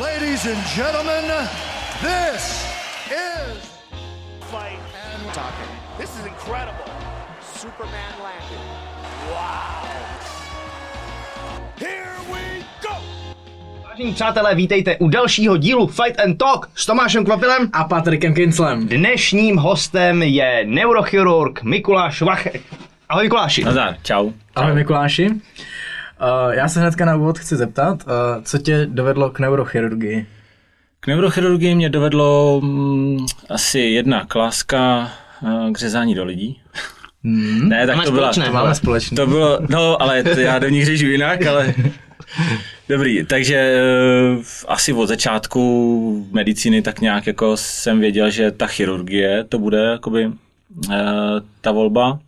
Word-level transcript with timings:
Ladies 0.00 0.44
and 0.44 0.60
gentlemen, 0.76 1.24
this 2.02 2.68
is 3.08 3.56
fight 4.52 4.78
and 4.92 5.32
talking. 5.32 5.70
This 5.98 6.10
is 6.20 6.26
incredible. 6.26 6.84
Superman 7.40 8.12
landed. 8.20 8.60
Wow. 9.32 9.88
Here 11.78 12.12
we 12.32 12.64
go. 12.82 12.94
Vážení 13.88 14.12
přátelé, 14.14 14.54
vítejte 14.54 14.96
u 14.96 15.08
dalšího 15.08 15.56
dílu 15.56 15.86
Fight 15.86 16.20
and 16.20 16.36
Talk 16.36 16.68
s 16.74 16.86
Tomášem 16.86 17.24
Kvapilem. 17.24 17.70
a 17.72 17.84
Patrikem 17.84 18.34
Kinslem. 18.34 18.88
Dnešním 18.88 19.56
hostem 19.56 20.22
je 20.22 20.64
neurochirurg 20.66 21.62
Mikuláš 21.62 22.20
Vachek. 22.20 22.62
Ahoj 23.08 23.22
Mikuláši. 23.24 23.64
Nazdar, 23.64 23.96
čau. 24.02 24.32
Ahoj 24.56 24.74
Mikuláši. 24.74 25.30
Uh, 26.20 26.52
já 26.54 26.68
se 26.68 26.80
hnedka 26.80 27.04
na 27.04 27.16
úvod 27.16 27.38
chci 27.38 27.56
zeptat, 27.56 28.04
uh, 28.06 28.42
co 28.44 28.58
tě 28.58 28.86
dovedlo 28.86 29.30
k 29.30 29.38
neurochirurgii? 29.38 30.26
K 31.00 31.06
neurochirurgii 31.06 31.74
mě 31.74 31.88
dovedlo 31.88 32.60
mm, 32.64 33.26
asi 33.50 33.78
jedna 33.80 34.24
kláska 34.24 35.10
uh, 35.42 35.72
k 35.72 35.78
řezání 35.78 36.14
do 36.14 36.24
lidí. 36.24 36.60
Hmm. 37.24 37.68
Ne, 37.68 37.86
tak 37.86 37.96
Máme 37.96 38.06
to 38.06 38.12
byla, 38.12 38.32
společné. 38.32 38.46
to, 38.46 38.52
Máme 38.52 38.74
společně. 38.74 39.16
to 39.16 39.26
bylo, 39.26 39.58
no 39.68 40.02
ale 40.02 40.22
to 40.22 40.40
já 40.40 40.58
do 40.58 40.68
nich 40.68 40.86
řežu 40.86 41.06
jinak, 41.06 41.46
ale 41.46 41.74
dobrý, 42.88 43.26
takže 43.26 43.80
uh, 44.36 44.44
asi 44.68 44.92
od 44.92 45.06
začátku 45.06 46.28
medicíny 46.32 46.82
tak 46.82 47.00
nějak 47.00 47.26
jako 47.26 47.56
jsem 47.56 48.00
věděl, 48.00 48.30
že 48.30 48.50
ta 48.50 48.66
chirurgie 48.66 49.44
to 49.44 49.58
bude 49.58 49.78
jakoby 49.78 50.26
uh, 50.26 50.32
ta 51.60 51.72
volba 51.72 52.18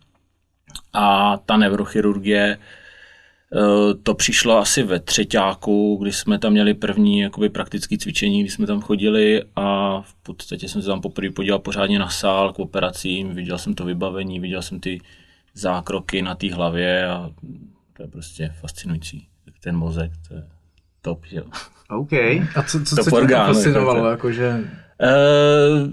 a 0.93 1.37
ta 1.45 1.57
neurochirurgie 1.57 2.57
Eh, 2.57 2.78
to 4.03 4.13
přišlo 4.13 4.57
asi 4.57 4.83
ve 4.83 4.99
třetíku, 4.99 5.97
kdy 6.01 6.11
jsme 6.11 6.39
tam 6.39 6.51
měli 6.51 6.73
první 6.73 7.19
jakoby, 7.19 7.49
praktické 7.49 7.97
cvičení, 7.97 8.41
kdy 8.43 8.49
jsme 8.51 8.67
tam 8.67 8.81
chodili 8.81 9.43
a 9.55 10.01
v 10.01 10.15
podstatě 10.23 10.67
jsem 10.69 10.81
se 10.81 10.87
tam 10.87 11.01
poprvé 11.01 11.29
podíval 11.31 11.59
pořádně 11.59 11.99
na 11.99 12.09
sál 12.09 12.53
k 12.53 12.59
operacím, 12.59 13.29
viděl 13.35 13.57
jsem 13.57 13.73
to 13.73 13.85
vybavení, 13.85 14.39
viděl 14.39 14.61
jsem 14.61 14.79
ty 14.79 15.01
zákroky 15.53 16.21
na 16.21 16.35
té 16.35 16.53
hlavě 16.53 17.07
a 17.07 17.29
to 17.93 18.03
je 18.03 18.07
prostě 18.07 18.51
fascinující. 18.59 19.27
Ten 19.63 19.75
mozek, 19.77 20.11
to 20.27 20.33
je 20.33 20.43
top, 21.01 21.25
že 21.25 21.37
jo. 21.37 21.43
OK. 21.89 22.13
A 22.13 22.63
co, 22.67 22.83
co, 22.83 22.95
To 22.95 23.03
co 23.03 23.25
tě 23.27 23.35
fascinovalo, 23.35 23.97
jako 23.97 24.03
to- 24.05 24.09
jakože... 24.09 24.59
Uh, 25.01 25.89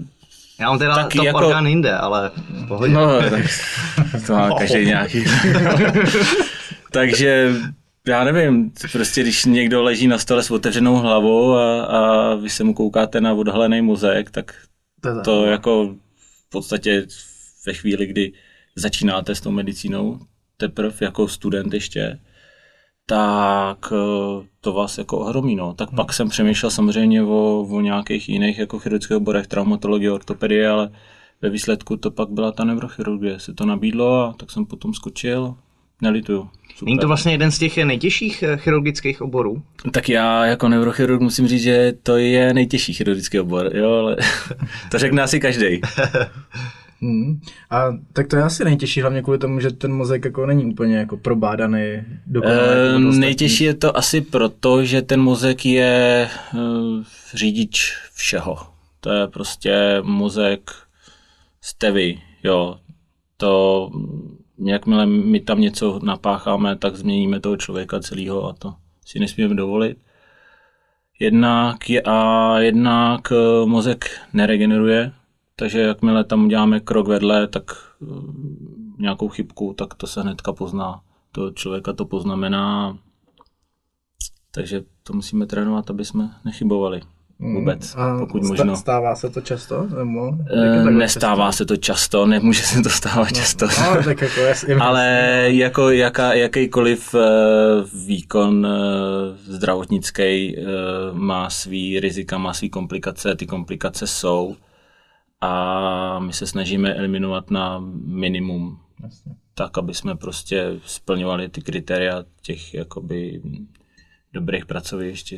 Já 0.59 0.69
mám 0.69 0.79
teda 0.79 0.95
Taky 0.95 1.17
top 1.17 1.25
jako- 1.25 1.37
orgán 1.37 1.67
jinde, 1.67 1.93
ale 1.93 2.31
v 2.49 2.67
pohodě. 2.67 2.93
No, 2.93 3.19
tak 3.29 3.41
to 4.27 4.33
má 4.33 4.49
každý 4.59 4.85
nějaký. 4.85 5.23
Takže 6.91 7.51
já 8.07 8.23
nevím, 8.23 8.71
prostě 8.91 9.21
když 9.21 9.45
někdo 9.45 9.83
leží 9.83 10.07
na 10.07 10.17
stole 10.17 10.43
s 10.43 10.51
otevřenou 10.51 10.95
hlavou 10.95 11.53
a, 11.53 11.83
a 11.83 12.35
vy 12.35 12.49
se 12.49 12.63
mu 12.63 12.73
koukáte 12.73 13.21
na 13.21 13.33
odhalený 13.33 13.81
mozek, 13.81 14.31
tak 14.31 14.55
To, 15.23 15.45
jako 15.45 15.95
v 16.15 16.49
podstatě 16.49 17.07
ve 17.65 17.73
chvíli, 17.73 18.05
kdy 18.05 18.33
začínáte 18.75 19.35
s 19.35 19.41
tou 19.41 19.51
medicínou, 19.51 20.19
teprve 20.57 20.93
jako 21.01 21.27
student 21.27 21.73
ještě, 21.73 22.19
tak 23.05 23.93
eh, 23.93 24.47
to 24.61 24.73
vás 24.73 24.97
jako 24.97 25.17
ohromí. 25.19 25.55
No. 25.55 25.73
Tak 25.73 25.89
pak 25.95 26.13
jsem 26.13 26.29
přemýšlel 26.29 26.71
samozřejmě 26.71 27.23
o, 27.23 27.67
o 27.69 27.81
nějakých 27.81 28.29
jiných 28.29 28.59
jako 28.59 28.79
chirurgických 28.79 29.17
oborech, 29.17 29.47
traumatologie, 29.47 30.11
ortopedie, 30.11 30.69
ale 30.69 30.89
ve 31.41 31.49
výsledku 31.49 31.97
to 31.97 32.11
pak 32.11 32.29
byla 32.29 32.51
ta 32.51 32.63
neurochirurgie. 32.63 33.39
Se 33.39 33.53
to 33.53 33.65
nabídlo 33.65 34.23
a 34.23 34.33
tak 34.33 34.51
jsem 34.51 34.65
potom 34.65 34.93
skočil. 34.93 35.55
Nelituju. 36.01 36.49
Super. 36.75 36.85
Není 36.85 36.99
to 36.99 37.07
vlastně 37.07 37.31
jeden 37.31 37.51
z 37.51 37.59
těch 37.59 37.77
nejtěžších 37.77 38.43
eh, 38.43 38.57
chirurgických 38.57 39.21
oborů? 39.21 39.63
Tak 39.91 40.09
já 40.09 40.45
jako 40.45 40.69
neurochirurg 40.69 41.21
musím 41.21 41.47
říct, 41.47 41.61
že 41.61 41.93
to 42.03 42.17
je 42.17 42.53
nejtěžší 42.53 42.93
chirurgický 42.93 43.39
obor, 43.39 43.75
jo, 43.75 43.91
ale 43.91 44.17
to 44.91 44.99
řekne 44.99 45.21
asi 45.21 45.39
každý. 45.39 45.81
Hmm. 47.01 47.39
A 47.69 47.83
tak 48.13 48.27
to 48.27 48.35
je 48.35 48.43
asi 48.43 48.63
nejtěžší, 48.63 49.01
hlavně 49.01 49.21
kvůli 49.21 49.37
tomu, 49.37 49.59
že 49.59 49.71
ten 49.71 49.93
mozek 49.93 50.25
jako 50.25 50.45
není 50.45 50.65
úplně 50.65 50.97
jako 50.97 51.17
probádaný 51.17 52.03
dokonale. 52.27 52.61
jako 52.61 52.73
od 52.73 52.95
ostatních. 52.95 53.19
nejtěžší 53.19 53.63
je 53.63 53.73
to 53.73 53.97
asi 53.97 54.21
proto, 54.21 54.85
že 54.85 55.01
ten 55.01 55.21
mozek 55.21 55.65
je 55.65 56.29
uh, 56.53 56.59
řidič 57.33 57.93
všeho. 58.13 58.57
To 58.99 59.11
je 59.11 59.27
prostě 59.27 59.97
mozek 60.01 60.71
jste 61.61 61.91
vy, 61.91 62.21
jo. 62.43 62.77
To, 63.37 63.89
jakmile 64.65 65.05
my 65.05 65.39
tam 65.39 65.61
něco 65.61 65.99
napácháme, 66.03 66.75
tak 66.75 66.95
změníme 66.95 67.39
toho 67.39 67.57
člověka 67.57 67.99
celého 67.99 68.45
a 68.49 68.53
to 68.53 68.73
si 69.05 69.19
nesmíme 69.19 69.55
dovolit. 69.55 69.97
Jednak 71.19 71.89
je, 71.89 72.01
a 72.01 72.59
jednak 72.59 73.31
eh, 73.31 73.65
mozek 73.65 74.19
neregeneruje, 74.33 75.11
takže 75.55 75.79
jakmile 75.79 76.23
tam 76.23 76.45
uděláme 76.45 76.79
krok 76.79 77.07
vedle, 77.07 77.47
tak 77.47 77.63
eh, 78.01 78.05
nějakou 78.97 79.29
chybku, 79.29 79.73
tak 79.77 79.93
to 79.93 80.07
se 80.07 80.21
hnedka 80.21 80.53
pozná. 80.53 81.01
To 81.31 81.51
člověka 81.51 81.93
to 81.93 82.05
poznamená. 82.05 82.97
Takže 84.51 84.81
to 85.03 85.13
musíme 85.13 85.45
trénovat, 85.45 85.89
aby 85.89 86.05
jsme 86.05 86.29
nechybovali 86.45 87.01
vůbec, 87.39 87.95
A 87.97 88.17
pokud 88.19 88.43
sta- 88.43 88.49
možno. 88.49 88.75
Stává 88.75 89.15
se 89.15 89.29
to 89.29 89.41
často? 89.41 89.87
Nebo, 89.97 90.37
takhle 90.49 90.91
Nestává 90.91 91.51
se 91.51 91.65
to 91.65 91.77
často, 91.77 92.25
nemůže 92.25 92.61
se 92.63 92.81
to 92.81 92.89
stávat 92.89 93.31
často. 93.31 93.67
často? 93.67 93.95
No, 93.95 94.03
tak 94.03 94.21
jako 94.21 94.39
jasně. 94.39 94.75
Ale 94.75 95.05
jako 95.47 95.89
jaká, 95.89 96.33
jakýkoliv 96.33 97.15
eh, 97.15 97.19
výkon 98.05 98.67
eh, 98.67 99.37
zdravotnický 99.37 100.57
eh, 100.57 100.63
má 101.13 101.49
svý 101.49 101.99
rizika, 101.99 102.37
má 102.37 102.53
svý 102.53 102.69
komplikace, 102.69 103.35
ty 103.35 103.45
komplikace 103.45 104.07
jsou 104.07 104.55
a 105.41 106.19
my 106.19 106.33
se 106.33 106.47
snažíme 106.47 106.93
eliminovat 106.93 107.51
na 107.51 107.79
minimum, 108.05 108.79
Jasně. 109.03 109.35
tak, 109.53 109.77
aby 109.77 109.93
jsme 109.93 110.15
prostě 110.15 110.65
splňovali 110.85 111.49
ty 111.49 111.61
kritéria 111.61 112.23
těch 112.41 112.73
jakoby 112.73 113.41
dobrých 114.33 114.65
pracovišť. 114.65 115.33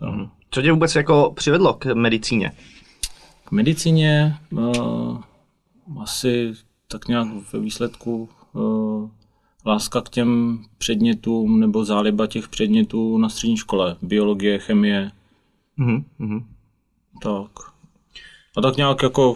Mhm. 0.00 0.28
Co 0.50 0.62
tě 0.62 0.72
vůbec 0.72 0.94
jako 0.94 1.32
přivedlo 1.36 1.74
k 1.74 1.94
medicíně? 1.94 2.52
K 3.44 3.50
medicíně 3.50 4.36
uh, 4.50 5.20
asi 6.02 6.52
tak 6.88 7.08
nějak 7.08 7.28
ve 7.52 7.58
výsledku 7.60 8.28
uh, 8.52 9.10
láska 9.66 10.00
k 10.00 10.08
těm 10.08 10.58
předmětům 10.78 11.60
nebo 11.60 11.84
záliba 11.84 12.26
těch 12.26 12.48
předmětů 12.48 13.18
na 13.18 13.28
střední 13.28 13.56
škole. 13.56 13.96
Biologie, 14.02 14.58
chemie, 14.58 15.10
Mhm, 15.76 16.04
mhm. 16.18 16.46
tak. 17.22 17.50
A 18.56 18.60
tak 18.60 18.76
nějak 18.76 19.02
jako 19.02 19.34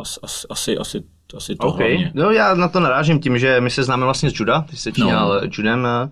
as, 0.00 0.18
as, 0.22 0.46
asi, 0.50 0.78
asi, 0.78 1.02
asi 1.36 1.56
to 1.56 1.66
OK. 1.66 1.76
hlavně. 1.76 2.12
No, 2.14 2.30
já 2.30 2.54
na 2.54 2.68
to 2.68 2.80
narážím 2.80 3.20
tím, 3.20 3.38
že 3.38 3.60
my 3.60 3.70
se 3.70 3.82
známe 3.84 4.04
vlastně 4.04 4.30
z 4.30 4.34
juda, 4.40 4.60
ty 4.60 4.76
jsi 4.76 4.82
začínal 4.90 5.28
No. 5.28 5.34
no. 5.34 5.50
judem, 5.58 5.86
eh, 5.86 6.10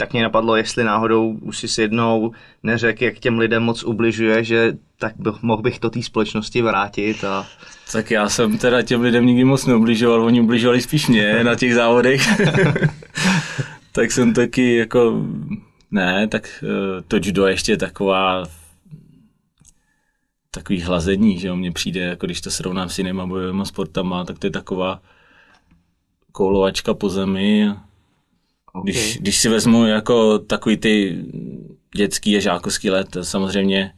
tak 0.00 0.12
mě 0.12 0.22
napadlo, 0.22 0.56
jestli 0.56 0.84
náhodou 0.84 1.38
už 1.40 1.58
si 1.58 1.68
s 1.68 1.78
jednou 1.78 2.32
neřekl, 2.62 3.04
jak 3.04 3.18
těm 3.18 3.38
lidem 3.38 3.62
moc 3.62 3.84
ubližuje, 3.84 4.44
že 4.44 4.72
tak 4.98 5.14
bych, 5.16 5.42
mohl 5.42 5.62
bych 5.62 5.78
to 5.78 5.90
té 5.90 6.02
společnosti 6.02 6.62
vrátit 6.62 7.24
a 7.24 7.46
Tak 7.92 8.10
já 8.10 8.28
jsem 8.28 8.58
teda 8.58 8.82
těm 8.82 9.00
lidem 9.00 9.26
nikdy 9.26 9.44
moc 9.44 9.66
neubližoval, 9.66 10.22
oni 10.22 10.40
ubližovali 10.40 10.80
spíš 10.80 11.08
mě 11.08 11.44
na 11.44 11.54
těch 11.54 11.74
závodech. 11.74 12.22
tak 13.92 14.12
jsem 14.12 14.34
taky 14.34 14.76
jako, 14.76 15.26
ne, 15.90 16.28
tak 16.28 16.64
eh, 16.64 17.02
to 17.08 17.16
judo 17.16 17.46
je 17.46 17.52
ještě 17.52 17.76
taková 17.76 18.44
takový 20.50 20.80
hlazení, 20.80 21.38
že 21.38 21.48
jo, 21.48 21.56
mně 21.56 21.72
přijde, 21.72 22.00
jako 22.00 22.26
když 22.26 22.40
to 22.40 22.50
srovnám 22.50 22.88
s 22.88 22.98
jinýma 22.98 23.26
bojovými 23.26 23.66
sportama, 23.66 24.24
tak 24.24 24.38
to 24.38 24.46
je 24.46 24.50
taková 24.50 25.00
koulovačka 26.32 26.94
po 26.94 27.08
zemi. 27.08 27.70
Okay. 28.72 28.92
Když, 28.92 29.18
když 29.20 29.38
si 29.38 29.48
vezmu 29.48 29.86
jako 29.86 30.38
takový 30.38 30.76
ty 30.76 31.24
dětský 31.96 32.36
a 32.36 32.40
žákovský 32.40 32.90
let, 32.90 33.16
samozřejmě, 33.22 33.92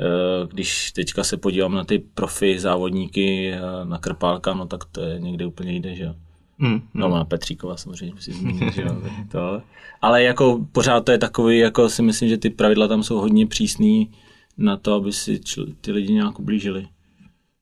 eh, 0.00 0.46
když 0.52 0.92
teďka 0.92 1.24
se 1.24 1.36
podívám 1.36 1.74
na 1.74 1.84
ty 1.84 1.98
profi 1.98 2.58
závodníky, 2.58 3.52
eh, 3.52 3.60
na 3.84 3.98
Krpálka, 3.98 4.54
no 4.54 4.66
tak 4.66 4.84
to 4.84 5.00
je 5.00 5.20
někde 5.20 5.46
úplně 5.46 5.72
jde, 5.72 5.94
že 5.94 6.04
jo. 6.04 6.14
Hmm. 6.58 6.80
No 6.94 7.08
na 7.08 7.24
Petříkova 7.24 7.76
samozřejmě 7.76 8.14
musím 8.14 8.34
zmínit, 8.38 8.74
že 8.74 8.82
jo. 8.82 9.02
To. 9.32 9.62
Ale 10.02 10.22
jako 10.22 10.66
pořád 10.72 11.04
to 11.04 11.12
je 11.12 11.18
takový, 11.18 11.58
jako 11.58 11.88
si 11.88 12.02
myslím, 12.02 12.28
že 12.28 12.38
ty 12.38 12.50
pravidla 12.50 12.88
tam 12.88 13.02
jsou 13.02 13.18
hodně 13.18 13.46
přísný 13.46 14.10
na 14.58 14.76
to, 14.76 14.94
aby 14.94 15.12
si 15.12 15.34
čl- 15.36 15.74
ty 15.80 15.92
lidi 15.92 16.12
nějak 16.12 16.38
ublížili. 16.38 16.86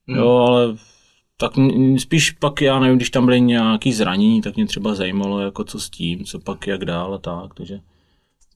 Jo, 0.07 0.27
ale 0.29 0.75
tak 1.37 1.51
spíš 1.97 2.31
pak, 2.31 2.61
já 2.61 2.79
nevím, 2.79 2.97
když 2.97 3.09
tam 3.09 3.25
byly 3.25 3.41
nějaký 3.41 3.93
zranění, 3.93 4.41
tak 4.41 4.55
mě 4.55 4.65
třeba 4.65 4.95
zajímalo, 4.95 5.39
jako 5.39 5.63
co 5.63 5.79
s 5.79 5.89
tím, 5.89 6.25
co 6.25 6.39
pak, 6.39 6.67
jak 6.67 6.85
dál 6.85 7.13
a 7.13 7.17
tak, 7.17 7.53
takže 7.53 7.79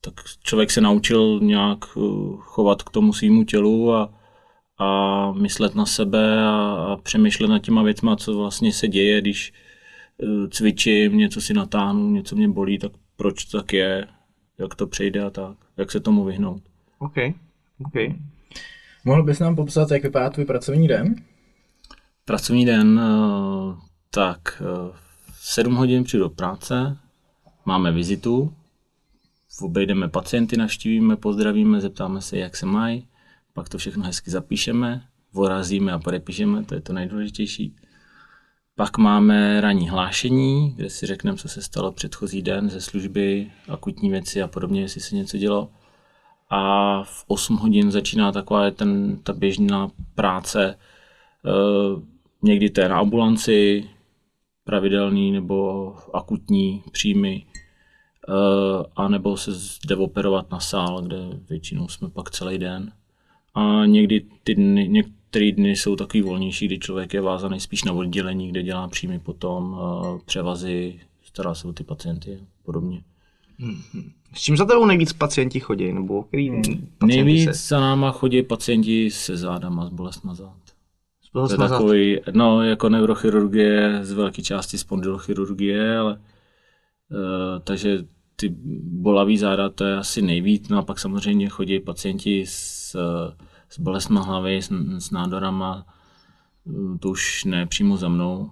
tak 0.02 0.14
člověk 0.44 0.72
se 0.72 0.82
naučil 0.82 1.40
nějak 1.44 1.80
eh, 1.98 2.02
chovat 2.38 2.84
k 2.84 2.90
tomu 2.90 3.14
svýmu 3.14 3.44
tělu 3.44 3.94
a, 3.94 4.14
a 4.78 5.32
myslet 5.32 5.76
na 5.76 5.86
sebe 5.86 6.44
a, 6.44 6.52
a 6.92 6.96
přemýšlet 6.96 7.48
nad 7.48 7.60
těma 7.60 7.84
věcma, 7.84 8.16
co 8.16 8.38
vlastně 8.38 8.74
se 8.74 8.88
děje, 8.88 9.22
když 9.22 9.54
eh, 10.24 10.48
cvičím, 10.50 11.18
něco 11.18 11.42
si 11.42 11.54
natáhnu, 11.54 12.10
něco 12.10 12.36
mě 12.36 12.50
bolí, 12.50 12.80
tak 12.80 12.92
proč 13.16 13.46
to 13.46 13.58
tak 13.58 13.74
je, 13.74 14.08
jak 14.58 14.76
to 14.76 14.88
přejde 14.88 15.24
a 15.24 15.30
tak, 15.30 15.58
jak 15.78 15.92
se 15.92 16.00
tomu 16.00 16.24
vyhnout. 16.24 16.62
OK, 17.00 17.16
OK. 17.86 17.94
Mohl 19.06 19.24
bys 19.24 19.40
nám 19.40 19.56
popsat, 19.56 19.92
jak 19.92 20.04
vypadá 20.04 20.30
tvůj 20.30 20.46
pracovní 20.46 20.88
den? 20.88 21.16
Pracovní 22.30 22.66
den, 22.66 23.02
eh, 23.04 23.76
tak 24.10 24.62
eh, 24.62 24.92
v 25.32 25.48
7 25.48 25.76
hodin 25.76 26.04
přijdu 26.04 26.24
do 26.24 26.30
práce, 26.30 26.98
máme 27.66 27.92
vizitu, 27.92 28.54
obejdeme 29.62 30.08
pacienty, 30.08 30.58
navštívíme, 30.58 31.16
pozdravíme, 31.16 31.82
zeptáme 31.82 32.22
se, 32.22 32.38
jak 32.38 32.56
se 32.56 32.66
mají, 32.66 33.08
pak 33.54 33.70
to 33.70 33.78
všechno 33.78 34.04
hezky 34.04 34.32
zapíšeme, 34.32 35.02
vorazíme 35.34 35.92
a 35.92 36.00
podepíšeme, 36.00 36.64
to 36.64 36.76
je 36.76 36.82
to 36.82 36.94
nejdůležitější. 36.94 37.76
Pak 38.76 38.98
máme 38.98 39.62
ranní 39.62 39.90
hlášení, 39.90 40.74
kde 40.76 40.90
si 40.90 41.06
řekneme, 41.06 41.38
co 41.38 41.48
se 41.48 41.62
stalo 41.62 41.92
předchozí 41.92 42.42
den 42.42 42.70
ze 42.70 42.82
služby, 42.82 43.52
akutní 43.70 44.10
věci 44.10 44.42
a 44.42 44.48
podobně, 44.48 44.82
jestli 44.82 45.02
se 45.02 45.16
něco 45.16 45.38
dělo. 45.38 45.70
A 46.50 47.04
v 47.04 47.24
8 47.28 47.58
hodin 47.58 47.92
začíná 47.92 48.32
taková 48.32 48.72
ten, 48.72 49.18
ta 49.18 49.34
běžná 49.34 49.92
práce. 50.16 50.76
Někdy 52.42 52.70
to 52.70 52.82
je 52.82 52.90
na 52.90 53.00
ambulanci, 53.00 53.84
pravidelný 54.64 55.32
nebo 55.32 55.96
akutní 56.14 56.84
příjmy, 56.92 57.46
e, 58.28 58.34
a 58.96 59.08
nebo 59.08 59.38
se 59.38 59.52
jde 59.88 59.96
operovat 59.96 60.52
na 60.52 60.60
sál, 60.60 61.02
kde 61.02 61.18
většinou 61.50 61.88
jsme 61.88 62.10
pak 62.10 62.32
celý 62.32 62.58
den. 62.58 62.92
A 63.54 63.86
někdy 63.86 64.26
ty 64.44 64.56
dny, 64.56 64.88
některé 64.88 65.52
dny 65.52 65.70
jsou 65.70 65.96
takový 65.96 66.22
volnější, 66.22 66.66
kdy 66.66 66.80
člověk 66.80 67.14
je 67.14 67.22
vázaný 67.22 67.60
spíš 67.60 67.84
na 67.84 67.94
oddělení, 67.94 68.50
kde 68.50 68.64
dělá 68.64 68.88
příjmy 68.88 69.20
potom, 69.20 69.78
e, 69.80 70.20
převazy, 70.26 71.00
stará 71.24 71.56
se 71.56 71.68
o 71.68 71.74
ty 71.74 71.84
pacienty 71.84 72.36
a 72.36 72.46
podobně. 72.64 73.04
S 74.34 74.42
čím 74.42 74.58
za 74.58 74.66
tebou 74.66 74.86
nejvíc 74.86 75.14
pacienti 75.14 75.60
chodí? 75.60 75.94
Nebo 75.94 76.24
který 76.24 76.52
pacienti 76.52 76.88
Nejvíc 77.06 77.46
se... 77.46 77.54
za 77.54 77.80
náma 77.80 78.12
chodí 78.12 78.44
pacienti 78.44 79.12
se 79.12 79.38
zádama, 79.38 79.86
s 79.86 79.90
bolestma 79.90 80.36
zád. 80.36 80.69
To 81.34 81.52
je 81.52 81.58
takový, 81.58 82.20
no 82.32 82.64
jako 82.64 82.90
neurochirurgie, 82.90 84.00
z 84.02 84.12
velké 84.12 84.42
části 84.42 84.78
spondylochirurgie, 84.78 85.98
ale 85.98 86.14
uh, 86.14 87.60
takže 87.64 88.04
ty 88.36 88.56
bolavý 88.84 89.38
záda 89.38 89.70
to 89.70 89.86
je 89.86 89.98
asi 89.98 90.22
nejvíc, 90.22 90.70
no 90.70 90.78
a 90.78 90.82
pak 90.82 91.00
samozřejmě 91.00 91.50
chodí 91.50 91.80
pacienti 91.80 92.46
s, 92.46 92.96
s 93.70 93.80
bolestma 93.80 94.22
hlavy, 94.22 94.62
s, 94.62 94.70
s 94.98 95.12
nádorama, 95.12 95.86
eh, 96.68 96.98
to 97.00 97.10
už 97.10 97.46
ne 97.46 97.66
přímo 97.66 97.98
za 97.98 98.10
mnou, 98.10 98.50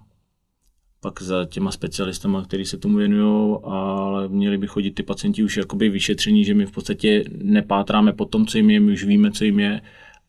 pak 1.00 1.22
za 1.22 1.44
těma 1.44 1.70
specialistama, 1.70 2.42
kteří 2.42 2.64
se 2.64 2.78
tomu 2.78 2.96
věnují, 2.96 3.56
ale 3.64 4.28
měli 4.28 4.58
by 4.58 4.66
chodit 4.66 4.90
ty 4.90 5.02
pacienti 5.02 5.42
už 5.42 5.56
jakoby 5.56 5.88
vyšetření, 5.88 6.44
že 6.44 6.54
my 6.54 6.66
v 6.66 6.72
podstatě 6.72 7.24
nepátráme 7.42 8.12
po 8.12 8.24
tom, 8.24 8.46
co 8.46 8.58
jim 8.58 8.70
je, 8.70 8.80
my 8.80 8.92
už 8.92 9.04
víme, 9.04 9.30
co 9.30 9.44
jim 9.44 9.60
je 9.60 9.80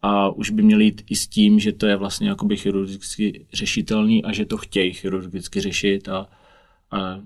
a 0.01 0.29
už 0.29 0.49
by 0.49 0.63
měli 0.63 0.85
jít 0.85 1.01
i 1.09 1.15
s 1.15 1.27
tím, 1.27 1.59
že 1.59 1.71
to 1.71 1.85
je 1.87 1.95
vlastně 1.95 2.29
jakoby 2.29 2.57
chirurgicky 2.57 3.45
řešitelný 3.53 4.23
a 4.23 4.33
že 4.33 4.45
to 4.45 4.57
chtějí 4.57 4.93
chirurgicky 4.93 5.61
řešit 5.61 6.09
a, 6.09 6.27
a 6.91 7.19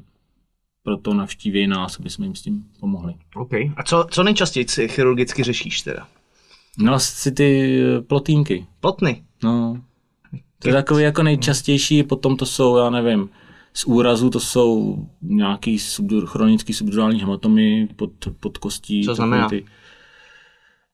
proto 0.83 1.13
navštíví 1.13 1.67
nás, 1.67 1.99
aby 1.99 2.09
jsme 2.09 2.25
jim 2.25 2.35
s 2.35 2.41
tím 2.41 2.63
pomohli. 2.79 3.13
OK. 3.35 3.53
A 3.53 3.83
co, 3.85 4.07
co 4.11 4.23
nejčastěji 4.23 4.67
si 4.67 4.87
chirurgicky 4.87 5.43
řešíš 5.43 5.81
teda? 5.81 6.07
No 6.77 6.93
asi 6.93 7.31
ty 7.31 7.79
eh, 7.81 8.01
plotínky, 8.01 8.65
Plotny. 8.79 9.23
no. 9.43 9.81
To 10.59 10.69
je 10.69 10.73
takový 10.73 11.03
jako 11.03 11.23
nejčastější, 11.23 12.03
potom 12.03 12.37
to 12.37 12.45
jsou, 12.45 12.77
já 12.77 12.89
nevím, 12.89 13.29
z 13.73 13.85
úrazu 13.85 14.29
to 14.29 14.39
jsou 14.39 14.97
nějaký 15.21 15.79
subdur, 15.79 16.25
chronický 16.25 16.73
subdurální 16.73 17.19
hematomy 17.19 17.87
pod, 17.95 18.11
pod 18.39 18.57
kostí. 18.57 19.05
Co 19.05 19.15
znamená? 19.15 19.49
Ty, 19.49 19.65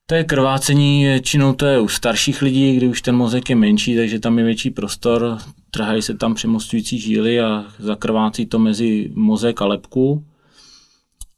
to 0.10 0.16
je 0.16 0.24
krvácení, 0.24 1.04
většinou 1.04 1.54
to 1.54 1.66
je 1.66 1.80
u 1.80 1.88
starších 1.88 2.42
lidí, 2.42 2.76
kdy 2.76 2.88
už 2.88 3.02
ten 3.02 3.16
mozek 3.16 3.50
je 3.50 3.56
menší, 3.56 3.96
takže 3.96 4.20
tam 4.20 4.40
je 4.40 4.46
větší 4.46 4.70
prostor, 4.70 5.38
trhají 5.72 6.02
se 6.02 6.14
tam 6.14 6.34
přemostující 6.34 7.00
žíly 7.00 7.42
a 7.42 7.66
zakrvácí 7.80 8.46
to 8.46 8.60
mezi 8.60 9.12
mozek 9.16 9.62
a 9.62 9.66
lepku. 9.66 10.26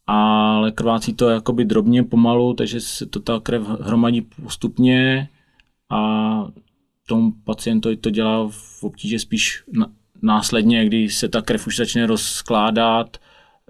Ale 0.06 0.72
krvácí 0.72 1.12
to 1.12 1.28
jakoby 1.28 1.64
drobně 1.64 2.02
pomalu, 2.02 2.54
takže 2.54 2.80
se 2.80 3.06
to 3.06 3.20
ta 3.20 3.40
krev 3.40 3.62
hromadí 3.80 4.20
postupně 4.20 5.28
a 5.90 6.46
tomu 7.08 7.32
pacientovi 7.44 7.96
to 7.96 8.10
dělá 8.10 8.48
v 8.50 8.84
obtíže 8.84 9.18
spíš 9.18 9.64
následně, 10.22 10.86
kdy 10.86 11.10
se 11.10 11.28
ta 11.28 11.42
krev 11.42 11.66
už 11.66 11.76
začne 11.76 12.06
rozkládat, 12.06 13.16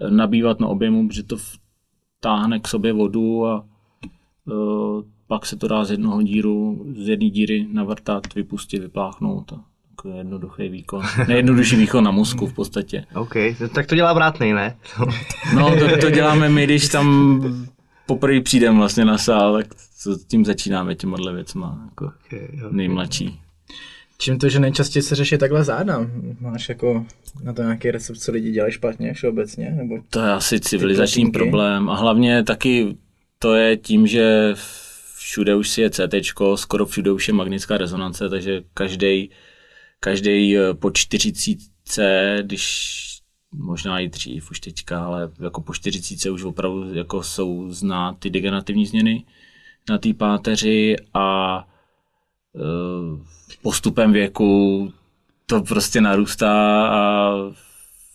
nabývat 0.09 0.59
na 0.59 0.67
objemu, 0.67 1.07
protože 1.07 1.23
to 1.23 1.37
táhne 2.19 2.59
k 2.59 2.67
sobě 2.67 2.93
vodu 2.93 3.45
a 3.45 3.72
pak 5.27 5.45
se 5.45 5.55
to 5.55 5.67
dá 5.67 5.83
z 5.83 5.91
jednoho 5.91 6.21
díru, 6.21 6.85
z 6.97 7.07
jedné 7.07 7.29
díry 7.29 7.67
navrtat, 7.71 8.35
vypustit, 8.35 8.79
vypláchnout. 8.79 9.53
Takový 9.89 10.17
jednoduchý 10.17 10.69
výkon. 10.69 11.01
Nejjednodušší 11.27 11.75
výkon 11.75 12.03
na 12.03 12.11
mozku 12.11 12.47
v 12.47 12.53
podstatě. 12.53 13.05
OK. 13.15 13.33
Tak 13.75 13.87
to 13.87 13.95
dělá 13.95 14.13
vrátnej, 14.13 14.53
ne? 14.53 14.75
No, 15.55 15.75
to, 15.75 15.97
to 16.01 16.09
děláme 16.11 16.49
my, 16.49 16.63
když 16.63 16.89
tam 16.89 17.39
poprvé 18.05 18.41
přijdeme 18.41 18.77
vlastně 18.77 19.05
na 19.05 19.17
sál, 19.17 19.53
tak 19.53 19.67
to, 20.03 20.17
tím 20.27 20.45
začínáme 20.45 20.95
těma 20.95 21.17
věcma, 21.33 21.81
jako 21.89 22.11
Okay, 22.25 22.47
jo. 22.53 22.69
nejmladší. 22.71 23.39
Čím 24.17 24.39
to, 24.39 24.49
že 24.49 24.59
nejčastěji 24.59 25.03
se 25.03 25.15
řeší 25.15 25.37
takhle 25.37 25.63
záda? 25.63 26.07
Máš 26.39 26.69
jako 26.69 27.05
na 27.43 27.53
to 27.53 27.61
nějaký 27.61 27.91
recept, 27.91 28.17
co 28.17 28.31
lidi 28.31 28.51
dělají 28.51 28.73
špatně 28.73 29.13
všeobecně? 29.13 29.69
Nebo 29.69 29.95
To 30.09 30.19
je 30.19 30.31
asi 30.31 30.59
civilizační 30.59 31.31
problém 31.31 31.89
a 31.89 31.95
hlavně 31.95 32.43
taky 32.43 32.97
to 33.43 33.53
je 33.53 33.77
tím, 33.77 34.07
že 34.07 34.53
všude 35.15 35.55
už 35.55 35.69
si 35.69 35.81
je 35.81 35.89
CT, 35.89 36.13
skoro 36.55 36.85
všude 36.85 37.11
už 37.11 37.27
je 37.27 37.33
magnetická 37.33 37.77
rezonance, 37.77 38.29
takže 38.29 38.63
každý 38.73 39.29
každý 39.99 40.55
po 40.73 40.91
čtyřicítce, 40.91 42.37
když 42.41 43.03
možná 43.51 43.99
i 43.99 44.09
dřív 44.09 44.51
už 44.51 44.59
teďka, 44.59 45.05
ale 45.05 45.31
jako 45.39 45.61
po 45.61 45.73
čtyřicítce 45.73 46.29
už 46.29 46.43
opravdu 46.43 46.93
jako 46.93 47.23
jsou 47.23 47.71
znát 47.71 48.19
ty 48.19 48.29
degenerativní 48.29 48.85
změny 48.85 49.25
na 49.89 49.97
té 49.97 50.13
páteři 50.13 50.95
a 51.13 51.57
eh, 52.55 53.23
postupem 53.61 54.13
věku 54.13 54.93
to 55.45 55.61
prostě 55.61 56.01
narůstá 56.01 56.87
a 56.87 57.31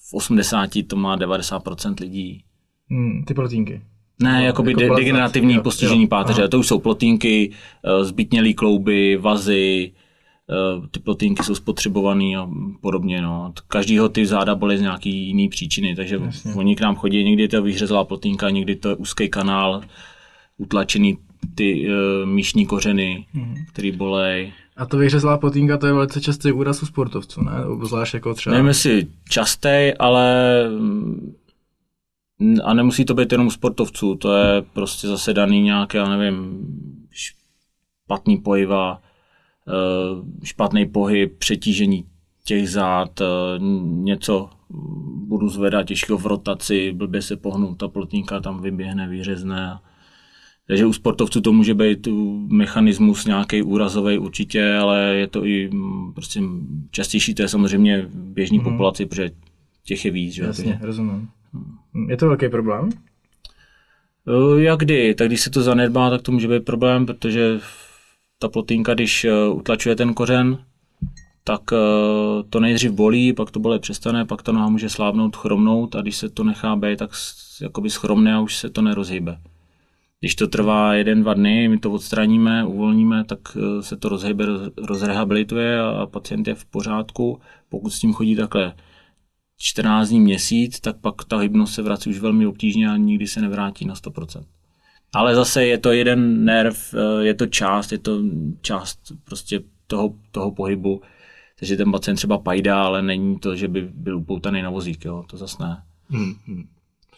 v 0.09 0.15
80 0.15 0.71
to 0.87 0.97
má 0.97 1.17
90% 1.17 1.95
lidí. 2.01 2.45
hmm, 2.91 3.25
ty 3.25 3.35
protínky? 3.35 3.83
Ne, 4.23 4.32
No, 4.41 4.44
jakoby 4.47 4.70
jako 4.70 4.81
de- 4.81 4.97
degenerativní 4.97 5.55
Jo, 5.55 5.62
postižení 5.62 6.03
jo, 6.03 6.09
páteře. 6.09 6.43
aha. 6.43 6.48
To 6.48 6.58
už 6.58 6.67
jsou 6.67 6.79
plotínky, 6.79 7.51
eh, 7.84 8.05
zbytnělý 8.05 8.55
klouby, 8.55 9.17
vazy, 9.17 9.93
eh, 10.51 10.89
ty 10.91 11.01
plotínky 11.01 11.43
jsou 11.44 11.55
spotřebované 11.55 12.25
a 12.39 12.48
podobně. 12.81 13.22
No. 13.22 13.53
Každýho 13.69 14.08
ty 14.08 14.27
záda 14.27 14.55
bolí 14.55 14.79
z 14.79 14.81
nějaký 14.81 15.27
jiný 15.27 15.48
příčiny, 15.48 15.96
takže 15.96 16.20
Jasně. 16.25 16.55
oni 16.55 16.77
k 16.77 16.81
nám 16.81 16.94
chodí, 16.96 17.25
někdy 17.25 17.43
je 17.43 17.48
to 17.48 17.63
vyhřezlá 17.63 18.05
plotínka, 18.05 18.51
někdy 18.51 18.77
to 18.77 18.89
je 18.89 18.94
úzký 18.96 19.29
kanál, 19.29 19.81
utlačený 20.58 21.19
ty 21.55 21.89
uh, 21.89 22.29
míšní 22.29 22.67
kořeny, 22.67 23.27
Mhm. 23.34 23.55
který 23.72 23.93
bolej. 23.93 24.53
A 24.77 24.87
to 24.87 24.96
vyhřezlá 24.96 25.39
potínka, 25.39 25.79
to 25.79 25.87
je 25.87 25.93
velice 25.93 26.20
častý 26.20 26.53
úraz 26.53 26.82
u 26.82 26.87
sportovců, 26.87 27.43
ne? 27.44 27.67
Obzvlášť 27.67 28.15
jako 28.15 28.34
třeba... 28.34 28.55
Nevím, 28.55 28.69
jestli 28.69 29.06
častej, 29.29 29.94
ale 29.98 30.34
mm, 30.79 31.34
a 32.65 32.75
nemusí 32.75 33.05
to 33.05 33.15
být 33.15 33.33
jenom 33.33 33.47
u 33.47 33.51
sportovců, 33.51 34.15
to 34.15 34.37
je 34.37 34.63
prostě 34.63 35.07
zase 35.07 35.35
daný 35.35 35.63
nějaké, 35.63 35.99
já 35.99 36.17
nevím, 36.17 36.67
špatný 37.11 38.37
pojiva, 38.37 39.03
eh, 39.69 40.47
špatný 40.47 40.87
pohyb, 40.87 41.39
přetížení 41.39 42.05
těch 42.45 42.71
zád, 42.71 43.21
eh, 43.21 43.25
něco 43.85 44.51
budu 45.27 45.49
zvedat 45.49 45.87
těžkého 45.87 46.19
v 46.19 46.27
rotaci, 46.27 46.93
blbě 46.93 47.23
se 47.23 47.37
pohnu, 47.37 47.75
ta 47.75 47.89
plotínka 47.89 48.41
tam 48.41 48.63
vyběhne, 48.63 49.09
vyřezne. 49.09 49.79
Takže 50.67 50.87
u 50.87 50.93
sportovců 50.93 51.41
to 51.41 51.53
může 51.53 51.75
být 51.75 52.09
mechanismus 52.49 53.27
nějaký 53.27 53.63
úrazový 53.63 54.19
určitě, 54.19 54.75
ale 54.75 55.15
je 55.15 55.27
to 55.27 55.45
i 55.45 55.69
mm, 55.73 56.13
prostě 56.13 56.41
častější, 56.91 57.35
to 57.35 57.43
je 57.43 57.49
samozřejmě 57.49 58.03
v 58.03 58.17
běžné 58.17 58.61
populaci, 58.61 59.07
protože 59.07 59.31
těch 59.85 60.05
je 60.05 60.11
víc. 60.11 60.35
Že? 60.35 60.43
Jasně, 60.43 60.65
takže- 60.65 60.87
rozumím. 60.87 61.29
Je 62.09 62.17
to 62.17 62.27
velký 62.27 62.49
problém? 62.49 62.89
Eh, 64.29 64.63
Jak 64.63 64.79
kdy? 64.79 65.15
Tak 65.15 65.27
když 65.29 65.41
se 65.41 65.51
to 65.51 65.63
zanedbá, 65.63 66.11
tak 66.11 66.23
to 66.23 66.33
může 66.33 66.49
být 66.49 66.65
problém, 66.65 67.07
protože 67.07 67.61
ta 68.39 68.49
plotínka, 68.49 68.95
když 68.95 69.25
eh, 69.25 69.49
utlačuje 69.49 69.97
ten 69.97 70.15
kořen, 70.15 70.59
tak 71.45 71.61
eh, 71.73 71.77
to 72.51 72.61
nejdřív 72.61 72.91
bolí, 72.91 73.33
pak 73.33 73.51
to 73.51 73.61
bolí 73.61 73.79
přestane, 73.79 74.25
pak 74.25 74.43
ta 74.43 74.53
noha 74.53 74.69
může 74.69 74.89
slábnout, 74.89 75.37
chromnout 75.37 75.97
a 75.97 76.01
když 76.01 76.17
se 76.17 76.29
to 76.29 76.45
nechá 76.45 76.77
být, 76.77 76.99
tak 76.99 77.11
jakoby 77.63 77.91
schromne 77.91 78.35
a 78.35 78.41
už 78.41 78.57
se 78.57 78.71
to 78.71 78.83
nerozhýbe. 78.83 79.39
Když 80.21 80.35
to 80.35 80.49
trvá 80.49 80.95
jeden, 80.95 81.23
dva 81.23 81.35
dny, 81.35 81.69
my 81.69 81.79
to 81.79 81.93
odstraníme, 81.93 82.65
uvolníme, 82.65 83.25
tak 83.25 83.39
se 83.81 83.97
to 83.97 84.09
rozhýbe, 84.09 84.47
roz- 84.47 84.71
rozrehabilituje 84.87 85.81
a 85.81 86.07
pacient 86.07 86.49
je 86.49 86.55
v 86.55 86.65
pořádku. 86.65 87.41
Pokud 87.69 87.91
s 87.91 87.99
tím 88.01 88.13
chodí 88.13 88.37
takhle 88.37 88.75
14 89.58 90.08
dní 90.08 90.20
měsíc, 90.20 90.81
tak 90.81 90.96
pak 90.96 91.15
ta 91.29 91.38
hybnost 91.38 91.74
se 91.74 91.82
vrací 91.82 92.10
už 92.10 92.19
velmi 92.19 92.46
obtížně 92.46 92.91
a 92.91 92.96
nikdy 92.96 93.27
se 93.27 93.41
nevrátí 93.41 93.84
na 93.84 93.94
100%. 93.94 94.43
Ale 95.15 95.34
zase 95.34 95.65
je 95.67 95.79
to 95.79 95.93
jeden 95.93 96.44
nerv, 96.44 96.94
eh, 96.94 97.24
je 97.24 97.34
to 97.34 97.46
část, 97.46 97.93
je 97.93 97.98
to 97.98 98.19
část 98.60 98.98
prostě 99.24 99.60
toho, 99.86 100.15
toho 100.31 100.50
pohybu. 100.50 101.03
Takže 101.58 101.77
ten 101.77 101.93
pacient 101.93 102.17
třeba 102.17 102.38
pajdá, 102.38 102.82
ale 102.82 103.03
není 103.03 103.38
to, 103.38 103.56
že 103.56 103.69
by 103.69 103.88
byl 103.94 104.17
upoutaný 104.19 104.62
na 104.62 104.70
vozík, 104.70 105.05
jo, 105.05 105.24
to 105.31 105.36
zase 105.36 105.56
ne. 105.62 105.82
Hmm, 106.10 106.34
hmm. 106.46 106.65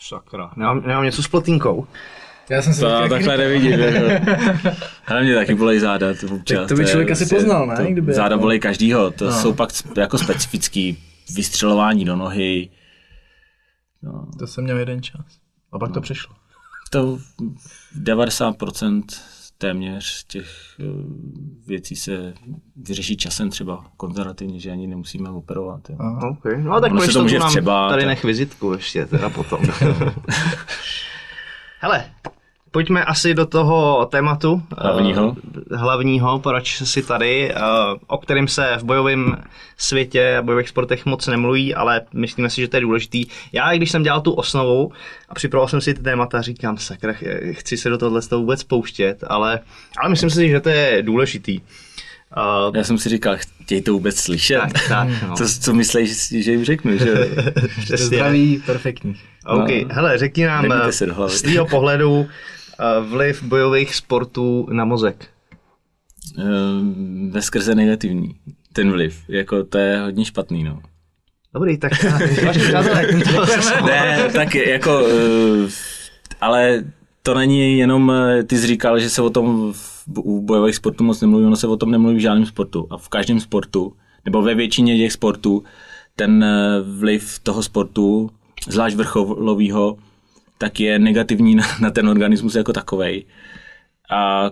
Sakra. 0.00 0.50
Nemám, 0.56 0.82
nemám 0.86 1.04
něco 1.04 1.22
s 1.22 1.28
plotínkou. 1.28 1.86
Já 2.50 2.62
jsem 2.62 2.74
si 2.74 2.80
To 2.80 2.86
taky 2.86 3.08
takhle 3.08 3.18
říkal. 3.20 3.36
nevidíš, 3.38 3.70
jako. 3.78 4.30
Ale 5.06 5.22
mě 5.22 5.34
taky 5.34 5.54
bolej 5.54 5.78
záda, 5.80 6.06
to 6.14 6.26
občas. 6.34 6.58
Tak 6.58 6.68
to 6.68 6.74
by 6.74 6.82
je 6.82 6.86
člověk 6.88 7.10
asi 7.10 7.18
prostě- 7.22 7.34
poznal, 7.36 7.66
ne? 7.66 7.76
To, 7.76 7.82
Kdyby 7.82 8.14
záda 8.14 8.32
jako- 8.34 8.40
bolej 8.40 8.60
každýho, 8.60 9.10
to 9.10 9.24
No. 9.24 9.32
jsou 9.32 9.52
pak 9.52 9.70
jako 9.96 10.18
specifický 10.18 10.98
vystřelování 11.34 12.04
do 12.04 12.16
nohy. 12.16 12.70
No, 14.02 14.26
To 14.38 14.46
jsem 14.46 14.64
měl 14.64 14.78
jeden 14.78 15.02
čas. 15.02 15.26
A 15.72 15.78
pak 15.78 15.92
to 15.92 16.00
přešlo. 16.00 16.34
to 16.90 17.18
90% 18.02 19.02
téměř 19.58 20.24
těch 20.24 20.76
eh, 20.80 20.84
věcí 21.66 21.96
se 21.96 22.34
vyřeší 22.76 23.16
časem 23.16 23.50
třeba 23.50 23.84
konzervativně, 23.96 24.60
že 24.60 24.70
ani 24.70 24.86
nemusíme 24.86 25.30
operovat. 25.30 25.90
Jo. 25.90 25.96
Okay. 26.30 26.62
No 26.62 26.72
a 26.72 26.80
tak 26.80 26.92
Ono 26.92 27.00
se 27.00 27.12
to 27.12 27.22
může 27.22 27.38
nám 27.38 27.48
vstřebat, 27.48 27.90
tady 27.90 28.02
tak. 28.02 28.08
nech 28.08 28.24
vizitku 28.24 28.72
ještě 28.72 29.06
teda 29.06 29.30
potom. 29.30 29.60
Hele, 31.80 32.10
pojďme 32.70 33.04
asi 33.04 33.34
do 33.34 33.46
toho 33.46 34.06
tématu. 34.10 34.62
Hlavního. 34.78 35.36
eh, 35.72 35.76
hlavního, 35.76 36.38
proč 36.38 36.82
si 36.84 37.02
tady, 37.02 37.50
eh, 37.54 37.58
o 38.06 38.18
kterém 38.18 38.48
se 38.48 38.76
v 38.78 38.84
bojovém 38.84 39.36
světě 39.76 40.36
a 40.36 40.42
bojových 40.42 40.68
sportech 40.68 41.06
moc 41.06 41.26
nemluví, 41.26 41.74
ale 41.74 42.00
myslíme 42.14 42.50
si, 42.50 42.60
že 42.60 42.68
to 42.68 42.76
je 42.76 42.80
důležitý. 42.80 43.26
Já, 43.52 43.72
když 43.72 43.90
jsem 43.90 44.02
dělal 44.02 44.20
tu 44.20 44.32
osnovu 44.32 44.92
a 45.28 45.34
připravoval 45.34 45.68
jsem 45.68 45.80
si 45.80 45.94
ty 45.94 46.02
témata, 46.02 46.42
říkám, 46.42 46.78
sakra, 46.78 47.12
ch- 47.12 47.52
chci 47.52 47.76
se 47.76 47.88
do 47.90 47.98
tohle 47.98 48.22
z 48.22 48.28
toho 48.28 48.40
vůbec 48.40 48.64
pouštět, 48.64 49.24
ale, 49.26 49.60
ale 49.98 50.10
myslím 50.10 50.30
si, 50.30 50.48
že 50.48 50.60
to 50.60 50.68
je 50.68 51.02
důležitý. 51.02 51.60
Uh, 52.68 52.76
Já 52.76 52.84
jsem 52.84 52.98
si 52.98 53.08
říkal, 53.08 53.36
chtějí 53.62 53.82
to 53.82 53.92
vůbec 53.92 54.16
slyšet. 54.16 54.58
tak, 54.60 54.88
tak, 54.88 55.08
no. 55.28 55.36
To, 55.36 55.44
co 55.60 55.74
myslíš, 55.74 56.28
že 56.44 56.52
jim 56.52 56.64
řeknu, 56.64 56.98
že? 56.98 57.14
Přesně. 57.80 58.06
Zdraví 58.06 58.62
perfektní. 58.66 59.14
OK, 59.46 59.68
No. 59.68 59.88
hele, 59.90 60.18
řekni 60.18 60.46
nám 60.46 60.72
eh, 60.72 60.92
z 61.28 61.42
tvýho 61.42 61.66
pohledu 61.66 62.26
eh, 62.28 62.32
vliv 63.00 63.42
bojových 63.42 63.94
sportů 63.94 64.66
na 64.72 64.84
mozek. 64.84 65.28
Ehm, 66.38 67.30
Ve 67.32 67.42
skrze 67.42 67.74
negativní, 67.74 68.34
ten 68.72 68.90
vliv. 68.90 69.24
Jako 69.28 69.64
to 69.64 69.78
je 69.78 70.00
hodně 70.00 70.24
špatný, 70.24 70.64
no. 70.64 70.82
Dobrý, 71.54 71.78
tak 71.78 71.92
Ne, 73.86 74.28
tak 74.32 74.54
jako, 74.54 75.06
eh, 75.06 75.68
ale 76.40 76.84
to 77.22 77.34
není 77.34 77.78
jenom, 77.78 78.12
eh, 78.12 78.42
ty 78.42 78.58
jsi 78.58 78.66
říkal, 78.66 78.98
že 79.00 79.10
se 79.10 79.22
o 79.22 79.30
tom 79.30 79.72
v, 79.72 80.04
u 80.18 80.40
bojových 80.40 80.76
sportů 80.76 81.04
moc 81.04 81.20
nemluví, 81.20 81.46
ono 81.46 81.56
se 81.56 81.66
o 81.66 81.76
tom 81.76 81.90
nemluví 81.90 82.16
v 82.16 82.20
žádném 82.20 82.46
sportu. 82.46 82.86
A 82.90 82.96
v 82.96 83.08
každém 83.08 83.40
sportu, 83.40 83.92
nebo 84.24 84.42
ve 84.42 84.54
většině 84.54 84.98
těch 84.98 85.12
sportů, 85.12 85.64
ten 86.16 86.44
eh, 86.44 86.80
vliv 86.82 87.38
toho 87.38 87.62
sportu, 87.62 88.30
zvlášť 88.68 88.96
vrcholového, 88.96 89.96
tak 90.60 90.80
je 90.80 90.98
negativní 90.98 91.54
na, 91.54 91.64
na 91.80 91.90
ten 91.90 92.08
organismus 92.08 92.54
jako 92.54 92.72
takovej. 92.72 93.24
A 94.10 94.50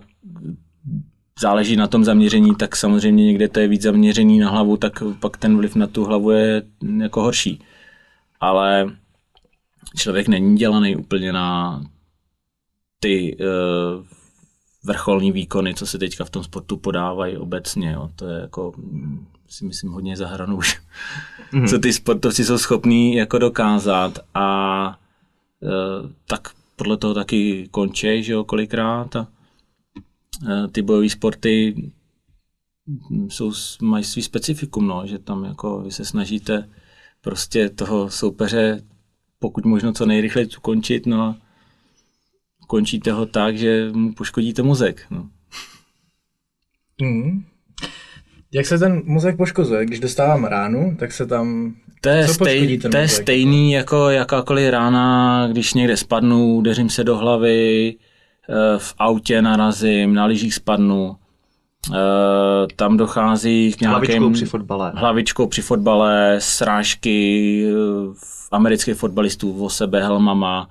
záleží 1.41 1.77
na 1.77 1.87
tom 1.87 2.05
zaměření, 2.05 2.55
tak 2.55 2.77
samozřejmě 2.77 3.27
někde 3.27 3.49
to 3.49 3.61
je 3.61 3.69
víc 3.69 3.83
zaměřený 3.83 4.38
na 4.38 4.50
hlavu, 4.50 4.77
tak 4.77 5.03
pak 5.21 5.37
ten 5.37 5.57
vliv 5.57 5.75
na 5.75 5.87
tu 5.87 6.05
hlavu 6.05 6.31
je 6.31 6.62
jako 7.03 7.23
horší. 7.23 7.61
Ale 8.41 8.97
člověk 9.97 10.29
není 10.29 10.57
dělaný 10.57 10.97
úplně 10.97 11.33
na 11.33 11.81
ty 13.00 13.37
uh, 13.37 14.05
vrcholní 14.85 15.33
výkony, 15.33 15.75
co 15.75 15.87
se 15.87 15.99
teďka 15.99 16.25
v 16.25 16.31
tom 16.31 16.45
sportu 16.45 16.77
podávají 16.77 17.37
obecně. 17.37 17.91
Jo. 17.93 18.11
To 18.17 18.27
je 18.27 18.41
jako, 18.41 18.73
mm, 18.77 19.27
si 19.49 19.65
myslím, 19.65 19.93
hodně 19.93 20.17
za 20.17 20.29
hranou 20.29 20.57
už. 20.57 20.81
Mm-hmm. 21.53 21.69
Co 21.69 21.79
ty 21.79 21.93
sportovci 21.93 22.45
jsou 22.45 22.59
schopní 22.59 23.15
jako 23.15 23.38
dokázat 23.38 24.19
a 24.35 24.99
tak 26.27 26.49
podle 26.77 26.97
toho 26.97 27.15
taky 27.15 27.69
končí, 27.71 28.23
že 28.23 28.33
jo, 28.33 28.45
kolikrát 28.45 29.17
a 29.17 29.29
uh, 30.43 30.67
ty 30.73 30.83
bojové 30.83 31.09
sporty 31.09 31.75
jsou, 33.29 33.53
mají 33.83 34.05
svý 34.05 34.23
specifikum, 34.23 34.87
no, 34.87 35.07
že 35.07 35.19
tam 35.19 35.45
jako 35.45 35.81
vy 35.81 35.91
se 35.91 36.05
snažíte 36.05 36.69
prostě 37.21 37.69
toho 37.69 38.11
soupeře 38.11 38.83
pokud 39.38 39.65
možno 39.65 39.93
co 39.93 40.07
nejrychleji 40.07 40.49
ukončit, 40.59 41.07
no 41.07 41.23
a 41.23 41.37
končíte 42.67 43.12
ho 43.12 43.27
tak, 43.27 43.59
že 43.59 43.91
mu 43.93 44.12
poškodíte 44.12 44.62
mozek. 44.62 45.07
No. 45.11 45.31
Mm. 47.03 47.45
Jak 48.53 48.67
se 48.67 48.79
ten 48.79 49.03
mozek 49.05 49.37
poškozuje? 49.37 49.87
Když 49.87 50.00
dostávám 50.00 50.45
ránu, 50.45 50.97
tak 50.99 51.12
se 51.12 51.27
tam... 51.27 51.77
To 52.00 52.09
je, 52.09 52.28
stej, 52.28 52.78
to 52.78 52.97
je 52.97 53.09
stejný 53.09 53.73
jako 53.73 54.11
jakákoliv 54.11 54.71
rána, 54.71 55.47
když 55.50 55.75
někde 55.75 55.97
spadnu, 55.97 56.55
udeřím 56.55 56.90
se 56.90 57.05
do 57.05 57.17
hlavy, 57.17 57.95
eh, 58.49 58.78
v 58.78 58.95
autě 58.99 59.43
narazím, 59.43 60.14
na 60.14 60.25
lyžích 60.25 60.55
spadnu, 60.55 61.17
eh, 61.95 61.97
tam 62.76 62.97
dochází 62.97 63.73
k 63.73 63.81
nějakým... 63.81 64.09
Hlavičkou 64.09 64.31
při 64.31 64.45
fotbale. 64.45 64.93
Hlavičkou 64.95 65.47
při 65.47 65.62
fotbale, 65.62 66.37
srážky 66.38 67.64
eh, 67.69 68.14
amerických 68.52 68.95
fotbalistů 68.95 69.64
o 69.64 69.71
sebe 69.71 70.02
helmama, 70.02 70.69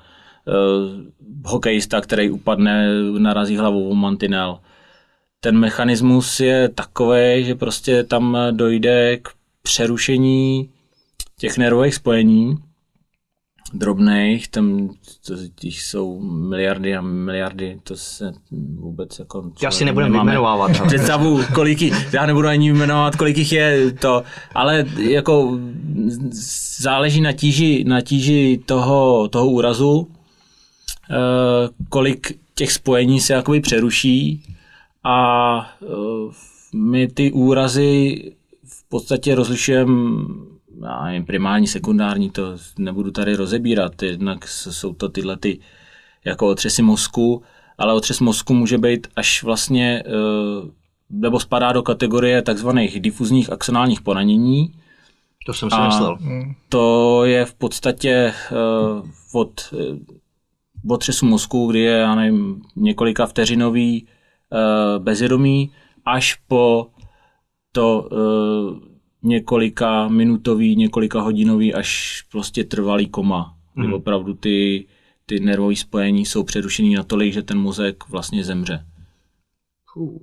hokejista, 1.45 2.01
který 2.01 2.29
upadne, 2.29 2.87
narazí 3.17 3.57
hlavou 3.57 3.89
o 3.89 3.95
mantinel. 3.95 4.59
Ten 5.39 5.57
mechanismus 5.57 6.39
je 6.39 6.69
takový, 6.69 7.43
že 7.43 7.55
prostě 7.55 8.03
tam 8.03 8.37
dojde 8.51 9.17
k 9.17 9.29
přerušení 9.61 10.69
těch 11.39 11.57
nervových 11.57 11.95
spojení 11.95 12.57
drobných, 13.73 14.47
tam 14.47 14.89
to, 15.27 15.35
těch 15.55 15.81
jsou 15.81 16.19
miliardy 16.21 16.95
a 16.95 17.01
miliardy, 17.01 17.79
to 17.83 17.95
se 17.95 18.33
vůbec 18.51 19.19
jako... 19.19 19.51
Já 19.61 19.71
si 19.71 19.85
nemáme 19.85 20.09
vyjmenovávat. 20.09 20.71
Představu, 20.87 21.39
kolik 21.53 21.81
jí, 21.81 21.91
já 22.13 22.25
nebudu 22.25 22.47
ani 22.47 22.73
jmenovat, 22.73 23.15
kolik 23.15 23.37
jich 23.37 23.51
je 23.51 23.91
to, 23.91 24.23
ale 24.55 24.85
jako 24.97 25.59
záleží 26.79 27.21
na 27.21 27.31
tíži, 27.31 27.83
na 27.87 28.01
tíži 28.01 28.59
toho, 28.65 29.27
toho 29.27 29.47
úrazu, 29.47 30.07
eh, 31.11 31.15
kolik 31.89 32.39
těch 32.55 32.71
spojení 32.71 33.19
se 33.19 33.33
jakoby 33.33 33.59
přeruší 33.59 34.43
a 35.03 35.57
eh, 35.83 35.87
my 36.73 37.07
ty 37.07 37.31
úrazy 37.31 38.21
v 38.65 38.89
podstatě 38.89 39.35
rozlišujeme 39.35 39.93
já 40.83 41.03
nevím, 41.05 41.25
primární, 41.25 41.67
sekundární, 41.67 42.29
to 42.29 42.43
nebudu 42.79 43.11
tady 43.11 43.35
rozebírat, 43.35 44.03
jednak 44.03 44.47
jsou 44.47 44.93
to 44.93 45.09
tyhle 45.09 45.37
ty 45.37 45.59
jako 46.25 46.47
otřesy 46.47 46.81
mozku, 46.81 47.43
ale 47.77 47.93
otřes 47.93 48.19
mozku 48.19 48.53
může 48.53 48.77
být 48.77 49.07
až 49.15 49.43
vlastně, 49.43 50.03
eh, 50.05 50.11
nebo 51.09 51.39
spadá 51.39 51.71
do 51.71 51.83
kategorie 51.83 52.41
takzvaných 52.41 52.99
difuzních 52.99 53.51
axonálních 53.51 54.01
poranění, 54.01 54.73
To 55.45 55.53
jsem 55.53 55.69
si 55.69 55.75
A- 55.75 55.85
myslel. 55.85 56.17
to 56.69 57.25
je 57.25 57.45
v 57.45 57.53
podstatě 57.53 58.33
uh, 58.51 59.09
od 59.41 59.73
uh, 59.73 59.97
otřesu 60.93 61.25
mozku, 61.25 61.67
kdy 61.67 61.79
je, 61.79 61.91
já 61.97 62.15
nevím, 62.15 62.61
několika 62.75 63.25
vteřinový 63.25 64.07
bezvědomí, 64.99 65.71
až 66.05 66.35
po 66.47 66.87
to 67.71 68.09
několika 69.27 70.07
minutový, 70.07 70.75
několika 70.75 71.21
hodinový, 71.21 71.73
až 71.73 72.21
prostě 72.31 72.63
trvalý 72.63 73.07
koma. 73.07 73.53
Kdy 73.73 73.93
opravdu 73.93 74.33
ty, 74.33 74.85
ty 75.25 75.39
nervové 75.39 75.75
spojení 75.75 76.25
jsou 76.25 76.43
přerušený 76.43 76.95
natolik, 76.95 77.33
že 77.33 77.41
ten 77.41 77.59
mozek 77.59 78.09
vlastně 78.09 78.43
zemře. 78.43 78.85
Uh, 79.95 80.17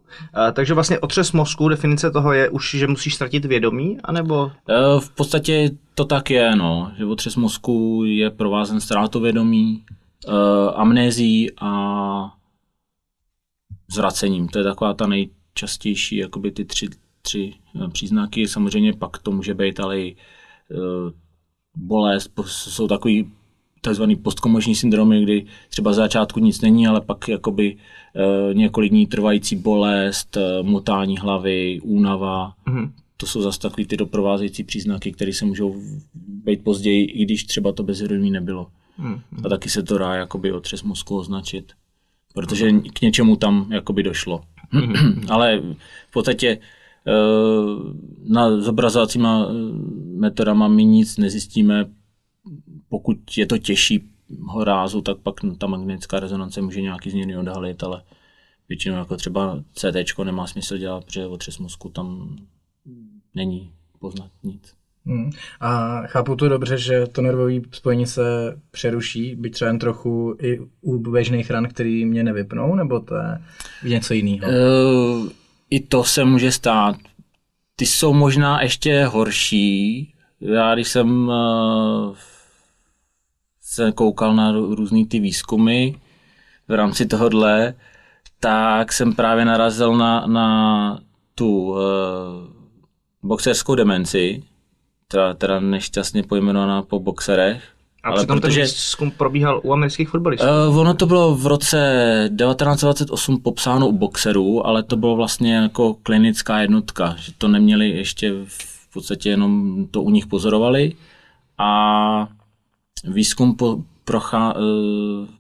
takže 0.53 0.75
vlastně 0.75 0.99
otřes 0.99 1.33
mozku, 1.33 1.69
definice 1.69 2.11
toho 2.11 2.33
je 2.33 2.49
už, 2.49 2.75
že 2.75 2.87
musíš 2.87 3.15
ztratit 3.15 3.45
vědomí, 3.45 3.99
anebo... 4.05 4.53
Eh, 4.69 5.01
V 5.01 5.11
podstatě 5.11 5.71
to 5.95 6.05
tak 6.05 6.31
je, 6.31 6.57
no, 6.57 6.93
že 6.99 7.05
otřes 7.05 7.37
mozku 7.37 8.03
je 8.07 8.31
provázen 8.31 8.81
ztrátou 8.81 9.21
vědomí, 9.21 9.85
eh, 10.29 10.31
amnézí 10.75 11.51
a 11.61 11.71
zvracením. 13.93 14.49
To 14.49 14.59
je 14.59 14.65
taková 14.65 14.95
ta 14.95 15.07
nejčastější, 15.07 16.17
jakoby 16.17 16.51
ty 16.51 16.65
tři, 16.65 16.89
tři 17.23 17.55
příznaky. 17.93 18.49
Samozřejmě 18.49 18.93
pak 18.93 19.19
to 19.19 19.31
může 19.31 19.55
být 19.55 19.81
ale 19.81 20.01
i 20.01 20.17
eh, 20.71 21.13
bolest, 21.77 22.31
jsou 22.47 22.89
takový 22.89 23.31
takzvaný 23.81 24.17
postkomoční 24.17 24.75
syndromy, 24.75 25.23
kdy 25.23 25.47
třeba 25.69 25.93
za 25.93 26.03
začátku 26.03 26.41
nic 26.41 26.61
není, 26.61 26.87
ale 26.87 27.01
pak 27.01 27.29
jakoby 27.29 27.77
eh, 28.17 28.55
několik 28.55 28.91
dní 28.91 29.07
trvající 29.07 29.57
bolest, 29.57 30.37
eh, 30.37 30.63
motání 30.63 31.19
hlavy, 31.19 31.81
únava. 31.83 32.55
Mhm. 32.67 32.93
To 33.17 33.27
jsou 33.27 33.43
zase 33.43 33.61
takový 33.61 33.87
ty 33.87 33.97
doprovázející 33.97 34.65
příznaky, 34.65 35.13
které 35.13 35.33
se 35.33 35.45
můžou 35.45 35.83
být 36.15 36.65
později, 36.65 37.05
i 37.05 37.25
když 37.25 37.45
třeba 37.45 37.73
to 37.73 37.83
bezvědomí 37.83 38.31
nebylo. 38.31 38.67
Mhm. 38.99 39.21
A 39.45 39.49
taky 39.49 39.69
se 39.69 39.83
to 39.83 39.99
dá 39.99 40.15
jakoby 40.15 40.53
otřes 40.53 40.83
mozku 40.83 41.19
označit. 41.19 41.73
protože 42.35 42.73
k 42.73 43.01
něčemu 43.01 43.37
tam 43.37 43.73
jakoby 43.73 44.03
došlo. 44.03 44.41
Ale 45.29 45.61
v 46.09 46.13
podstatě 46.13 46.49
eh, 46.49 46.59
na 48.25 48.61
zobrazovacíma 48.61 49.47
eh, 49.49 49.53
metodama 50.17 50.69
my 50.69 50.85
nic 50.85 51.19
nezjistíme, 51.19 51.87
pokud 52.89 53.19
je 53.37 53.47
to 53.47 53.59
těžší 53.59 54.11
rázu, 54.65 55.01
tak 55.01 55.19
pak 55.19 55.35
ta 55.59 55.67
magnetická 55.67 56.21
rezonance 56.21 56.61
může 56.61 56.81
nějaký 56.81 57.11
změny 57.11 57.37
odhalit, 57.37 57.83
ale 57.83 58.03
většinou 58.69 58.97
jako 58.97 59.17
třeba 59.17 59.63
CT 59.73 60.19
nemá 60.25 60.47
smysl 60.47 60.79
dělat, 60.79 61.05
protože 61.05 61.27
otřes 61.27 61.59
mozku 61.59 61.89
tam 61.89 62.37
není 63.35 63.73
poznat 63.99 64.31
nic. 64.43 64.75
Hmm. 65.07 65.31
A 65.61 66.03
chápu 66.07 66.37
to 66.37 66.49
dobře, 66.49 66.79
že 66.79 67.07
to 67.07 67.23
nervové 67.23 67.53
spojení 67.73 68.07
se 68.07 68.23
přeruší, 68.71 69.37
byť 69.37 69.53
třeba 69.53 69.69
jen 69.69 69.79
trochu 69.79 70.37
i 70.43 70.61
u 70.81 70.99
běžných 70.99 71.51
ran, 71.51 71.69
který 71.69 72.05
mě 72.05 72.23
nevypnou, 72.23 72.75
nebo 72.75 73.01
to 73.01 73.15
je 73.15 73.39
něco 73.85 74.15
jiného? 74.15 74.49
Uh, 74.49 75.29
I 75.71 75.81
to 75.81 76.05
se 76.05 76.25
může 76.25 76.53
stát. 76.53 76.97
Ty 77.77 77.87
jsou 77.87 78.13
možná 78.13 78.63
ještě 78.63 79.05
horší. 79.05 80.15
Já 80.41 80.75
když 80.75 80.89
jsem 80.89 81.29
uh, 81.29 82.17
se 83.61 83.93
koukal 83.93 84.35
na 84.35 84.53
různé 84.53 85.07
ty 85.07 85.21
výzkumy 85.21 85.93
v 86.69 86.73
rámci 86.73 87.07
tohohle, 87.07 87.75
tak 88.41 88.93
jsem 88.93 89.13
právě 89.13 89.45
narazil 89.45 89.97
na, 89.97 90.27
na 90.27 91.01
tu 91.35 91.71
uh, 91.71 91.79
boxerskou 93.23 93.75
demenci, 93.75 94.43
která 95.09 95.35
teda 95.35 95.61
nešťastně 95.61 96.23
pojmenovaná 96.23 96.83
po 96.83 96.99
boxerech. 96.99 97.74
A 98.05 98.09
ale 98.09 98.17
přitom 98.17 98.41
protože, 98.41 98.61
ten 98.61 98.65
výzkum 98.65 99.11
probíhal 99.11 99.61
u 99.65 99.73
amerických 99.73 100.09
fotbalistů. 100.09 100.47
Uh, 100.69 100.79
ono 100.79 100.95
to 100.95 101.07
bylo 101.07 101.35
v 101.35 101.47
roce 101.47 101.79
1928 102.39 103.41
popsáno 103.41 103.89
u 103.89 103.93
boxerů, 103.93 104.67
ale 104.67 104.83
to 104.83 104.97
bylo 104.97 105.17
vlastně 105.17 105.55
jako 105.55 105.95
klinická 105.95 106.61
jednotka, 106.61 107.15
že 107.19 107.33
to 107.39 107.49
neměli 107.49 107.89
ještě 107.89 108.33
v 108.47 108.93
podstatě 108.93 109.31
jenom 109.31 109.85
to 109.91 110.03
u 110.03 110.11
nich 110.11 110.27
pozorovali 110.27 110.93
a 111.59 112.29
výzkum 113.05 113.57
po, 113.57 113.79
prochá, 114.05 114.57
uh, 114.57 114.63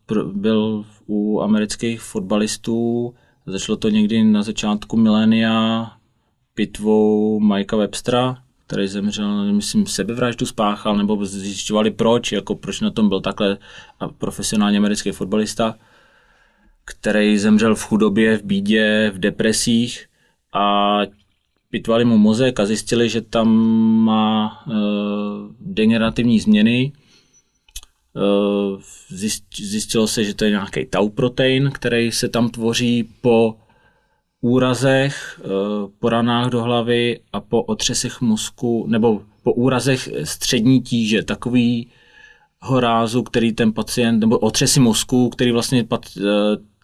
pro, 0.06 0.24
byl 0.24 0.84
u 1.06 1.40
amerických 1.40 2.00
fotbalistů, 2.00 3.14
začalo 3.46 3.76
to 3.76 3.88
někdy 3.88 4.24
na 4.24 4.42
začátku 4.42 4.96
milénia 4.96 5.90
pitvou 6.54 7.40
Mikea 7.40 7.78
Webstera, 7.78 8.43
který 8.66 8.88
zemřel, 8.88 9.52
myslím, 9.52 9.86
sebevraždu 9.86 10.46
spáchal, 10.46 10.96
nebo 10.96 11.24
zjišťovali 11.24 11.90
proč, 11.90 12.32
jako 12.32 12.54
proč 12.54 12.80
na 12.80 12.90
tom 12.90 13.08
byl 13.08 13.20
takhle 13.20 13.58
profesionální 14.18 14.76
americký 14.76 15.10
fotbalista, 15.10 15.74
který 16.84 17.38
zemřel 17.38 17.74
v 17.74 17.82
chudobě, 17.82 18.38
v 18.38 18.42
bídě, 18.42 19.12
v 19.14 19.18
depresích 19.18 20.06
a 20.52 21.00
pitvali 21.70 22.04
mu 22.04 22.18
mozek 22.18 22.60
a 22.60 22.66
zjistili, 22.66 23.08
že 23.08 23.20
tam 23.20 23.48
má 24.04 24.62
uh, 24.66 24.74
degenerativní 25.60 26.40
změny. 26.40 26.92
Uh, 28.14 28.80
zjistilo 29.60 30.06
se, 30.06 30.24
že 30.24 30.34
to 30.34 30.44
je 30.44 30.50
nějaký 30.50 30.86
tau 30.86 31.08
protein, 31.08 31.70
který 31.74 32.12
se 32.12 32.28
tam 32.28 32.48
tvoří 32.48 33.08
po 33.20 33.56
úrazech, 34.44 35.40
eh, 35.44 35.48
po 36.00 36.08
ranách 36.08 36.50
do 36.50 36.62
hlavy 36.62 37.20
a 37.32 37.40
po 37.40 37.62
otřesech 37.62 38.20
mozku, 38.20 38.84
nebo 38.88 39.22
po 39.42 39.52
úrazech 39.52 40.08
střední 40.24 40.80
tíže, 40.80 41.22
takový 41.22 41.88
horázu, 42.60 43.22
který 43.22 43.52
ten 43.52 43.72
pacient, 43.72 44.20
nebo 44.20 44.38
otřesy 44.38 44.80
mozku, 44.80 45.28
který 45.28 45.52
vlastně 45.52 45.86
eh, 45.90 46.22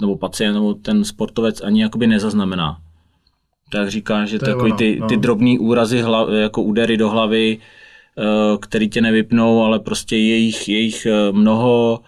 nebo 0.00 0.16
pacient, 0.16 0.54
nebo 0.54 0.74
ten 0.74 1.04
sportovec 1.04 1.60
ani 1.60 1.82
jakoby 1.82 2.06
nezaznamená. 2.06 2.80
Tak 3.73 3.88
říká, 3.88 4.25
že 4.25 4.38
to 4.38 4.46
takový 4.46 4.73
ty, 4.73 4.99
no. 5.00 5.06
ty 5.06 5.16
drobný 5.16 5.58
úrazy, 5.58 6.00
hlav, 6.00 6.28
jako 6.28 6.62
údery 6.62 6.96
do 6.96 7.10
hlavy, 7.10 7.58
eh, 7.58 8.58
který 8.60 8.88
tě 8.88 9.00
nevypnou, 9.00 9.62
ale 9.62 9.78
prostě 9.78 10.16
jejich, 10.16 10.68
jejich 10.68 11.06
mnoho, 11.32 12.00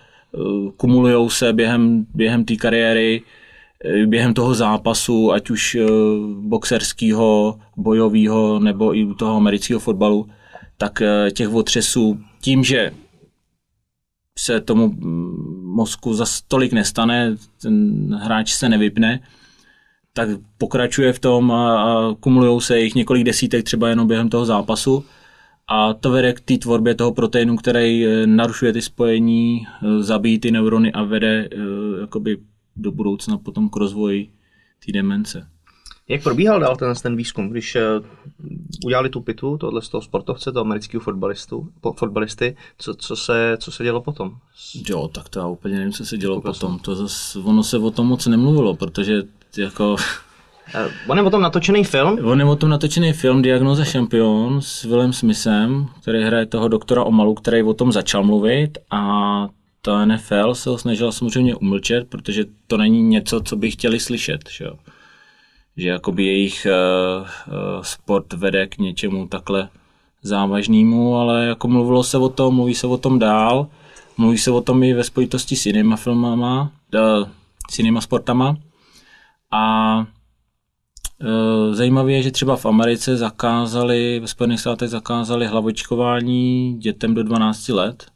kumulujou 0.77 1.31
se 1.31 1.53
během, 1.53 2.07
během 2.15 2.45
té 2.45 2.57
kariéry, 2.57 3.23
během 4.07 4.35
toho 4.35 4.55
zápasu, 4.55 5.33
ať 5.33 5.51
už 5.51 5.75
eh, 5.75 5.87
boxerského, 6.41 7.59
bojového 7.77 8.59
nebo 8.59 8.97
i 8.97 9.15
toho 9.15 9.37
amerického 9.37 9.81
fotbalu, 9.81 10.29
tak 10.79 11.03
eh, 11.03 11.31
těch 11.31 11.55
otřesů 11.55 12.19
tím, 12.41 12.65
že 12.65 12.93
se 14.39 14.61
tomu 14.61 14.89
mm, 14.89 15.65
mozku 15.65 16.15
za 16.15 16.25
tolik 16.49 16.73
nestane, 16.73 17.37
ten 17.63 18.15
hráč 18.15 18.53
se 18.53 18.69
nevypne, 18.69 19.21
tak 20.13 20.29
pokračuje 20.59 21.13
v 21.13 21.19
tom 21.19 21.53
a 21.53 22.15
kumulují 22.21 22.61
se 22.61 22.81
jich 22.81 22.95
několik 22.95 23.25
desítek 23.25 23.65
třeba 23.65 23.89
jenom 23.89 24.07
během 24.07 24.29
toho 24.29 24.45
zápasu. 24.45 25.05
A 25.69 25.95
to 25.95 26.11
vede 26.11 26.33
k 26.33 26.41
té 26.41 26.59
tvorbě 26.59 26.95
toho 26.95 27.13
proteinu, 27.13 27.57
který 27.57 28.07
narušuje 28.27 28.73
ty 28.73 28.83
spojení, 28.83 29.67
zabíjí 30.01 30.39
ty 30.39 30.51
neurony 30.51 30.93
a 30.93 31.03
vede 31.03 31.49
jakoby 32.01 32.39
do 32.77 32.93
budoucna 32.93 33.39
potom 33.39 33.69
k 33.69 33.77
rozvoji 33.77 34.33
té 34.87 34.93
demence. 34.93 35.49
Jak 36.09 36.23
probíhal 36.23 36.61
dál 36.61 36.77
ten, 36.77 36.95
ten 37.03 37.17
výzkum, 37.17 37.49
když 37.49 37.77
uh, 37.77 38.07
udělali 38.85 39.09
tu 39.09 39.21
pitu, 39.21 39.59
tohle 39.59 39.83
z 39.83 39.89
toho 39.89 40.03
sportovce, 40.03 40.53
toho 40.53 40.65
amerického 40.65 41.01
fotbalistu, 41.01 41.69
po, 41.81 41.93
fotbalisty, 41.93 42.57
co, 42.79 42.95
co, 42.95 43.17
se, 43.17 43.57
co 43.61 43.73
se 43.73 43.85
dělo 43.85 44.01
potom? 44.01 44.37
Jo, 44.89 45.09
tak 45.09 45.29
to 45.29 45.39
já 45.39 45.47
úplně 45.47 45.77
nevím, 45.77 45.93
co 45.93 46.05
se 46.05 46.19
dělo 46.19 46.41
Pokusím. 46.41 46.61
potom. 46.61 46.79
To 46.79 46.97
zas, 46.97 47.37
ono 47.37 47.63
se 47.63 47.79
o 47.79 47.91
tom 47.91 48.07
moc 48.07 48.27
nemluvilo, 48.27 48.77
protože 48.77 49.23
jako... 49.59 49.93
Uh, 49.93 50.91
on 51.09 51.19
je 51.19 51.25
o 51.25 51.31
tom 51.31 51.41
natočený 51.41 51.85
film? 51.85 52.19
On 52.25 52.41
je 52.41 52.45
o 52.45 52.57
tom 52.57 52.71
natočený 52.71 53.13
film 53.13 53.43
Diagnoza 53.43 53.85
šampion 53.85 54.63
s 54.63 54.85
Willem 54.85 55.13
Smithem, 55.13 55.87
který 56.03 56.23
hraje 56.23 56.47
toho 56.47 56.69
doktora 56.69 57.05
Omalu, 57.05 57.35
který 57.35 57.63
o 57.63 57.75
tom 57.75 57.93
začal 57.93 58.25
mluvit 58.25 58.79
a 58.91 59.49
ta 59.83 60.05
NFL 60.05 60.55
se 60.55 60.71
ho 60.71 60.79
snažila 60.79 61.13
samozřejmě 61.13 61.55
umlčet, 61.55 62.09
protože 62.09 62.45
to 62.67 62.77
není 62.77 63.03
něco, 63.03 63.41
co 63.41 63.57
by 63.57 63.71
chtěli 63.71 64.01
slyšet. 64.01 64.41
Že, 64.51 64.65
jo? 64.65 64.79
že 65.77 65.89
jakoby 65.89 66.25
jejich 66.25 66.67
uh, 66.67 67.23
uh, 67.23 67.83
sport 67.83 68.33
vede 68.33 68.67
k 68.67 68.79
něčemu 68.79 69.29
takhle 69.29 69.69
závažnému, 70.23 71.17
ale 71.17 71.47
jako 71.47 71.69
mluvilo 71.69 72.05
se 72.05 72.19
o 72.19 72.29
tom, 72.29 72.55
mluví 72.55 72.75
se 72.75 72.87
o 72.87 72.97
tom 72.97 73.19
dál, 73.19 73.67
mluví 74.17 74.39
se 74.39 74.51
o 74.51 74.61
tom 74.61 74.83
i 74.83 74.95
ve 74.95 75.05
spojitosti 75.05 75.57
s 75.57 75.67
jinýma 75.67 75.97
filmama, 75.97 76.73
uh, 76.95 77.29
s 77.71 77.79
jinýma 77.79 78.01
sportama 78.01 78.57
a 79.53 80.07
zajímavé 81.73 82.13
je, 82.13 82.23
že 82.23 82.31
třeba 82.31 82.57
v 82.57 82.67
Americe 82.67 83.17
zakázali, 83.17 84.21
ve 84.21 84.27
Spojených 84.27 84.61
státech 84.61 84.89
zakázali 84.89 85.47
hlavočkování 85.47 86.77
dětem 86.79 87.15
do 87.15 87.23
12 87.23 87.69
let, 87.69 88.12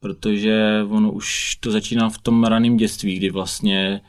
protože 0.00 0.84
ono 0.88 1.12
už 1.12 1.56
to 1.56 1.70
začíná 1.70 2.08
v 2.08 2.18
tom 2.18 2.44
raném 2.44 2.76
dětství, 2.76 3.16
kdy 3.16 3.30
vlastně 3.30 4.00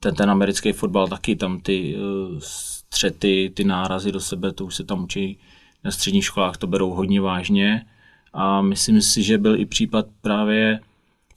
ten, 0.00 0.14
ten 0.14 0.30
americký 0.30 0.72
fotbal 0.72 1.08
taky 1.08 1.36
tam 1.36 1.60
ty 1.60 1.96
uh, 1.96 2.38
střety, 2.38 3.52
ty 3.54 3.64
nárazy 3.64 4.12
do 4.12 4.20
sebe, 4.20 4.52
to 4.52 4.66
už 4.66 4.74
se 4.74 4.84
tam 4.84 5.04
učí 5.04 5.38
na 5.84 5.90
středních 5.90 6.24
školách, 6.24 6.56
to 6.56 6.66
berou 6.66 6.90
hodně 6.90 7.20
vážně 7.20 7.86
a 8.32 8.62
myslím 8.62 9.00
si, 9.02 9.22
že 9.22 9.38
byl 9.38 9.60
i 9.60 9.66
případ 9.66 10.06
právě 10.20 10.80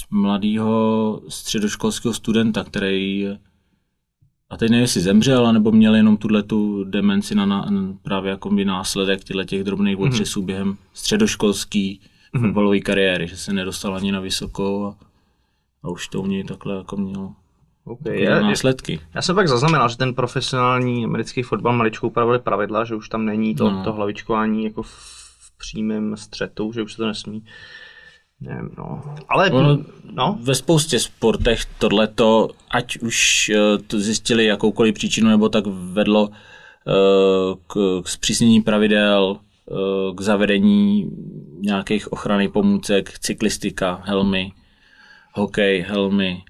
mladého 0.10 1.22
středoškolského 1.28 2.14
studenta, 2.14 2.64
který 2.64 3.28
a 4.54 4.58
teď 4.58 4.70
nevím, 4.70 4.82
jestli 4.82 5.02
zemřel, 5.02 5.54
nebo 5.54 5.72
měl 5.72 5.96
jenom 5.96 6.18
tuhle 6.18 6.44
tu 6.44 6.84
demenci 6.84 7.36
na, 7.36 7.46
na, 7.46 7.68
právě 8.02 8.30
jako 8.30 8.50
by 8.50 8.66
následek 8.66 9.22
těch 9.46 9.64
drobných 9.64 9.98
mhm. 9.98 10.08
otřesů 10.08 10.42
mm-hmm. 10.42 10.46
během 10.46 10.78
středoškolský. 10.94 12.02
Fotbalové 12.42 12.80
kariéry, 12.80 13.28
že 13.28 13.38
se 13.38 13.54
nedostal 13.54 13.96
ani 13.96 14.12
na 14.12 14.20
vysokou 14.20 14.86
a, 14.86 14.96
a 15.84 15.90
už 15.90 16.08
to 16.08 16.22
u 16.22 16.28
něj 16.28 16.44
takhle 16.44 16.76
jako 16.76 16.98
mělo 16.98 17.34
Okay, 17.86 18.22
já, 18.22 18.40
následky. 18.40 19.00
Já 19.16 19.22
jsem 19.22 19.36
pak 19.36 19.48
zaznamenal, 19.48 19.90
že 19.90 19.98
ten 19.98 20.14
profesionální 20.14 21.06
americký 21.06 21.44
fotbal 21.44 21.74
maličkou 21.74 22.08
upravili 22.08 22.40
pravidla, 22.40 22.86
že 22.86 22.96
už 22.96 23.10
tam 23.10 23.26
není 23.26 23.56
to, 23.56 23.72
no. 23.72 23.84
to 23.84 23.94
hlavičkování 23.94 24.64
jako 24.64 24.84
v, 24.84 25.24
přímém 25.58 26.18
střetu, 26.18 26.72
že 26.74 26.82
už 26.82 26.92
se 26.92 26.98
to 26.98 27.08
nesmí. 27.08 27.46
Nevím, 28.42 28.70
no. 28.78 29.02
Ale 29.30 29.52
ono, 29.52 29.78
no. 30.12 30.38
ve 30.42 30.56
spoustě 30.56 31.00
sportech 31.00 31.66
tohleto, 31.66 32.50
ať 32.72 32.98
už 32.98 33.52
uh, 33.56 33.82
to 33.88 34.00
zjistili 34.00 34.46
jakoukoliv 34.46 34.96
příčinu, 34.96 35.30
nebo 35.30 35.50
tak 35.50 35.64
vedlo 35.68 36.28
uh, 36.28 36.34
k, 37.68 38.02
k 38.04 38.08
zpřísnění 38.08 38.62
pravidel, 38.62 39.38
k 40.16 40.22
zavedení 40.22 41.12
nějakých 41.60 42.14
ochranných 42.14 42.50
pomůcek, 42.50 43.20
cyklistika, 43.20 44.02
helmy, 44.06 44.52
hokej, 45.34 45.82
helmy, 45.82 46.44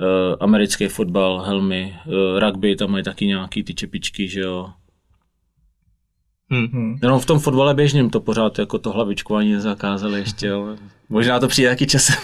uh, 0.00 0.36
americký 0.40 0.88
fotbal, 0.88 1.40
helmy, 1.40 1.98
uh, 2.06 2.40
rugby, 2.40 2.76
tam 2.76 2.90
mají 2.90 3.04
taky 3.04 3.26
nějaký 3.26 3.64
ty 3.64 3.74
čepičky, 3.74 4.28
že 4.28 4.40
jo. 4.40 4.70
Hmm. 6.50 6.98
Jenom 7.02 7.20
v 7.20 7.26
tom 7.26 7.38
fotbale 7.38 7.74
běžným 7.74 8.10
to 8.10 8.20
pořád 8.20 8.58
jako 8.58 8.78
to 8.78 8.92
hlavičkování 8.92 9.60
zakázali 9.60 10.18
ještě, 10.18 10.52
ale 10.52 10.76
možná 11.08 11.40
to 11.40 11.48
přijde 11.48 11.68
taky 11.68 11.86
časem. 11.86 12.16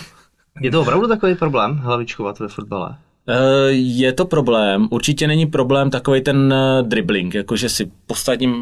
Je 0.61 0.71
to 0.71 0.81
opravdu 0.81 1.09
takový 1.09 1.35
problém 1.35 1.77
hlavičkovat 1.77 2.39
ve 2.39 2.49
fotbale? 2.49 2.97
Eh, 3.29 3.71
Je 3.73 4.13
to 4.13 4.25
problém. 4.25 4.89
Určitě 4.91 5.27
není 5.27 5.47
problém 5.47 5.91
takový 5.91 6.21
ten 6.23 6.53
eh, 6.53 6.83
dribbling, 6.83 7.35
jakože 7.35 7.69
si 7.69 7.91
postavím 8.07 8.53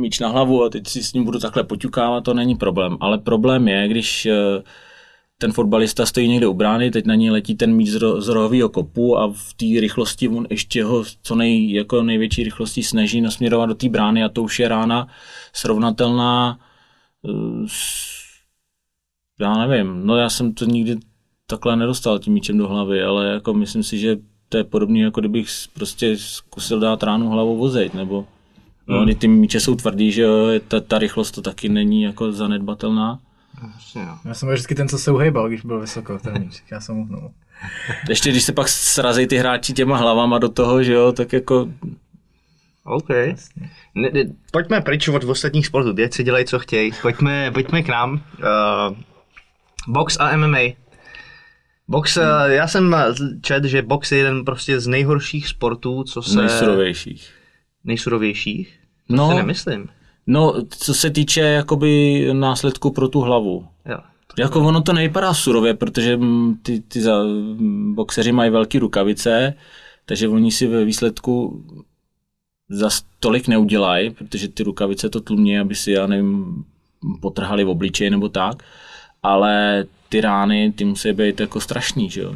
míč 0.00 0.20
na 0.20 0.28
hlavu 0.28 0.64
a 0.64 0.68
teď 0.68 0.86
si 0.88 1.02
s 1.04 1.12
ním 1.12 1.24
budu 1.24 1.38
takhle 1.38 1.64
poťukávat, 1.64 2.24
to 2.24 2.34
není 2.34 2.54
problém. 2.56 2.96
Ale 3.00 3.18
problém 3.18 3.68
je, 3.68 3.88
když 3.88 4.26
eh, 4.26 4.34
ten 5.38 5.52
fotbalista 5.52 6.06
stojí 6.06 6.28
někde 6.28 6.46
u 6.46 6.54
brány, 6.54 6.90
teď 6.90 7.06
na 7.06 7.14
něj 7.14 7.30
letí 7.30 7.54
ten 7.54 7.74
míč 7.76 7.88
z, 7.88 7.96
ro- 7.96 8.20
z 8.20 8.28
rohového 8.28 8.68
kopu 8.68 9.18
a 9.18 9.26
v 9.32 9.54
té 9.54 9.80
rychlosti 9.80 10.28
on 10.28 10.46
ještě 10.50 10.84
ho 10.84 11.04
co 11.22 11.34
nej, 11.34 11.72
jako 11.72 12.02
největší 12.02 12.42
rychlostí 12.44 12.82
snaží 12.82 13.20
nasměrovat 13.20 13.68
do 13.68 13.74
té 13.74 13.88
brány 13.88 14.24
a 14.24 14.28
to 14.28 14.42
už 14.42 14.60
je 14.60 14.68
rána 14.68 15.08
srovnatelná 15.52 16.58
s, 17.66 18.06
já 19.40 19.66
nevím, 19.66 20.06
no 20.06 20.16
já 20.16 20.30
jsem 20.30 20.54
to 20.54 20.64
nikdy 20.64 20.96
takhle 21.46 21.76
nedostal 21.76 22.18
tím 22.18 22.32
míčem 22.32 22.58
do 22.58 22.68
hlavy, 22.68 23.02
ale 23.02 23.26
jako 23.26 23.54
myslím 23.54 23.82
si, 23.82 23.98
že 23.98 24.16
to 24.48 24.56
je 24.56 24.64
podobné, 24.64 24.98
jako 24.98 25.20
kdybych 25.20 25.48
prostě 25.74 26.16
zkusil 26.18 26.80
dát 26.80 27.02
ránu 27.02 27.30
hlavou 27.30 27.56
vozejt, 27.56 27.94
nebo 27.94 28.26
no, 28.86 28.98
hmm. 29.00 29.14
ty 29.14 29.28
míče 29.28 29.60
jsou 29.60 29.74
tvrdý, 29.74 30.12
že 30.12 30.22
jo, 30.22 30.46
ta, 30.68 30.80
ta 30.80 30.98
rychlost 30.98 31.30
to 31.30 31.42
taky 31.42 31.68
není 31.68 32.02
jako 32.02 32.32
zanedbatelná. 32.32 33.18
Jo. 33.94 34.18
Já 34.24 34.34
jsem 34.34 34.46
byl 34.46 34.54
vždycky 34.54 34.74
ten, 34.74 34.88
co 34.88 34.98
se 34.98 35.10
uhejbal, 35.10 35.48
když 35.48 35.62
byl 35.62 35.80
vysoko, 35.80 36.18
ten 36.18 36.40
míč. 36.40 36.62
Já 36.70 36.80
jsem 36.80 36.98
uhnul. 36.98 37.30
Ještě 38.08 38.30
když 38.30 38.42
se 38.42 38.52
pak 38.52 38.68
srazí 38.68 39.26
ty 39.26 39.36
hráči 39.36 39.72
těma 39.72 39.96
hlavama 39.96 40.38
do 40.38 40.48
toho, 40.48 40.82
že 40.82 40.92
jo, 40.92 41.12
tak 41.12 41.32
jako 41.32 41.68
OK. 42.84 43.08
Ne, 43.94 44.10
ne, 44.12 44.24
pojďme 44.50 44.80
pryč 44.80 45.08
od 45.08 45.24
ostatních 45.24 45.66
sportů, 45.66 45.94
si 46.10 46.24
dělají, 46.24 46.44
co 46.44 46.58
chtějí. 46.58 46.92
Pojďme, 47.02 47.50
pojďme 47.50 47.82
k 47.82 47.88
nám. 47.88 48.12
Uh, 48.12 48.96
box 49.88 50.16
a 50.20 50.36
MMA. 50.36 50.85
Box, 51.88 52.16
hmm. 52.16 52.24
já 52.50 52.68
jsem 52.68 52.96
čet, 53.42 53.64
že 53.64 53.82
box 53.82 54.12
je 54.12 54.18
jeden 54.18 54.44
prostě 54.44 54.80
z 54.80 54.86
nejhorších 54.86 55.48
sportů, 55.48 56.04
co 56.04 56.22
se... 56.22 56.36
nejsurovějších. 56.42 57.30
Nejsurovějších? 57.84 58.80
To 59.08 59.16
No. 59.16 59.30
si 59.30 59.36
nemyslím. 59.36 59.88
No, 60.26 60.54
co 60.68 60.94
se 60.94 61.10
týče 61.10 61.40
jakoby 61.40 62.24
následku 62.32 62.90
pro 62.90 63.08
tu 63.08 63.20
hlavu. 63.20 63.66
Jo. 63.88 63.98
Jako 64.38 64.60
ono 64.60 64.82
to 64.82 64.92
nevypadá 64.92 65.34
surově, 65.34 65.74
protože 65.74 66.16
mm, 66.16 66.54
ty, 66.62 66.80
ty 66.80 67.00
za, 67.00 67.22
mm, 67.22 67.94
boxeři 67.94 68.32
mají 68.32 68.50
velké 68.50 68.78
rukavice, 68.78 69.54
takže 70.06 70.28
oni 70.28 70.52
si 70.52 70.66
ve 70.66 70.84
výsledku 70.84 71.64
za 72.68 72.88
tolik 73.20 73.48
neudělají, 73.48 74.10
protože 74.10 74.48
ty 74.48 74.62
rukavice 74.62 75.08
to 75.10 75.20
tlumí, 75.20 75.58
aby 75.58 75.74
si, 75.74 75.92
já 75.92 76.06
nevím, 76.06 76.64
potrhali 77.20 77.64
v 77.64 77.68
obličeji 77.68 78.10
nebo 78.10 78.28
tak, 78.28 78.62
ale 79.22 79.84
ty 80.16 80.20
rány, 80.20 80.72
ty 80.72 80.84
musí 80.84 81.12
být 81.12 81.40
jako 81.40 81.60
strašný, 81.60 82.10
že 82.10 82.20
jo. 82.20 82.34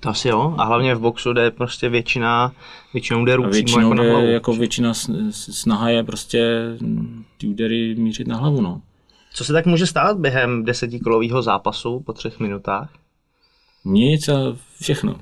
To 0.00 0.08
asi 0.08 0.28
jo. 0.28 0.54
A 0.58 0.64
hlavně 0.64 0.94
v 0.94 1.00
boxu 1.00 1.32
jde 1.32 1.50
prostě 1.50 1.88
většina, 1.88 2.52
většinou 2.92 3.24
jde 3.24 3.32
přímo 3.32 3.50
většinou 3.50 3.80
jako 3.80 3.94
na 3.94 4.02
hlavu. 4.02 4.26
jako 4.26 4.52
většina 4.52 4.92
sn- 4.92 5.30
snaha 5.30 5.88
je 5.90 6.04
prostě 6.04 6.60
ty 7.38 7.46
údery 7.46 7.94
mířit 7.94 8.28
na 8.28 8.36
hlavu, 8.36 8.60
no. 8.60 8.80
Co 9.34 9.44
se 9.44 9.52
tak 9.52 9.66
může 9.66 9.86
stát 9.86 10.18
během 10.18 10.64
desetikolového 10.64 11.42
zápasu 11.42 12.00
po 12.00 12.12
třech 12.12 12.40
minutách? 12.40 12.88
Nic 13.84 14.28
a 14.28 14.56
všechno. 14.80 15.16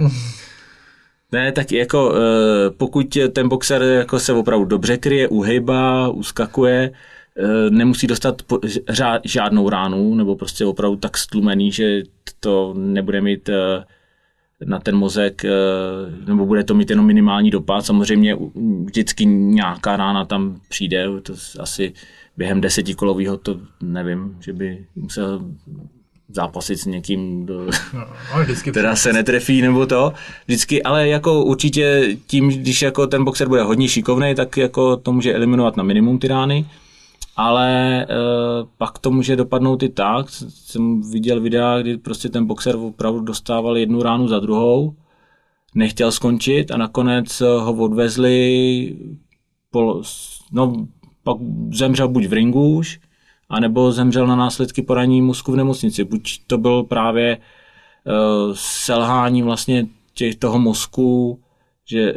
ne, 1.32 1.52
tak 1.52 1.72
jako 1.72 2.14
eh, 2.14 2.70
pokud 2.70 3.18
ten 3.32 3.48
boxer 3.48 3.82
jako 3.82 4.18
se 4.18 4.32
opravdu 4.32 4.64
dobře 4.64 4.96
kryje, 4.96 5.28
uhejbá, 5.28 6.08
uskakuje, 6.08 6.92
nemusí 7.70 8.06
dostat 8.06 8.42
po- 8.42 8.60
žádnou 9.24 9.68
ránu, 9.68 10.14
nebo 10.14 10.36
prostě 10.36 10.64
opravdu 10.64 10.96
tak 10.96 11.18
stlumený, 11.18 11.72
že 11.72 12.02
to 12.40 12.74
nebude 12.76 13.20
mít 13.20 13.48
eh, 13.48 13.84
na 14.64 14.78
ten 14.80 14.96
mozek, 14.96 15.44
eh, 15.44 15.50
nebo 16.26 16.46
bude 16.46 16.64
to 16.64 16.74
mít 16.74 16.90
jenom 16.90 17.06
minimální 17.06 17.50
dopad. 17.50 17.86
Samozřejmě 17.86 18.36
vždycky 18.84 19.26
nějaká 19.26 19.96
rána 19.96 20.24
tam 20.24 20.60
přijde, 20.68 21.06
to 21.22 21.34
asi 21.60 21.92
během 22.36 22.60
desetikolového 22.60 23.36
to 23.36 23.60
nevím, 23.82 24.36
že 24.40 24.52
by 24.52 24.86
musel 24.96 25.40
zápasit 26.28 26.76
s 26.78 26.86
někým, 26.86 27.46
do, 27.46 27.66
No, 27.94 28.06
teda 28.72 28.96
se 28.96 29.12
netrefí 29.12 29.62
nebo 29.62 29.86
to. 29.86 30.12
Vždycky, 30.46 30.82
ale 30.82 31.08
jako 31.08 31.44
určitě 31.44 32.16
tím, 32.26 32.48
když 32.48 32.82
jako 32.82 33.06
ten 33.06 33.24
boxer 33.24 33.48
bude 33.48 33.62
hodně 33.62 33.88
šikovný, 33.88 34.34
tak 34.34 34.56
jako 34.56 34.96
to 34.96 35.12
může 35.12 35.34
eliminovat 35.34 35.76
na 35.76 35.84
minimum 35.84 36.18
ty 36.18 36.28
rány. 36.28 36.66
Ale 37.42 38.02
e, 38.02 38.06
pak 38.78 38.98
to 38.98 39.10
může 39.10 39.36
dopadnout 39.36 39.82
i 39.82 39.88
tak. 39.88 40.26
Jsem 40.30 41.10
viděl 41.10 41.40
videa, 41.40 41.78
kdy 41.80 41.96
prostě 41.96 42.28
ten 42.28 42.46
boxer 42.46 42.76
opravdu 42.76 43.20
dostával 43.20 43.76
jednu 43.76 44.02
ránu 44.02 44.28
za 44.28 44.38
druhou, 44.38 44.94
nechtěl 45.74 46.12
skončit 46.12 46.70
a 46.70 46.76
nakonec 46.76 47.40
ho 47.40 47.72
odvezli, 47.72 48.96
pol, 49.70 50.02
no, 50.52 50.86
pak 51.22 51.36
zemřel 51.72 52.08
buď 52.08 52.26
v 52.26 52.32
ringu 52.32 52.76
už, 52.76 53.00
anebo 53.48 53.92
zemřel 53.92 54.26
na 54.26 54.36
následky 54.36 54.82
poranění 54.82 55.22
mozku 55.22 55.52
v 55.52 55.56
nemocnici. 55.56 56.04
Buď 56.04 56.40
to 56.46 56.58
byl 56.58 56.82
právě 56.82 57.38
uh, 57.38 58.54
selhání 58.54 59.42
vlastně 59.42 59.86
těch, 60.14 60.36
toho 60.36 60.58
mozku, 60.58 61.40
že 61.84 62.14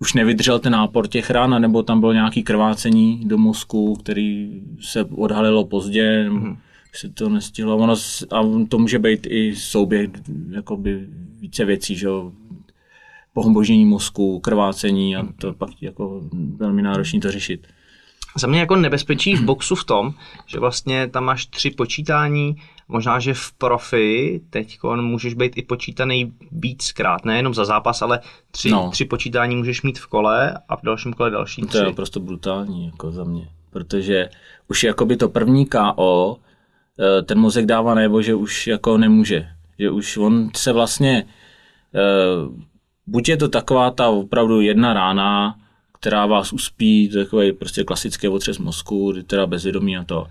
už 0.00 0.14
nevydržel 0.14 0.58
ten 0.58 0.72
nápor 0.72 1.08
těch 1.08 1.30
ran, 1.30 1.62
nebo 1.62 1.82
tam 1.82 2.00
bylo 2.00 2.12
nějaké 2.12 2.42
krvácení 2.42 3.20
do 3.24 3.38
mozku, 3.38 3.96
který 3.96 4.62
se 4.80 5.04
odhalilo 5.04 5.64
pozdě, 5.64 6.24
nebo 6.24 6.56
se 6.92 7.08
to 7.08 7.28
nestihlo. 7.28 7.76
Ono, 7.76 7.94
a 8.30 8.42
to 8.68 8.78
může 8.78 8.98
být 8.98 9.26
i 9.30 9.56
souběh 9.56 10.10
jakoby 10.50 11.06
více 11.40 11.64
věcí, 11.64 11.96
že 11.96 12.06
jo, 12.06 12.32
pohombožnění 13.32 13.84
mozku, 13.86 14.40
krvácení 14.40 15.16
a 15.16 15.26
to 15.40 15.52
pak 15.52 15.70
jako 15.80 16.22
velmi 16.56 16.82
náročný 16.82 17.20
to 17.20 17.30
řešit. 17.30 17.66
Za 18.36 18.46
mě 18.46 18.60
jako 18.60 18.76
nebezpečí 18.76 19.34
v 19.34 19.42
boxu 19.42 19.74
v 19.74 19.84
tom, 19.84 20.14
že 20.46 20.58
vlastně 20.58 21.08
tam 21.08 21.24
máš 21.24 21.46
tři 21.46 21.70
počítání, 21.70 22.56
možná, 22.88 23.18
že 23.20 23.34
v 23.34 23.52
profi 23.52 24.40
teď 24.50 24.78
můžeš 25.00 25.34
být 25.34 25.52
i 25.58 25.62
počítaný 25.62 26.32
víckrát, 26.52 27.24
nejenom 27.24 27.54
za 27.54 27.64
zápas, 27.64 28.02
ale 28.02 28.20
tři, 28.50 28.70
No. 28.70 28.90
tři 28.90 29.04
počítání 29.04 29.56
můžeš 29.56 29.82
mít 29.82 29.98
v 29.98 30.06
kole 30.06 30.54
a 30.68 30.76
v 30.76 30.82
dalším 30.82 31.12
kole 31.12 31.30
další 31.30 31.60
To 31.62 31.66
tři. 31.68 31.78
je 31.78 31.84
naprosto 31.84 32.20
brutální 32.20 32.86
jako 32.86 33.10
za 33.10 33.24
mě, 33.24 33.48
protože 33.70 34.28
už 34.68 34.84
jakoby 34.84 35.16
to 35.16 35.28
první 35.28 35.66
KO, 35.66 36.36
eh, 36.98 37.22
ten 37.22 37.38
mozek 37.38 37.66
dává 37.66 37.94
najevo, 37.94 38.22
že 38.22 38.34
už 38.34 38.66
jako 38.66 38.98
nemůže, 38.98 39.48
že 39.78 39.90
už 39.90 40.16
on 40.16 40.50
se 40.56 40.72
vlastně, 40.72 41.24
eh, 41.94 41.98
buď 43.06 43.28
je 43.28 43.36
to 43.36 43.48
taková 43.48 43.90
ta 43.90 44.08
opravdu 44.08 44.60
jedna 44.60 44.92
rána, 44.94 45.58
která 46.00 46.26
vás 46.26 46.52
uspí, 46.52 47.08
takový 47.08 47.52
prostě 47.52 47.84
klasický 47.84 48.28
otřes 48.28 48.58
mozku, 48.58 49.12
teda 49.26 49.46
bezvědomí 49.46 49.96
a 49.96 50.04
to. 50.04 50.26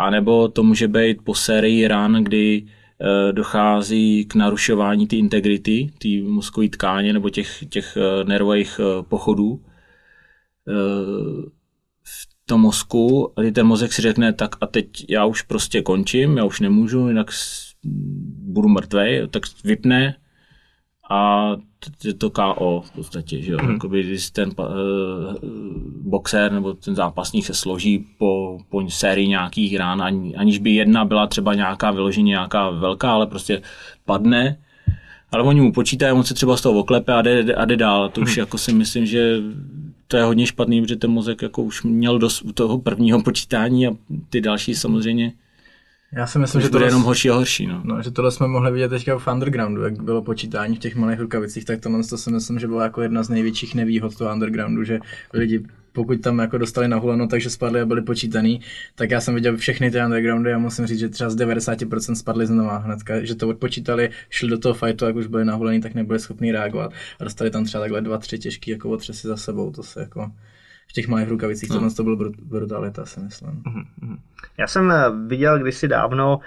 A 0.00 0.10
nebo 0.10 0.48
to 0.48 0.62
může 0.62 0.88
být 0.88 1.22
po 1.24 1.34
sérii 1.34 1.88
ran, 1.88 2.24
kdy 2.24 2.66
eh, 2.66 3.32
dochází 3.32 4.24
k 4.24 4.34
narušování 4.34 5.06
té 5.06 5.16
integrity, 5.16 5.90
té 5.98 6.08
mozkové 6.22 6.68
tkáně 6.68 7.12
nebo 7.12 7.30
těch, 7.30 7.64
těch 7.68 7.96
eh, 7.96 8.24
nervových 8.24 8.80
eh, 8.80 9.02
pochodů 9.02 9.64
v 12.02 12.46
tom 12.46 12.60
mozku, 12.60 13.32
kdy 13.40 13.52
ten 13.52 13.66
mozek 13.66 13.92
si 13.92 14.02
řekne, 14.02 14.32
tak 14.32 14.56
a 14.60 14.66
teď 14.66 14.86
já 15.08 15.24
už 15.24 15.42
prostě 15.42 15.82
končím, 15.82 16.36
já 16.36 16.44
už 16.44 16.60
nemůžu, 16.60 17.08
jinak 17.08 17.30
budu 18.42 18.68
mrtvej, 18.68 19.28
tak 19.30 19.42
vypne 19.64 20.16
a 21.10 21.50
je 22.04 22.14
to 22.14 22.30
KO 22.30 22.82
v 22.86 22.90
podstatě, 22.90 23.42
že 23.42 23.52
jo. 23.52 23.58
Mm. 23.62 23.70
Jakoby, 23.70 24.02
když 24.02 24.30
ten 24.30 24.50
uh, 24.58 24.66
boxer 26.02 26.52
nebo 26.52 26.72
ten 26.72 26.94
zápasník 26.94 27.46
se 27.46 27.54
složí 27.54 28.06
po, 28.18 28.58
po 28.68 28.90
sérii 28.90 29.28
nějakých 29.28 29.76
rán, 29.76 30.02
ani, 30.02 30.36
aniž 30.36 30.58
by 30.58 30.70
jedna 30.70 31.04
byla 31.04 31.26
třeba 31.26 31.54
nějaká 31.54 31.90
vyloženě 31.90 32.28
nějaká 32.28 32.70
velká, 32.70 33.12
ale 33.12 33.26
prostě 33.26 33.62
padne, 34.04 34.58
ale 35.32 35.42
oni 35.42 35.60
mu 35.60 35.72
počítají, 35.72 36.12
on 36.12 36.24
se 36.24 36.34
třeba 36.34 36.56
z 36.56 36.60
toho 36.60 36.80
oklepe 36.80 37.12
a 37.12 37.22
jde, 37.22 37.54
a 37.54 37.64
jde 37.64 37.76
dál. 37.76 38.08
To 38.08 38.20
už 38.20 38.36
jako 38.36 38.58
si 38.58 38.72
myslím, 38.72 39.06
že 39.06 39.36
to 40.08 40.16
je 40.16 40.22
hodně 40.22 40.46
špatný, 40.46 40.82
protože 40.82 40.96
ten 40.96 41.10
mozek 41.10 41.42
jako 41.42 41.62
už 41.62 41.82
měl 41.82 42.18
dost 42.18 42.42
u 42.42 42.52
toho 42.52 42.78
prvního 42.78 43.22
počítání 43.22 43.86
a 43.86 43.90
ty 44.30 44.40
další 44.40 44.74
samozřejmě 44.74 45.32
Já 46.12 46.26
si 46.26 46.38
myslím, 46.38 46.58
už 46.58 46.62
že 46.62 46.68
bude 46.70 46.78
tohle, 46.78 46.88
jenom 46.88 47.02
horší 47.02 47.30
a 47.30 47.34
horší. 47.34 47.66
No. 47.66 47.80
no, 47.84 48.02
že 48.02 48.10
tohle 48.10 48.30
jsme 48.30 48.46
mohli 48.46 48.72
vidět 48.72 48.88
teďka 48.88 49.18
v 49.18 49.26
undergroundu, 49.26 49.82
jak 49.82 50.02
bylo 50.02 50.22
počítání 50.22 50.76
v 50.76 50.78
těch 50.78 50.96
malých 50.96 51.20
rukavicích, 51.20 51.64
tak 51.64 51.80
tohle 51.80 52.04
to 52.04 52.18
si 52.18 52.30
myslím, 52.30 52.58
že 52.58 52.66
byla 52.66 52.84
jako 52.84 53.02
jedna 53.02 53.22
z 53.22 53.28
největších 53.28 53.74
nevýhod 53.74 54.16
toho 54.16 54.32
undergroundu, 54.32 54.84
že 54.84 54.98
lidi 55.32 55.62
pokud 55.92 56.20
tam 56.20 56.38
jako 56.38 56.58
dostali 56.58 56.88
na 56.88 56.96
huleno, 56.96 57.26
takže 57.26 57.50
spadli 57.50 57.80
a 57.80 57.86
byli 57.86 58.02
počítaný, 58.02 58.60
tak 58.94 59.10
já 59.10 59.20
jsem 59.20 59.34
viděl 59.34 59.56
všechny 59.56 59.90
ty 59.90 60.00
undergroundy 60.04 60.52
a 60.52 60.58
musím 60.58 60.86
říct, 60.86 60.98
že 60.98 61.08
třeba 61.08 61.30
z 61.30 61.36
90% 61.36 62.14
spadli 62.14 62.46
znova 62.46 62.78
hnedka, 62.78 63.24
že 63.24 63.34
to 63.34 63.48
odpočítali, 63.48 64.10
šli 64.30 64.48
do 64.48 64.58
toho 64.58 64.74
fightu, 64.74 65.04
jak 65.04 65.16
už 65.16 65.26
byli 65.26 65.44
nahulený, 65.44 65.80
tak 65.80 65.94
nebyli 65.94 66.18
schopni 66.18 66.52
reagovat 66.52 66.92
a 67.20 67.24
dostali 67.24 67.50
tam 67.50 67.64
třeba 67.64 67.80
takhle 67.80 68.00
dva, 68.00 68.18
tři 68.18 68.38
těžký 68.38 68.70
jako 68.70 68.90
otřesy 68.90 69.28
za 69.28 69.36
sebou, 69.36 69.70
to 69.70 69.82
se 69.82 70.00
jako 70.00 70.30
v 70.90 70.92
těch 70.92 71.08
malých 71.08 71.28
rukavicích, 71.28 71.68
tohle 71.68 71.90
to 71.90 72.02
byl 72.04 72.16
brut- 72.16 72.42
brutalita, 72.42 73.06
si 73.06 73.20
myslím. 73.20 73.62
Já 74.58 74.66
jsem 74.66 74.90
eh, 74.90 75.04
viděl 75.26 75.58
kdysi 75.58 75.88
dávno 75.88 76.40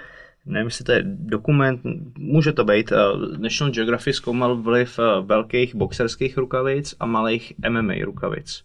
nevím, 0.46 0.66
jestli 0.66 0.84
to 0.84 0.92
je 0.92 1.02
dokument, 1.06 1.80
může 2.18 2.52
to 2.52 2.64
být. 2.64 2.92
eh, 2.92 2.96
National 3.38 3.72
Geographic 3.74 4.16
zkoumal 4.16 4.56
vliv 4.56 4.98
eh, 4.98 5.22
velkých 5.22 5.74
boxerských 5.74 6.36
rukavic 6.38 6.94
a 7.00 7.06
malých 7.06 7.52
MMA 7.68 7.94
rukavic. 8.04 8.62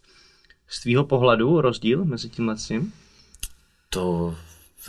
Z 0.67 0.81
tvýho 0.81 1.03
pohledu 1.03 1.61
rozdíl 1.61 2.05
mezi 2.05 2.29
s 2.55 2.67
tím? 2.67 2.93
To 3.89 4.35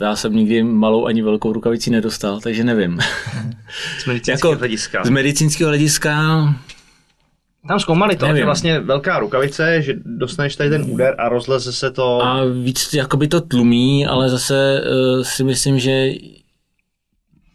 já 0.01 0.15
jsem 0.15 0.35
nikdy 0.35 0.63
malou 0.63 1.05
ani 1.05 1.21
velkou 1.21 1.53
rukavici 1.53 1.89
nedostal, 1.91 2.39
takže 2.39 2.63
nevím. 2.63 2.99
Z 3.99 4.05
medicínského 4.05 4.51
Jako 4.51 4.59
hlediska. 4.59 5.03
Z 5.03 5.09
medicínského 5.09 5.67
hlediska 5.67 6.43
Tam 7.67 7.79
zkoumali 7.79 8.15
to, 8.15 8.25
Nevím. 8.25 8.39
že 8.39 8.45
vlastně 8.45 8.79
velká 8.79 9.19
rukavice, 9.19 9.81
že 9.81 9.93
dostaneš 10.05 10.55
tady 10.55 10.69
ten 10.69 10.85
úder 10.89 11.15
a 11.17 11.29
rozleze 11.29 11.73
se 11.73 11.91
to. 11.91 12.21
a 12.23 12.45
víc 12.45 12.93
jakoby 12.93 13.27
to 13.27 13.41
tlumí, 13.41 14.07
ale 14.07 14.29
zase 14.29 14.81
uh, 14.81 15.23
si 15.23 15.43
myslím, 15.43 15.79
že 15.79 16.11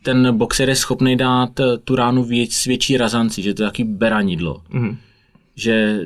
ten 0.06 0.36
boxer 0.36 0.68
je 0.68 0.76
schopný 0.76 1.16
dát 1.16 1.60
eh, 1.60 1.78
tu 1.84 1.96
ránu 1.96 2.24
věč, 2.24 2.52
s 2.52 2.64
větší 2.64 2.96
razanci, 2.96 3.42
že 3.42 3.54
to 3.54 3.62
je 3.62 3.68
taky 3.68 3.84
beranidlo. 3.84 4.62
Mhm. 4.68 4.96
Že 5.56 6.00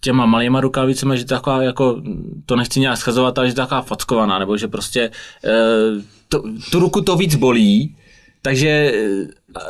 těma 0.00 0.26
malýma 0.26 0.60
rukavicemi, 0.60 1.18
že 1.18 1.24
to 1.24 1.34
taková 1.34 1.62
jako, 1.62 2.02
to 2.46 2.56
nechci 2.56 2.80
nějak 2.80 2.96
schazovat, 2.96 3.38
ale 3.38 3.48
že 3.48 3.54
to 3.54 3.60
taková 3.60 3.82
fackovaná, 3.82 4.38
nebo 4.38 4.56
že 4.56 4.68
prostě 4.68 5.10
uh, 5.44 6.02
to, 6.28 6.42
tu 6.70 6.80
ruku 6.80 7.00
to 7.00 7.16
víc 7.16 7.34
bolí, 7.34 7.96
takže 8.42 8.92
uh, 8.92 9.62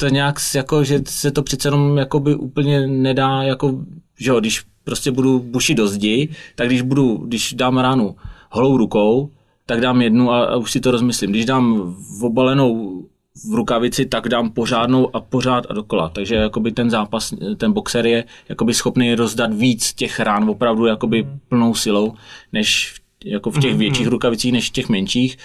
to 0.00 0.08
nějak 0.08 0.36
jako, 0.54 0.84
že 0.84 1.00
se 1.06 1.30
to 1.30 1.42
přece 1.42 1.68
jenom 1.68 1.98
jakoby 1.98 2.34
úplně 2.34 2.86
nedá, 2.86 3.42
jako, 3.42 3.84
že 4.18 4.30
jo, 4.30 4.40
když 4.40 4.64
prostě 4.84 5.10
budu 5.10 5.38
bušit 5.38 5.74
do 5.74 5.88
zdi, 5.88 6.28
tak 6.54 6.66
když 6.66 6.82
budu, 6.82 7.16
když 7.16 7.52
dám 7.52 7.78
ránu 7.78 8.16
holou 8.50 8.76
rukou, 8.76 9.30
tak 9.66 9.80
dám 9.80 10.02
jednu 10.02 10.30
a, 10.30 10.44
a 10.44 10.56
už 10.56 10.72
si 10.72 10.80
to 10.80 10.90
rozmyslím. 10.90 11.30
Když 11.30 11.44
dám 11.44 11.94
v 12.18 12.24
obalenou 12.24 13.02
v 13.50 13.54
rukavici, 13.54 14.06
tak 14.06 14.28
dám 14.28 14.50
pořádnou 14.50 15.16
a 15.16 15.20
pořád 15.20 15.66
a 15.70 15.74
dokola. 15.74 16.08
Takže 16.08 16.34
jakoby 16.34 16.72
ten 16.72 16.90
zápas, 16.90 17.34
ten 17.56 17.72
boxer 17.72 18.06
je 18.06 18.24
jakoby 18.48 18.74
schopný 18.74 19.14
rozdat 19.14 19.54
víc 19.54 19.92
těch 19.92 20.20
rán 20.20 20.50
opravdu 20.50 20.86
jakoby 20.86 21.26
plnou 21.48 21.74
silou, 21.74 22.14
než 22.52 22.94
jako 23.24 23.50
v 23.50 23.58
těch 23.58 23.76
větších 23.76 24.06
rukavicích, 24.06 24.52
než 24.52 24.68
v 24.68 24.72
těch 24.72 24.88
menších. 24.88 25.38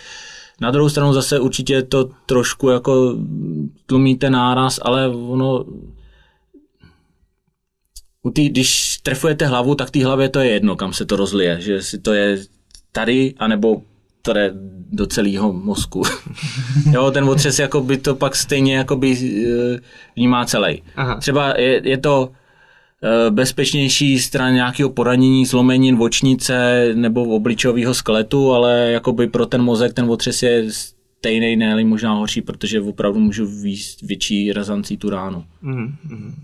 Na 0.62 0.72
druhou 0.72 0.90
stranu 0.90 1.14
zase 1.14 1.40
určitě 1.40 1.82
to 1.82 2.10
trošku 2.26 2.70
jako 2.70 3.16
tlumí 3.86 4.16
ten 4.16 4.34
náraz, 4.34 4.80
ale 4.84 5.08
ono 5.10 5.66
u 8.24 8.30
tý, 8.30 8.50
když 8.50 8.98
trefujete 8.98 9.46
hlavu, 9.46 9.76
tak 9.76 9.92
té 9.92 10.06
hlavě 10.06 10.30
to 10.30 10.40
je 10.40 10.50
jedno, 10.50 10.76
kam 10.76 10.94
se 10.94 11.06
to 11.06 11.16
rozlije, 11.16 11.62
že 11.62 11.82
si 11.82 12.00
to 12.00 12.14
je 12.14 12.38
tady, 12.92 13.34
anebo 13.38 13.82
to 14.22 14.34
jde 14.34 14.52
do 14.92 15.08
celého 15.08 15.54
mozku. 15.54 16.04
jo, 16.92 17.12
ten 17.12 17.24
otřes 17.24 17.60
jako 17.60 17.82
by 17.82 17.98
to 17.98 18.16
pak 18.16 18.36
stejně 18.36 18.76
jako 18.76 18.96
by 18.96 19.18
eh, 19.18 19.80
vnímá 20.16 20.46
celý. 20.46 20.84
Aha. 20.96 21.16
Třeba 21.16 21.54
je, 21.60 21.90
je 21.90 21.98
to 21.98 22.32
bezpečnější 23.30 24.20
stran 24.20 24.54
nějakého 24.54 24.90
poranění, 24.90 25.46
zlomenin 25.46 25.96
vočnice 25.96 26.88
nebo 26.96 27.24
obličového 27.24 27.94
skeletu, 27.94 28.52
ale 28.52 28.92
jakoby 28.92 29.28
pro 29.28 29.46
ten 29.46 29.62
mozek 29.62 29.94
ten 29.94 30.06
otřes 30.06 30.44
je 30.44 30.66
stejný, 30.72 31.56
ne 31.56 31.84
možná 31.84 32.14
horší, 32.14 32.42
protože 32.42 32.82
opravdu 32.82 33.20
můžu 33.20 33.46
výst 33.46 34.02
větší 34.02 34.54
razancí 34.54 34.98
tu 34.98 35.10
ránu. 35.10 35.46
Mhm, 35.62 35.96
mhm. 36.04 36.36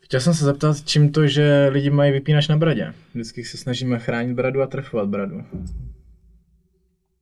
Chtěl 0.00 0.20
jsem 0.20 0.34
se 0.34 0.44
zeptat, 0.44 0.76
čím 0.84 1.12
to, 1.12 1.26
že 1.26 1.68
lidi 1.72 1.90
mají 1.90 2.12
vypínač 2.12 2.48
na 2.48 2.56
bradě. 2.56 2.94
Vždycky 3.14 3.44
se 3.44 3.56
snažíme 3.56 3.98
chránit 3.98 4.34
bradu 4.34 4.62
a 4.62 4.66
trefovat 4.66 5.08
bradu. 5.08 5.42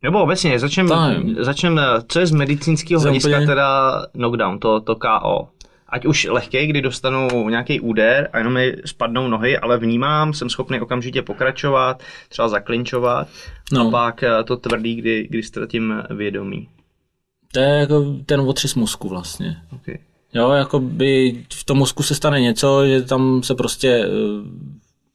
Nebo 0.03 0.23
obecně, 0.23 0.59
začnem, 0.59 0.89
Fajn. 0.89 1.37
začnem, 1.41 1.79
eh, 1.79 1.83
co 2.09 2.21
je 2.21 2.27
z 2.27 2.31
medicínského 2.31 3.01
hlediska 3.01 3.29
úplně- 3.29 3.47
teda 3.47 4.01
knockdown, 4.13 4.59
to, 4.59 4.81
to 4.81 4.97
KO. 4.97 5.49
Ať 5.91 6.07
už 6.07 6.25
lehkej, 6.31 6.67
kdy 6.67 6.83
dostanu 6.83 7.49
nějaký 7.49 7.81
úder 7.81 8.29
a 8.33 8.39
jenom 8.39 8.53
mi 8.53 8.77
spadnou 8.85 9.29
nohy, 9.29 9.59
ale 9.59 9.79
vnímám, 9.79 10.33
jsem 10.33 10.51
schopný 10.51 10.81
okamžitě 10.81 11.23
pokračovat, 11.23 12.03
třeba 12.29 12.49
zaklinčovat. 12.49 13.29
No. 13.73 13.89
A 13.89 13.91
pak 13.91 14.23
eh, 14.23 14.45
to 14.45 14.57
tvrdý, 14.57 14.95
kdy, 14.95 15.27
kdy 15.31 15.43
ztratím 15.43 16.03
vědomí. 16.11 16.69
To 17.53 17.61
je 17.61 17.69
jako 17.69 18.17
ten 18.27 18.41
otřes 18.41 18.75
mozku 18.75 19.09
vlastně. 19.09 19.57
Okay. 19.73 19.99
Jo, 20.35 20.51
jako 20.51 20.81
by 20.81 21.45
v 21.53 21.65
tom 21.65 21.79
mozku 21.79 22.03
se 22.03 22.15
stane 22.15 22.41
něco, 22.41 22.87
že 22.87 23.03
tam 23.03 23.43
se 23.43 23.55
prostě 23.55 24.07
uh, 24.07 24.47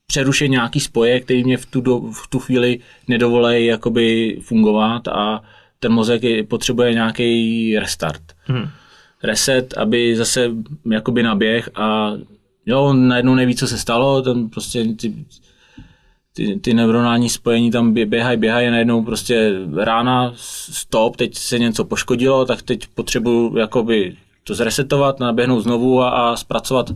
přeruší 0.07 0.49
nějaký 0.49 0.79
spoje, 0.79 1.19
který 1.19 1.43
mě 1.43 1.57
v 1.57 1.65
tu, 1.65 1.81
do, 1.81 1.99
v 1.99 2.27
tu 2.29 2.39
chvíli 2.39 2.79
nedovolej 3.07 3.65
jakoby 3.65 4.37
fungovat 4.41 5.07
a 5.07 5.41
ten 5.79 5.91
mozek 5.91 6.23
je, 6.23 6.43
potřebuje 6.43 6.93
nějaký 6.93 7.79
restart. 7.79 8.21
Mhm. 8.47 8.69
Reset, 9.25 9.77
aby 9.77 10.15
zase 10.15 10.51
jakoby 10.91 11.23
naběh 11.23 11.69
a 11.75 12.11
jo, 12.65 12.83
on 12.83 13.07
najednou 13.07 13.35
neví, 13.35 13.55
co 13.55 13.67
se 13.67 13.77
stalo, 13.77 14.21
ten 14.21 14.49
prostě 14.49 14.85
ty, 14.85 15.13
ty, 16.33 16.59
ty 16.59 16.73
neuronální 16.73 17.29
spojení 17.29 17.71
tam 17.71 17.93
bě- 17.93 18.05
běhají, 18.05 18.37
běhají 18.37 18.69
najednou 18.69 19.03
prostě 19.03 19.51
rána, 19.75 20.33
stop, 20.35 21.15
teď 21.15 21.35
se 21.37 21.59
něco 21.59 21.85
poškodilo, 21.85 22.45
tak 22.45 22.61
teď 22.61 22.87
potřebuju 22.87 23.57
jakoby 23.57 24.15
to 24.43 24.55
zresetovat, 24.55 25.19
naběhnout 25.19 25.61
znovu 25.61 26.01
a, 26.01 26.09
a 26.09 26.35
zpracovat 26.35 26.91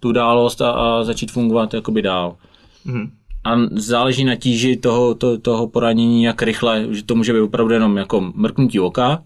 tu 0.00 0.08
událost 0.08 0.60
a, 0.60 0.70
a 0.70 1.04
začít 1.04 1.30
fungovat 1.30 1.74
jakoby 1.74 2.02
dál. 2.02 2.36
Mhm. 2.84 3.10
A 3.44 3.56
záleží 3.70 4.24
na 4.24 4.36
tíži 4.36 4.76
toho, 4.76 5.14
to, 5.14 5.38
toho 5.38 5.68
poranění, 5.68 6.22
jak 6.22 6.42
rychle, 6.42 6.86
že 6.90 7.04
to 7.04 7.14
může 7.14 7.32
být 7.32 7.40
opravdu 7.40 7.74
jenom 7.74 7.96
jako 7.96 8.32
mrknutí 8.34 8.80
oka 8.80 9.22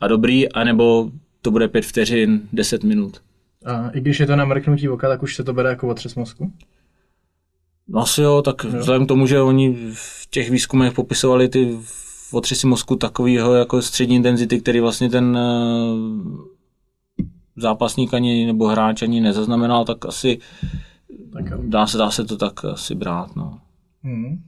a 0.00 0.08
dobrý, 0.08 0.52
anebo 0.52 1.10
to 1.42 1.50
bude 1.50 1.68
pět 1.68 1.84
vteřin, 1.84 2.48
deset 2.52 2.84
minut. 2.84 3.22
A 3.64 3.90
i 3.90 4.00
když 4.00 4.20
je 4.20 4.26
to 4.26 4.36
na 4.36 4.44
mrknutí 4.44 4.88
oka, 4.88 5.08
tak 5.08 5.22
už 5.22 5.36
se 5.36 5.44
to 5.44 5.52
bere 5.52 5.68
jako 5.68 5.88
otřes 5.88 6.14
mozku? 6.14 6.52
No 7.88 8.00
asi 8.00 8.22
jo, 8.22 8.42
tak 8.42 8.64
jo. 8.64 8.70
vzhledem 8.78 9.04
k 9.04 9.08
tomu, 9.08 9.26
že 9.26 9.40
oni 9.40 9.92
v 9.92 10.26
těch 10.30 10.50
výzkumech 10.50 10.92
popisovali 10.92 11.48
ty 11.48 11.78
otřesy 12.32 12.66
mozku 12.66 12.96
takového 12.96 13.54
jako 13.54 13.82
střední 13.82 14.16
intenzity, 14.16 14.60
který 14.60 14.80
vlastně 14.80 15.10
ten 15.10 15.38
eh, 15.38 17.24
zápasník 17.56 18.14
ani 18.14 18.46
nebo 18.46 18.66
hráč 18.66 19.02
ani 19.02 19.20
nezaznamenal, 19.20 19.84
tak 19.84 20.06
asi 20.06 20.38
Tak 21.32 21.68
dá 21.68 21.86
se, 21.86 21.98
dá 21.98 22.10
se 22.10 22.24
to 22.24 22.36
tak 22.36 22.64
asi 22.64 22.94
brát. 22.94 23.36
No. 23.36 23.60
Hmm. 24.02 24.42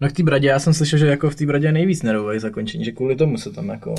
No 0.00 0.08
k 0.08 0.12
té 0.12 0.22
bradě, 0.22 0.48
já 0.48 0.58
jsem 0.58 0.74
slyšel, 0.74 0.98
že 0.98 1.06
jako 1.06 1.30
v 1.30 1.34
té 1.34 1.46
bradě 1.46 1.66
je 1.66 1.72
nejvíc 1.72 2.02
nervových 2.02 2.40
zakončení, 2.40 2.84
že 2.84 2.92
kvůli 2.92 3.16
tomu 3.16 3.38
se 3.38 3.52
tam 3.52 3.68
jako... 3.68 3.94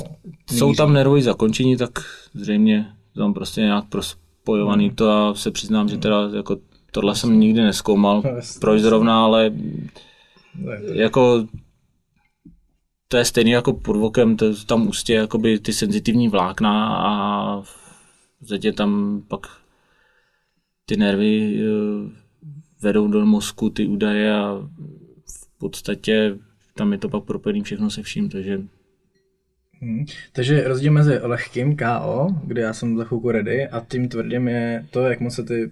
Jsou 0.52 0.74
tam 0.74 0.92
nervové 0.92 1.22
zakončení, 1.22 1.76
tak 1.76 1.90
zřejmě 2.34 2.86
tam 3.16 3.34
prostě 3.34 3.60
nějak 3.60 3.84
prospojovaný 3.88 4.90
to 4.90 5.10
a 5.10 5.34
se 5.34 5.50
přiznám, 5.50 5.88
že 5.88 5.96
teda 5.98 6.28
jako 6.36 6.56
tohle 6.90 7.16
jsem 7.16 7.40
nikdy 7.40 7.60
neskoumal, 7.60 8.22
No, 8.24 8.30
proč 8.60 8.80
zrovna, 8.80 9.24
ale 9.24 9.52
Tak, 10.66 10.80
jako 10.92 11.46
to 13.08 13.16
je 13.16 13.24
stejný 13.24 13.50
jako 13.50 13.72
pod 13.72 13.96
vokem, 13.96 14.36
to 14.36 14.64
tam 14.64 14.88
ústě 14.88 15.14
jakoby 15.14 15.58
ty 15.58 15.72
senzitivní 15.72 16.28
vlákna 16.28 16.96
a 16.96 17.60
v 17.60 18.38
podstatě 18.38 18.72
tam 18.72 19.22
pak 19.28 19.46
ty 20.86 20.96
nervy 20.96 21.60
eh, 21.60 22.10
vedou 22.82 23.08
do 23.08 23.26
mozku 23.26 23.70
ty 23.70 23.86
údaje 23.86 24.34
a 24.34 24.68
podstatě 25.60 26.36
tam 26.74 26.92
je 26.92 26.98
to 26.98 27.08
pak 27.08 27.24
propojený 27.24 27.62
všechno 27.62 27.90
se 27.90 28.02
vším, 28.02 28.28
takže 28.28 28.60
Hmm. 29.82 30.04
Takže 30.32 30.68
rozdíl 30.68 30.92
mezi 30.92 31.18
lehkým 31.22 31.76
KO, 31.76 32.26
kde 32.44 32.60
já 32.62 32.72
jsem 32.72 32.96
za 32.96 33.04
chvilku 33.04 33.30
ready, 33.30 33.68
a 33.68 33.80
tím 33.80 34.08
tvrdým 34.08 34.48
je 34.48 34.86
to, 34.90 35.00
jak 35.00 35.20
moc 35.20 35.34
se 35.34 35.42
ty 35.42 35.70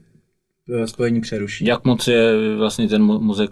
eh, 0.75 0.87
spojení 0.87 1.21
přeruší. 1.21 1.65
jak 1.65 1.85
moc 1.85 2.09
je 2.09 2.33
vlastně 2.57 2.89
ten 2.89 3.03
mo- 3.03 3.21
mozek 3.21 3.51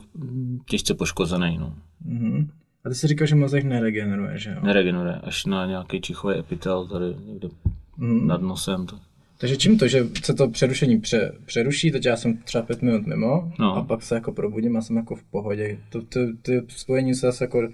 těžce 0.69 0.95
poškozený, 0.95 1.59
no. 1.59 1.75
Mhm. 2.05 2.51
A 2.85 2.89
ty 2.89 2.95
jsi 2.95 3.07
říkal, 3.07 3.27
že 3.27 3.35
mozek 3.35 3.65
neregeneruje, 3.65 4.39
že 4.39 4.51
jo? 4.51 4.57
Neregeneruje, 4.63 5.15
až 5.15 5.47
na 5.47 5.67
nějaký 5.67 6.01
čichový 6.01 6.39
epitel 6.39 6.87
tady 6.87 7.07
někde 7.27 7.49
Mhm. 7.97 8.27
nad 8.27 8.43
nosem. 8.43 8.87
To. 8.87 8.99
Takže 9.39 9.57
čím 9.57 9.79
to, 9.79 9.89
že 9.89 10.07
se 10.25 10.35
to 10.35 10.49
přerušení 10.49 11.01
pře, 11.01 11.33
přeruší, 11.47 11.91
teď 11.91 12.07
já 12.07 12.17
jsem 12.17 12.37
třeba 12.37 12.65
pět 12.65 12.83
minut 12.83 13.07
mimo 13.07 13.53
No. 13.59 13.75
a 13.77 13.83
pak 13.85 14.03
se 14.03 14.15
jako 14.15 14.33
probudím 14.33 14.77
a 14.77 14.81
jsem 14.83 14.97
jako 14.97 15.15
v 15.17 15.23
pohodě. 15.23 15.79
To, 15.91 16.03
to, 16.03 16.21
ty 16.43 16.63
spojení 16.69 17.15
se 17.15 17.27
zase 17.27 17.45
jako 17.45 17.69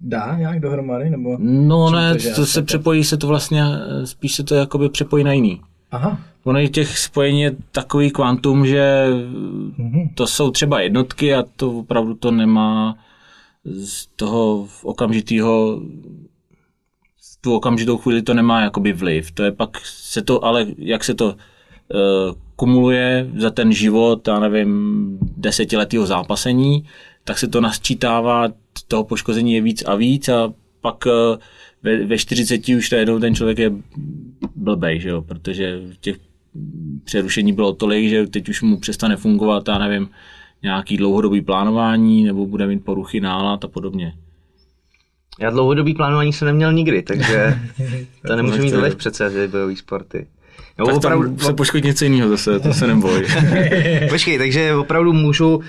dá 0.00 0.36
nějak 0.38 0.60
dohromady, 0.60 1.10
nebo? 1.10 1.36
No 1.40 1.90
ne, 1.90 2.14
to, 2.14 2.34
to 2.34 2.46
se 2.46 2.62
přepojí 2.62 3.04
se 3.04 3.16
to 3.16 3.26
vlastně, 3.26 3.62
eh, 4.02 4.06
spíš 4.06 4.34
se 4.34 4.44
to 4.44 4.54
jakoby 4.54 4.88
přepojí 4.88 5.24
na 5.24 5.32
jiný. 5.32 5.60
Aha. 5.90 6.20
Ono 6.44 6.58
je 6.58 6.68
těch 6.68 6.98
spojení 6.98 7.40
je 7.42 7.56
takový 7.72 8.10
kvantum, 8.10 8.66
že 8.66 9.06
Mhm. 9.76 10.08
to 10.14 10.26
jsou 10.26 10.50
třeba 10.50 10.80
jednotky 10.80 11.34
a 11.34 11.44
to 11.56 11.72
opravdu 11.72 12.14
to 12.14 12.30
nemá 12.30 12.96
z 13.64 14.06
toho 14.06 14.68
okamžitého 14.82 15.80
tu 17.40 17.54
okamžitou 17.54 17.96
chvíli 17.96 18.22
to 18.22 18.34
nemá 18.34 18.60
jakoby 18.60 18.92
vliv. 18.92 19.30
To 19.30 19.42
je 19.42 19.52
pak 19.52 19.78
se 19.84 20.22
to, 20.22 20.44
ale 20.44 20.66
jak 20.78 21.04
se 21.04 21.14
to 21.14 21.26
uh, 21.26 21.34
kumuluje 22.56 23.30
za 23.36 23.50
ten 23.50 23.72
život, 23.72 24.28
já 24.28 24.40
nevím, 24.40 25.18
desetiletého 25.36 26.06
zápasení, 26.06 26.84
tak 27.24 27.38
se 27.38 27.48
to 27.48 27.60
nasčítává, 27.60 28.48
toho 28.88 29.04
poškození 29.04 29.54
je 29.54 29.60
víc 29.60 29.82
a 29.82 29.94
víc 29.94 30.28
a 30.28 30.52
pak 30.80 31.04
eh, 31.06 31.38
ve, 31.82 32.06
ve 32.06 32.18
40 32.18 32.68
už 32.68 32.90
najednou 32.90 33.18
ten 33.18 33.34
člověk 33.34 33.58
je 33.58 33.72
blbej, 34.56 35.00
že 35.00 35.08
jo, 35.08 35.22
protože 35.22 35.80
těch 36.00 36.16
přerušení 37.04 37.52
bylo 37.52 37.72
tolik, 37.72 38.08
že 38.08 38.26
teď 38.26 38.48
už 38.48 38.62
mu 38.62 38.80
přestane 38.80 39.16
fungovat, 39.16 39.68
já 39.68 39.78
nevím, 39.78 40.10
nějaký 40.62 40.96
dlouhodobý 40.96 41.42
plánování, 41.42 42.24
nebo 42.24 42.46
bude 42.46 42.66
mít 42.66 42.84
poruchy 42.84 43.20
nálad 43.20 43.64
a 43.64 43.68
podobně. 43.68 44.14
Já 45.40 45.50
dlouhodobý 45.50 45.94
plánování 45.94 46.32
jsem 46.32 46.46
neměl 46.46 46.72
nikdy, 46.72 47.02
takže 47.02 47.58
to 48.26 48.36
nemůžu 48.36 48.62
mít 48.62 48.74
vliv 48.74 48.96
přece 48.96 49.30
ty 49.30 49.48
bojové 49.48 49.76
sporty. 49.76 50.26
Jo, 50.78 50.86
tak 50.86 50.96
opravdu, 50.96 51.28
tam 51.28 51.38
se 51.38 51.52
poškodit 51.52 51.84
něco 51.84 52.04
jiného 52.04 52.28
zase, 52.28 52.60
to 52.60 52.74
se 52.74 52.86
neboj. 52.86 53.26
Počkej, 54.08 54.38
takže 54.38 54.74
opravdu 54.74 55.12
můžu 55.12 55.56
uh, 55.56 55.62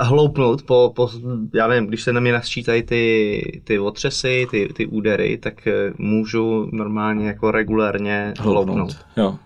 hloupnout 0.00 0.62
po, 0.62 0.92
po, 0.96 1.10
já 1.54 1.68
nevím, 1.68 1.86
když 1.86 2.02
se 2.02 2.12
na 2.12 2.20
mě 2.20 2.32
nasčítají 2.32 2.82
ty, 2.82 3.60
ty 3.64 3.78
otřesy, 3.78 4.46
ty, 4.50 4.68
ty 4.76 4.86
údery, 4.86 5.38
tak 5.38 5.54
uh, 5.66 6.06
můžu 6.06 6.68
normálně 6.72 7.26
jako 7.26 7.50
regulárně 7.50 8.34
hloupnout. 8.38 8.76
hloupnout. 8.76 8.96
Jo. 9.16 9.38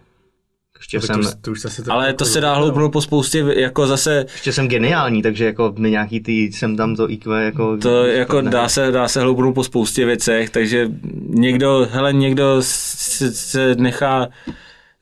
Ještě 0.83 1.01
jsem, 1.01 1.23
to, 1.23 1.29
to 1.41 1.51
už 1.51 1.61
zase 1.61 1.83
to 1.83 1.93
ale 1.93 2.13
to 2.13 2.25
se 2.25 2.41
dá 2.41 2.55
hloupnout 2.55 2.93
po 2.93 3.01
spoustě, 3.01 3.45
jako 3.57 3.87
zase... 3.87 4.27
Ještě 4.33 4.53
jsem 4.53 4.69
geniální, 4.69 5.23
takže 5.23 5.45
jako 5.45 5.75
mi 5.79 5.91
nějaký 5.91 6.21
ty, 6.21 6.33
jsem 6.33 6.77
tam 6.77 6.97
to 6.97 7.11
IQ 7.11 7.45
jako... 7.45 7.77
To 7.77 8.05
jako 8.07 8.41
dá 8.41 8.69
se, 8.69 8.91
dá 8.91 9.09
se 9.09 9.21
hloupnout 9.21 9.55
po 9.55 9.65
spoustě 9.65 10.07
věcech, 10.07 10.51
takže 10.51 10.91
někdo, 11.29 11.89
hele, 11.91 12.13
někdo 12.13 12.57
se, 12.61 13.33
se 13.33 13.75
nechá 13.75 14.29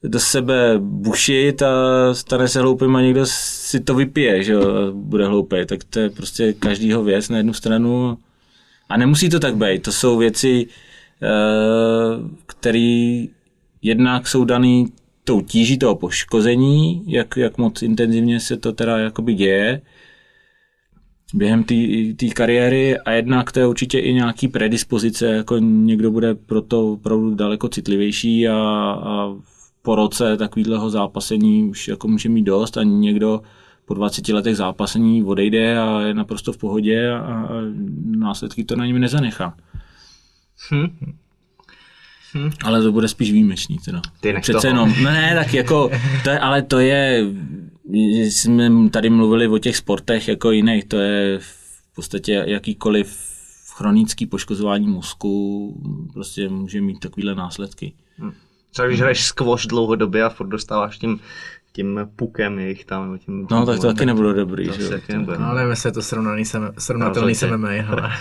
do 0.03 0.21
sebe 0.21 0.75
bušit 0.79 1.63
a 1.63 1.69
stane 2.15 2.49
se 2.49 2.61
hloupým 2.61 2.97
a 2.97 3.03
někdo 3.03 3.27
si 3.27 3.81
to 3.81 3.95
vypije, 3.95 4.43
že 4.43 4.53
jo, 4.53 4.93
bude 4.93 5.27
hloupý. 5.27 5.57
Tak 5.67 5.85
to 5.85 6.01
je 6.01 6.11
prostě 6.11 6.53
každýho 6.53 7.05
věc 7.05 7.29
na 7.29 7.37
jednu 7.37 7.53
stranu. 7.53 8.19
A 8.89 8.97
nemusí 8.97 9.29
to 9.29 9.41
tak 9.41 9.57
být. 9.57 9.83
To 9.83 9.93
jsou 9.93 10.19
věci, 10.19 10.67
eh, 11.23 11.29
které 12.47 13.25
jednak 13.83 14.29
jsou 14.29 14.45
dané 14.45 14.85
tou 15.31 15.41
tíží 15.41 15.79
toho 15.79 15.95
poškození, 15.95 17.03
jak, 17.07 17.37
jak 17.37 17.59
moc 17.59 17.83
intenzivně 17.83 18.41
se 18.41 18.57
to 18.57 18.73
teda 18.73 18.99
jakoby 18.99 19.35
děje 19.35 19.83
během 21.35 21.65
té 22.17 22.27
kariéry 22.35 22.99
a 22.99 23.11
jednak 23.11 23.53
to 23.53 23.61
je 23.61 23.67
určitě 23.67 23.99
i 23.99 24.15
nějaký 24.15 24.49
predispozice, 24.49 25.27
jako 25.27 25.59
někdo 25.59 26.11
bude 26.11 26.35
proto 26.35 26.93
opravdu 26.93 27.35
daleko 27.35 27.69
citlivější 27.69 28.49
a, 28.49 28.57
a 29.03 29.35
po 29.83 29.95
roce 29.95 30.37
takového 30.37 30.91
zápasení 30.91 31.65
už 31.65 31.89
jako 31.89 32.09
může 32.09 32.29
mít 32.29 32.45
dost 32.45 32.77
a 32.77 32.83
někdo 32.83 33.43
po 33.85 33.95
20 33.95 34.29
letech 34.29 34.57
zápasení 34.57 35.25
odejde 35.25 35.79
a 35.79 36.01
je 36.01 36.15
naprosto 36.15 36.53
v 36.53 36.59
pohodě 36.59 37.11
a, 37.11 37.19
a 37.19 37.49
následky 38.05 38.65
to 38.65 38.77
na 38.77 38.87
něm 38.87 38.99
nezanechá. 38.99 39.57
Hm. 40.75 41.15
Hm. 42.35 42.51
Ale 42.65 42.83
to 42.83 42.93
bude 42.93 43.09
spíš 43.09 43.33
výjimečný 43.33 43.79
teda. 43.79 44.01
Ty 44.21 44.35
Přece 44.41 44.69
jenom, 44.69 44.95
no 45.03 45.11
ne, 45.11 45.35
tak 45.35 45.55
jako, 45.55 45.91
to 46.25 46.31
je, 46.31 46.39
ale 46.39 46.63
to 46.63 46.79
je, 46.79 47.27
jsme 48.23 48.91
tady 48.91 49.11
mluvili 49.11 49.49
o 49.49 49.59
těch 49.59 49.77
sportech 49.77 50.29
jako 50.29 50.51
jiných, 50.51 50.85
to 50.85 50.97
je 50.97 51.39
v 51.39 51.95
podstatě 51.95 52.45
jakýkoliv 52.47 53.31
chronický 53.77 54.27
poškozování 54.27 54.87
mozku 54.87 55.75
prostě 56.13 56.49
může 56.49 56.81
mít 56.81 56.99
takovéhle 56.99 57.35
následky. 57.35 57.93
Hm. 58.19 58.33
Co 58.73 58.87
když 58.87 59.01
hraješ 59.01 59.25
squash 59.25 59.67
dlouhodobě 59.67 60.23
a 60.25 60.29
furt 60.29 60.49
dostáváš 60.49 60.99
tím 60.99 61.21
tím 61.73 62.01
pukem 62.17 62.59
jejich 62.59 62.85
tam. 62.85 63.19
Tím, 63.19 63.47
no 63.51 63.67
tak 63.67 63.81
to 63.81 63.87
taky 63.87 64.07
nebude 64.07 64.35
dobrý, 64.35 64.67
to 64.67 64.73
že 64.73 64.83
jo. 64.83 64.91
Nebude. 65.09 65.39
No, 65.39 65.47
ale 65.47 65.77
se 65.77 65.93
to 65.93 66.03
srovnaný 66.03 66.45
se, 66.45 66.59
srovnatelný 66.79 67.33
no, 67.33 67.35
se 67.35 67.57
MMA, 67.57 67.69
ale. 67.69 68.13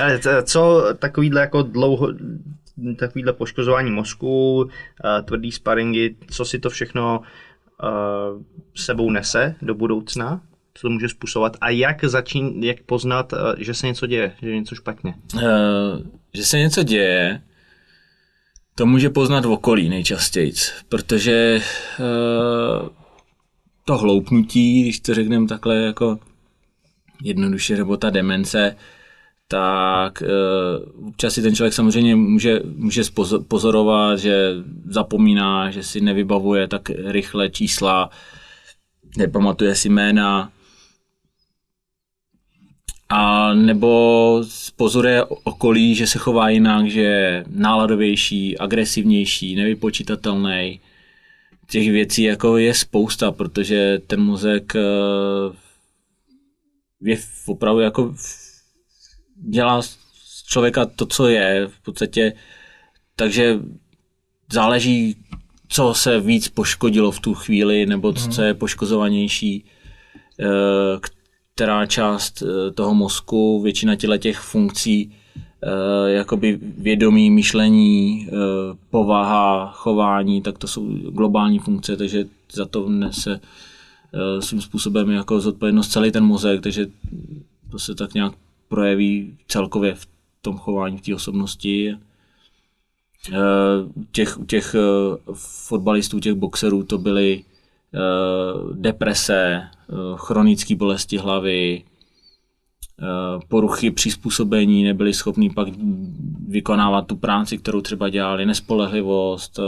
ale 0.00 0.20
co 0.42 0.84
takovýhle 0.98 1.40
jako 1.40 1.62
dlouho, 1.62 2.08
takovýhle 2.98 3.32
poškozování 3.32 3.90
mozku, 3.90 4.56
uh, 4.56 4.68
tvrdý 5.24 5.52
sparingy, 5.52 6.16
co 6.30 6.44
si 6.44 6.58
to 6.58 6.70
všechno 6.70 7.20
uh, 7.20 8.42
sebou 8.74 9.10
nese 9.10 9.54
do 9.62 9.74
budoucna? 9.74 10.40
Co 10.74 10.82
to 10.82 10.90
může 10.90 11.08
způsobovat? 11.08 11.56
A 11.60 11.70
jak 11.70 12.04
začín, 12.04 12.64
jak 12.64 12.82
poznat, 12.82 13.32
uh, 13.32 13.38
že 13.58 13.74
se 13.74 13.86
něco 13.86 14.06
děje, 14.06 14.32
že 14.42 14.48
je 14.48 14.56
něco 14.56 14.74
špatně? 14.74 15.14
Uh, 15.34 15.40
že 16.34 16.44
se 16.44 16.58
něco 16.58 16.82
děje, 16.82 17.42
to 18.74 18.86
může 18.86 19.10
poznat 19.10 19.44
v 19.44 19.50
okolí 19.50 19.88
nejčastěji, 19.88 20.52
protože 20.88 21.60
uh, 21.98 22.88
to 23.84 23.98
hloupnutí, 23.98 24.82
když 24.82 25.00
to 25.00 25.14
řekneme 25.14 25.46
takhle 25.46 25.76
jako 25.76 26.18
jednoduše, 27.22 27.76
nebo 27.76 27.96
ta 27.96 28.10
demence, 28.10 28.76
tak 29.48 30.22
uh, 30.22 31.08
občas 31.08 31.34
si 31.34 31.42
ten 31.42 31.54
člověk 31.54 31.74
samozřejmě 31.74 32.16
může, 32.16 32.60
může 32.64 33.02
pozorovat, 33.48 34.18
že 34.18 34.54
zapomíná, 34.84 35.70
že 35.70 35.82
si 35.82 36.00
nevybavuje 36.00 36.68
tak 36.68 36.90
rychle 36.90 37.50
čísla, 37.50 38.10
nepamatuje 39.16 39.74
si 39.74 39.88
jména, 39.88 40.52
a 43.08 43.54
nebo 43.54 44.42
pozoruje 44.76 45.24
okolí, 45.24 45.94
že 45.94 46.06
se 46.06 46.18
chová 46.18 46.48
jinak, 46.48 46.86
že 46.86 47.00
je 47.00 47.44
náladovější, 47.48 48.58
agresivnější, 48.58 49.56
nevypočítatelný. 49.56 50.80
Těch 51.70 51.90
věcí 51.90 52.22
jako 52.22 52.56
je 52.56 52.74
spousta, 52.74 53.32
protože 53.32 53.98
ten 54.06 54.20
mozek 54.20 54.76
eh, 54.76 54.80
je 57.00 57.18
opravdu 57.46 57.80
jako 57.80 58.14
dělá 59.36 59.82
z 59.82 59.96
člověka 60.46 60.86
to, 60.86 61.06
co 61.06 61.28
je 61.28 61.68
v 61.68 61.80
podstatě, 61.82 62.32
takže 63.16 63.58
záleží, 64.52 65.16
co 65.68 65.94
se 65.94 66.20
víc 66.20 66.48
poškodilo 66.48 67.10
v 67.10 67.20
tu 67.20 67.34
chvíli, 67.34 67.86
nebo 67.86 68.12
co 68.12 68.28
mhm. 68.28 68.42
je 68.42 68.54
poškozovanější, 68.54 69.64
eh, 70.40 70.46
která 71.54 71.86
část 71.86 72.42
eh, 72.42 72.70
toho 72.72 72.94
mozku, 72.94 73.62
většina 73.62 73.96
těle 73.96 74.18
těch 74.18 74.38
funkcí, 74.38 75.12
eh, 75.36 76.10
jakoby 76.10 76.58
vědomí, 76.78 77.30
myšlení, 77.30 78.28
povaha, 78.90 79.72
chování, 79.74 80.42
tak 80.42 80.58
to 80.58 80.68
jsou 80.68 80.86
globální 81.10 81.58
funkce, 81.58 81.96
takže 81.96 82.24
za 82.52 82.66
to 82.66 82.88
nese 82.88 83.40
svým 84.40 84.60
způsobem 84.60 85.10
jako 85.10 85.40
zodpovědnost 85.40 85.88
celý 85.88 86.12
ten 86.12 86.24
mozek, 86.24 86.60
takže 86.60 86.86
to 87.70 87.78
se 87.78 87.94
tak 87.94 88.14
nějak 88.14 88.32
projeví 88.68 89.38
celkově 89.48 89.94
v 89.94 90.06
tom 90.42 90.58
chování, 90.58 90.98
v 90.98 91.00
té 91.00 91.14
osobnosti. 91.14 91.96
Eh, 93.32 93.36
těch, 94.12 94.38
těch 94.46 94.74
eh, 94.74 95.18
fotbalistů, 95.68 96.20
těch 96.20 96.34
boxerů 96.34 96.82
to 96.82 96.98
byly 96.98 97.44
eh, 97.94 97.98
deprese, 98.72 99.62
chronické 100.16 100.76
bolesti 100.76 101.18
hlavy, 101.18 101.82
poruchy 103.48 103.90
přizpůsobení, 103.90 104.84
nebyli 104.84 105.14
schopní 105.14 105.50
pak 105.50 105.68
vykonávat 106.48 107.06
tu 107.06 107.16
práci, 107.16 107.58
kterou 107.58 107.80
třeba 107.80 108.08
dělali, 108.08 108.46
nespolehlivost, 108.46 109.60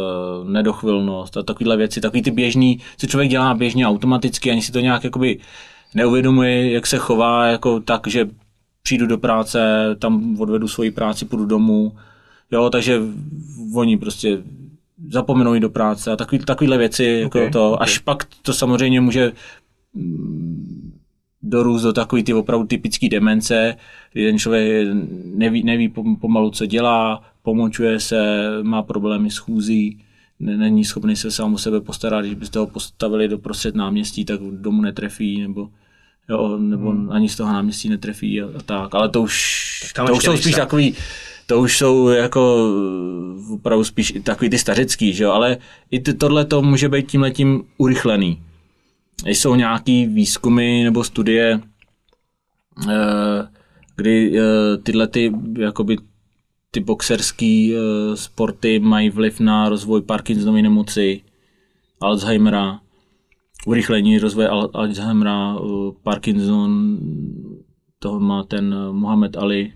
nedochvilnost 0.45 1.37
a 1.37 1.43
takovéhle 1.43 1.77
věci, 1.77 2.01
takový 2.01 2.23
ty 2.23 2.31
běžný, 2.31 2.81
co 2.97 3.07
člověk 3.07 3.31
dělá 3.31 3.55
běžně 3.55 3.87
automaticky, 3.87 4.51
ani 4.51 4.63
si 4.63 4.73
to 4.73 4.81
nějak 4.81 5.05
jakoby 5.05 5.39
neuvědomuje, 5.95 6.73
jak 6.73 6.87
se 6.87 6.99
chová, 6.99 7.47
jako 7.47 7.81
tak, 7.81 8.07
že 8.07 8.29
přijdu 8.89 9.07
do 9.07 9.19
práce, 9.19 9.61
tam 9.99 10.41
odvedu 10.41 10.69
svoji 10.69 10.91
práci, 10.91 11.25
půjdu 11.25 11.47
domů, 11.47 11.93
jo, 12.51 12.71
takže 12.71 13.01
oni 13.75 13.97
prostě 13.99 14.39
zapomenou 15.09 15.55
jít 15.55 15.61
do 15.61 15.71
práce 15.71 16.13
a 16.13 16.17
takový, 16.17 16.39
takovýhle 16.39 16.79
věci, 16.79 17.25
okay, 17.27 17.43
jako 17.43 17.53
to, 17.53 17.73
okay. 17.73 17.85
až 17.85 17.99
pak 17.99 18.25
to 18.43 18.53
samozřejmě 18.53 19.01
může 19.01 19.33
mm, 19.95 20.99
dorůst 21.43 21.85
do 21.85 21.93
takový 21.93 22.23
ty 22.23 22.35
opravdu 22.35 22.67
typický 22.67 23.09
demence, 23.09 23.77
kdy 24.13 24.27
ten 24.27 24.39
člověk 24.39 24.89
neví, 25.25 25.63
neví 25.63 25.93
pomalu, 26.21 26.51
co 26.51 26.67
dělá, 26.67 27.23
pomočuje 27.43 28.01
se, 28.01 28.49
má 28.63 28.83
problémy 28.83 29.31
s 29.31 29.39
chůzí, 29.39 30.01
není 30.41 30.85
schopný 30.85 31.17
se 31.17 31.31
sám 31.31 31.55
o 31.55 31.59
sebe 31.59 31.81
postarat, 31.81 32.25
když 32.25 32.35
byste 32.35 32.59
ho 32.59 32.67
postavili 32.67 33.29
do 33.29 33.39
prostřed 33.39 33.75
náměstí, 33.75 34.25
tak 34.25 34.41
domu 34.41 34.83
netrefí, 34.83 35.43
nebo 35.43 35.69
jo, 36.29 36.59
nebo 36.59 36.91
hmm. 36.91 37.11
ani 37.11 37.29
z 37.29 37.37
toho 37.37 37.53
náměstí 37.53 37.89
netrefí 37.89 38.43
a, 38.43 38.47
a 38.59 38.63
tak, 38.65 38.95
ale 38.95 39.09
to 39.09 39.23
už, 39.23 39.93
tak 39.95 40.07
to 40.07 40.13
už 40.15 40.25
jsou 40.25 40.37
spíš 40.37 40.55
takový, 40.55 40.95
to 41.47 41.61
už 41.61 41.79
jsou 41.79 42.09
jako 42.09 42.73
opravdu 43.51 43.85
spíš 43.85 44.15
takový 44.23 44.51
ty 44.51 44.59
stařecký, 44.59 45.13
že 45.13 45.25
jo, 45.25 45.31
ale 45.31 45.57
i 45.91 46.01
tohle 46.01 46.45
to 46.45 46.63
může 46.63 46.89
být 46.89 47.11
tím 47.11 47.23
letím 47.23 47.65
urychlený. 47.79 48.43
Jsou 49.27 49.55
nějaký 49.55 50.07
výzkumy 50.07 50.85
nebo 50.85 51.05
studie, 51.05 51.61
eh, 52.91 53.49
kdy 53.97 54.39
eh, 54.39 54.77
tyhle 54.77 55.07
ty, 55.07 55.33
jakoby 55.59 55.97
ty 56.71 56.81
boxerské 56.81 57.71
eh, 57.75 58.17
sporty 58.17 58.79
mají 58.79 59.11
vliv 59.11 59.41
na 59.41 59.69
rozvoj 59.69 60.03
Parkinsonovy 60.03 60.63
nemoci, 60.63 61.21
Alzheimera, 62.01 62.81
urychlení 63.69 64.19
rozvoje 64.19 64.49
Alzheimera, 64.49 65.57
Parkinson, 66.03 66.99
toho 67.99 68.21
má 68.21 68.45
ten 68.45 68.75
Mohamed 68.93 69.37
Ali, 69.37 69.73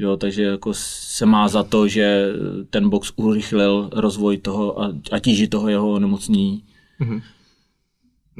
Jo, 0.00 0.16
takže 0.16 0.42
jako 0.42 0.70
se 0.74 1.26
má 1.26 1.48
za 1.48 1.62
to, 1.62 1.88
že 1.88 2.28
ten 2.70 2.88
box 2.88 3.12
urychlil 3.16 3.90
rozvoj 3.92 4.38
toho 4.38 4.82
a, 4.82 4.92
a 5.12 5.18
tíži 5.18 5.48
toho 5.48 5.68
jeho 5.68 5.90
onemocnění. 5.92 6.62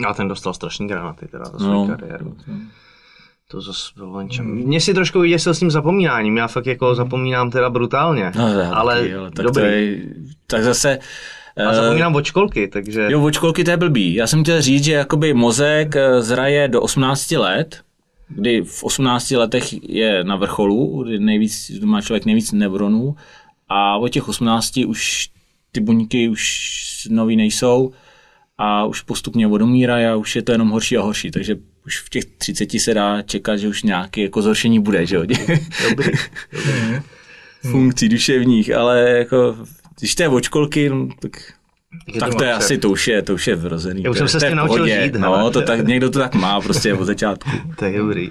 A 0.08 0.14
ten 0.14 0.28
dostal 0.28 0.54
strašný 0.54 0.88
granáty 0.88 1.26
teda 1.26 1.44
za 1.44 1.58
svou 1.58 1.86
No. 1.88 1.96
kariéru. 1.96 2.36
To 3.50 3.60
zase 3.60 3.92
bylo 3.96 4.22
něčem. 4.22 4.46
Mě 4.46 4.80
si 4.80 4.94
trošku 4.94 5.20
vyděsil 5.20 5.54
s 5.54 5.58
tím 5.58 5.70
zapomínáním, 5.70 6.36
já 6.36 6.46
fakt 6.46 6.66
jako 6.66 6.94
zapomínám 6.94 7.50
teda 7.50 7.70
brutálně. 7.70 8.32
No, 8.36 8.76
ale, 8.76 9.00
taky, 9.00 9.14
ale 9.14 9.30
tak, 9.30 9.46
dobrý. 9.46 9.62
to 9.62 9.66
je, 9.68 10.00
tak 10.46 10.62
zase... 10.62 10.98
A 11.66 11.70
eh, 11.70 11.74
zapomínám 11.74 12.14
od 12.14 12.24
školky, 12.24 12.68
takže... 12.68 13.06
Jo, 13.10 13.22
od 13.22 13.34
školky 13.34 13.64
to 13.64 13.70
je 13.70 13.76
blbý. 13.76 14.14
Já 14.14 14.26
jsem 14.26 14.42
chtěl 14.42 14.62
říct, 14.62 14.84
že 14.84 14.92
jakoby 14.92 15.34
mozek 15.34 15.96
eh, 15.96 16.22
zraje 16.22 16.68
do 16.68 16.82
18 16.82 17.30
let, 17.30 17.80
kdy 18.28 18.62
v 18.62 18.84
18 18.84 19.30
letech 19.30 19.90
je 19.90 20.24
na 20.24 20.36
vrcholu, 20.36 21.02
kdy 21.02 21.18
nejvíc, 21.18 21.70
má 21.84 22.00
člověk 22.00 22.24
nejvíc 22.24 22.52
neuronů 22.52 23.16
a 23.68 23.96
od 23.96 24.08
těch 24.08 24.28
18 24.28 24.76
už 24.76 25.28
ty 25.72 25.80
buňky 25.80 26.28
už 26.28 27.08
nový 27.10 27.36
nejsou 27.36 27.92
a 28.58 28.84
už 28.84 29.02
postupně 29.02 29.46
odumírají 29.46 30.06
a 30.06 30.16
už 30.16 30.36
je 30.36 30.42
to 30.42 30.52
jenom 30.52 30.68
horší 30.68 30.96
a 30.96 31.02
horší, 31.02 31.30
takže 31.30 31.56
už 31.86 32.00
v 32.00 32.08
těch 32.08 32.24
30 32.24 32.70
se 32.70 32.94
dá 32.94 33.22
čekat, 33.22 33.56
že 33.56 33.68
už 33.68 33.82
nějaké 33.82 34.20
jako 34.20 34.42
zhoršení 34.42 34.80
bude, 34.80 35.06
že 35.06 35.16
jo? 35.16 35.22
Dobrý. 35.88 36.08
funkcí 37.70 38.08
duševních, 38.08 38.74
ale 38.74 39.10
jako 39.10 39.56
když 39.98 40.14
to 40.14 40.22
je 40.22 40.28
od 40.28 40.44
školky, 40.44 40.88
no, 40.88 41.08
tak 41.20 41.32
Je 42.14 42.20
tak 42.20 42.34
to 42.34 42.44
je 42.44 42.52
asi, 42.52 42.78
to 42.78 42.90
už 42.90 43.08
je, 43.08 43.22
to 43.22 43.34
už 43.34 43.46
je 43.46 43.56
vrozený. 43.56 44.02
Já 44.02 44.10
už 44.10 44.18
jsem 44.18 44.28
se 44.28 44.40
s 44.40 44.44
tím 44.44 44.56
naučil 44.56 44.86
žít, 44.88 45.14
No, 45.14 45.50
to 45.50 45.62
tak, 45.62 45.86
někdo 45.86 46.10
to 46.10 46.18
tak 46.18 46.34
má 46.34 46.60
prostě 46.60 46.94
od 46.94 47.04
začátku. 47.04 47.50
To 47.78 47.84
je 47.84 47.98
dobrý. 47.98 48.30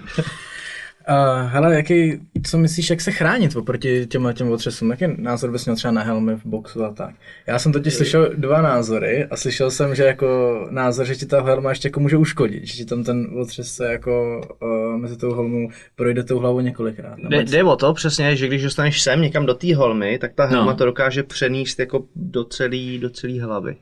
Uh, 1.10 1.50
hele, 1.52 1.76
jaký, 1.76 2.20
co 2.44 2.58
myslíš, 2.58 2.90
jak 2.90 3.02
se 3.02 3.12
chránit 3.12 3.56
oproti 3.56 4.06
těm 4.08 4.30
těm 4.34 4.52
otřesům? 4.52 4.90
Jaký 4.90 5.06
názor 5.18 5.52
bys 5.52 5.66
měl 5.66 5.76
třeba 5.76 5.92
na 5.92 6.02
helmy 6.04 6.36
v 6.36 6.46
boxu 6.46 6.84
a 6.86 6.94
tak? 6.94 7.16
Já 7.48 7.60
jsem 7.60 7.72
totiž 7.72 7.94
slyšel 7.94 8.30
dva 8.38 8.62
názory 8.62 9.26
a 9.26 9.36
slyšel 9.36 9.72
jsem, 9.72 9.96
že 9.96 10.04
jako 10.04 10.28
názor, 10.70 11.06
že 11.06 11.16
ti 11.16 11.26
ta 11.26 11.42
helma 11.44 11.70
ještě 11.70 11.88
jako 11.88 12.00
může 12.00 12.18
uškodit, 12.18 12.66
že 12.68 12.74
ti 12.74 12.86
tam 12.86 13.04
ten 13.04 13.28
otřes 13.42 13.74
se 13.76 13.92
jako 13.92 14.42
uh, 14.62 14.98
mezi 15.02 15.18
tou 15.18 15.34
helmou 15.34 15.70
projde 15.96 16.24
tou 16.24 16.40
hlavou 16.40 16.60
několikrát. 16.60 17.18
Jde, 17.30 17.44
jde 17.44 17.64
o 17.64 17.76
to 17.76 17.94
přesně, 17.94 18.36
že 18.36 18.48
když 18.48 18.64
dostaneš 18.64 19.02
sem 19.02 19.22
někam 19.22 19.46
do 19.46 19.54
té 19.54 19.76
holmy, 19.76 20.18
tak 20.20 20.34
ta 20.34 20.46
helma 20.46 20.72
No. 20.72 20.78
to 20.78 20.86
dokáže 20.86 21.24
přenést 21.24 21.80
jako 21.80 22.04
do 22.16 22.44
celé 22.44 22.98
do 23.02 23.10
celý 23.10 23.40
hlavy. 23.40 23.76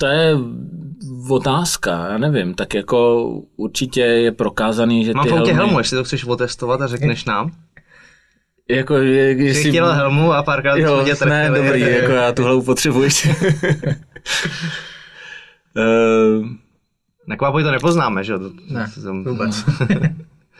To 0.00 0.06
je 0.06 0.36
otázka, 1.30 2.08
já 2.12 2.18
nevím, 2.18 2.54
tak 2.54 2.74
jako 2.74 3.24
určitě 3.56 4.00
je 4.00 4.32
prokázaný, 4.32 5.04
že 5.04 5.12
Mám 5.14 5.24
ty 5.26 5.30
helmy... 5.32 5.52
helmu, 5.52 5.78
jestli 5.78 5.96
to 5.96 6.04
chceš 6.04 6.24
otestovat 6.24 6.80
a 6.80 6.86
řekneš 6.86 7.24
nám. 7.24 7.50
Jako, 8.68 8.96
je- 8.96 9.34
Jsi 9.36 9.42
jestli... 9.44 9.70
chtěl 9.70 9.92
helmu 9.92 10.32
a 10.32 10.42
párkrát 10.42 10.76
Jo, 10.76 11.02
tě 11.04 11.10
ne, 11.10 11.16
trefili. 11.16 11.64
dobrý, 11.66 11.80
jako 11.96 12.12
já 12.12 12.32
tu 12.32 12.42
hlavu 12.44 12.62
potřebuji. 12.62 13.08
Eh, 15.76 16.40
Na 17.26 17.36
kvápoj 17.36 17.62
to 17.62 17.70
nepoznáme, 17.70 18.24
že 18.24 18.32
jo? 18.32 18.40
Ne, 18.70 18.90
vůbec. 19.24 19.64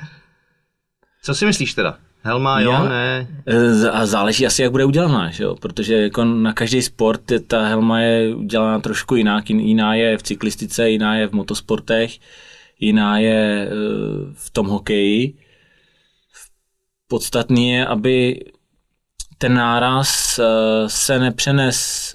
Co 1.22 1.34
si 1.34 1.47
myslíš 1.47 1.74
teda? 1.74 1.99
Helma, 2.22 2.60
jo, 2.60 2.72
ne? 2.88 3.28
Eh, 3.46 3.90
A 3.90 4.06
záleží 4.06 4.46
asi, 4.46 4.62
jak 4.62 4.70
bude 4.72 4.84
udělaná, 4.84 5.30
že 5.30 5.44
jo? 5.44 5.54
protože 5.54 5.94
jako 6.02 6.24
na 6.24 6.52
každý 6.52 6.82
sport 6.82 7.30
je, 7.30 7.40
ta 7.40 7.64
helma 7.66 8.00
je 8.00 8.34
udělaná 8.34 8.78
trošku 8.80 9.16
jinak. 9.16 9.44
Jin- 9.44 9.60
Jiná 9.60 9.94
je 9.94 10.18
v 10.18 10.22
cyklistice, 10.22 10.90
jiná 10.90 11.16
je 11.16 11.26
v 11.26 11.32
motosportech, 11.32 12.18
jiná 12.80 13.18
je 13.18 13.68
eh, 13.70 13.74
v 14.34 14.50
tom 14.50 14.66
hokeji. 14.66 15.34
Podstatný 17.08 17.70
je, 17.70 17.86
aby 17.86 18.44
ten 19.38 19.54
náraz 19.54 20.38
eh, 20.38 20.44
se 20.88 21.18
nepřenes 21.18 22.14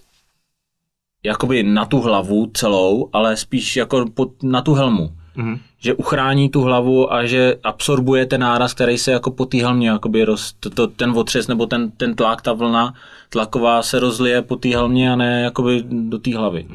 jakoby 1.23 1.63
na 1.63 1.85
tu 1.85 2.01
hlavu 2.01 2.51
celou, 2.53 3.09
ale 3.13 3.37
spíš 3.37 3.75
jako 3.75 4.05
pod, 4.13 4.43
na 4.43 4.61
tu 4.61 4.73
helmu 4.73 5.17
Mhm. 5.35 5.59
že 5.79 5.93
uchrání 5.93 6.49
tu 6.49 6.61
hlavu 6.61 7.13
a 7.13 7.25
že 7.25 7.55
absorbuje 7.63 8.25
ten 8.25 8.41
náraz, 8.41 8.73
který 8.73 8.97
se 8.97 9.11
jako 9.11 9.31
po 9.31 9.45
té 9.45 9.57
helmě, 9.57 9.89
jakoby 9.89 10.25
roz, 10.25 10.53
to, 10.59 10.69
to, 10.69 10.87
ten 10.87 11.09
otřes 11.09 11.47
nebo 11.47 11.65
ten, 11.65 11.91
ten 11.91 12.15
tlak, 12.15 12.41
ta 12.41 12.53
vlna 12.53 12.93
tlaková 13.29 13.83
se 13.83 13.99
rozlije 13.99 14.41
po 14.41 14.55
té 14.55 14.69
helmě 14.69 15.11
a 15.11 15.15
ne 15.15 15.41
jakoby 15.41 15.83
do 15.89 16.19
té 16.19 16.37
hlavy. 16.37 16.65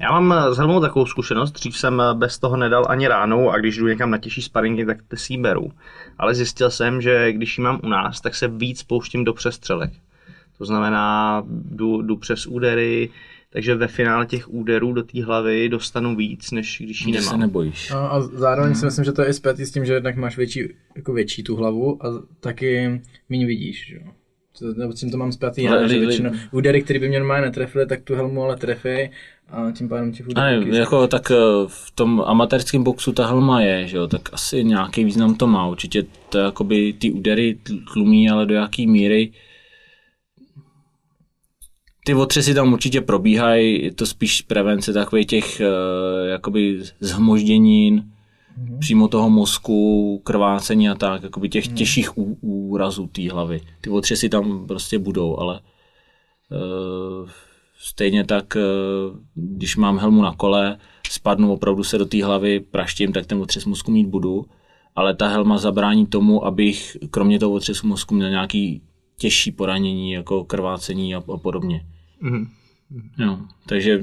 Já 0.00 0.10
mám 0.10 0.32
eh, 0.32 0.54
s 0.54 0.58
helmou 0.58 0.80
takovou 0.80 1.06
zkušenost, 1.06 1.50
dřív 1.50 1.78
jsem 1.78 2.00
eh, 2.00 2.14
bez 2.14 2.38
toho 2.38 2.56
nedal 2.56 2.86
ani 2.88 3.08
ránou 3.08 3.50
a 3.50 3.58
když 3.58 3.76
jdu 3.76 3.86
někam 3.86 4.10
na 4.10 4.18
těžší 4.18 4.42
sparingy, 4.42 4.86
tak 4.86 4.98
si 5.14 5.32
ji 5.32 5.38
beru. 5.38 5.72
Ale 6.18 6.34
zjistil 6.34 6.70
jsem, 6.70 7.00
že 7.02 7.32
když 7.32 7.58
ji 7.58 7.64
mám 7.64 7.80
u 7.82 7.88
nás, 7.88 8.20
tak 8.20 8.34
se 8.34 8.48
víc 8.48 8.82
pouštím 8.82 9.24
do 9.24 9.32
přestřelek. 9.32 9.92
To 10.58 10.64
znamená, 10.64 11.42
jdu, 11.48 12.02
jdu 12.02 12.16
přes 12.16 12.46
údery, 12.46 13.10
takže 13.52 13.74
ve 13.74 13.88
finále 13.88 14.26
těch 14.26 14.52
úderů 14.52 14.92
do 14.92 15.02
té 15.02 15.24
hlavy 15.24 15.68
dostanu 15.68 16.16
víc, 16.16 16.50
než 16.50 16.80
když 16.84 17.06
ji 17.06 17.12
Že 17.12 17.20
se 17.20 17.26
nemám. 17.26 17.40
nebojíš. 17.40 17.90
No 17.90 18.12
a 18.12 18.20
zároveň 18.20 18.74
si 18.74 18.84
myslím, 18.84 19.04
že 19.04 19.12
to 19.12 19.22
je 19.22 19.28
i 19.28 19.34
zpětý 19.34 19.66
s 19.66 19.72
tím, 19.72 19.84
že 19.84 19.92
jednak 19.92 20.16
máš 20.16 20.36
větší, 20.36 20.68
jako 20.96 21.12
větší 21.12 21.42
tu 21.42 21.56
hlavu 21.56 22.06
a 22.06 22.22
taky 22.40 23.00
méně 23.28 23.46
vidíš, 23.46 23.86
že 23.88 23.96
jo. 23.96 24.02
Nebo 24.76 24.92
s 24.92 25.00
tím 25.00 25.10
to 25.10 25.16
mám 25.16 25.32
zpětý, 25.32 25.62
já, 25.62 25.72
Ale 25.72 25.88
že 25.88 25.98
většinou 25.98 26.30
údery, 26.52 26.82
které 26.82 26.98
by 26.98 27.08
mě 27.08 27.18
normálně 27.18 27.46
netrefily, 27.46 27.86
tak 27.86 28.02
tu 28.02 28.14
helmu 28.14 28.42
ale 28.42 28.56
trefí 28.56 29.10
a 29.48 29.70
tím 29.72 29.88
pádem 29.88 30.12
těch 30.12 30.28
úderů 30.28 30.74
jako 30.74 31.06
tak 31.06 31.30
eh, 31.30 31.34
v 31.66 31.90
tom 31.94 32.22
amatérském 32.26 32.84
boxu 32.84 33.12
ta 33.12 33.26
helma 33.26 33.60
je, 33.60 33.86
že 33.86 33.96
jo, 33.96 34.06
tak 34.06 34.28
asi 34.32 34.64
nějaký 34.64 35.04
význam 35.04 35.34
to 35.34 35.46
má. 35.46 35.68
Určitě 35.68 36.04
to 36.28 36.38
jakoby 36.38 36.92
ty 36.92 37.10
údery 37.12 37.58
tl- 37.64 37.84
tlumí, 37.92 38.30
ale 38.30 38.46
do 38.46 38.54
jaký 38.54 38.86
míry 38.86 39.32
ty 42.08 42.14
otřesy 42.14 42.54
tam 42.54 42.72
určitě 42.72 43.00
probíhají, 43.00 43.84
je 43.84 43.94
to 43.94 44.06
spíš 44.06 44.42
prevence 44.42 44.92
takových 44.92 45.26
těch 45.26 45.60
eh, 45.60 45.66
jakoby 46.28 46.80
zhmožděnin, 47.00 48.04
přímo 48.78 49.08
toho 49.08 49.30
mozku, 49.30 50.20
krvácení 50.24 50.88
a 50.88 50.94
tak, 50.94 51.22
jakoby 51.22 51.48
těch 51.48 51.68
těžších 51.68 52.18
ú- 52.18 52.38
úrazů 52.40 53.06
té 53.06 53.30
hlavy. 53.30 53.60
Ty 53.80 53.90
otřesy 53.90 54.28
tam 54.28 54.66
prostě 54.66 54.98
budou, 54.98 55.38
ale 55.38 55.60
eh, 56.52 57.30
stejně 57.78 58.24
tak, 58.24 58.56
eh, 58.56 58.60
když 59.34 59.76
mám 59.76 59.98
helmu 59.98 60.22
na 60.22 60.34
kole, 60.34 60.78
spadnu 61.10 61.52
opravdu 61.52 61.84
se 61.84 61.98
do 61.98 62.06
té 62.06 62.24
hlavy, 62.24 62.60
praštím, 62.60 63.12
tak 63.12 63.26
ten 63.26 63.38
otřes 63.38 63.64
mozku 63.64 63.90
mít 63.90 64.06
budu, 64.06 64.44
ale 64.96 65.14
ta 65.14 65.28
helma 65.28 65.58
zabrání 65.58 66.06
tomu, 66.06 66.44
abych 66.44 66.96
kromě 67.10 67.38
toho 67.38 67.52
otřesu 67.52 67.86
mozku 67.86 68.14
měl 68.14 68.30
nějaký 68.30 68.82
těžší 69.16 69.52
poranění, 69.52 70.12
jako 70.12 70.44
krvácení 70.44 71.14
a, 71.14 71.18
a 71.34 71.36
podobně. 71.36 71.84
Mhm. 72.20 72.48
Jo, 73.18 73.38
takže 73.66 74.00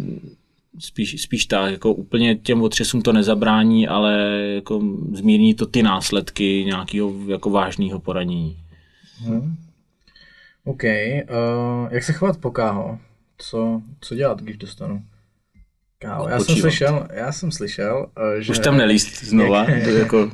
spíš, 0.79 1.21
spíš 1.21 1.45
tak, 1.45 1.71
jako 1.71 1.93
úplně 1.93 2.35
těm 2.35 2.61
otřesům 2.61 3.01
to 3.01 3.13
nezabrání, 3.13 3.87
ale 3.87 4.41
jako 4.55 4.81
zmírní 5.13 5.53
to 5.53 5.65
ty 5.65 5.83
následky 5.83 6.63
nějakého 6.65 7.13
jako 7.27 7.49
vážného 7.49 7.99
poranění. 7.99 8.57
OK, 10.63 10.83
uh, 10.83 11.87
jak 11.91 12.03
se 12.03 12.13
chovat 12.13 12.37
po 12.37 12.51
káho? 12.51 12.99
Co, 13.37 13.81
co 14.01 14.15
dělat, 14.15 14.41
když 14.41 14.57
dostanu? 14.57 15.03
Káho. 15.99 16.29
Já 16.29 16.39
jsem 16.39 16.55
slyšel, 16.55 17.07
já 17.13 17.31
jsem 17.31 17.51
slyšel, 17.51 18.07
uh, 18.17 18.41
že... 18.41 18.51
Už 18.51 18.59
tam 18.59 18.77
nelíst 18.77 19.23
znova, 19.23 19.65
to 19.83 19.89
jako, 19.89 20.31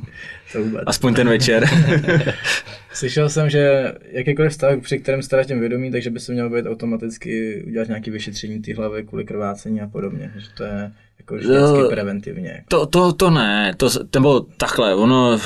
To 0.52 0.62
vůbec. 0.64 0.82
aspoň 0.86 1.14
ten 1.14 1.28
večer. 1.28 1.64
Slyšel 2.94 3.28
jsem, 3.28 3.50
že 3.50 3.92
jakýkoliv 4.10 4.54
stav, 4.54 4.80
při 4.80 4.98
kterém 4.98 5.22
ztratím 5.22 5.60
vědomí, 5.60 5.90
takže 5.90 6.10
by 6.10 6.20
se 6.20 6.32
mělo 6.32 6.50
být 6.50 6.66
automaticky 6.66 7.62
udělat 7.66 7.88
nějaké 7.88 8.10
vyšetření 8.10 8.62
té 8.62 8.74
hlavy 8.74 9.04
kvůli 9.04 9.24
krvácení 9.24 9.80
a 9.80 9.86
podobně. 9.86 10.32
Že 10.36 10.46
to 10.56 10.64
je 10.64 10.92
jako 11.18 11.34
vždycky 11.34 11.88
preventivně. 11.88 12.48
Jako. 12.48 12.64
To, 12.68 12.86
to, 12.86 13.12
to 13.12 13.30
ne, 13.30 13.74
to, 13.76 13.88
nebo 14.14 14.40
takhle, 14.40 14.94
ono 14.94 15.38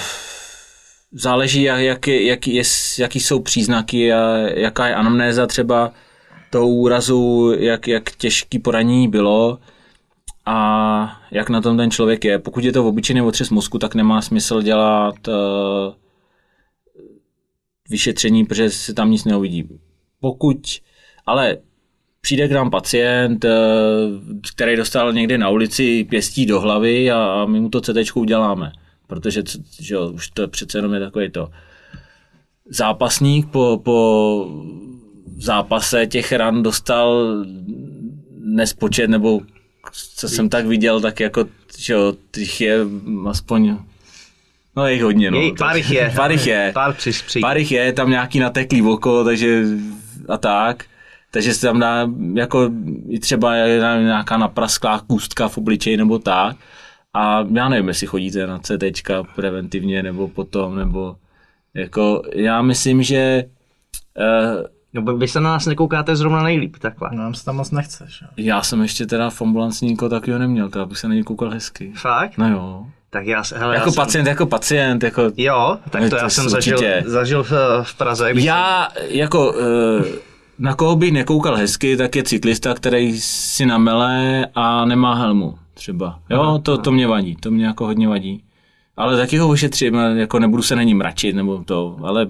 záleží, 1.12 1.62
jak, 1.62 1.80
jak, 1.80 2.08
jak, 2.08 2.46
je, 2.46 2.62
jaký 2.98 3.20
jsou 3.20 3.40
příznaky 3.40 4.12
a 4.12 4.36
jaká 4.36 4.86
je 4.86 4.94
anamnéza 4.94 5.46
třeba 5.46 5.92
toho 6.50 6.68
úrazu, 6.68 7.52
jak, 7.58 7.88
jak 7.88 8.10
těžký 8.10 8.58
poranění 8.58 9.08
bylo 9.08 9.58
a 10.46 11.20
jak 11.30 11.50
na 11.50 11.60
tom 11.60 11.76
ten 11.76 11.90
člověk 11.90 12.24
je. 12.24 12.38
Pokud 12.38 12.64
je 12.64 12.72
to 12.72 12.88
obyčejný 12.88 13.22
otřes 13.22 13.50
mozku, 13.50 13.78
tak 13.78 13.94
nemá 13.94 14.22
smysl 14.22 14.62
dělat 14.62 15.28
uh, 15.28 15.34
vyšetření, 17.90 18.44
protože 18.44 18.70
se 18.70 18.94
tam 18.94 19.10
nic 19.10 19.24
neuvidí. 19.24 19.68
Pokud 20.20 20.58
ale 21.26 21.58
přijde 22.20 22.48
k 22.48 22.52
nám 22.52 22.70
pacient, 22.70 23.44
eh, 23.44 23.50
který 24.54 24.76
dostal 24.76 25.12
někde 25.12 25.38
na 25.38 25.48
ulici 25.48 26.04
pěstí 26.04 26.46
do 26.46 26.60
hlavy 26.60 27.10
a 27.10 27.46
my 27.46 27.60
mu 27.60 27.68
to 27.68 27.80
CT 27.80 28.16
uděláme, 28.16 28.72
protože 29.06 29.42
že 29.80 29.94
jo, 29.94 30.10
už 30.12 30.30
to 30.30 30.48
přece 30.48 30.78
jenom 30.78 30.94
je 30.94 31.00
takový 31.00 31.30
to 31.30 31.50
zápasník 32.68 33.46
po, 33.50 33.80
po 33.84 34.50
zápase 35.38 36.06
těch 36.06 36.32
ran 36.32 36.62
dostal 36.62 37.36
nespočet, 38.40 39.10
nebo 39.10 39.40
co 40.16 40.28
jsem 40.28 40.48
tak 40.48 40.66
viděl, 40.66 41.00
tak 41.00 41.20
jako, 41.20 41.44
že 41.78 41.92
jo, 41.92 42.14
těch 42.30 42.60
je 42.60 42.78
aspoň 43.28 43.78
No 44.76 44.86
je 44.86 44.92
jich 44.92 45.02
hodně, 45.02 45.30
no. 45.30 45.40
Je, 45.40 45.52
pár 45.58 45.76
jich 45.76 45.90
je. 45.90 46.12
Pár 46.16 46.32
jich 46.32 46.46
je. 46.46 46.70
Pár 46.74 46.94
při, 46.94 47.10
při. 47.10 47.40
Pár 47.40 47.58
jich 47.58 47.72
je, 47.72 47.92
tam 47.92 48.10
nějaký 48.10 48.38
nateklý 48.38 48.82
oko, 48.82 49.24
takže 49.24 49.64
a 50.28 50.36
tak. 50.36 50.84
Takže 51.30 51.54
se 51.54 51.66
tam 51.66 51.78
dá 51.80 52.08
jako 52.34 52.70
i 53.08 53.18
třeba 53.18 53.56
nějaká 53.98 54.36
naprasklá 54.36 55.00
kůstka 55.00 55.48
v 55.48 55.58
obličeji 55.58 55.96
nebo 55.96 56.18
tak. 56.18 56.56
A 57.14 57.44
já 57.52 57.68
nevím, 57.68 57.88
jestli 57.88 58.06
chodíte 58.06 58.46
na 58.46 58.58
CT 58.58 59.10
preventivně 59.34 60.02
nebo 60.02 60.28
potom, 60.28 60.76
nebo 60.76 61.16
jako 61.74 62.22
já 62.34 62.62
myslím, 62.62 63.02
že 63.02 63.44
uh, 64.18 64.66
No, 64.94 65.16
vy 65.16 65.28
se 65.28 65.40
na 65.40 65.50
nás 65.50 65.66
nekoukáte 65.66 66.16
zrovna 66.16 66.42
nejlíp, 66.42 66.76
takhle. 66.76 67.10
No, 67.12 67.22
nám 67.22 67.34
se 67.34 67.44
tam 67.44 67.56
moc 67.56 67.70
nechce, 67.70 68.06
že? 68.08 68.26
já 68.36 68.62
jsem 68.62 68.82
ještě 68.82 69.06
teda 69.06 69.30
v 69.30 69.42
ambulanci 69.42 69.86
nikoho 69.86 70.08
takového 70.08 70.38
neměl, 70.38 70.68
to 70.68 70.80
abych 70.80 70.98
se 70.98 71.08
na 71.08 71.14
něj 71.14 71.22
koukal 71.22 71.50
hezky. 71.50 71.92
Fakt? 71.96 72.38
No 72.38 72.50
jo. 72.50 72.86
Tak 73.16 73.26
já, 73.26 73.42
hele, 73.54 73.74
Jako 73.74 73.88
já 73.88 73.92
jsem, 73.92 74.04
pacient, 74.04 74.26
jako 74.26 74.46
pacient, 74.46 75.02
jako... 75.02 75.22
Jo, 75.36 75.78
tak 75.90 76.02
to, 76.02 76.08
to 76.10 76.16
já 76.16 76.28
jsem 76.28 76.48
zažil, 76.48 76.76
určitě. 76.76 77.02
zažil 77.06 77.42
v, 77.44 77.52
v 77.82 77.94
Praze. 77.94 78.30
Já 78.34 78.88
jako 79.08 79.54
eh, 79.60 80.04
na 80.58 80.74
koho 80.74 80.96
bych 80.96 81.12
nekoukal 81.12 81.56
hezky, 81.56 81.96
tak 81.96 82.16
je 82.16 82.22
cyklista, 82.22 82.74
který 82.74 83.20
si 83.20 83.66
namele 83.66 84.46
a 84.54 84.84
nemá 84.84 85.14
helmu 85.14 85.58
třeba. 85.74 86.18
Jo, 86.30 86.60
to, 86.62 86.78
to 86.78 86.92
mě 86.92 87.06
vadí, 87.06 87.36
to 87.36 87.50
mě 87.50 87.66
jako 87.66 87.86
hodně 87.86 88.08
vadí. 88.08 88.42
Ale 88.96 89.16
taky 89.16 89.38
ho 89.38 89.48
ošetřím, 89.48 89.94
jako 89.94 90.38
nebudu 90.38 90.62
se 90.62 90.76
na 90.76 90.82
ní 90.82 90.94
mračit, 90.94 91.36
nebo 91.36 91.62
to, 91.64 91.96
ale 92.02 92.26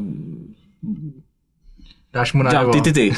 Dáš 2.12 2.32
mu 2.32 2.42
najevo. 2.42 2.72
ty, 2.72 2.80
ty, 2.80 2.92
ty. 2.92 3.12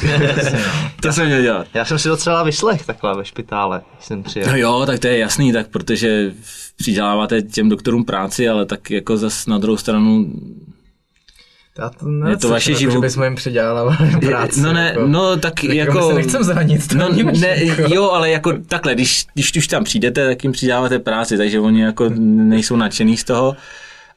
to 1.01 1.13
jsem 1.13 1.25
měl 1.25 1.41
dělat. 1.41 1.67
Já 1.73 1.85
jsem 1.85 1.99
si 1.99 2.07
docela 2.07 2.43
vyslech 2.43 2.85
takhle 2.85 3.17
ve 3.17 3.25
špitále, 3.25 3.81
když 3.93 4.05
jsem 4.05 4.23
přijel. 4.23 4.47
No 4.51 4.57
jo, 4.57 4.83
tak 4.85 4.99
to 4.99 5.07
je 5.07 5.17
jasný, 5.17 5.53
tak 5.53 5.67
protože 5.67 6.31
přiděláváte 6.79 7.41
těm 7.41 7.69
doktorům 7.69 8.05
práci, 8.05 8.49
ale 8.49 8.65
tak 8.65 8.91
jako 8.91 9.17
zas 9.17 9.47
na 9.47 9.57
druhou 9.57 9.77
stranu 9.77 10.33
Já 11.79 11.89
to 11.89 12.05
Je 12.29 12.37
to 12.37 12.49
vaše 12.49 12.73
život. 12.73 12.93
Že 12.93 12.99
bychom 12.99 13.23
jim 13.23 13.35
přidělali 13.35 13.95
práci. 14.25 14.61
no 14.61 14.73
ne, 14.73 14.85
jako. 14.95 15.07
no 15.07 15.37
tak 15.37 15.63
Jako 15.63 15.97
jako... 15.97 16.07
se 16.09 16.13
nechcem 16.13 16.43
zranit, 16.43 16.87
to 16.87 16.95
No 16.97 17.09
ne, 17.09 17.23
myšlenko. 17.23 17.93
jo, 17.95 18.09
ale 18.09 18.29
jako 18.29 18.53
takhle, 18.67 18.93
když, 18.95 19.25
když 19.33 19.57
už 19.57 19.67
tam 19.67 19.83
přijdete, 19.83 20.27
tak 20.27 20.43
jim 20.43 20.51
přidáváte 20.53 20.99
práci, 20.99 21.37
takže 21.37 21.59
oni 21.59 21.81
jako 21.81 22.09
nejsou 22.19 22.75
nadšený 22.75 23.17
z 23.17 23.23
toho. 23.23 23.55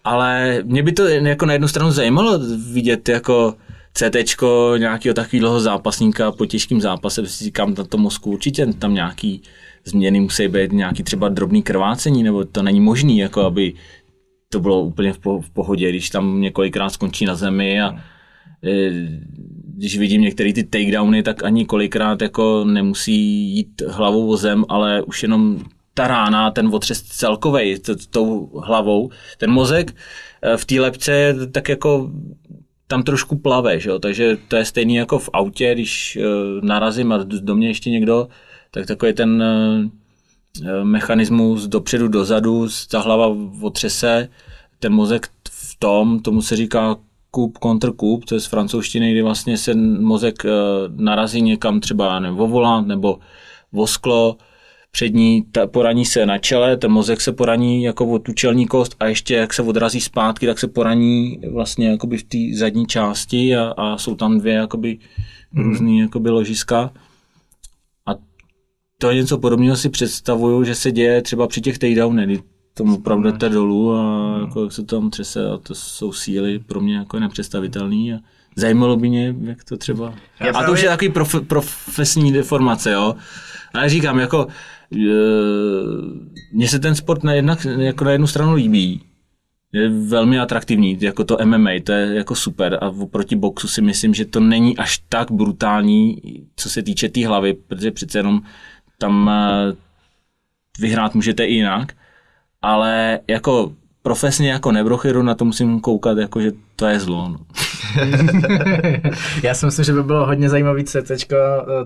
Ale 0.05 0.59
mě 0.65 0.83
by 0.83 0.93
to 0.93 1.09
jako 1.09 1.47
na 1.47 1.53
jednu 1.53 1.69
stranu 1.69 1.91
zajímalo 1.91 2.41
vidět 2.73 3.09
jako 3.09 3.55
CTčko 3.95 4.75
nějakého 4.79 5.15
takového 5.15 5.61
zápasníka 5.61 6.33
po 6.33 6.47
těžkém 6.47 6.81
zápase, 6.81 7.27
si 7.27 7.45
říkám 7.45 7.75
na 7.79 7.85
tom 7.85 8.01
mozku 8.01 8.31
určitě 8.31 8.67
tam 8.67 8.95
nějaký 8.95 9.43
změny 9.85 10.21
musí 10.21 10.49
být, 10.49 10.73
nějaký 10.73 11.03
třeba 11.03 11.29
drobný 11.29 11.63
krvácení, 11.63 12.23
nebo 12.23 12.45
to 12.45 12.63
není 12.63 12.81
možný, 12.81 13.19
jako 13.19 13.41
aby 13.41 13.75
to 14.49 14.61
bylo 14.61 14.83
úplně 14.83 15.13
v, 15.13 15.19
po, 15.19 15.41
v 15.41 15.51
pohodě, 15.51 15.89
když 15.89 16.11
tam 16.11 16.41
několikrát 16.41 16.91
skončí 16.91 17.25
na 17.25 17.35
zemi 17.35 17.83
a 17.83 17.91
e, 18.65 18.91
když 19.75 19.99
vidím 19.99 20.21
některé 20.21 20.53
ty 20.53 20.65
takedowny, 20.65 21.23
tak 21.23 21.45
ani 21.45 21.67
kolikrát 21.67 22.23
jako 22.23 22.65
nemusí 22.65 23.15
jít 23.57 23.83
hlavou 23.89 24.29
o 24.29 24.37
zem, 24.37 24.65
ale 24.69 25.03
už 25.03 25.23
jenom 25.23 25.59
ta 25.95 26.09
rána, 26.09 26.51
ten 26.51 26.67
otřes 26.67 27.03
celkovej 27.03 27.79
t- 27.79 27.95
tou 28.11 28.61
hlavou, 28.65 29.11
ten 29.39 29.51
mozek 29.51 29.95
e, 30.43 30.57
v 30.57 30.65
té 30.65 30.81
lepce 30.81 31.35
tak 31.53 31.69
jako 31.69 32.11
tam 32.87 33.03
trošku 33.03 33.39
plave, 33.39 33.81
že 33.81 33.91
jo? 33.91 33.99
takže 33.99 34.39
to 34.49 34.57
je 34.57 34.65
stejný 34.65 34.95
jako 34.95 35.19
v 35.19 35.31
autě, 35.33 35.75
když 35.75 36.17
e, 36.17 36.23
narazím 36.63 37.13
a 37.13 37.19
do 37.25 37.55
mě 37.55 37.69
ještě 37.69 37.91
někdo, 37.91 38.29
tak 38.75 38.87
takový 38.87 39.13
ten 39.13 39.43
e, 39.43 39.91
e, 40.65 40.85
mechanismus 40.85 41.67
dopředu, 41.67 42.09
dozadu, 42.09 42.69
ta 42.91 43.01
hlava 43.01 43.37
otřese, 43.61 44.29
ten 44.79 44.93
mozek 44.93 45.27
v 45.51 45.77
tom, 45.79 46.21
tomu 46.21 46.43
se 46.43 46.57
říká 46.57 46.97
kup, 47.31 47.59
kontrkup, 47.59 48.25
to 48.25 48.35
je 48.35 48.41
z 48.41 48.47
francouzštiny, 48.47 49.13
kdy 49.13 49.23
vlastně 49.23 49.59
se 49.59 49.75
mozek 50.01 50.45
e, 50.45 50.49
narazí 50.89 51.43
někam 51.43 51.81
třeba 51.81 52.21
nevím, 52.21 52.41
o 52.41 52.47
volant 52.47 52.89
nebo 52.89 53.19
o 53.75 53.87
sklo, 53.87 54.37
přední 54.91 55.43
ta, 55.43 55.67
poraní 55.67 56.05
se 56.05 56.27
na 56.27 56.39
čele, 56.39 56.77
ten 56.77 56.91
mozek 56.91 57.21
se 57.21 57.33
poraní 57.33 57.83
jako 57.83 58.07
o 58.07 58.19
tu 58.19 58.33
čelní 58.33 58.67
kost 58.67 58.97
a 59.01 59.07
ještě 59.07 59.35
jak 59.35 59.55
se 59.55 59.63
odrazí 59.63 60.01
zpátky, 60.01 60.47
tak 60.47 60.59
se 60.59 60.69
poraní 60.69 61.41
vlastně 61.53 61.89
jakoby 61.89 62.19
v 62.19 62.23
té 62.23 62.39
zadní 62.59 62.87
části 62.87 63.57
a, 63.57 63.75
a 63.77 63.99
jsou 63.99 64.15
tam 64.15 64.39
dvě 64.39 64.55
jakoby 64.55 64.99
různý 65.55 65.99
jakoby 65.99 66.31
ložiska. 66.31 66.93
To 69.03 69.11
je 69.11 69.17
něco 69.17 69.39
podobného 69.39 69.77
si 69.77 69.89
představuju, 69.89 70.65
že 70.65 70.75
se 70.75 70.93
děje 70.93 71.23
třeba 71.23 71.47
při 71.47 71.61
těch 71.61 71.79
takedownech, 71.79 72.27
kdy 72.27 72.43
tomu 72.75 72.97
opravdu 72.97 73.23
jdete 73.23 73.49
dolů 73.49 73.95
a 73.95 74.39
jako 74.41 74.63
jak 74.63 74.73
se 74.73 74.83
tam 74.83 75.11
třese 75.11 75.51
a 75.51 75.57
to 75.57 75.75
jsou 75.75 76.13
síly 76.13 76.59
pro 76.59 76.81
mě 76.81 76.97
jako 76.97 77.19
nepředstavitelný 77.21 78.13
a 78.13 78.17
zajímalo 78.57 78.97
by 78.97 79.09
mě, 79.09 79.35
jak 79.41 79.65
to 79.65 79.77
třeba... 79.77 80.15
Já 80.41 80.51
a 80.51 80.53
to 80.53 80.73
už 80.73 80.81
právě- 80.81 80.85
je 80.85 80.89
takový 80.89 81.11
prof, 81.11 81.35
profesní 81.47 82.33
deformace, 82.33 82.93
jo. 82.93 83.15
Ale 83.75 83.89
říkám, 83.89 84.19
jako 84.19 84.47
e, 84.93 84.99
mně 86.53 86.69
se 86.69 86.79
ten 86.79 86.95
sport 86.95 87.25
na, 87.25 87.35
jednak, 87.35 87.67
jako 87.79 88.05
na 88.05 88.11
jednu 88.11 88.27
stranu 88.27 88.55
líbí, 88.55 89.01
je 89.73 89.89
velmi 89.89 90.39
atraktivní, 90.39 90.99
jako 91.01 91.25
to 91.25 91.39
MMA, 91.45 91.71
to 91.85 91.93
je 91.93 92.15
jako 92.15 92.35
super 92.35 92.79
a 92.81 92.89
oproti 92.89 93.37
boxu 93.37 93.69
si 93.69 93.83
myslím, 93.83 94.15
že 94.15 94.25
to 94.25 94.41
není 94.41 94.77
až 94.77 95.03
tak 95.09 95.31
brutální, 95.31 96.23
co 96.57 96.71
se 96.71 96.83
týče 96.83 97.09
té 97.09 97.27
hlavy, 97.27 97.55
protože 97.55 97.91
přece 97.91 98.19
jenom 98.19 98.43
tam 99.03 99.31
eh, 99.31 99.73
vyhrát 100.79 101.15
můžete 101.15 101.45
i 101.45 101.55
jinak, 101.55 101.93
ale 102.63 103.19
jako 103.29 103.73
profesně 104.03 104.51
jako 104.51 104.73
nebrochiru 104.73 105.23
na 105.23 105.35
to 105.35 105.45
musím 105.45 105.81
koukat, 105.81 106.19
jako 106.19 106.41
že 106.41 106.53
to 106.77 106.87
je 106.87 107.01
zlo. 107.01 107.29
No. 107.29 107.39
Já 109.43 109.55
si 109.55 109.67
myslím, 109.67 109.85
že 109.85 109.93
by 109.93 110.03
bylo 110.03 110.27
hodně 110.27 110.49
zajímavý 110.49 110.85
CT 110.85 111.11
eh, 111.11 111.37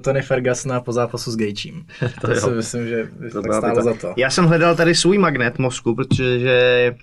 Tony 0.01 0.23
Fergusona 0.23 0.81
po 0.81 0.93
zápasu 0.93 1.31
s 1.31 1.37
Gejčím. 1.37 1.87
To, 2.21 2.31
jo. 2.31 2.41
si 2.41 2.51
myslím, 2.51 2.89
že 2.89 3.09
by 3.21 3.31
to 3.31 3.43
tak 3.43 3.47
byla 3.47 3.61
by 3.61 3.67
stálo 3.67 3.77
to- 3.77 3.83
za 3.83 3.95
to. 3.95 4.15
Já 4.17 4.31
jsem 4.31 4.47
hledal 4.47 4.77
tady 4.77 4.95
svůj 4.95 5.19
magnet 5.19 5.59
mozku, 5.59 5.95
protože 5.95 6.95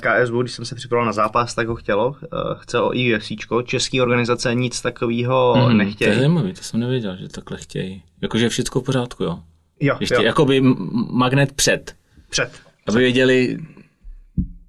KSV, 0.00 0.32
když 0.40 0.52
jsem 0.52 0.64
se 0.64 0.74
připravoval 0.74 1.06
na 1.06 1.12
zápas, 1.12 1.54
tak 1.54 1.68
ho 1.68 1.74
chtělo. 1.74 2.16
Eh, 2.24 2.26
Chce 2.58 2.80
o 2.80 2.94
IUFCčko, 2.94 3.62
český 3.62 4.00
organizace 4.00 4.54
nic 4.54 4.80
takového 4.80 5.52
Mhm, 5.56 5.64
To 5.64 5.70
je 5.70 5.74
nechtějí. 5.76 6.14
zajímavý, 6.16 6.52
to 6.52 6.62
jsem 6.62 6.80
nevěděl, 6.80 7.16
že 7.16 7.28
takhle 7.28 7.58
chtějí. 7.58 8.02
Jakože 8.22 8.44
je 8.44 8.48
všechno 8.48 8.80
v 8.80 8.84
pořádku, 8.84 9.24
jo. 9.24 9.38
Jo, 9.80 9.96
Ještě 10.00 10.14
jo, 10.14 10.22
jakoby 10.22 10.60
magnet 11.10 11.52
před, 11.52 11.94
před. 12.30 12.50
aby 12.88 12.98
věděli, 12.98 13.58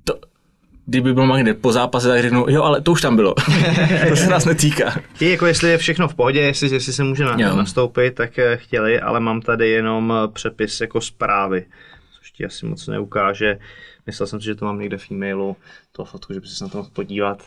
to, 0.03 0.13
kdyby 0.85 1.13
byl 1.13 1.25
magnet 1.25 1.53
po 1.61 1.71
zápase, 1.71 2.07
tak 2.07 2.21
řeknou, 2.21 2.49
jo, 2.49 2.63
ale 2.63 2.81
to 2.81 2.91
už 2.91 3.01
tam 3.01 3.15
bylo. 3.15 3.33
to 4.09 4.15
se 4.15 4.27
nás 4.29 4.45
netýká. 4.45 4.89
Chtějí, 5.15 5.31
jako 5.31 5.45
jestli 5.45 5.69
je 5.69 5.77
všechno 5.77 6.07
v 6.07 6.15
pohodě, 6.15 6.39
jestli, 6.39 6.73
jestli 6.73 6.93
se 6.93 7.03
může 7.03 7.25
na, 7.25 7.35
nastoupit, 7.35 8.15
tak 8.15 8.39
eh, 8.39 8.57
chtěli, 8.57 8.99
ale 8.99 9.19
mám 9.19 9.41
tady 9.41 9.69
jenom 9.69 10.13
eh, 10.13 10.27
přepis 10.27 10.81
jako 10.81 11.01
zprávy, 11.01 11.65
což 12.19 12.31
ti 12.31 12.45
asi 12.45 12.65
moc 12.65 12.87
neukáže. 12.87 13.59
Myslel 14.07 14.27
jsem 14.27 14.39
si, 14.39 14.45
že 14.45 14.55
to 14.55 14.65
mám 14.65 14.79
někde 14.79 14.97
v 14.97 15.11
e-mailu, 15.11 15.55
to 15.91 16.05
fotku, 16.05 16.33
že 16.33 16.39
by 16.39 16.47
se 16.47 16.63
na 16.63 16.69
to 16.69 16.77
mohl 16.77 16.89
podívat, 16.93 17.43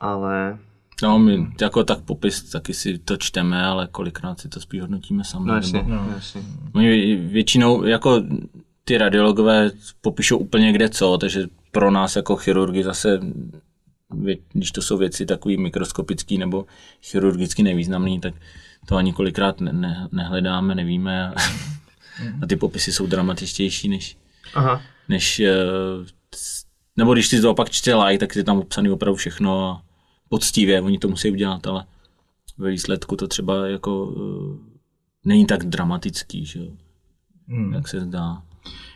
ale 0.00 0.58
No, 1.02 1.18
my 1.18 1.46
jako 1.60 1.84
tak 1.84 2.00
popis 2.00 2.42
taky 2.42 2.74
si 2.74 2.98
to 2.98 3.16
čteme, 3.16 3.64
ale 3.64 3.86
kolikrát 3.90 4.40
si 4.40 4.48
to 4.48 4.60
spíš 4.60 4.80
hodnotíme 4.80 5.24
sami. 5.24 5.46
no 5.48 5.54
jasně, 5.54 5.78
nebo- 5.78 5.90
no. 5.94 6.10
jasně. 6.14 6.42
Oni 6.74 7.16
většinou 7.16 7.84
jako 7.84 8.22
ty 8.84 8.98
radiologové 8.98 9.70
popíšou 10.00 10.38
úplně 10.38 10.72
kde 10.72 10.88
co, 10.88 11.18
takže 11.18 11.46
pro 11.70 11.90
nás 11.90 12.16
jako 12.16 12.36
chirurgy 12.36 12.82
zase, 12.84 13.20
když 14.52 14.70
to 14.72 14.82
jsou 14.82 14.96
věci 14.98 15.26
takový 15.26 15.56
mikroskopický 15.56 16.38
nebo 16.38 16.66
chirurgicky 17.02 17.62
nevýznamný, 17.62 18.20
tak 18.20 18.34
to 18.88 18.96
ani 18.96 19.12
kolikrát 19.12 19.60
ne, 19.60 19.72
ne, 19.72 20.08
nehledáme, 20.12 20.74
nevíme. 20.74 21.34
A 22.42 22.46
ty 22.46 22.56
popisy 22.56 22.92
jsou 22.92 23.06
dramatičtější 23.06 23.88
než, 23.88 24.16
Aha, 24.54 24.82
než 25.08 25.40
eh, 25.40 25.54
nebo 26.96 27.12
když 27.12 27.28
si 27.28 27.40
to 27.40 27.50
opak 27.50 27.70
čte 27.70 27.94
like, 27.94 28.18
tak 28.26 28.36
je 28.36 28.44
tam 28.44 28.58
obsaný 28.58 28.90
opravdu 28.90 29.16
všechno 29.16 29.68
a 29.68 29.82
poctivě, 30.28 30.80
oni 30.80 30.98
to 30.98 31.08
musí 31.08 31.30
udělat, 31.30 31.66
ale 31.66 31.84
ve 32.58 32.70
výsledku 32.70 33.16
to 33.16 33.28
třeba 33.28 33.66
jako 33.66 34.14
eh, 34.16 34.58
není 35.24 35.46
tak 35.46 35.64
dramatický, 35.64 36.46
že 36.46 36.58
jo, 36.58 36.70
Hmm. 37.48 37.72
jak 37.74 37.88
se 37.88 38.00
zdá. 38.00 38.42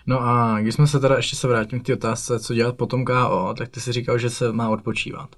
No 0.06 0.20
a 0.20 0.60
když 0.60 0.74
jsme 0.74 0.86
se 0.86 1.00
teda 1.00 1.16
ještě 1.16 1.36
se 1.36 1.48
vrátím 1.48 1.80
k 1.80 1.86
té 1.86 1.92
otázce, 1.92 2.40
co 2.40 2.54
dělat 2.54 2.76
potom 2.76 3.04
KO, 3.04 3.54
tak 3.58 3.68
ty 3.68 3.80
si 3.80 3.92
říkal, 3.92 4.18
že 4.18 4.30
se 4.30 4.52
má 4.52 4.68
odpočívat. 4.68 5.36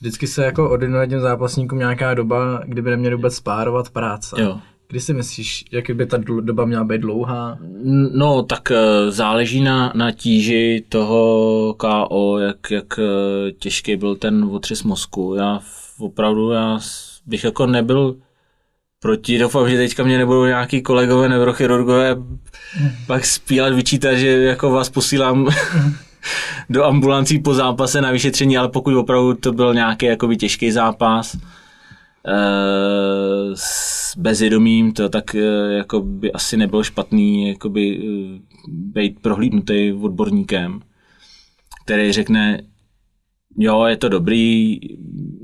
Vždycky 0.00 0.26
se 0.26 0.44
jako 0.44 0.70
ordinuje 0.70 1.06
těm 1.06 1.20
zápasníkům 1.20 1.78
nějaká 1.78 2.14
doba, 2.14 2.60
kdyby 2.64 2.90
neměli 2.90 3.14
vůbec 3.14 3.34
spárovat 3.34 3.90
práce. 3.90 4.36
Jo. 4.42 4.60
Kdy 4.92 5.00
si 5.00 5.14
myslíš, 5.14 5.64
jak 5.72 5.90
by 5.90 6.06
ta 6.06 6.16
doba 6.40 6.64
měla 6.64 6.84
být 6.84 7.00
dlouhá? 7.00 7.58
No, 8.12 8.42
tak 8.42 8.70
eh, 8.70 9.10
záleží 9.10 9.60
na, 9.60 9.92
na 9.94 10.10
tíži 10.10 10.84
toho 10.88 11.74
KO, 11.78 12.38
jak, 12.38 12.70
jak 12.70 12.98
eh, 12.98 13.52
těžký 13.52 13.96
byl 13.96 14.16
ten 14.16 14.44
otřes 14.44 14.82
mozku. 14.82 15.34
Já 15.34 15.60
opravdu 15.98 16.50
já 16.50 16.78
bych 17.26 17.44
jako 17.44 17.66
nebyl 17.66 18.16
proti, 19.00 19.38
doufám, 19.38 19.70
že 19.70 19.76
teďka 19.76 20.04
mě 20.04 20.18
nebudou 20.18 20.44
nějaký 20.44 20.82
kolegové 20.82 21.28
neurochirurgové 21.28 22.16
pak 23.06 23.24
spílat, 23.24 23.72
vyčítat, 23.72 24.14
že 24.14 24.28
jako 24.28 24.70
vás 24.70 24.90
posílám 24.90 25.48
do 26.70 26.84
ambulancí 26.84 27.38
po 27.38 27.54
zápase 27.54 28.00
na 28.00 28.10
vyšetření, 28.10 28.58
ale 28.58 28.68
pokud 28.68 28.94
opravdu 28.94 29.34
to 29.34 29.52
byl 29.52 29.74
nějaký 29.74 30.06
jakoby 30.06 30.36
těžký 30.36 30.70
zápas, 30.70 31.36
s 33.54 34.16
bezvědomím, 34.16 34.92
to 34.92 35.08
tak 35.08 35.34
eh, 35.34 35.72
jako 35.72 36.00
by 36.00 36.32
asi 36.32 36.56
nebylo 36.56 36.82
špatný 36.82 37.48
jakoby, 37.48 37.98
eh, 37.98 38.40
být 38.68 39.20
prohlídnutý 39.22 39.92
odborníkem, 39.92 40.80
který 41.84 42.12
řekne, 42.12 42.62
jo, 43.58 43.84
je 43.84 43.96
to 43.96 44.08
dobrý, 44.08 44.78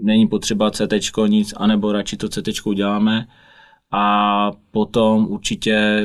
není 0.02 0.26
potřeba 0.26 0.70
CT 0.70 1.26
nic, 1.26 1.54
anebo 1.56 1.92
radši 1.92 2.16
to 2.16 2.28
CT 2.28 2.66
uděláme 2.66 3.26
a 3.92 4.52
potom 4.70 5.26
určitě 5.26 6.02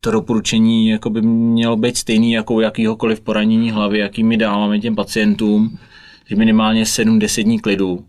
to 0.00 0.10
doporučení 0.10 0.88
jako 0.88 1.10
by 1.10 1.22
mělo 1.22 1.76
být 1.76 1.96
stejný 1.96 2.32
jako 2.32 2.54
u 2.54 2.60
jakýhokoliv 2.60 3.20
poranění 3.20 3.70
hlavy, 3.70 3.98
jaký 3.98 4.24
my 4.24 4.36
dáváme 4.36 4.80
těm 4.80 4.96
pacientům, 4.96 5.78
že 6.26 6.36
minimálně 6.36 6.84
7-10 6.84 7.44
dní 7.44 7.58
klidu. 7.58 8.04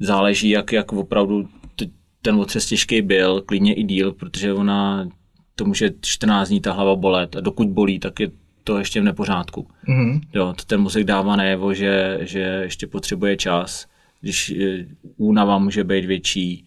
Záleží, 0.00 0.48
jak, 0.50 0.72
jak 0.72 0.92
opravdu 0.92 1.48
t- 1.76 1.86
ten 2.22 2.34
otřes 2.34 2.66
těžký 2.66 3.02
byl, 3.02 3.40
klidně 3.46 3.74
i 3.74 3.82
díl, 3.82 4.12
protože 4.12 4.52
ona 4.52 5.08
to 5.54 5.64
může 5.64 5.90
14 6.00 6.48
dní 6.48 6.60
ta 6.60 6.72
hlava 6.72 6.96
bolet 6.96 7.36
a 7.36 7.40
dokud 7.40 7.68
bolí, 7.68 7.98
tak 7.98 8.20
je 8.20 8.30
to 8.64 8.78
ještě 8.78 9.00
v 9.00 9.04
nepořádku. 9.04 9.66
Mhm. 9.86 10.20
Jo, 10.34 10.52
to 10.56 10.64
ten 10.64 10.80
mozek 10.80 11.04
dává 11.04 11.36
najevo, 11.36 11.74
že, 11.74 12.18
že 12.20 12.38
ještě 12.62 12.86
potřebuje 12.86 13.36
čas, 13.36 13.86
když 14.20 14.50
eh, 14.50 14.86
únava 15.16 15.58
může 15.58 15.84
být 15.84 16.04
větší, 16.04 16.64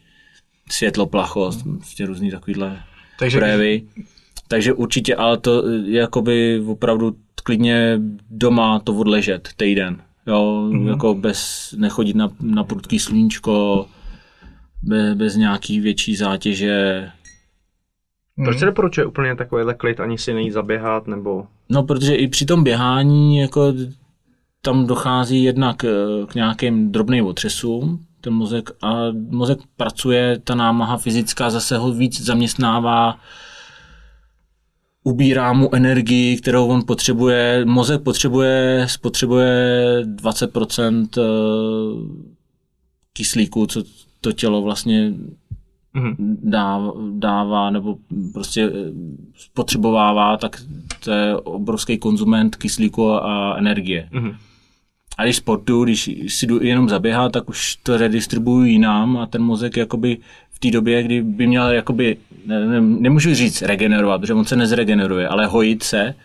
světloplachost, 0.72 1.64
prostě 1.64 2.06
různý 2.06 2.32
takovýhle 2.32 2.80
Takže- 3.20 3.38
projevy. 3.38 3.82
Takže 4.48 4.74
určitě, 4.74 5.16
ale 5.16 5.38
to 5.38 5.70
je 5.70 6.00
jakoby 6.00 6.62
opravdu 6.68 7.16
klidně 7.44 8.00
doma 8.30 8.80
to 8.80 8.94
odležet 8.96 9.50
týden. 9.58 10.02
Jo, 10.28 10.70
mm-hmm. 10.70 10.90
jako 10.90 11.16
bez, 11.16 11.72
nechodit 11.78 12.16
na, 12.16 12.30
na 12.42 12.64
prudký 12.64 13.00
sluníčko, 13.00 13.86
bez, 14.82 15.18
bez 15.18 15.36
nějaký 15.36 15.80
větší 15.80 16.16
zátěže. 16.16 17.10
Proč 18.44 18.60
se 18.60 18.66
doporučuje 18.66 19.06
úplně 19.06 19.36
takovýhle 19.36 19.74
klid, 19.74 20.00
ani 20.00 20.18
si 20.18 20.34
nejít 20.34 20.54
zaběhat, 20.54 21.08
nebo... 21.08 21.48
No, 21.70 21.84
protože 21.84 22.16
i 22.16 22.28
při 22.28 22.46
tom 22.46 22.64
běhání 22.64 23.38
jako 23.38 23.74
tam 24.62 24.88
dochází 24.88 25.44
jednak 25.44 25.84
eh, 25.84 25.90
k 26.28 26.36
nějakým 26.36 26.92
drobným 26.92 27.26
otřesům, 27.26 28.06
ten 28.22 28.34
mozek, 28.34 28.70
a 28.82 28.96
mozek 29.30 29.60
pracuje, 29.78 30.40
ta 30.44 30.56
námaha 30.56 30.98
fyzická 30.98 31.50
zase 31.50 31.78
ho 31.78 31.92
víc 31.92 32.22
zaměstnává, 32.22 33.20
ubírá 35.04 35.54
mu 35.54 35.76
energii, 35.76 36.38
kterou 36.38 36.68
on 36.68 36.86
potřebuje. 36.86 37.66
Mozek 37.66 38.02
potřebuje, 38.02 38.86
spotřebuje 38.90 40.02
20% 40.06 41.08
eh, 41.18 41.24
kyslíku, 43.14 43.66
co 43.66 43.84
to 44.22 44.32
tělo 44.32 44.62
vlastně 44.62 45.14
dává, 46.44 46.94
dává 47.12 47.70
nebo 47.70 47.98
prostě 48.34 48.64
eh, 48.64 48.92
spotřebovává, 49.38 50.38
tak 50.38 50.62
to 51.04 51.12
je 51.12 51.36
obrovský 51.36 51.98
konzument 51.98 52.56
kyslíku 52.56 53.12
a 53.12 53.56
energie. 53.58 54.10
Mhm. 54.12 54.36
A 55.18 55.24
když 55.24 55.36
sportuju, 55.36 55.84
když 55.84 56.10
si 56.28 56.48
jdu 56.48 56.64
jenom 56.64 56.90
zaběhat, 56.90 57.32
tak 57.32 57.50
už 57.50 57.76
to 57.76 57.98
redistribuju 57.98 58.66
jinam 58.66 59.18
a 59.18 59.26
ten 59.26 59.44
mozek 59.44 59.78
jakoby 59.78 60.18
té 60.64 60.72
době, 60.72 61.04
kdy 61.04 61.22
by 61.22 61.48
měl 61.48 61.68
jakoby, 61.72 62.18
ne, 62.46 62.68
ne, 62.68 62.82
nemůžu 62.82 63.34
říct 63.34 63.62
regenerovat, 63.62 64.22
protože 64.22 64.34
on 64.34 64.46
se 64.46 64.56
nezregeneruje, 64.56 65.28
ale 65.28 65.46
hojit 65.46 65.84
se, 65.84 66.16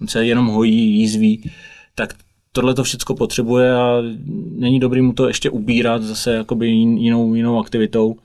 on 0.00 0.08
se 0.08 0.26
jenom 0.26 0.46
hojí, 0.46 0.98
jízví, 0.98 1.50
tak 1.94 2.14
tohle 2.52 2.74
to 2.74 2.84
všechno 2.84 3.14
potřebuje 3.14 3.74
a 3.74 4.02
není 4.58 4.80
dobrý 4.80 5.02
mu 5.02 5.12
to 5.12 5.28
ještě 5.28 5.50
ubírat 5.50 6.02
zase 6.02 6.34
jakoby 6.34 6.66
jin- 6.66 6.98
jinou, 6.98 7.34
jinou 7.34 7.60
aktivitou. 7.60 8.16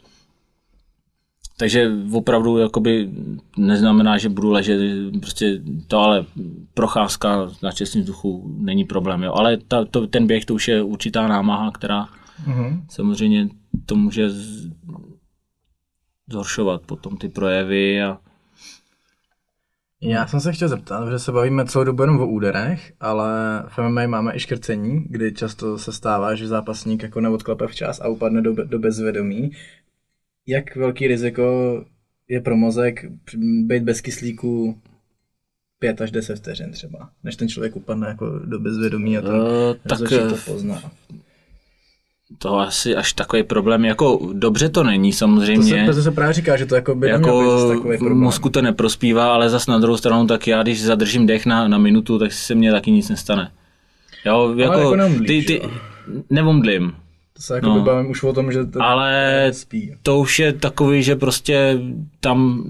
Takže 1.57 1.91
opravdu 2.11 2.57
jakoby 2.57 3.09
neznamená, 3.57 4.17
že 4.17 4.29
budu 4.29 4.51
ležet, 4.51 4.79
prostě 5.19 5.61
to 5.87 5.99
ale 5.99 6.25
procházka 6.73 7.49
na 7.63 7.71
čestném 7.71 8.01
vzduchu 8.01 8.55
není 8.59 8.85
problém, 8.85 9.23
jo. 9.23 9.33
Ale 9.35 9.57
ta, 9.67 9.85
to, 9.85 10.07
ten 10.07 10.27
běh 10.27 10.45
to 10.45 10.53
už 10.53 10.67
je 10.67 10.81
určitá 10.81 11.27
námaha, 11.27 11.71
která 11.71 12.07
Mhm. 12.47 12.81
samozřejmě 12.89 13.49
to 13.85 13.95
může 13.95 14.29
zhoršovat 16.29 16.81
potom 16.81 17.17
ty 17.17 17.29
projevy 17.29 18.03
a 18.03 18.19
Já 20.01 20.27
jsem 20.27 20.39
se 20.39 20.53
chtěl 20.53 20.69
zeptat, 20.69 21.09
že 21.11 21.19
se 21.19 21.31
bavíme 21.31 21.65
celou 21.65 21.85
dobu 21.85 22.03
jenom 22.03 22.19
o 22.19 22.27
úderech, 22.27 22.93
ale 22.99 23.29
v 23.67 23.77
MMA 23.77 24.07
máme 24.07 24.35
i 24.35 24.39
škrcení, 24.39 25.05
kdy 25.09 25.33
často 25.33 25.77
se 25.77 25.91
stává, 25.93 26.35
že 26.35 26.47
zápasník 26.47 27.03
jako 27.03 27.21
neodklepe 27.21 27.67
včas 27.67 28.01
a 28.01 28.07
upadne 28.07 28.41
do, 28.41 28.53
do 28.53 28.79
bezvědomí. 28.79 29.51
Jak 30.47 30.75
velký 30.75 31.07
riziko 31.07 31.85
je 32.27 32.41
pro 32.41 32.55
mozek 32.55 33.05
být 33.65 33.83
bez 33.83 34.01
kyslíku 34.01 34.81
5 35.79 36.01
až 36.01 36.11
10 36.11 36.35
vteřin 36.35 36.71
třeba, 36.71 37.09
než 37.23 37.35
ten 37.35 37.49
člověk 37.49 37.75
upadne 37.75 38.07
jako 38.07 38.39
do 38.39 38.59
bezvědomí 38.59 39.17
a 39.17 39.21
ten 39.21 39.35
Eh, 39.35 39.89
tak, 39.89 39.99
to 40.09 40.15
eh, 40.15 40.37
pozná. 40.45 40.91
To 42.43 42.59
asi 42.59 42.95
až 42.95 43.13
takový 43.13 43.43
problém, 43.43 43.85
jako 43.85 44.29
dobře 44.33 44.69
to 44.69 44.83
není 44.83 45.09
To 45.09 45.13
se, 45.13 45.19
samozřejmě. 45.19 45.85
to 45.85 46.01
se 46.01 46.11
právě 46.11 46.33
říká, 46.33 46.57
že 46.57 46.65
to 46.65 46.75
jako 46.75 46.95
by 46.95 47.07
jako 47.09 47.67
takový 47.67 47.97
problém. 47.97 48.17
mozku 48.19 48.49
to 48.49 48.61
neprospívá, 48.61 49.33
ale 49.33 49.49
zas 49.49 49.67
na 49.67 49.77
druhou 49.79 49.97
stranu, 49.97 50.27
tak 50.27 50.47
já 50.47 50.63
když 50.63 50.83
zadržím 50.83 51.25
dech 51.27 51.45
na, 51.45 51.67
na 51.67 51.77
minutu, 51.77 52.19
tak 52.19 52.31
se 52.33 52.55
mně 52.55 52.71
taky 52.71 52.91
nic 52.91 53.09
nestane. 53.09 53.51
Jo, 54.25 54.53
jako, 54.57 54.73
jako 54.79 54.91
ty, 54.91 54.97
neomdlíš, 54.97 55.45
ty, 55.45 55.61
jo. 55.63 55.69
nevomdlím, 56.29 56.95
To 57.33 57.41
se 57.41 57.55
jako 57.55 57.67
no. 57.67 57.81
bavím 57.81 58.11
už 58.11 58.23
o 58.23 58.33
tom, 58.33 58.51
že 58.51 58.65
to 58.65 58.81
ale 58.81 59.47
spí. 59.51 59.95
to 60.03 60.19
už 60.19 60.39
je 60.39 60.53
takový, 60.53 61.03
že 61.03 61.15
prostě 61.15 61.79
tam 62.19 62.63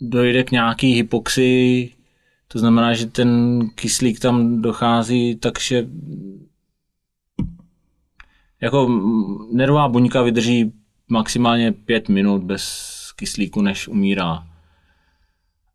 dojde 0.00 0.44
k 0.44 0.50
nějaký 0.50 0.94
hypoxii, 0.94 1.90
to 2.48 2.58
znamená, 2.58 2.94
že 2.94 3.06
ten 3.06 3.60
kyslík 3.74 4.20
tam 4.20 4.62
dochází, 4.62 5.34
takže 5.36 5.86
jako 8.60 8.88
nervová 9.52 9.88
buňka 9.88 10.22
vydrží 10.22 10.72
maximálně 11.08 11.72
pět 11.72 12.08
minut 12.08 12.42
bez 12.42 12.86
kyslíku, 13.16 13.62
než 13.62 13.88
umírá. 13.88 14.46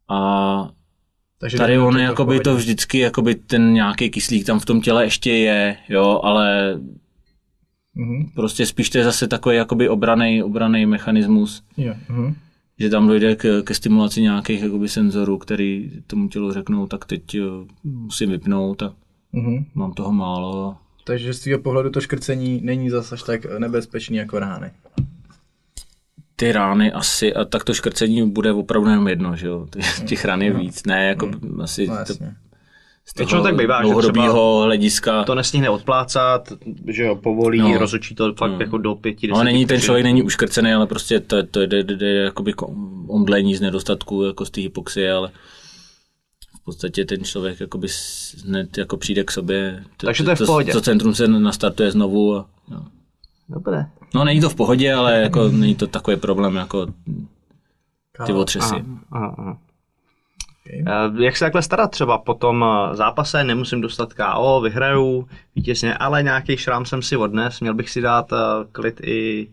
A 0.10 0.70
Takže 1.40 1.58
tady 1.58 1.80
on 1.80 1.98
je 1.98 2.04
jakoby 2.04 2.40
to 2.40 2.56
vždycky, 2.56 2.98
jakoby 3.00 3.36
ten 3.36 3.74
nějaký 3.74 4.10
kyslík 4.10 4.46
tam 4.46 4.60
v 4.60 4.66
tom 4.66 4.82
těle 4.82 5.04
ještě 5.06 5.32
je, 5.32 5.78
jo, 5.90 6.20
ale 6.24 6.80
Mhm. 7.96 8.26
prostě 8.36 8.66
spíš 8.66 8.90
to 8.90 8.98
je 8.98 9.04
zase 9.04 9.28
takový 9.28 9.56
jakoby 9.56 9.90
obraný, 9.90 10.44
obraný 10.44 10.86
mechanismus, 10.86 11.64
Jo. 11.78 11.94
Mhm. 12.10 12.36
že 12.80 12.90
tam 12.90 13.08
dojde 13.08 13.36
k, 13.36 13.62
ke 13.64 13.74
stimulaci 13.74 14.22
nějakých 14.22 14.62
jakoby 14.62 14.90
senzorů, 14.90 15.38
který 15.38 15.92
tomu 16.08 16.28
tělu 16.28 16.52
řeknou, 16.54 16.88
tak 16.88 17.06
teď 17.06 17.34
jo, 17.36 17.66
musím 17.84 18.30
vypnout 18.30 18.84
a 18.84 18.94
Mhm. 19.34 19.66
mám 19.76 19.94
toho 19.94 20.12
málo. 20.12 20.78
Takže 21.12 21.34
z 21.34 21.40
tvého 21.40 21.60
pohledu 21.60 21.90
to 21.90 22.02
škrcení 22.02 22.62
není 22.64 22.90
zase 22.90 23.16
až 23.16 23.24
tak 23.24 23.46
nebezpečný 23.60 24.18
jako 24.18 24.40
rány. 24.40 24.72
Ty 26.36 26.52
rány 26.52 26.92
asi, 26.92 27.34
a 27.34 27.46
tak 27.46 27.64
to 27.64 27.74
škrcení 27.74 28.30
bude 28.32 28.52
opravdu 28.52 28.90
jenom 28.90 29.08
jedno, 29.08 29.36
že 29.36 29.48
jo, 29.48 29.68
Ty- 29.70 29.80
těch 30.06 30.26
ran 30.26 30.42
je 30.42 30.54
víc, 30.54 30.86
ne, 30.86 31.08
jako 31.08 31.32
asi 31.64 31.88
No 31.88 31.94
to, 31.94 32.00
jasně. 32.00 32.36
z 33.06 33.16
Většinou 33.18 33.40
toho 33.42 33.50
tak 33.52 33.60
bývá, 33.60 33.78
že 33.78 33.82
dlouhodobého 33.84 34.62
hlediska. 34.62 35.24
To 35.24 35.36
nestihne 35.36 35.70
odplácat, 35.70 36.54
že 36.88 37.04
jo, 37.04 37.16
povolí, 37.16 37.60
No. 37.60 37.70
no. 37.70 37.78
rozhodčí 37.78 38.16
to 38.16 38.34
fakt 38.34 38.60
jako 38.60 38.78
do 38.78 38.96
pěti, 38.96 39.28
No, 39.28 39.44
není 39.44 39.66
ten 39.66 39.82
člověk 39.82 40.04
není 40.04 40.24
uškrcený, 40.24 40.74
ale 40.74 40.88
prostě 40.88 41.20
to, 41.20 41.44
to 41.44 41.60
jde, 41.66 41.84
jde, 41.84 41.96
jde 41.96 42.14
jakoby 42.14 42.54
omdlení 43.08 43.56
z 43.56 43.62
nedostatku 43.62 44.24
jako 44.24 44.46
z 44.46 44.50
té 44.50 44.62
hypoxie, 44.62 45.14
ale 45.14 45.30
podstatě 46.72 47.06
ten 47.06 47.24
člověk 47.24 47.60
jakoby 47.60 47.88
hned 48.46 48.78
jako 48.78 48.98
přijde 48.98 49.24
k 49.24 49.32
sobě. 49.32 49.84
To, 49.98 50.06
Takže 50.06 50.24
to 50.24 50.30
je 50.30 50.36
v 50.36 50.46
pohodě. 50.46 50.72
To 50.72 50.82
centrum 50.82 51.16
se 51.16 51.28
nastartuje 51.28 51.92
znovu. 51.92 52.36
A, 52.36 52.46
jo. 52.72 52.82
Dobré. 53.50 53.86
No 54.14 54.24
není 54.24 54.42
to 54.42 54.50
v 54.50 54.56
pohodě, 54.56 54.94
ale 54.94 55.22
jako 55.22 55.48
není 55.48 55.76
to 55.76 55.88
takový 55.88 56.18
problém 56.18 56.56
jako 56.56 56.88
ty 58.26 58.34
otřesy. 58.34 58.76
Aha, 59.12 59.36
aha. 59.38 59.58
Okay. 60.66 60.84
Eh, 60.88 61.24
Jak 61.24 61.38
se 61.38 61.46
takhle 61.46 61.62
starat 61.62 61.92
třeba 61.92 62.18
po 62.18 62.34
tom 62.34 62.66
eh, 62.66 62.96
zápase, 62.96 63.44
nemusím 63.44 63.82
dostat 63.82 64.14
KO, 64.14 64.62
vyhraju 64.62 65.28
vítězně, 65.56 65.98
ale 65.98 66.24
nějaký 66.24 66.58
šrám 66.58 66.86
jsem 66.86 67.02
si 67.02 67.18
odnes, 67.18 67.60
měl 67.60 67.74
bych 67.74 67.90
si 67.90 68.02
dát 68.02 68.34
eh, 68.34 68.38
klid 68.72 69.02
i, 69.04 69.52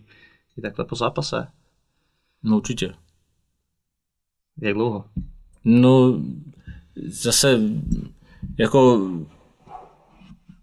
i 0.58 0.60
takhle 0.62 0.84
po 0.84 0.96
zápase. 0.96 1.46
No 2.42 2.56
určitě. 2.56 2.94
Jak 4.60 4.74
dlouho? 4.74 5.04
No, 5.64 6.20
zase, 7.06 7.60
jako, 8.58 9.10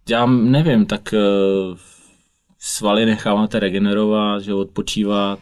já 0.09 0.25
nevím, 0.25 0.86
tak 0.86 1.13
eh, 1.13 1.19
svaly 2.59 3.05
necháváte 3.05 3.59
regenerovat, 3.59 4.41
že 4.41 4.53
odpočívat, 4.53 5.39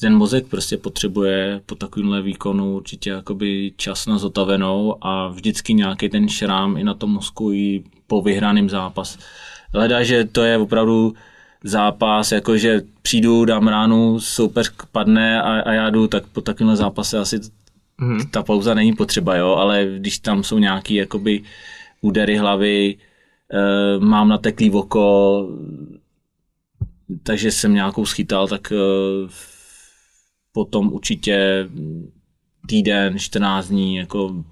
ten 0.00 0.16
mozek 0.16 0.46
prostě 0.46 0.76
potřebuje 0.76 1.60
po 1.66 1.74
takovémhle 1.74 2.22
výkonu 2.22 2.76
určitě 2.76 3.10
jakoby 3.10 3.72
čas 3.76 4.06
na 4.06 4.18
zotavenou 4.18 4.96
a 5.00 5.28
vždycky 5.28 5.74
nějaký 5.74 6.08
ten 6.08 6.28
šrám 6.28 6.76
i 6.76 6.84
na 6.84 6.94
tom 6.94 7.10
mozku 7.10 7.52
i 7.52 7.84
po 8.06 8.22
vyhraném 8.22 8.70
zápas. 8.70 9.18
Hledá, 9.74 10.02
že 10.02 10.24
to 10.24 10.42
je 10.42 10.58
opravdu 10.58 11.14
zápas, 11.64 12.32
jakože 12.32 12.82
přijdu, 13.02 13.44
dám 13.44 13.68
ránu, 13.68 14.20
soupeř 14.20 14.72
padne 14.92 15.42
a, 15.42 15.60
a 15.60 15.72
já 15.72 15.90
jdu, 15.90 16.08
tak 16.08 16.26
po 16.26 16.40
takovémhle 16.40 16.76
zápase 16.76 17.18
asi 17.18 17.40
mm-hmm. 18.00 18.30
ta 18.30 18.42
pauza 18.42 18.74
není 18.74 18.92
potřeba, 18.92 19.36
jo, 19.36 19.54
ale 19.54 19.86
když 19.98 20.18
tam 20.18 20.44
jsou 20.44 20.58
nějaký 20.58 20.94
jakoby 20.94 21.42
údery 22.00 22.36
hlavy, 22.36 22.96
e, 23.52 23.98
mám 23.98 24.28
nateklý 24.28 24.70
oko, 24.70 25.48
takže 27.22 27.50
jsem 27.50 27.74
nějakou 27.74 28.06
schytal, 28.06 28.48
tak 28.48 28.72
e, 28.72 28.76
potom 30.52 30.92
určitě 30.92 31.68
týden, 32.66 33.18
14 33.18 33.68
dní, 33.68 33.96
jako 33.96 34.44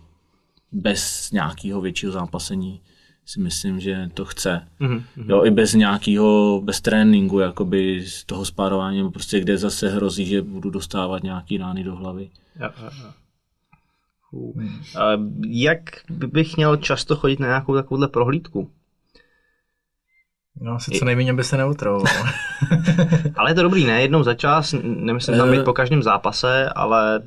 bez 0.72 1.30
nějakého 1.30 1.80
většího 1.80 2.12
zápasení 2.12 2.80
si 3.26 3.40
myslím, 3.40 3.80
že 3.80 4.10
to 4.14 4.24
chce. 4.24 4.68
Mm-hmm. 4.80 5.02
Jo, 5.28 5.44
i 5.44 5.50
bez 5.50 5.74
nějakého, 5.74 6.60
bez 6.64 6.80
tréninku, 6.80 7.38
jakoby 7.38 8.04
z 8.06 8.24
toho 8.24 8.44
spárování, 8.44 9.10
prostě 9.10 9.40
kde 9.40 9.58
zase 9.58 9.88
hrozí, 9.88 10.26
že 10.26 10.42
budu 10.42 10.70
dostávat 10.70 11.22
nějaký 11.22 11.58
rány 11.58 11.84
do 11.84 11.96
hlavy. 11.96 12.30
Ja, 12.56 12.74
ja, 12.82 12.90
ja. 13.02 13.14
Uh. 14.32 14.62
Jak 15.48 15.80
bych 16.08 16.56
měl 16.56 16.76
často 16.76 17.16
chodit 17.16 17.40
na 17.40 17.46
nějakou 17.46 17.74
takovouhle 17.74 18.08
prohlídku? 18.08 18.70
No, 20.60 20.72
asi 20.72 20.90
co 20.90 21.04
nejméně 21.04 21.34
by 21.34 21.44
se 21.44 21.56
neutravoval. 21.56 22.24
ale 23.36 23.50
je 23.50 23.54
to 23.54 23.62
dobrý, 23.62 23.84
ne? 23.84 24.02
Jednou 24.02 24.22
za 24.22 24.34
čas, 24.34 24.74
nemyslím 24.82 25.36
tam 25.36 25.50
být 25.50 25.58
eh, 25.58 25.64
po 25.64 25.72
každém 25.72 26.02
zápase, 26.02 26.68
ale 26.68 27.22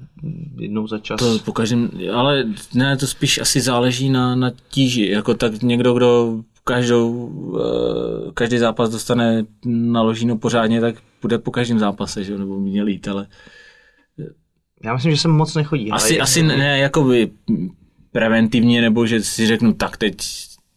jednou 0.58 0.88
za 0.88 1.00
čas. 1.00 1.20
To 1.20 1.40
po 1.46 1.54
každém, 1.54 1.90
ale 2.14 2.44
ne, 2.74 2.98
to 2.98 3.08
spíš 3.08 3.38
asi 3.38 3.62
záleží 3.62 4.10
na, 4.10 4.36
na 4.36 4.52
tíži. 4.70 5.12
Jako 5.12 5.34
tak 5.34 5.62
někdo, 5.62 5.94
kdo 5.94 6.40
každou, 6.64 7.32
eh, 7.60 8.32
každý 8.34 8.58
zápas 8.58 8.90
dostane 8.90 9.46
naložíno 9.66 10.38
pořádně, 10.38 10.82
tak 10.82 10.96
bude 11.22 11.38
po 11.38 11.52
každém 11.52 11.80
zápase, 11.80 12.24
že? 12.24 12.38
nebo 12.38 12.60
mě 12.60 12.84
lít, 12.84 13.08
ale... 13.08 13.28
Já 14.84 14.94
myslím, 14.94 15.12
že 15.12 15.18
jsem 15.18 15.32
moc 15.32 15.56
nechodí. 15.56 15.92
Asi, 15.92 16.20
asi 16.20 16.44
ne, 16.44 16.80
jako 16.80 17.04
by 17.04 17.32
preventivně, 18.12 18.82
nebo 18.82 19.06
že 19.06 19.24
si 19.24 19.48
řeknu, 19.48 19.74
tak 19.74 19.98
teď 19.98 20.16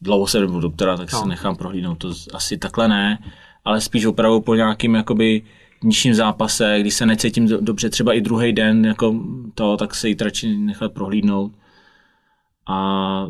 dlouho 0.00 0.26
se 0.26 0.40
do 0.40 0.60
doktora, 0.60 0.96
tak 0.96 1.12
no. 1.12 1.20
se 1.20 1.28
nechám 1.28 1.56
prohlídnout. 1.56 1.98
To 1.98 2.12
asi 2.34 2.58
takhle 2.58 2.88
ne, 2.88 3.18
ale 3.64 3.80
spíš 3.80 4.04
opravdu 4.04 4.40
po 4.40 4.54
nějakým 4.54 4.94
jakoby 4.94 5.42
nižším 5.84 6.14
zápase, 6.14 6.76
když 6.80 6.94
se 6.94 7.06
necítím 7.06 7.48
dobře, 7.60 7.90
třeba 7.90 8.12
i 8.12 8.20
druhý 8.20 8.52
den, 8.52 8.86
jako 8.86 9.14
to, 9.54 9.76
tak 9.76 9.94
se 9.94 10.08
jít 10.08 10.22
radši 10.22 10.56
nechat 10.56 10.92
prohlídnout. 10.92 11.52
A 12.66 13.26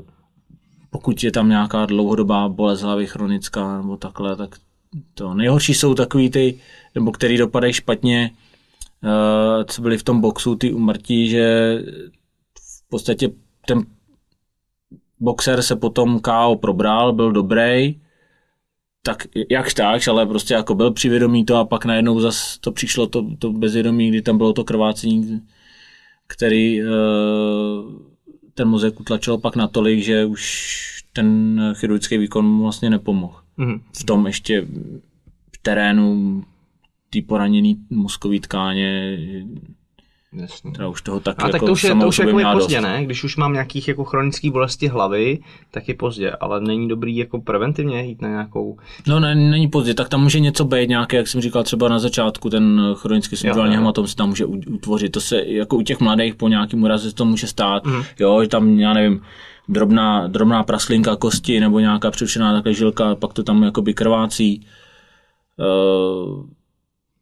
pokud 0.90 1.24
je 1.24 1.32
tam 1.32 1.48
nějaká 1.48 1.86
dlouhodobá 1.86 2.48
bolest 2.48 2.82
hlavy 2.82 3.06
chronická 3.06 3.76
nebo 3.76 3.96
takhle, 3.96 4.36
tak 4.36 4.56
to 5.14 5.34
nejhorší 5.34 5.74
jsou 5.74 5.94
takový 5.94 6.30
ty, 6.30 6.60
nebo 6.94 7.12
který 7.12 7.36
dopadají 7.36 7.72
špatně, 7.72 8.30
co 9.64 9.82
byly 9.82 9.98
v 9.98 10.02
tom 10.02 10.20
boxu, 10.20 10.56
ty 10.56 10.72
umrtí, 10.72 11.28
že 11.28 11.78
v 12.54 12.88
podstatě 12.88 13.30
ten 13.66 13.82
boxer 15.20 15.62
se 15.62 15.76
potom 15.76 16.20
KO 16.20 16.56
probral, 16.60 17.12
byl 17.12 17.32
dobrý, 17.32 18.00
tak 19.02 19.26
jak 19.50 19.74
tak, 19.74 20.08
ale 20.08 20.26
prostě 20.26 20.54
jako 20.54 20.74
byl 20.74 20.90
přivědomý 20.90 21.44
to 21.44 21.56
a 21.56 21.64
pak 21.64 21.84
najednou 21.84 22.20
zase 22.20 22.60
to 22.60 22.72
přišlo 22.72 23.06
to, 23.06 23.26
to 23.38 23.52
bezvědomí, 23.52 24.08
kdy 24.08 24.22
tam 24.22 24.38
bylo 24.38 24.52
to 24.52 24.64
krvácení, 24.64 25.40
který 26.26 26.82
uh, 26.82 26.88
ten 28.54 28.68
mozek 28.68 29.00
utlačil 29.00 29.38
pak 29.38 29.56
natolik, 29.56 30.02
že 30.02 30.24
už 30.24 30.78
ten 31.12 31.60
chirurgický 31.74 32.18
výkon 32.18 32.60
vlastně 32.60 32.90
nepomohl. 32.90 33.34
Mm-hmm. 33.58 33.80
V 34.00 34.04
tom 34.04 34.26
ještě 34.26 34.66
v 35.54 35.58
terénu 35.62 36.44
ty 37.10 37.22
poraněný 37.22 37.76
mozkový 37.90 38.40
tkáně 38.40 39.18
Jasně. 40.32 40.72
Teda 40.72 40.88
už 40.88 41.02
toho 41.02 41.20
tak, 41.20 41.42
a 41.42 41.46
jako 41.46 41.52
tak 41.52 41.60
to 41.66 41.72
už 41.72 41.84
je, 41.84 41.94
to 41.94 42.08
už 42.08 42.18
jako 42.18 42.38
je 42.38 42.46
pozdě, 42.52 42.80
ne? 42.80 43.04
Když 43.04 43.24
už 43.24 43.36
mám 43.36 43.52
nějakých 43.52 43.88
jako 43.88 44.04
chronický 44.04 44.50
bolesti 44.50 44.88
hlavy, 44.88 45.38
tak 45.70 45.88
je 45.88 45.94
pozdě, 45.94 46.30
ale 46.30 46.60
není 46.60 46.88
dobrý 46.88 47.16
jako 47.16 47.40
preventivně 47.40 48.02
jít 48.02 48.22
na 48.22 48.28
nějakou... 48.28 48.78
No 49.06 49.20
ne, 49.20 49.34
není 49.34 49.68
pozdě, 49.68 49.94
tak 49.94 50.08
tam 50.08 50.22
může 50.22 50.40
něco 50.40 50.64
být 50.64 50.88
nějaké, 50.88 51.16
jak 51.16 51.28
jsem 51.28 51.40
říkal 51.40 51.62
třeba 51.62 51.88
na 51.88 51.98
začátku, 51.98 52.50
ten 52.50 52.94
chronický 52.94 53.36
subdurální 53.36 53.74
hematom 53.74 54.06
se 54.06 54.16
tam 54.16 54.28
může 54.28 54.46
utvořit, 54.46 55.12
to 55.12 55.20
se 55.20 55.42
jako 55.46 55.76
u 55.76 55.82
těch 55.82 56.00
mladých 56.00 56.34
po 56.34 56.48
nějakým 56.48 56.82
úraze 56.82 57.14
to 57.14 57.24
může 57.24 57.46
stát, 57.46 57.86
mm. 57.86 58.02
jo, 58.18 58.42
že 58.42 58.48
tam, 58.48 58.78
já 58.78 58.92
nevím, 58.92 59.22
drobná, 59.68 60.26
drobná 60.26 60.62
praslinka 60.62 61.16
kosti 61.16 61.60
nebo 61.60 61.78
nějaká 61.80 62.10
přerušená 62.10 62.52
takhle 62.52 62.74
žilka, 62.74 63.14
pak 63.14 63.32
to 63.32 63.42
tam 63.42 63.62
jakoby 63.62 63.94
krvácí. 63.94 64.66
Uh, 65.56 66.46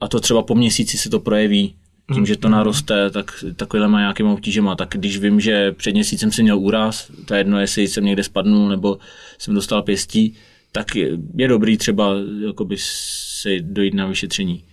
a 0.00 0.08
to 0.08 0.20
třeba 0.20 0.42
po 0.42 0.54
měsíci 0.54 0.98
se 0.98 1.10
to 1.10 1.20
projeví 1.20 1.74
tím, 2.14 2.26
že 2.26 2.36
to 2.36 2.48
naroste, 2.48 3.10
tak 3.10 3.44
takovýhle 3.56 3.88
má 3.88 4.00
nějakým 4.00 4.26
obtížema. 4.26 4.76
Tak 4.76 4.88
když 4.88 5.18
vím, 5.18 5.40
že 5.40 5.72
před 5.72 5.92
měsícem 5.92 6.32
jsem 6.32 6.42
měl 6.42 6.58
úraz, 6.58 7.10
to 7.24 7.34
je 7.34 7.40
jedno, 7.40 7.60
jestli 7.60 7.88
jsem 7.88 8.04
někde 8.04 8.24
spadnul 8.24 8.68
nebo 8.68 8.98
jsem 9.38 9.54
dostal 9.54 9.82
pěstí, 9.82 10.36
tak 10.72 10.96
je, 10.96 11.18
je 11.34 11.48
dobrý 11.48 11.76
třeba 11.76 12.12
jakoby 12.46 12.76
si 12.78 13.60
dojít 13.60 13.94
na 13.94 14.06
vyšetření. 14.06 14.64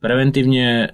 Preventivně 0.00 0.88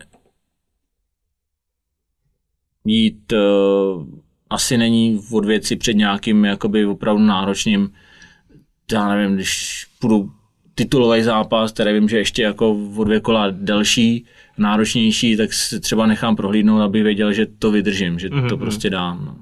jít 2.84 3.32
uh, 3.32 4.06
asi 4.50 4.78
není 4.78 5.20
od 5.32 5.44
věci 5.44 5.76
před 5.76 5.94
nějakým 5.94 6.44
jakoby 6.44 6.86
opravdu 6.86 7.22
náročným, 7.22 7.92
já 8.92 9.08
nevím, 9.08 9.34
když 9.34 9.86
půjdu 9.98 10.32
titulový 10.78 11.22
zápas, 11.22 11.72
který 11.72 11.92
vím, 11.92 12.08
že 12.08 12.18
ještě 12.18 12.42
jako 12.42 12.76
o 12.96 13.04
dvě 13.04 13.20
kola 13.20 13.46
delší, 13.50 14.24
náročnější, 14.58 15.36
tak 15.36 15.52
si 15.52 15.80
třeba 15.80 16.06
nechám 16.06 16.36
prohlídnout, 16.36 16.80
aby 16.80 17.02
věděl, 17.02 17.32
že 17.32 17.46
to 17.46 17.70
vydržím, 17.70 18.18
že 18.18 18.28
mm-hmm. 18.28 18.48
to 18.48 18.56
mhm. 18.56 18.64
prostě 18.64 18.90
dám. 18.90 19.24
No. 19.24 19.36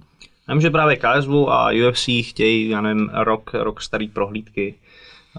Já 0.48 0.54
vím, 0.54 0.60
že 0.60 0.70
právě 0.70 0.96
KSV 0.96 1.30
a 1.48 1.70
UFC 1.88 2.08
chtějí, 2.22 2.68
já 2.68 2.80
nevím, 2.80 3.10
rok, 3.12 3.54
rok 3.54 3.82
starý 3.82 4.08
prohlídky. 4.08 4.74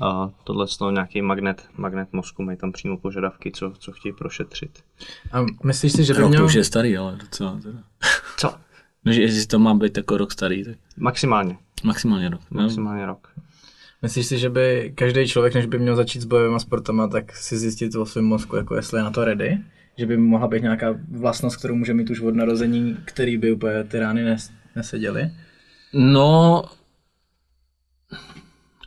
A 0.01 0.29
tohle 0.43 0.65
je 0.85 0.91
nějaký 0.91 1.21
magnet, 1.21 1.63
magnet 1.77 2.13
mozku, 2.13 2.43
mají 2.43 2.57
tam 2.57 2.71
přímo 2.71 2.97
požadavky, 2.97 3.51
co, 3.51 3.73
co 3.79 3.91
chtějí 3.91 4.13
prošetřit. 4.13 4.79
A 5.31 5.45
myslíš 5.63 5.91
si, 5.91 6.03
že 6.03 6.13
by 6.13 6.19
rok 6.19 6.29
měl... 6.29 6.41
to 6.41 6.45
už 6.45 6.53
je 6.53 6.63
starý, 6.63 6.97
ale 6.97 7.15
docela 7.15 7.59
teda. 7.63 7.79
Co? 8.37 8.53
No, 9.05 9.13
že 9.13 9.21
jestli 9.21 9.45
to 9.45 9.59
má 9.59 9.73
být 9.73 9.97
jako 9.97 10.17
rok 10.17 10.31
starý, 10.31 10.63
tak... 10.63 10.75
Maximálně. 10.97 11.57
Maximálně 11.83 12.29
rok. 12.29 12.41
No. 12.51 12.61
Maximálně 12.61 13.05
rok. 13.05 13.27
Myslíš 14.01 14.25
si, 14.25 14.37
že 14.37 14.49
by 14.49 14.91
každý 14.95 15.27
člověk, 15.27 15.53
než 15.53 15.65
by 15.65 15.79
měl 15.79 15.95
začít 15.95 16.21
s 16.21 16.25
bojovými 16.25 16.59
sportama, 16.59 17.07
tak 17.07 17.35
si 17.35 17.57
zjistit 17.57 17.95
o 17.95 18.05
svém 18.05 18.25
mozku, 18.25 18.55
jako 18.55 18.75
jestli 18.75 18.99
je 18.99 19.03
na 19.03 19.11
to 19.11 19.25
ready? 19.25 19.57
Že 19.97 20.05
by 20.05 20.17
mohla 20.17 20.47
být 20.47 20.61
nějaká 20.61 20.95
vlastnost, 21.11 21.57
kterou 21.57 21.75
může 21.75 21.93
mít 21.93 22.09
už 22.09 22.21
od 22.21 22.35
narození, 22.35 22.97
který 23.05 23.37
by 23.37 23.51
úplně 23.51 23.83
ty 23.83 23.99
rány 23.99 24.23
nes, 24.23 24.51
neseděly? 24.75 25.31
No, 25.93 26.63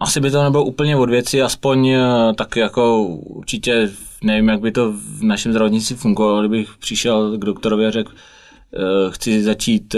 asi 0.01 0.21
by 0.21 0.31
to 0.31 0.43
nebylo 0.43 0.65
úplně 0.65 0.97
od 0.97 1.11
věci, 1.11 1.43
aspoň 1.43 1.89
eh, 1.89 2.01
tak 2.35 2.57
jako 2.57 3.03
určitě 3.07 3.91
nevím, 4.25 4.49
jak 4.49 4.61
by 4.61 4.73
to 4.73 4.93
v 4.93 5.23
našem 5.23 5.53
zdravotnictví 5.53 5.97
fungovalo, 5.97 6.41
kdybych 6.41 6.77
přišel 6.79 7.39
k 7.39 7.45
doktorovi 7.45 7.87
a 7.87 7.91
řekl, 7.91 8.13
eh, 8.15 9.11
chci 9.11 9.43
začít 9.43 9.95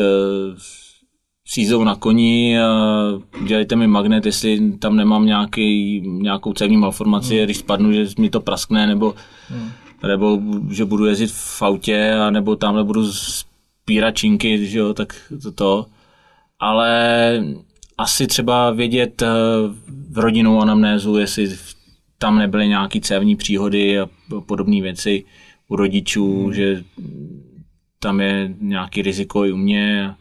sízou 1.52 1.84
na 1.84 1.94
koni 1.94 2.56
dělejte 3.46 3.76
mi 3.76 3.86
magnet, 3.86 4.26
jestli 4.26 4.72
tam 4.78 4.96
nemám 4.96 5.26
nějaký, 5.26 6.00
nějakou 6.00 6.52
cévní 6.52 6.76
malformaci, 6.76 7.36
hmm. 7.36 7.44
když 7.44 7.56
spadnu, 7.56 7.92
že 7.92 8.06
mi 8.18 8.30
to 8.30 8.40
praskne, 8.40 8.86
nebo, 8.86 9.14
hmm. 9.48 9.70
nebo 10.08 10.40
že 10.70 10.84
budu 10.84 11.06
jezdit 11.06 11.30
v 11.32 11.62
autě, 11.62 12.12
a 12.12 12.30
nebo 12.30 12.56
tamhle 12.56 12.84
budu 12.84 13.12
spírat 13.12 14.10
činky, 14.10 14.66
že 14.66 14.78
jo, 14.78 14.94
tak 14.94 15.32
to 15.42 15.52
to. 15.52 15.86
Ale 16.58 17.44
asi 17.98 18.26
třeba 18.26 18.70
vědět 18.70 19.22
eh, 19.22 19.26
v 20.10 20.18
rodinnou 20.18 20.60
anamnézu, 20.60 21.18
jestli 21.18 21.56
tam 22.18 22.38
nebyly 22.38 22.68
nějaké 22.68 23.00
cévní 23.00 23.36
příhody 23.36 24.00
a 24.00 24.08
podobné 24.46 24.82
věci 24.82 25.24
u 25.68 25.76
rodičů, 25.76 26.44
hmm. 26.44 26.54
že 26.54 26.84
tam 27.98 28.20
je 28.20 28.54
nějaký 28.60 29.02
riziko 29.02 29.44
i 29.44 29.52
u 29.52 29.56
mě 29.56 30.14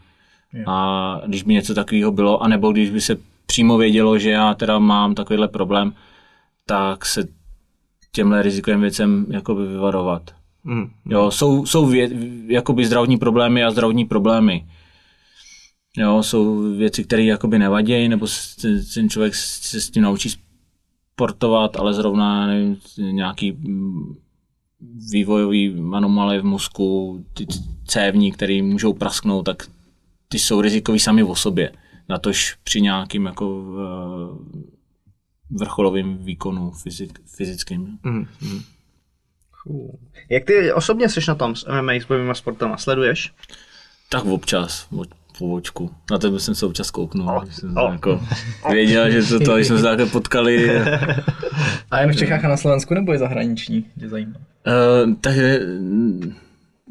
a 0.66 1.20
když 1.26 1.42
by 1.42 1.54
něco 1.54 1.74
takového 1.74 2.12
bylo, 2.12 2.42
anebo 2.42 2.72
když 2.72 2.90
by 2.90 3.00
se 3.00 3.16
přímo 3.46 3.78
vědělo, 3.78 4.18
že 4.18 4.30
já 4.30 4.54
teda 4.54 4.78
mám 4.78 5.14
takovýhle 5.14 5.48
problém, 5.48 5.92
tak 6.66 7.06
se 7.06 7.28
těmhle 8.12 8.42
rizikovým 8.42 8.80
věcem 8.80 9.26
jakoby 9.30 9.66
vyvarovat. 9.66 10.22
Mm. 10.64 10.90
Jo, 11.06 11.30
jsou, 11.30 11.66
jsou 11.66 11.86
vě, 11.86 12.10
jakoby 12.46 12.86
zdravotní 12.86 13.16
problémy 13.16 13.64
a 13.64 13.70
zdravotní 13.70 14.04
problémy. 14.04 14.66
Jo, 15.96 16.22
jsou 16.22 16.72
věci, 16.76 17.04
které 17.04 17.24
jakoby 17.24 17.58
nevadějí, 17.58 18.08
nebo 18.08 18.26
ten 18.94 19.08
člověk 19.08 19.34
se 19.34 19.80
s 19.80 19.90
tím 19.90 20.02
naučí 20.02 20.30
sportovat, 21.12 21.76
ale 21.76 21.94
zrovna 21.94 22.46
nevím, 22.46 22.76
nějaký 22.98 23.56
vývojový 25.10 25.76
anomálie 25.92 26.40
v 26.40 26.44
mozku, 26.44 27.24
ty 27.34 27.46
cévní, 27.86 28.32
které 28.32 28.62
můžou 28.62 28.92
prasknout, 28.92 29.46
tak 29.46 29.66
ty 30.32 30.38
jsou 30.38 30.60
rizikový 30.60 30.98
sami 30.98 31.22
o 31.22 31.36
sobě. 31.36 31.72
Natož 32.08 32.56
při 32.64 32.80
nějakým 32.80 33.26
jako 33.26 33.58
uh, 33.58 34.38
vrcholovým 35.50 36.18
výkonu 36.18 36.70
fyzik, 36.70 37.18
fyzickým. 37.36 37.98
Mm, 38.02 38.26
mm. 38.40 38.62
Jak 40.28 40.44
ty 40.44 40.72
osobně 40.72 41.08
jsi 41.08 41.20
na 41.28 41.34
tom 41.34 41.56
s 41.56 41.66
MMA, 41.66 41.92
s 41.92 42.04
bojovými 42.04 42.34
sportama? 42.34 42.76
Sleduješ? 42.76 43.32
Tak 44.08 44.24
občas, 44.24 44.88
po 45.38 45.54
očku. 45.54 45.90
Na 46.10 46.18
tebe 46.18 46.40
jsem 46.40 46.54
se 46.54 46.66
občas 46.66 46.90
kouknul. 46.90 47.28
Oh, 47.28 47.44
jsem 47.44 47.76
oh. 47.76 47.92
jako 47.92 48.20
věděl, 48.70 49.10
že 49.10 49.22
to, 49.22 49.40
to 49.40 49.56
jsme 49.56 49.76
se 49.76 49.82
takhle 49.82 50.06
potkali. 50.06 50.80
A 51.90 52.00
jen 52.00 52.12
v 52.12 52.16
Čechách 52.16 52.44
a 52.44 52.48
na 52.48 52.56
Slovensku 52.56 52.94
nebo 52.94 53.12
je 53.12 53.18
zahraniční? 53.18 53.86
Tě 54.00 54.08
zajímá. 54.08 54.36
Uh, 54.36 55.14
tak 55.20 55.34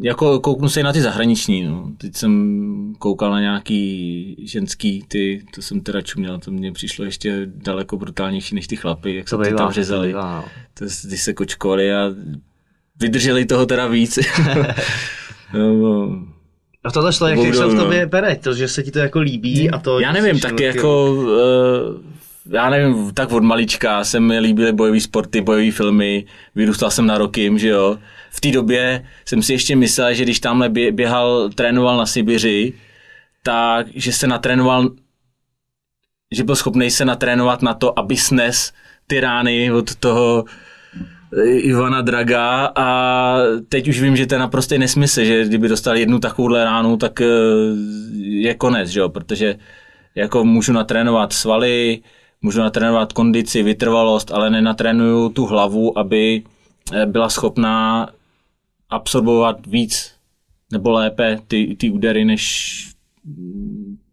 jako 0.02 0.40
kouknu 0.40 0.70
se 0.70 0.80
i 0.80 0.84
na 0.84 0.94
ty 0.94 1.02
zahraniční, 1.02 1.64
no. 1.64 1.92
Teď 1.98 2.16
jsem 2.16 2.94
koukal 3.00 3.32
na 3.32 3.40
nějaký 3.40 4.36
ženský, 4.48 5.04
ty, 5.08 5.44
to 5.56 5.62
jsem 5.62 5.82
teda 5.82 6.02
čuměl, 6.02 6.40
to 6.40 6.52
mně 6.52 6.72
přišlo 6.72 7.06
ještě 7.06 7.42
daleko 7.46 7.98
brutálnější 7.98 8.56
než 8.56 8.68
ty 8.68 8.76
chlapy, 8.76 9.16
jak 9.16 9.30
se 9.30 9.38
to 9.38 9.56
tam 9.58 9.72
řezali. 9.72 10.14
no. 10.14 10.46
To, 10.74 10.86
ty 10.86 11.18
se 11.18 11.34
kočkovali 11.34 11.94
a 11.94 12.10
vydrželi 13.00 13.46
toho 13.46 13.66
teda 13.66 13.88
víc. 13.88 14.20
no, 15.54 15.74
no. 15.74 16.26
A 16.84 16.92
tohle 16.92 17.14
šlo, 17.14 17.28
jak, 17.28 17.56
se 17.56 17.66
v 17.66 17.78
tobě 17.78 18.06
bere, 18.06 18.36
to, 18.36 18.54
že 18.54 18.68
se 18.68 18.84
ti 18.84 18.92
to 18.92 19.00
jako 19.00 19.20
líbí 19.20 19.70
a 19.70 19.80
to... 19.80 20.00
Já 20.00 20.12
nevím, 20.12 20.40
taky 20.40 20.64
jako... 20.64 21.14
Uh, 21.14 22.11
já 22.50 22.70
nevím, 22.70 23.12
tak 23.14 23.32
od 23.32 23.44
malička 23.44 24.04
se 24.04 24.20
mi 24.20 24.40
líbily 24.40 24.74
bojové 24.74 25.00
sporty, 25.00 25.42
bojové 25.42 25.72
filmy, 25.72 26.26
vyrůstal 26.56 26.92
jsem 26.92 27.06
na 27.06 27.18
roky, 27.18 27.52
že 27.56 27.68
jo. 27.68 28.00
V 28.32 28.42
té 28.42 28.52
době 28.52 29.06
jsem 29.26 29.44
si 29.44 29.54
ještě 29.54 29.76
myslel, 29.76 30.14
že 30.14 30.24
když 30.24 30.40
tamhle 30.40 30.70
běhal, 30.70 31.50
trénoval 31.50 31.98
na 31.98 32.06
Sibiři, 32.06 32.74
tak, 33.44 33.88
že 33.96 34.14
se 34.14 34.28
natrénoval, 34.28 34.90
že 36.32 36.44
byl 36.44 36.56
schopný 36.56 36.92
se 36.92 37.06
natrénovat 37.06 37.62
na 37.62 37.74
to, 37.74 38.00
aby 38.00 38.18
snes 38.18 38.74
ty 39.08 39.20
rány 39.20 39.72
od 39.72 39.96
toho 39.96 40.46
Ivana 41.46 42.02
Draga 42.02 42.72
a 42.76 43.38
teď 43.70 43.88
už 43.88 44.02
vím, 44.02 44.16
že 44.16 44.28
to 44.28 44.36
je 44.36 44.40
naprostý 44.40 44.78
nesmysl, 44.78 45.24
že 45.24 45.46
kdyby 45.46 45.68
dostal 45.68 45.98
jednu 45.98 46.20
takovouhle 46.20 46.64
ránu, 46.64 46.98
tak 46.98 47.22
eh, 47.22 47.26
je 48.22 48.54
konec, 48.54 48.90
že 48.90 49.00
jo? 49.00 49.10
protože 49.10 49.56
jako 50.16 50.46
můžu 50.46 50.74
natrénovat 50.74 51.34
svaly, 51.34 52.02
můžu 52.42 52.60
natrénovat 52.60 53.14
kondici, 53.14 53.64
vytrvalost, 53.64 54.32
ale 54.32 54.50
nenatrénuju 54.50 55.30
tu 55.30 55.46
hlavu, 55.46 55.98
aby 56.00 56.44
eh, 56.94 57.06
byla 57.06 57.30
schopná 57.30 58.10
absorbovat 58.90 59.68
víc 59.68 60.12
nebo 60.72 60.92
lépe 60.92 61.40
ty, 61.48 61.76
ty 61.80 61.90
údery, 61.90 62.26
než 62.26 62.92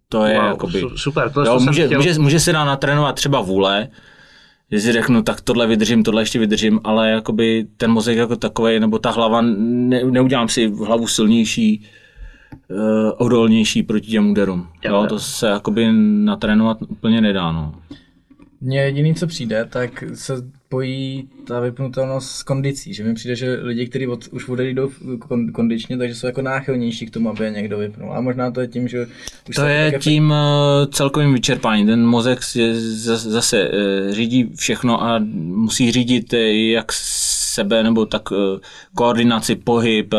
to 0.08 0.24
je 0.24 0.34
wow, 0.34 0.46
jakoby... 0.46 0.82
Super, 0.96 1.32
to 1.32 1.44
jo, 1.44 1.60
může, 1.60 1.86
chtěl... 1.86 1.98
může, 1.98 2.18
může 2.18 2.40
se 2.40 2.52
dá 2.52 2.64
natrénovat 2.64 3.14
třeba 3.14 3.40
vůle, 3.40 3.88
že 4.72 4.80
si 4.80 4.92
řeknu, 4.92 5.22
tak 5.22 5.40
tohle 5.40 5.66
vydržím, 5.66 6.02
tohle 6.02 6.22
ještě 6.22 6.38
vydržím, 6.38 6.80
ale 6.84 7.10
jakoby 7.10 7.66
ten 7.76 7.90
mozek 7.90 8.18
jako 8.18 8.36
takový, 8.36 8.80
nebo 8.80 8.98
ta 8.98 9.10
hlava, 9.10 9.40
ne, 9.42 10.04
neudělám 10.04 10.48
si 10.48 10.70
hlavu 10.70 11.06
silnější, 11.06 11.86
uh, 12.70 13.12
odolnější 13.16 13.82
proti 13.82 14.06
těm 14.06 14.30
úderům. 14.30 14.68
Jo, 14.84 14.94
jo, 14.94 15.06
to 15.06 15.18
se 15.18 15.46
jakoby 15.46 15.88
natrénovat 16.24 16.78
úplně 16.88 17.20
nedá. 17.20 17.52
No. 17.52 17.74
Mně 18.60 18.80
jediný, 18.80 19.14
co 19.14 19.26
přijde, 19.26 19.64
tak 19.64 20.04
se 20.14 20.32
pojí 20.68 21.28
ta 21.46 21.60
vypnutelnost 21.60 22.30
s 22.30 22.42
kondicí, 22.42 22.94
že 22.94 23.04
mi 23.04 23.14
přijde, 23.14 23.36
že 23.36 23.58
lidi, 23.62 23.86
kteří 23.86 24.06
od, 24.06 24.28
už 24.30 24.48
odejdou 24.48 24.90
kondičně, 25.52 25.98
takže 25.98 26.14
jsou 26.14 26.26
jako 26.26 26.42
náchylnější 26.42 27.06
k 27.06 27.10
tomu, 27.10 27.30
aby 27.30 27.44
je 27.44 27.50
někdo 27.50 27.78
vypnul. 27.78 28.12
A 28.12 28.20
možná 28.20 28.50
to 28.50 28.60
je 28.60 28.68
tím, 28.68 28.88
že... 28.88 29.06
Už 29.48 29.56
to 29.56 29.64
je 29.64 29.92
tak 29.92 30.00
tím 30.00 30.32
efekt... 30.32 30.94
celkovým 30.94 31.32
vyčerpáním. 31.32 31.86
Ten 31.86 32.06
mozek 32.06 32.38
zase 33.14 33.70
eh, 33.72 34.12
řídí 34.14 34.50
všechno 34.56 35.02
a 35.02 35.18
musí 35.34 35.92
řídit 35.92 36.32
eh, 36.34 36.52
jak 36.52 36.92
sebe, 36.92 37.82
nebo 37.82 38.06
tak 38.06 38.22
koordinaci, 38.94 39.56
pohyb, 39.56 40.14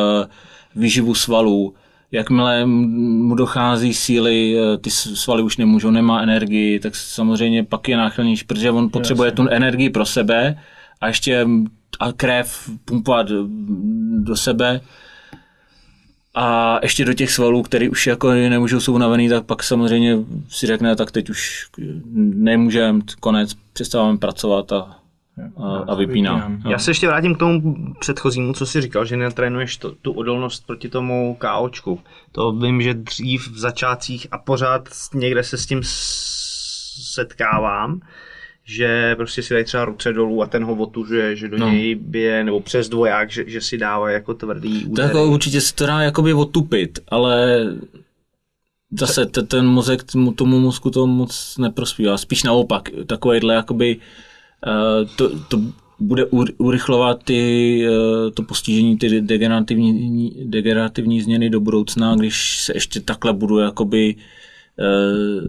výživu 0.75 1.15
svalů, 1.15 1.73
jakmile 2.11 2.65
mu 2.65 3.35
dochází 3.35 3.93
síly, 3.93 4.57
eh, 4.57 4.77
ty 4.77 4.89
svaly 4.91 5.43
už 5.43 5.57
nemůžou, 5.57 5.91
nemá 5.91 6.21
energii, 6.21 6.79
tak 6.79 6.95
samozřejmě 6.95 7.63
pak 7.63 7.89
je 7.89 7.97
náchylnější, 7.97 8.45
protože 8.45 8.71
on 8.71 8.89
potřebuje 8.89 9.31
tu 9.31 9.47
energii 9.47 9.89
pro 9.89 10.05
sebe 10.05 10.59
a 11.01 11.07
ještě 11.07 11.47
a 11.99 12.11
krev 12.11 12.69
pumpovat 12.85 13.27
do 14.17 14.37
sebe. 14.37 14.81
A 16.35 16.79
ještě 16.83 17.05
do 17.05 17.13
těch 17.13 17.31
svalů, 17.31 17.63
které 17.63 17.89
už 17.89 18.07
jako 18.07 18.31
nemůžou, 18.31 18.79
jsou 18.79 18.93
unavený, 18.93 19.29
tak 19.29 19.45
pak 19.45 19.63
samozřejmě 19.63 20.17
si 20.49 20.67
řekne, 20.67 20.95
tak 20.95 21.11
teď 21.11 21.29
už 21.29 21.67
nemůžeme, 22.15 22.99
konec, 23.19 23.53
přestáváme 23.73 24.17
pracovat 24.17 24.71
a 24.71 24.98
a, 25.57 25.77
a 25.77 25.95
vypínám. 25.95 26.61
Já 26.69 26.79
se 26.79 26.91
ještě 26.91 27.07
vrátím 27.07 27.35
k 27.35 27.39
tomu 27.39 27.75
předchozímu, 27.99 28.53
co 28.53 28.65
jsi 28.65 28.81
říkal, 28.81 29.05
že 29.05 29.17
netrénuješ 29.17 29.77
to, 29.77 29.91
tu 29.91 30.11
odolnost 30.11 30.67
proti 30.67 30.89
tomu 30.89 31.37
KOčku. 31.39 31.99
To 32.31 32.51
vím, 32.51 32.81
že 32.81 32.93
dřív 32.93 33.51
v 33.51 33.59
začátcích 33.59 34.27
a 34.31 34.37
pořád 34.37 34.89
někde 35.13 35.43
se 35.43 35.57
s 35.57 35.65
tím 35.65 35.81
setkávám, 37.13 37.99
že 38.63 39.15
prostě 39.15 39.43
si 39.43 39.53
dají 39.53 39.65
třeba 39.65 39.85
ruce 39.85 40.13
dolů 40.13 40.43
a 40.43 40.47
ten 40.47 40.63
ho 40.63 40.75
otužuje, 40.75 41.35
že 41.35 41.47
do 41.47 41.57
no. 41.57 41.69
něj 41.69 41.95
bije, 41.95 42.43
nebo 42.43 42.59
přes 42.59 42.89
dvoják, 42.89 43.31
že, 43.31 43.43
že 43.47 43.61
si 43.61 43.77
dává 43.77 44.09
jako 44.09 44.33
tvrdý 44.33 44.85
údery. 44.85 44.95
To 44.95 45.17
jako 45.17 45.31
určitě 45.31 45.61
se 45.61 45.75
to 45.75 45.85
dá 45.85 46.01
jakoby 46.01 46.33
otupit, 46.33 46.99
ale 47.07 47.65
zase 48.99 49.25
ten 49.25 49.65
mozek 49.65 50.03
tomu 50.35 50.59
mozku 50.59 50.89
to 50.89 51.07
moc 51.07 51.57
neprospívá. 51.57 52.17
Spíš 52.17 52.43
naopak, 52.43 52.89
takovýhle 53.05 53.53
jakoby 53.53 53.97
to, 55.15 55.39
to 55.39 55.57
bude 55.99 56.25
urychlovat 56.57 57.23
ty, 57.23 57.83
eh, 57.87 58.31
to 58.31 58.43
postižení, 58.43 58.97
ty 58.97 59.21
degenerativní, 59.21 60.35
degenerativní 60.43 61.21
změny 61.21 61.49
do 61.49 61.59
budoucna, 61.59 62.15
když 62.15 62.61
se 62.61 62.73
ještě 62.75 62.99
takhle 62.99 63.33
budu 63.33 63.57
jakoby 63.57 64.15
eh, 64.79 65.47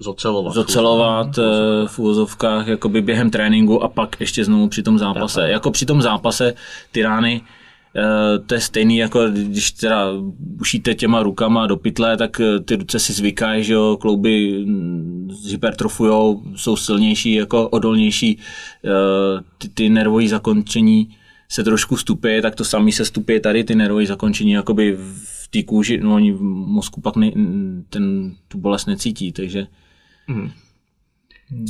zocelovat, 0.00 0.54
zocelovat 0.54 1.38
v 1.86 1.98
úvozovkách 1.98 2.66
jakoby 2.66 3.02
během 3.02 3.30
tréninku 3.30 3.82
a 3.82 3.88
pak 3.88 4.16
ještě 4.20 4.44
znovu 4.44 4.68
při 4.68 4.82
tom 4.82 4.98
zápase. 4.98 5.48
Jako 5.48 5.70
při 5.70 5.86
tom 5.86 6.02
zápase 6.02 6.54
ty 6.92 7.02
rány 7.02 7.42
Eh, 7.42 7.63
to 8.46 8.54
je 8.54 8.60
stejný, 8.60 8.96
jako 8.96 9.28
když 9.28 9.70
teda 9.70 10.06
ušíte 10.60 10.94
těma 10.94 11.22
rukama 11.22 11.66
do 11.66 11.76
pytle, 11.76 12.16
tak 12.16 12.40
eh, 12.40 12.60
ty 12.60 12.76
ruce 12.76 12.98
si 12.98 13.12
zvykají, 13.12 13.64
že 13.64 13.72
jo, 13.72 13.96
klouby 14.00 14.64
mm, 14.66 15.30
hypertrofujou, 15.50 16.42
jsou 16.56 16.76
silnější, 16.76 17.32
jako 17.32 17.68
odolnější, 17.68 18.38
eh, 18.84 19.42
ty, 19.58 19.68
ty 19.68 19.88
nervové 19.88 20.28
zakončení 20.28 21.16
se 21.48 21.64
trošku 21.64 21.96
stupí, 21.96 22.28
tak 22.42 22.54
to 22.54 22.64
samý 22.64 22.92
se 22.92 23.04
stupí 23.04 23.40
tady, 23.40 23.64
ty 23.64 23.74
nervové 23.74 24.06
zakončení 24.06 24.50
jakoby 24.50 24.96
v 25.24 25.48
té 25.50 25.62
kůži, 25.62 26.00
no 26.00 26.14
oni 26.14 26.32
v 26.32 26.42
mozku 26.42 27.00
pak 27.00 27.16
ne, 27.16 27.30
ten, 27.90 28.34
tu 28.48 28.58
bolest 28.58 28.86
necítí, 28.86 29.32
takže 29.32 29.66
hmm. 30.26 30.50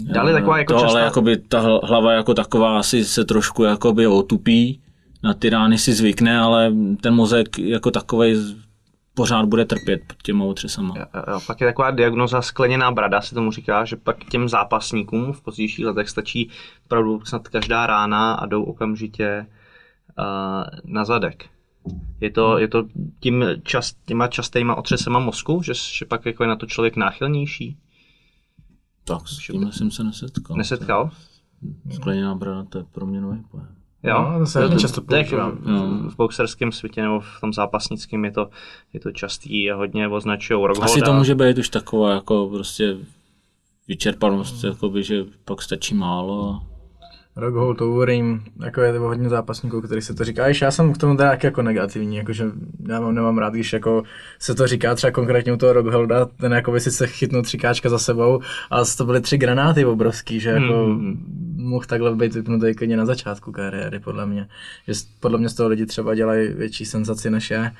Dále 0.03 0.33
taková 0.33 0.59
jako 0.59 0.73
to, 0.73 0.81
častá... 0.81 0.99
ale 0.99 1.05
jakoby 1.05 1.37
ta 1.37 1.61
hlava 1.61 2.13
jako 2.13 2.35
taková 2.35 2.79
asi 2.79 3.05
se 3.05 3.25
trošku 3.25 3.65
jakoby 3.65 4.07
otupí, 4.07 4.81
na 5.25 5.35
ty 5.35 5.51
rány 5.51 5.79
si 5.79 5.93
zvykne, 5.93 6.39
ale 6.39 6.73
ten 7.01 7.15
mozek 7.15 7.59
jako 7.59 7.91
takový 7.91 8.57
pořád 9.15 9.47
bude 9.47 9.65
trpět 9.65 10.01
pod 10.07 10.23
těma 10.23 10.45
otřesama. 10.45 10.95
Jo, 10.99 11.05
jo, 11.33 11.41
pak 11.47 11.61
je 11.61 11.67
taková 11.67 11.91
diagnoza 11.91 12.43
skleněná 12.43 12.91
brada, 12.93 13.21
se 13.21 13.35
tomu 13.35 13.53
říká, 13.53 13.85
že 13.85 13.97
pak 13.97 14.25
těm 14.25 14.49
zápasníkům 14.49 15.33
v 15.33 15.43
pozdějších 15.43 15.85
letech 15.85 16.09
stačí 16.09 16.51
opravdu 16.85 17.25
snad 17.25 17.49
každá 17.49 17.87
rána 17.87 18.35
a 18.35 18.47
jdou 18.47 18.65
okamžitě 18.65 19.47
uh, 20.19 20.25
na 20.85 21.05
zadek. 21.05 21.45
Je 22.21 22.31
to, 22.31 22.59
je 22.59 22.69
to 22.69 22.85
tím 23.21 23.45
čas, 23.63 23.95
těma 24.05 24.29
častýma 24.29 24.75
otřesema 24.75 25.19
mozku, 25.19 25.63
že, 25.63 25.73
že 25.75 26.05
pak 26.05 26.27
jako 26.27 26.43
je 26.43 26.49
na 26.49 26.57
to 26.57 26.67
člověk 26.67 26.97
náchylnější? 26.97 27.79
Tak, 29.05 29.29
s 29.29 29.39
tím 29.39 29.73
jsem 29.73 29.91
se 29.91 30.05
nesetkal. 30.05 30.57
Nesetkal? 30.57 31.11
Skleněná 31.91 32.35
brada, 32.35 32.65
to 32.65 32.79
je 32.79 32.85
pro 32.85 33.07
mě 33.07 33.21
nový 33.21 33.43
pojem. 33.51 33.84
Jo, 34.05 34.31
no, 34.33 34.39
to 34.39 34.47
se 34.47 34.63
hodně 34.63 34.79
často 34.79 35.01
používám. 35.01 35.59
No. 35.65 36.11
V 36.11 36.17
boxerském 36.17 36.73
světě 36.73 37.03
nebo 37.03 37.21
v 37.21 37.41
tom 37.41 37.53
zápasnickém 37.53 38.25
je 38.25 38.31
to, 38.31 38.49
je 38.93 39.01
to 39.01 39.13
častý 39.13 39.71
a 39.71 39.77
hodně 39.77 40.09
označují 40.09 40.67
Rockholda. 40.67 40.93
Asi 40.93 41.01
to 41.01 41.13
může 41.13 41.35
být 41.35 41.59
už 41.59 41.69
taková 41.69 42.15
jako 42.15 42.49
prostě 42.49 42.97
vyčerpanost, 43.89 44.65
jakoby, 44.65 45.03
že 45.03 45.25
pak 45.45 45.63
stačí 45.63 45.95
málo. 45.95 46.61
Rockhold, 47.37 47.81
Overeem, 47.81 48.45
jako 48.65 48.81
je 48.81 48.93
to 48.93 49.01
hodně 49.01 49.29
zápasníků, 49.29 49.81
který 49.81 50.03
se 50.03 50.15
to 50.15 50.25
říká. 50.25 50.47
já 50.63 50.71
jsem 50.71 50.93
k 50.93 50.99
tomu 50.99 51.17
tak 51.17 51.45
jako 51.45 51.63
negativní, 51.63 52.17
jakože 52.17 52.45
já 52.89 53.01
mám, 53.01 53.15
nemám 53.15 53.39
rád, 53.39 53.53
když 53.53 53.73
jako 53.73 54.03
se 54.39 54.55
to 54.55 54.67
říká 54.67 54.95
třeba 54.95 55.11
konkrétně 55.11 55.53
u 55.53 55.57
toho 55.57 55.73
Rockholda, 55.73 56.25
ten 56.25 56.53
jako 56.53 56.73
by 56.73 56.81
si 56.81 56.91
se 56.91 57.07
chytnul 57.07 57.43
tři 57.43 57.59
káčka 57.59 57.89
za 57.89 57.99
sebou, 57.99 58.41
a 58.71 58.85
to 58.85 59.05
byly 59.05 59.21
tři 59.21 59.39
granáty 59.39 59.85
obrovský, 59.85 60.41
že 60.41 60.51
jako 60.51 60.85
hmm 60.85 61.44
mohl 61.65 61.85
takhle 61.85 62.17
být 62.17 62.35
vypnutý 62.35 62.75
klidně 62.75 62.97
na 62.97 63.07
začátku 63.07 63.53
kariéry, 63.53 64.01
podle 64.01 64.27
mě. 64.27 64.49
Že 64.89 64.95
podle 65.21 65.39
mě 65.39 65.49
z 65.49 65.55
toho 65.55 65.69
lidi 65.69 65.87
třeba 65.87 66.15
dělají 66.15 66.49
větší 66.49 66.85
senzaci 66.85 67.31
než 67.31 67.51
je. 67.51 67.73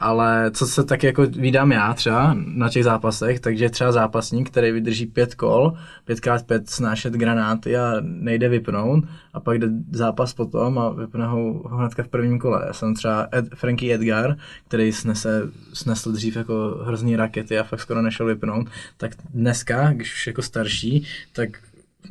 Ale 0.00 0.50
co 0.50 0.66
se 0.66 0.84
tak 0.84 1.02
jako 1.02 1.26
vídám 1.26 1.72
já 1.72 1.94
třeba 1.94 2.36
na 2.46 2.68
těch 2.68 2.84
zápasech, 2.84 3.40
takže 3.40 3.70
třeba 3.70 3.92
zápasník, 3.92 4.50
který 4.50 4.72
vydrží 4.72 5.06
pět 5.06 5.34
kol, 5.34 5.72
pětkrát 6.04 6.46
pět 6.46 6.70
snášet 6.70 7.12
granáty 7.12 7.76
a 7.76 7.94
nejde 8.00 8.48
vypnout 8.48 9.04
a 9.34 9.40
pak 9.40 9.58
jde 9.58 9.68
zápas 9.92 10.34
potom 10.34 10.78
a 10.78 10.90
vypne 10.90 11.26
ho, 11.26 11.38
ho 11.52 11.76
hnedka 11.76 12.02
v 12.02 12.08
prvním 12.08 12.38
kole. 12.38 12.64
Já 12.66 12.72
jsem 12.72 12.94
třeba 12.94 13.28
Ed, 13.34 13.54
Frankie 13.54 13.94
Edgar, 13.94 14.36
který 14.68 14.92
snese, 14.92 15.42
snesl 15.72 16.12
dřív 16.12 16.36
jako 16.36 16.80
hrozný 16.84 17.16
rakety 17.16 17.58
a 17.58 17.62
fakt 17.62 17.80
skoro 17.80 18.02
nešel 18.02 18.26
vypnout, 18.26 18.66
tak 18.96 19.10
dneska, 19.34 19.92
když 19.92 20.14
už 20.14 20.26
jako 20.26 20.42
starší, 20.42 21.06
tak 21.32 21.48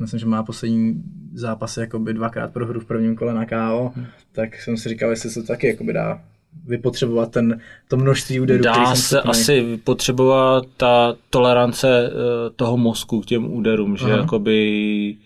myslím, 0.00 0.20
že 0.20 0.26
má 0.26 0.42
poslední 0.42 1.02
zápasy 1.34 1.80
jakoby 1.80 2.14
dvakrát 2.14 2.52
pro 2.52 2.66
hru 2.66 2.80
v 2.80 2.84
prvním 2.84 3.16
kole 3.16 3.34
na 3.34 3.46
KO, 3.46 3.92
tak 4.32 4.60
jsem 4.62 4.76
si 4.76 4.88
říkal, 4.88 5.10
jestli 5.10 5.30
se 5.30 5.40
to 5.40 5.46
taky 5.46 5.66
jakoby 5.66 5.92
dá 5.92 6.20
vypotřebovat 6.66 7.30
ten, 7.30 7.60
to 7.88 7.96
množství 7.96 8.40
úderů, 8.40 8.62
Dá 8.62 8.72
který 8.72 8.86
jsem 8.86 8.96
se 8.96 9.14
schopný. 9.16 9.30
asi 9.30 9.60
vypotřebovat 9.60 10.64
ta 10.76 11.14
tolerance 11.30 12.06
eh, 12.06 12.10
toho 12.56 12.76
mozku 12.76 13.20
k 13.20 13.26
těm 13.26 13.52
úderům, 13.52 13.96
že 13.96 14.04
Aha. 14.04 14.16
jakoby, 14.16 15.16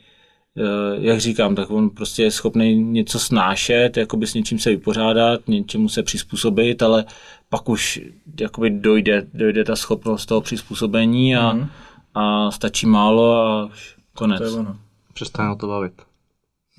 eh, 0.58 0.62
jak 0.98 1.20
říkám, 1.20 1.54
tak 1.54 1.70
on 1.70 1.90
prostě 1.90 2.22
je 2.22 2.30
schopný 2.30 2.74
něco 2.74 3.18
snášet, 3.18 3.96
jakoby 3.96 4.26
s 4.26 4.34
něčím 4.34 4.58
se 4.58 4.70
vypořádat, 4.70 5.40
něčemu 5.48 5.88
se 5.88 6.02
přizpůsobit, 6.02 6.82
ale 6.82 7.04
pak 7.48 7.68
už 7.68 8.00
jakoby 8.40 8.70
dojde, 8.70 9.26
dojde 9.34 9.64
ta 9.64 9.76
schopnost 9.76 10.26
toho 10.26 10.40
přizpůsobení 10.40 11.36
a, 11.36 11.52
Mhm. 11.52 11.68
a 12.14 12.50
stačí 12.50 12.86
málo 12.86 13.36
a 13.46 13.70
konec. 14.14 14.38
To 14.38 14.44
je 14.44 14.50
ono. 14.50 14.78
Přestane 15.14 15.56
to 15.56 15.66
bavit. 15.66 16.02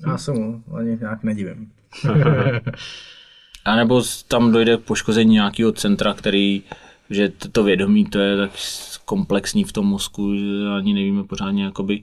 Já 0.06 0.18
se 0.18 0.32
mu 0.32 0.64
ani 0.76 0.96
nějak 1.00 1.22
nedivím. 1.22 1.72
A 3.64 3.76
nebo 3.76 4.02
tam 4.28 4.52
dojde 4.52 4.76
k 4.76 4.80
poškození 4.80 5.32
nějakého 5.32 5.72
centra, 5.72 6.14
který, 6.14 6.62
že 7.10 7.28
to, 7.28 7.64
vědomí, 7.64 8.04
to 8.04 8.18
je 8.18 8.36
tak 8.36 8.50
komplexní 9.04 9.64
v 9.64 9.72
tom 9.72 9.86
mozku, 9.86 10.36
že 10.36 10.68
ani 10.76 10.94
nevíme 10.94 11.24
pořádně, 11.24 11.64
jakoby, 11.64 12.02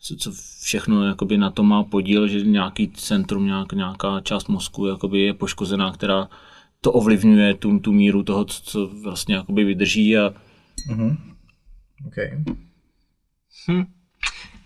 co, 0.00 0.16
co 0.16 0.32
všechno 0.62 1.06
jakoby 1.06 1.38
na 1.38 1.50
to 1.50 1.62
má 1.62 1.84
podíl, 1.84 2.28
že 2.28 2.40
nějaký 2.40 2.90
centrum, 2.90 3.46
nějak, 3.46 3.72
nějaká 3.72 4.20
část 4.20 4.48
mozku 4.48 4.86
jakoby 4.86 5.20
je 5.20 5.34
poškozená, 5.34 5.92
která 5.92 6.28
to 6.80 6.92
ovlivňuje 6.92 7.54
tu, 7.54 7.78
tu 7.78 7.92
míru 7.92 8.22
toho, 8.22 8.44
co, 8.44 8.62
co 8.62 8.86
vlastně 9.02 9.34
jakoby 9.34 9.64
vydrží 9.64 10.18
a 10.18 10.34
Okay. 12.06 12.44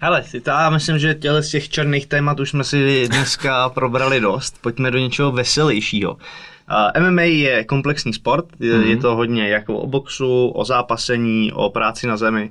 Hele, 0.05 0.25
já 0.47 0.71
myslím, 0.71 0.99
že 0.99 1.15
těle 1.15 1.43
z 1.43 1.51
těch 1.51 1.69
černých 1.69 2.07
témat 2.07 2.41
už 2.41 2.51
jsme 2.51 2.65
si 2.65 3.09
dneska 3.09 3.69
probrali 3.75 4.21
dost. 4.21 4.63
Pojďme 4.63 4.91
do 4.91 4.99
něčeho 4.99 5.33
veselějšího. 5.33 6.13
Uh, 6.13 7.11
MMA 7.11 7.23
je 7.23 7.65
komplexní 7.65 8.13
sport, 8.13 8.47
je, 8.61 8.75
Mhm. 8.75 8.91
je 8.91 8.97
to 8.97 9.17
hodně 9.17 9.49
jako 9.49 9.79
o 9.79 9.87
boxu, 9.87 10.49
o 10.49 10.65
zápasení, 10.65 11.53
o 11.53 11.71
práci 11.71 12.07
na 12.07 12.17
zemi. 12.17 12.51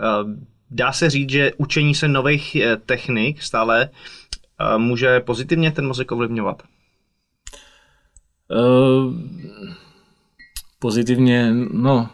Uh, 0.00 0.30
dá 0.70 0.92
se 0.92 1.10
říct, 1.10 1.30
že 1.30 1.52
učení 1.56 1.94
se 1.94 2.08
nových 2.08 2.56
eh, 2.56 2.76
technik 2.76 3.42
stále 3.42 3.88
uh, 4.60 4.78
může 4.78 5.20
pozitivně 5.20 5.72
ten 5.72 5.86
mozek 5.86 6.12
ovlivňovat. 6.12 6.62
Uh, 8.48 9.14
pozitivně, 10.78 11.52
no, 11.72 12.08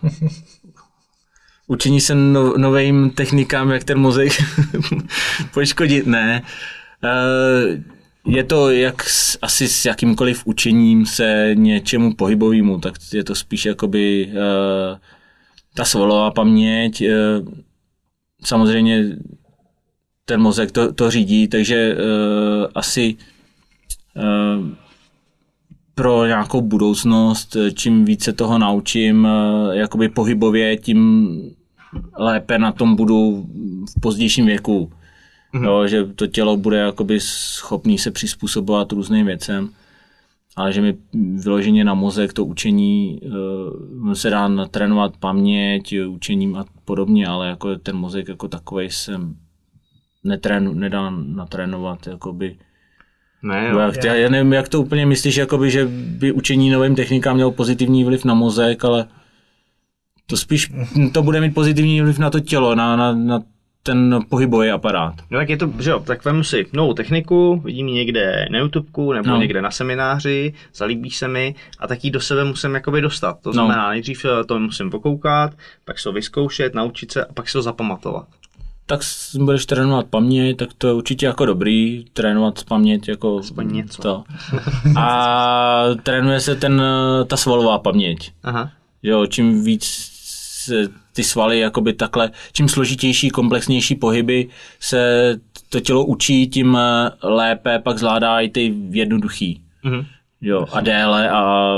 učení 1.71 2.01
se 2.01 2.15
no, 2.15 2.59
novým 2.59 3.11
technikám, 3.11 3.71
jak 3.71 3.85
ten 3.85 3.99
mozek 3.99 4.33
poškodit, 5.55 6.07
ne. 6.07 6.43
Uh, 7.05 7.79
je 8.35 8.45
to 8.45 8.71
jak 8.71 9.03
s, 9.03 9.39
asi 9.43 9.69
s 9.69 9.85
jakýmkoliv 9.85 10.47
učením 10.47 11.07
se 11.07 11.51
něčemu 11.55 12.15
pohybovému, 12.15 12.79
tak 12.79 12.95
je 13.13 13.25
to 13.25 13.35
spíš 13.35 13.65
jakoby 13.65 14.27
uh, 14.27 14.99
ta 15.75 15.85
svalová 15.85 16.31
paměť, 16.31 17.03
uh, 17.03 17.49
samozřejmě 18.45 19.17
ten 20.25 20.41
mozek 20.41 20.73
to, 20.73 20.93
to 20.93 21.11
řídí, 21.11 21.49
takže 21.49 21.97
asi 22.75 23.17
pro 26.01 26.27
nějakou 26.27 26.61
budoucnost, 26.61 27.57
čím 27.75 28.05
více 28.05 28.33
toho 28.33 28.59
naučím 28.59 29.27
eh, 29.27 29.77
jakoby 29.77 30.09
pohybově, 30.09 30.77
tím 30.77 31.31
lépe 32.19 32.59
na 32.59 32.73
tom 32.73 32.97
budu 32.97 33.47
v 33.97 34.01
pozdějším 34.01 34.47
věku. 34.47 34.93
Mm-hmm. 35.55 35.65
Jo, 35.65 35.87
že 35.87 36.05
to 36.05 36.27
tělo 36.27 36.57
bude 36.57 36.77
jakoby 36.77 37.21
schopný 37.21 37.99
se 37.99 38.11
přizpůsobovat 38.11 38.93
různým 38.93 39.27
věcem, 39.27 39.69
ale 40.57 40.73
že 40.73 40.81
mi 40.81 40.95
vyloženě 41.35 41.85
na 41.85 41.95
mozek 41.95 42.33
to 42.33 42.45
učení 42.45 43.21
uh, 44.05 44.13
se 44.13 44.31
dá 44.31 44.49
natrénovat 44.49 45.17
paměť, 45.17 45.95
učením 46.09 46.57
a 46.57 46.65
podobně, 46.85 47.27
ale 47.27 47.49
jako 47.49 47.77
ten 47.77 47.97
mozek 47.97 48.29
jako 48.29 48.49
takový 48.49 48.91
se 48.91 49.21
netrénu, 50.25 50.75
nedá 50.75 51.11
natrénovat 51.11 52.07
jakoby 52.07 52.57
Ne, 53.43 53.69
Jo, 53.73 53.79
jak, 53.79 54.05
já, 54.05 54.15
já 54.15 54.29
nevím, 54.29 54.53
jak 54.53 54.69
to 54.69 54.81
úplně 54.81 55.07
myslíš, 55.07 55.37
jakoby, 55.37 55.71
že 55.71 55.87
by 55.91 56.33
učení 56.33 56.71
novým 56.71 56.95
technikám 56.95 57.35
mělo 57.35 57.53
pozitivní 57.53 58.05
vliv 58.05 58.25
na 58.25 58.35
mozek, 58.35 58.85
ale 58.85 59.07
to 60.31 60.37
spíš 60.37 60.73
to 61.13 61.23
bude 61.23 61.41
mít 61.41 61.55
pozitivní 61.55 62.01
vliv 62.03 62.19
na 62.19 62.31
to 62.31 62.41
tělo, 62.41 62.75
na, 62.75 62.97
na, 62.97 63.13
na 63.15 63.41
ten 63.83 64.19
pohybový 64.29 64.71
aparát. 64.71 65.15
No 65.31 65.39
tak 65.39 65.49
je 65.49 65.57
to, 65.57 65.73
že 65.79 65.91
jo, 65.91 66.01
tak 66.01 66.25
vemu 66.25 66.45
si 66.45 66.67
novou 66.73 66.95
techniku, 66.95 67.61
vidím 67.65 67.89
ji 67.89 67.95
někde 67.95 68.47
na 68.51 68.59
YouTubeku 68.59 69.13
nebo 69.13 69.29
No. 69.29 69.37
někde 69.37 69.63
na 69.63 69.71
semináři, 69.71 70.55
zalíbí 70.75 71.11
se 71.11 71.29
mi 71.29 71.55
a 71.79 71.87
tak 71.87 72.05
ji 72.05 72.11
do 72.11 72.21
sebe 72.21 72.45
musím 72.45 72.75
jakoby 72.75 73.01
dostat. 73.01 73.37
To 73.43 73.53
znamená, 73.53 73.85
no. 73.85 73.91
nejdřív 73.91 74.25
eh, 74.25 74.45
to 74.45 74.59
musím 74.59 74.91
pokoukat, 74.91 75.53
pak 75.85 75.99
se 75.99 76.09
ho 76.09 76.13
vyzkoušet, 76.13 76.75
naučit 76.75 77.13
se 77.13 77.25
a 77.25 77.33
pak 77.33 77.49
se 77.49 77.59
ho 77.59 77.63
zapamatovat. 77.63 78.27
Tak 78.87 79.01
budeš 79.39 79.67
trénovat 79.67 80.07
paměť, 80.07 80.57
tak 80.57 80.69
to 80.79 80.87
je 80.87 80.93
určitě 80.93 81.27
jako 81.27 81.47
dobrý, 81.47 82.05
trénovat 82.13 82.65
paměť 82.65 83.09
jako 83.09 83.39
Aspoň 83.39 83.73
něco. 83.73 84.03
To. 84.03 84.25
A 84.97 85.85
trénuje 86.03 86.41
se 86.41 86.57
ten, 86.57 86.83
ta 87.27 87.37
svalová 87.37 87.79
paměť. 87.79 88.33
Aha. 88.43 88.71
Jo, 89.03 89.27
čím 89.27 89.65
víc 89.65 90.11
ty 91.13 91.25
svaly 91.25 91.59
jakoby 91.59 91.93
takhle, 91.93 92.31
čím 92.53 92.69
složitější, 92.69 93.31
komplexnější 93.31 93.95
pohyby 93.95 94.49
se 94.81 95.35
to 95.69 95.81
tělo 95.81 96.05
učí, 96.05 96.49
tím 96.49 96.77
eh, 96.77 97.11
lépe 97.23 97.79
pak 97.79 97.99
zvládá 97.99 98.41
i 98.41 98.49
ty 98.49 98.75
jednoduchý. 98.91 99.63
Mhm. 99.83 100.05
Jo, 100.41 100.67
a 100.73 100.81
déle 100.81 101.31
a 101.31 101.75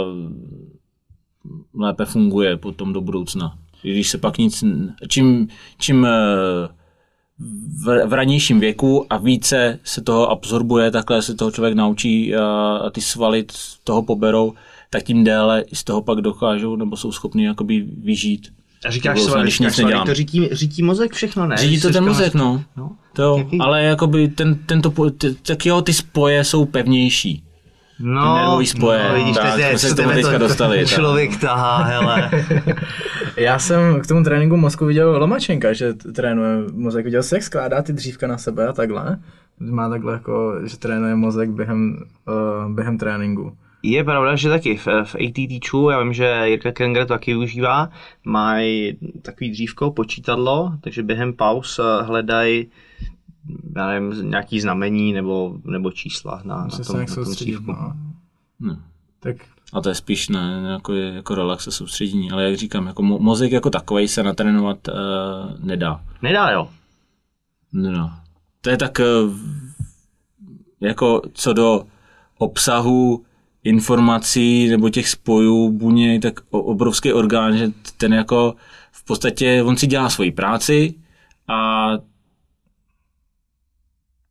lépe 1.75 2.05
funguje 2.05 2.57
potom 2.57 2.93
do 2.93 3.01
budoucna. 3.01 3.59
Když 3.83 4.09
se 4.09 4.19
pak 4.19 4.39
nic, 4.39 4.65
čím, 5.09 5.49
čím 5.79 6.07
eh, 6.07 6.69
v, 7.85 8.07
v 8.07 8.13
ranějším 8.13 8.61
věku 8.61 9.07
a 9.11 9.17
více 9.17 9.79
se 9.85 10.03
toho 10.03 10.31
absorbuje, 10.31 10.91
takhle 10.91 11.23
se 11.23 11.35
toho 11.35 11.51
člověk 11.51 11.75
naučí 11.75 12.37
a, 12.37 12.77
a 12.87 12.91
ty 12.91 13.01
svaly 13.01 13.47
toho 13.85 14.03
poberou, 14.03 14.55
tak 14.91 15.03
tím 15.03 15.25
déle 15.25 15.65
z 15.73 15.85
toho 15.85 16.03
pak 16.03 16.19
dokážou 16.19 16.77
nebo 16.77 16.97
jsou 16.97 17.13
schopni 17.13 17.45
jakoby 17.45 17.81
vyžít. 17.81 18.49
A 18.87 18.91
říkáš 18.91 19.17
Nebo 19.17 19.29
svaly, 19.29 19.43
když 19.43 19.59
nic 19.59 19.75
říkáš 19.75 19.91
svaly, 19.91 20.07
to 20.07 20.15
řídí, 20.15 20.49
řídí 20.53 20.83
mozek 20.83 21.13
všechno, 21.13 21.47
ne? 21.47 21.57
Řídí 21.57 21.81
to 21.81 21.91
ten 21.91 22.05
mozek, 22.05 22.35
no. 22.35 22.65
no. 22.77 22.91
To 23.13 23.37
Jaký? 23.39 23.59
ale 23.59 23.83
jakoby 23.83 24.29
ten, 24.29 24.55
tento, 24.55 25.11
ty, 25.11 25.35
tak 25.35 25.67
jo, 25.67 25.83
ty 25.83 25.93
spoje 25.93 26.45
jsou 26.45 26.65
pevnější. 26.65 27.45
No, 28.01 28.37
nervový 28.37 28.67
spoje. 28.67 29.09
No, 29.09 29.15
vidíš, 29.15 29.37
Tak, 29.37 29.45
teď 29.45 29.55
jsme 29.55 29.63
je, 29.63 29.79
se 29.79 29.89
co 29.89 29.95
k 29.95 29.97
tomu 29.97 30.11
teďka 30.11 30.33
to 30.33 30.39
dostali, 30.39 30.79
tak. 30.85 30.89
Člověk 30.89 31.41
tahá, 31.41 31.83
hele. 31.83 32.31
Já 33.37 33.59
jsem 33.59 34.01
k 34.01 34.07
tomu 34.07 34.25
tréninku 34.25 34.57
mozku 34.57 34.87
viděl 34.87 35.19
Lomačenka, 35.19 35.73
že 35.73 35.95
trénuje 35.95 36.57
mozek. 36.73 37.05
Viděl 37.05 37.23
jsi, 37.23 37.35
jak 37.35 37.43
skládá 37.43 37.83
ty 37.83 37.93
dřívka 37.93 38.27
na 38.27 38.39
sebe 38.39 38.69
a 38.69 38.73
takhle? 38.73 39.19
Má 39.61 39.89
takhle 39.89 40.13
jako, 40.13 40.55
že 40.65 40.79
trénuje 40.79 41.15
mozek 41.15 41.51
během, 41.51 42.05
uh, 42.29 42.73
během 42.73 42.99
tréninku. 42.99 43.57
Je 43.83 44.05
pravda, 44.05 44.37
že 44.37 44.49
taky 44.49 44.77
v, 44.77 44.87
v 45.05 45.15
ATTču, 45.15 45.91
já 45.91 46.03
vím, 46.03 46.13
že 46.13 46.43
Jirka 46.45 46.73
Kenger 46.73 47.07
to 47.07 47.15
taky 47.15 47.31
využívá, 47.31 47.91
mají 48.25 48.99
takový 49.23 49.51
dřívko, 49.51 49.91
počítadlo, 49.91 50.73
takže 50.81 51.03
během 51.03 51.33
pauz 51.33 51.79
eh, 51.79 52.03
hledají 52.03 52.67
já 53.77 53.87
nevím, 53.87 54.31
nějaký 54.31 54.61
znamení 54.61 55.13
nebo, 55.13 55.57
nebo 55.65 55.91
čísla 55.91 56.43
na, 56.45 56.57
na, 56.57 56.71
se 56.71 56.85
tom, 56.85 57.01
na 57.01 57.07
tom 57.07 57.15
soustředit, 57.15 57.53
dřívku. 57.53 57.73
no. 57.73 57.95
No. 58.61 58.77
Tak 59.21 59.37
A 59.73 59.81
to 59.81 59.89
je 59.89 59.95
spíš 59.95 60.29
ne, 60.29 60.63
jako, 60.73 60.95
jako 60.95 61.35
relax 61.35 61.69
a 61.69 61.71
soustředění, 61.71 62.31
ale 62.31 62.45
jak 62.45 62.57
říkám, 62.57 62.87
jako 62.87 63.03
mo- 63.03 63.21
mozek 63.21 63.53
jako 63.53 63.71
takový 63.71 64.09
se 64.09 64.23
natrénovat 64.23 64.89
uh, 64.89 64.95
nedá. 65.59 66.05
Nedá, 66.23 66.51
jo. 66.51 66.69
nedá. 67.73 68.21
To 68.61 68.71
je 68.71 68.77
tak 68.77 68.99
uh, 68.99 69.37
jako 70.81 71.23
co 71.33 71.53
do 71.53 71.85
obsahu 72.39 73.25
informací 73.65 74.69
nebo 74.69 74.91
těch 74.91 75.09
spojů 75.09 75.71
buněk, 75.71 76.23
tak 76.23 76.41
obrovský 76.51 77.13
orgán, 77.13 77.59
že 77.59 77.71
ten 77.97 78.15
jako 78.15 78.55
v 78.93 79.05
podstatě 79.05 79.63
on 79.63 79.77
si 79.77 79.87
dělá 79.87 80.11
svoji 80.11 80.33
práci 80.33 80.95
a 81.49 81.89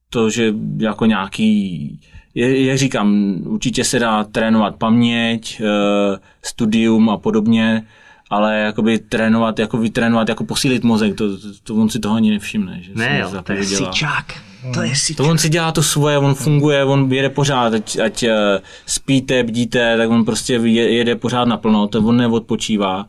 to, 0.09 0.29
že 0.29 0.53
jako 0.77 1.05
nějaký, 1.05 1.99
jak 2.35 2.77
říkám, 2.77 3.35
určitě 3.45 3.83
se 3.83 3.99
dá 3.99 4.23
trénovat 4.23 4.75
paměť, 4.75 5.61
eh, 5.61 6.19
studium 6.43 7.09
a 7.09 7.17
podobně, 7.17 7.85
ale 8.29 8.59
jakoby 8.59 8.99
trénovat, 8.99 9.59
jako 9.59 9.77
vytrénovat, 9.77 10.29
jako 10.29 10.43
posílit 10.43 10.83
mozek, 10.83 11.15
to, 11.15 11.37
to, 11.37 11.47
to 11.63 11.75
on 11.75 11.89
si 11.89 11.99
toho 11.99 12.15
ani 12.15 12.31
nevšimne. 12.31 12.81
Že 12.81 12.91
Ne 12.95 13.19
jo, 13.19 13.41
to 13.43 13.51
je 13.53 13.65
dělá. 13.65 13.91
sičák. 13.91 14.50
To 14.73 14.81
je 14.81 14.89
To 14.89 14.95
sičák. 14.95 15.27
on 15.27 15.37
si 15.37 15.49
dělá 15.49 15.71
to 15.71 15.83
svoje, 15.83 16.17
on 16.17 16.35
funguje, 16.35 16.85
on 16.85 17.13
jede 17.13 17.29
pořád, 17.29 17.73
ať, 17.73 17.97
ať 17.99 18.23
eh, 18.23 18.61
spíte, 18.85 19.43
bdíte, 19.43 19.97
tak 19.97 20.09
on 20.09 20.25
prostě 20.25 20.53
je- 20.53 20.93
jede 20.93 21.15
pořád 21.15 21.45
naplno, 21.45 21.87
to 21.87 21.99
on 21.99 22.17
neodpočívá. 22.17 23.05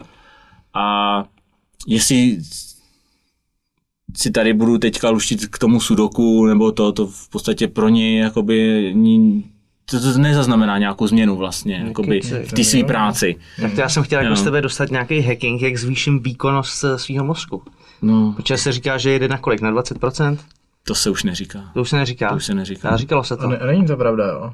A 0.74 1.24
jestli 1.86 2.38
si 4.16 4.30
tady 4.30 4.52
budu 4.54 4.78
teďka 4.78 5.10
luštit 5.10 5.46
k 5.46 5.58
tomu 5.58 5.80
sudoku, 5.80 6.46
nebo 6.46 6.72
to, 6.72 6.92
to 6.92 7.06
v 7.06 7.28
podstatě 7.28 7.68
pro 7.68 7.88
něj 7.88 8.18
jakoby 8.18 8.90
ní- 8.94 9.44
to, 9.90 10.00
to 10.00 10.18
nezaznamená 10.18 10.78
nějakou 10.78 11.06
změnu 11.06 11.36
vlastně, 11.36 11.82
jakoby 11.86 12.20
v 12.20 12.52
té 12.52 12.64
své 12.64 12.84
práci. 12.84 13.36
Tak 13.60 13.74
to 13.74 13.80
já 13.80 13.88
jsem 13.88 14.02
chtěl 14.02 14.20
jako 14.22 14.36
z 14.36 14.42
tebe 14.42 14.60
dostat 14.60 14.90
nějaký 14.90 15.20
hacking, 15.20 15.62
jak 15.62 15.76
zvýším 15.76 16.22
výkonnost 16.22 16.84
eh, 16.84 16.98
svého 16.98 17.24
mozku. 17.24 17.62
No, 18.02 18.32
Protože 18.36 18.56
se 18.58 18.72
říká, 18.72 18.98
že 18.98 19.10
jede 19.10 19.28
na 19.28 19.38
kolik? 19.38 19.60
Na 19.60 19.72
20%? 19.72 20.38
To 20.84 20.94
se 20.94 21.10
už 21.10 21.22
neříká. 21.22 21.70
To 21.74 21.80
už 21.80 21.88
se 21.88 21.96
neříká. 21.96 22.28
To 22.28 22.36
už 22.36 22.44
se 22.44 22.54
neříká. 22.54 22.88
A 22.88 22.96
říkalo 22.96 23.24
se 23.24 23.36
to. 23.36 23.42
A 23.42 23.48
ne, 23.48 23.58
není 23.66 23.86
to 23.86 23.96
pravda, 23.96 24.26
jo? 24.26 24.52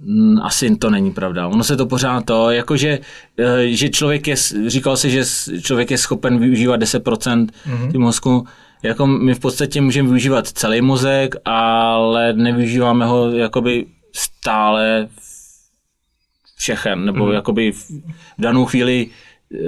Mm, 0.00 0.38
Asi 0.42 0.76
to 0.76 0.90
není 0.90 1.10
pravda. 1.10 1.48
Ono 1.48 1.64
se 1.64 1.76
to 1.76 1.86
pořád 1.86 2.24
to, 2.24 2.50
jakože 2.50 2.98
eh, 3.38 3.66
že 3.68 3.88
člověk 3.88 4.28
je, 4.28 4.36
říkal 4.66 4.96
se, 4.96 5.10
že 5.10 5.24
člověk 5.62 5.90
je 5.90 5.98
schopen 5.98 6.38
využívat 6.38 6.80
10% 6.80 7.46
mm-hmm. 7.66 7.98
mozku, 7.98 8.46
jako 8.82 9.06
my 9.06 9.34
v 9.34 9.40
podstatě 9.40 9.80
můžeme 9.80 10.08
využívat 10.08 10.48
celý 10.48 10.80
mozek, 10.80 11.34
ale 11.44 12.32
nevyužíváme 12.32 13.06
ho 13.06 13.30
jakoby 13.30 13.86
stále 14.12 15.08
všechen, 16.56 17.04
nebo 17.04 17.26
mm-hmm. 17.26 17.34
jakoby 17.34 17.72
v 17.72 17.90
v 18.38 18.42
danou 18.42 18.64
chvíli 18.64 19.06
eh, 19.54 19.58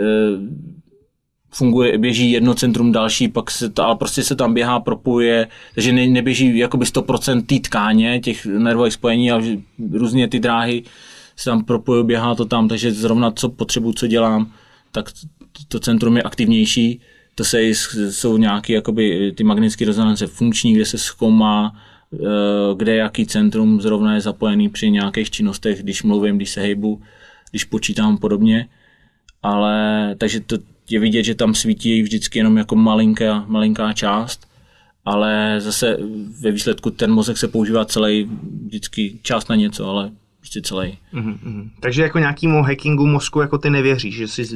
funguje, 1.55 1.99
běží 1.99 2.31
jedno 2.31 2.55
centrum, 2.55 2.93
další, 2.93 3.29
pak 3.29 3.51
se 3.51 3.71
to, 3.71 3.85
ale 3.85 3.97
prostě 3.97 4.23
se 4.23 4.37
tam 4.37 4.55
běhá, 4.55 4.81
propojuje, 4.81 5.49
takže 5.75 5.93
ne, 5.93 6.07
neběží 6.07 6.59
jakoby 6.59 6.85
100% 6.85 7.47
té 7.47 7.69
tkáně, 7.69 8.21
těch 8.21 8.47
nervových 8.47 8.93
spojení, 8.93 9.31
ale 9.31 9.43
že 9.43 9.57
různě 9.93 10.29
ty 10.29 10.41
dráhy 10.41 10.83
se 11.37 11.51
tam 11.51 11.65
propojují, 11.65 12.07
běhá 12.07 12.35
to 12.35 12.45
tam, 12.45 12.69
takže 12.69 12.93
zrovna 12.93 13.31
co 13.31 13.49
potřebuji, 13.49 13.93
co 13.93 14.07
dělám, 14.07 14.53
tak 14.93 15.11
to 15.69 15.81
centrum 15.81 16.17
je 16.17 16.23
aktivnější, 16.23 17.01
to 17.35 17.45
se, 17.45 17.63
jsou 18.11 18.37
nějaké 18.37 18.73
jakoby, 18.73 19.33
ty 19.37 19.45
magnetické 19.45 19.85
rezonance 19.85 20.27
funkční, 20.27 20.75
kde 20.75 20.85
se 20.85 20.99
zkoumá, 20.99 21.73
eh, 22.15 22.19
kde 22.77 22.97
jaký 22.97 23.27
centrum 23.27 23.81
zrovna 23.81 24.15
je 24.15 24.21
zapojený 24.21 24.69
při 24.69 24.91
nějakých 24.91 25.31
činnostech, 25.31 25.83
když 25.83 26.03
mluvím, 26.03 26.37
když 26.37 26.51
se 26.51 26.61
hejbu, 26.61 27.01
když 27.51 27.65
počítám 27.65 28.19
podobně. 28.19 28.69
Ale 29.43 30.15
takže 30.19 30.41
to 30.41 30.57
je 30.93 31.01
vidět, 31.01 31.23
že 31.23 31.35
tam 31.35 31.55
svítí 31.55 32.03
vždycky 32.03 32.39
jenom 32.39 32.57
jako 32.57 32.77
malinká, 32.77 33.45
malinká 33.49 33.93
část, 33.93 34.49
ale 35.05 35.57
zase 35.61 35.97
ve 36.41 36.51
výsledku 36.51 36.91
ten 36.91 37.13
mozek 37.13 37.37
se 37.39 37.49
používá 37.49 37.85
celý, 37.85 38.31
vždycky 38.67 39.19
část 39.23 39.49
na 39.49 39.57
něco, 39.57 39.89
ale 39.89 40.11
prostě 40.39 40.63
celý. 40.63 40.99
Mhm, 41.13 41.39
mhm. 41.43 41.71
Takže 41.81 42.03
jako 42.03 42.19
nějakýmu 42.19 42.63
hackingu 42.63 43.07
mozku 43.07 43.41
jako 43.41 43.59
ty 43.59 43.71
nevěříš, 43.71 44.17
že 44.17 44.29
si 44.29 44.47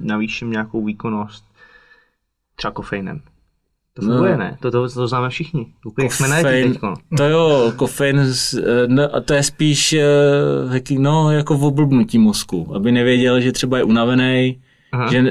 navýším 0.00 0.50
nějakou 0.50 0.84
výkonnost 0.84 1.44
třeba 2.56 2.70
kofeinem. 2.70 3.20
To 3.94 4.02
funguje, 4.02 4.32
No. 4.32 4.38
ne? 4.38 4.58
To, 4.60 4.70
to, 4.70 4.88
to 4.88 5.08
známe 5.08 5.28
všichni. 5.28 5.66
Úplně 5.86 6.10
jsme 6.10 6.28
na 6.28 6.42
teďko. 6.42 6.94
To 7.16 7.24
jo, 7.24 7.72
kofein, 7.76 8.20
eh, 8.20 8.62
no, 8.86 9.14
a 9.16 9.20
to 9.20 9.34
je 9.34 9.42
spíš 9.42 9.92
eh, 9.92 10.04
hacking, 10.68 11.00
no, 11.00 11.30
jako 11.30 11.56
v 11.56 11.64
oblbnutí 11.64 12.18
mozku, 12.18 12.72
aby 12.74 12.92
nevěděl, 12.92 13.40
že 13.40 13.52
třeba 13.52 13.78
je 13.78 13.84
unavený, 13.84 14.61
Aha. 14.92 15.10
že 15.10 15.20
uh, 15.20 15.26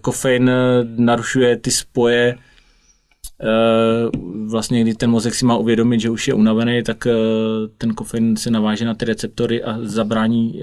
kofein 0.00 0.48
eh, 0.48 0.84
narušuje 0.96 1.56
ty 1.56 1.70
spoje, 1.70 2.36
uh, 3.42 4.48
vlastně 4.50 4.82
když 4.82 4.94
ten 4.96 5.10
mozek 5.10 5.34
si 5.34 5.44
má 5.44 5.56
uvědomit, 5.56 6.00
že 6.00 6.10
už 6.10 6.28
je 6.28 6.34
unavený, 6.34 6.82
tak 6.82 7.06
ten 7.78 7.94
kofein 7.94 8.36
se 8.36 8.50
naváže 8.50 8.84
na 8.84 8.94
ty 8.94 9.04
receptory 9.04 9.64
a 9.64 9.78
zabrání 9.82 10.60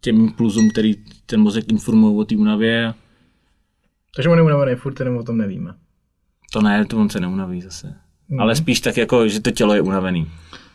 těm 0.00 0.16
impulzům, 0.16 0.70
který 0.70 0.94
ten 1.26 1.40
mozek 1.40 1.72
informuje 1.72 2.16
o 2.16 2.24
té 2.24 2.36
únavě. 2.36 2.94
Takže 4.16 4.28
on 4.28 4.38
je 4.38 4.44
unavený 4.44 4.74
furt, 4.74 5.00
jenom 5.00 5.16
o 5.16 5.22
tom 5.22 5.38
nevíme. 5.38 5.74
To 6.52 6.62
ne, 6.62 6.84
to 6.84 6.98
on 6.98 7.10
se 7.10 7.20
neunaví 7.20 7.60
zase. 7.60 7.94
Ale 8.38 8.56
spíš 8.56 8.80
tak 8.80 8.96
jako, 8.96 9.28
že 9.28 9.40
to 9.40 9.50
tělo 9.50 9.74
je 9.74 9.80
unavený. 9.80 10.26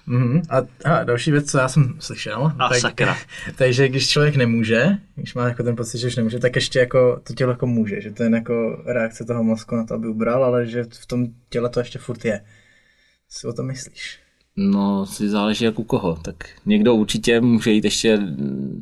Mhm. 0.10 0.42
A, 0.50 0.58
a 0.86 1.04
další 1.04 1.32
věc, 1.32 1.52
co 1.52 1.58
já 1.58 1.70
jsem 1.70 1.96
slyšel, 2.00 2.52
A 2.60 2.74
sakra. 2.74 3.18
takže 3.56 3.90
když 3.90 4.10
člověk 4.10 4.36
nemůže, 4.36 4.98
když 5.16 5.34
má 5.34 5.48
jako 5.48 5.64
ten 5.64 5.76
pocit, 5.76 5.98
že 5.98 6.08
už 6.08 6.16
nemůže, 6.16 6.40
tak 6.40 6.56
ještě 6.56 6.80
jako 6.80 7.22
to 7.28 7.34
tělo 7.34 7.52
jako 7.52 7.68
může, 7.68 8.02
že 8.02 8.12
to 8.12 8.24
je 8.24 8.32
jako 8.32 8.84
reakce 8.86 9.26
toho 9.26 9.44
mozku 9.44 9.76
na 9.76 9.86
to, 9.86 9.94
aby 9.94 10.08
ubral, 10.08 10.44
ale 10.44 10.68
že 10.68 10.84
v 10.84 11.06
tom 11.06 11.28
těle 11.50 11.70
to 11.70 11.80
ještě 11.80 12.00
furt 12.00 12.26
je. 12.26 12.42
Co 13.30 13.40
si 13.40 13.48
o 13.48 13.54
tom 13.54 13.68
myslíš? 13.68 14.20
No, 14.56 15.06
si 15.06 15.30
záleží 15.30 15.66
jak 15.66 15.80
u 15.80 15.84
koho. 15.84 16.18
Tak 16.22 16.36
někdo 16.66 16.96
určitě 16.96 17.42
může 17.42 17.72
jít 17.72 17.84
ještě 17.84 18.18
uh, 18.18 18.82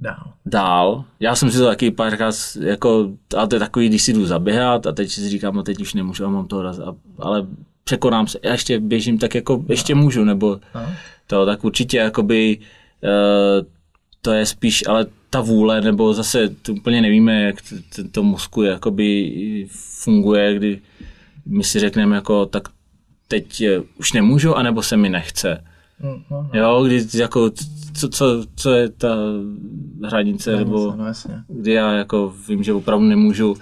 Dál. 0.00 0.32
dál. 0.46 1.04
Já 1.20 1.34
jsem 1.34 1.50
si 1.50 1.58
to 1.58 1.66
taky 1.66 1.90
párkrát, 1.90 2.34
jako, 2.60 3.10
ale 3.36 3.48
to 3.48 3.56
je 3.56 3.60
takový, 3.60 3.88
když 3.88 4.02
si 4.02 4.12
jdu 4.12 4.26
zaběhat 4.26 4.86
a 4.86 4.92
teď 4.92 5.10
si 5.10 5.28
říkám, 5.28 5.54
no 5.54 5.62
teď 5.62 5.80
už 5.80 5.94
nemůžu 5.94 6.24
a 6.24 6.28
mám 6.28 6.48
to 6.48 6.62
raz, 6.62 6.78
a, 6.78 6.94
ale 7.18 7.46
překonám 7.88 8.26
se, 8.26 8.38
já 8.42 8.52
ještě 8.52 8.80
běžím, 8.80 9.18
tak 9.18 9.34
jako 9.34 9.64
ještě 9.68 9.94
můžu, 9.94 10.24
nebo 10.24 10.60
No. 10.74 10.80
to, 11.26 11.46
tak 11.46 11.64
určitě 11.64 11.96
jakoby 11.98 12.58
uh, 13.02 13.66
to 14.22 14.32
je 14.32 14.46
spíš, 14.46 14.84
ale 14.88 15.06
ta 15.30 15.40
vůle, 15.40 15.80
nebo 15.80 16.14
zase 16.14 16.48
to 16.62 16.72
úplně 16.72 17.00
nevíme, 17.00 17.42
jak 17.42 17.62
t- 17.62 17.76
t- 17.94 18.08
to 18.08 18.22
mozku 18.22 18.62
jakoby 18.62 19.66
funguje, 20.02 20.54
kdy 20.54 20.80
my 21.46 21.64
si 21.64 21.78
řekneme 21.80 22.16
jako, 22.16 22.46
tak 22.46 22.68
teď 23.28 23.60
eh, 23.60 23.80
už 23.98 24.12
nemůžu, 24.12 24.54
anebo 24.54 24.82
se 24.82 24.96
mi 24.96 25.08
nechce. 25.08 25.64
No, 26.00 26.20
no, 26.30 26.50
Jo, 26.52 26.84
kdy 26.86 27.06
jako, 27.14 27.50
co, 27.94 28.08
co, 28.08 28.44
co 28.56 28.70
je 28.72 28.88
ta 28.88 29.16
hranice, 30.04 30.56
nebo 30.56 30.94
no 30.96 31.06
jasně. 31.06 31.34
kdy 31.48 31.72
já 31.72 31.92
jako 31.92 32.34
vím, 32.48 32.62
že 32.62 32.72
opravdu 32.72 33.04
nemůžu. 33.06 33.56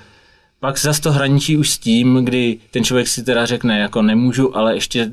Pak 0.67 0.79
zase 0.79 1.03
to 1.03 1.13
hraničí 1.13 1.57
už 1.57 1.71
s 1.71 1.79
tím, 1.79 2.25
kdy 2.25 2.59
ten 2.71 2.85
člověk 2.85 3.09
si 3.09 3.23
teda 3.23 3.47
řekne, 3.47 3.79
jako 3.79 4.03
nemůžu, 4.03 4.57
ale 4.57 4.75
ještě 4.75 5.13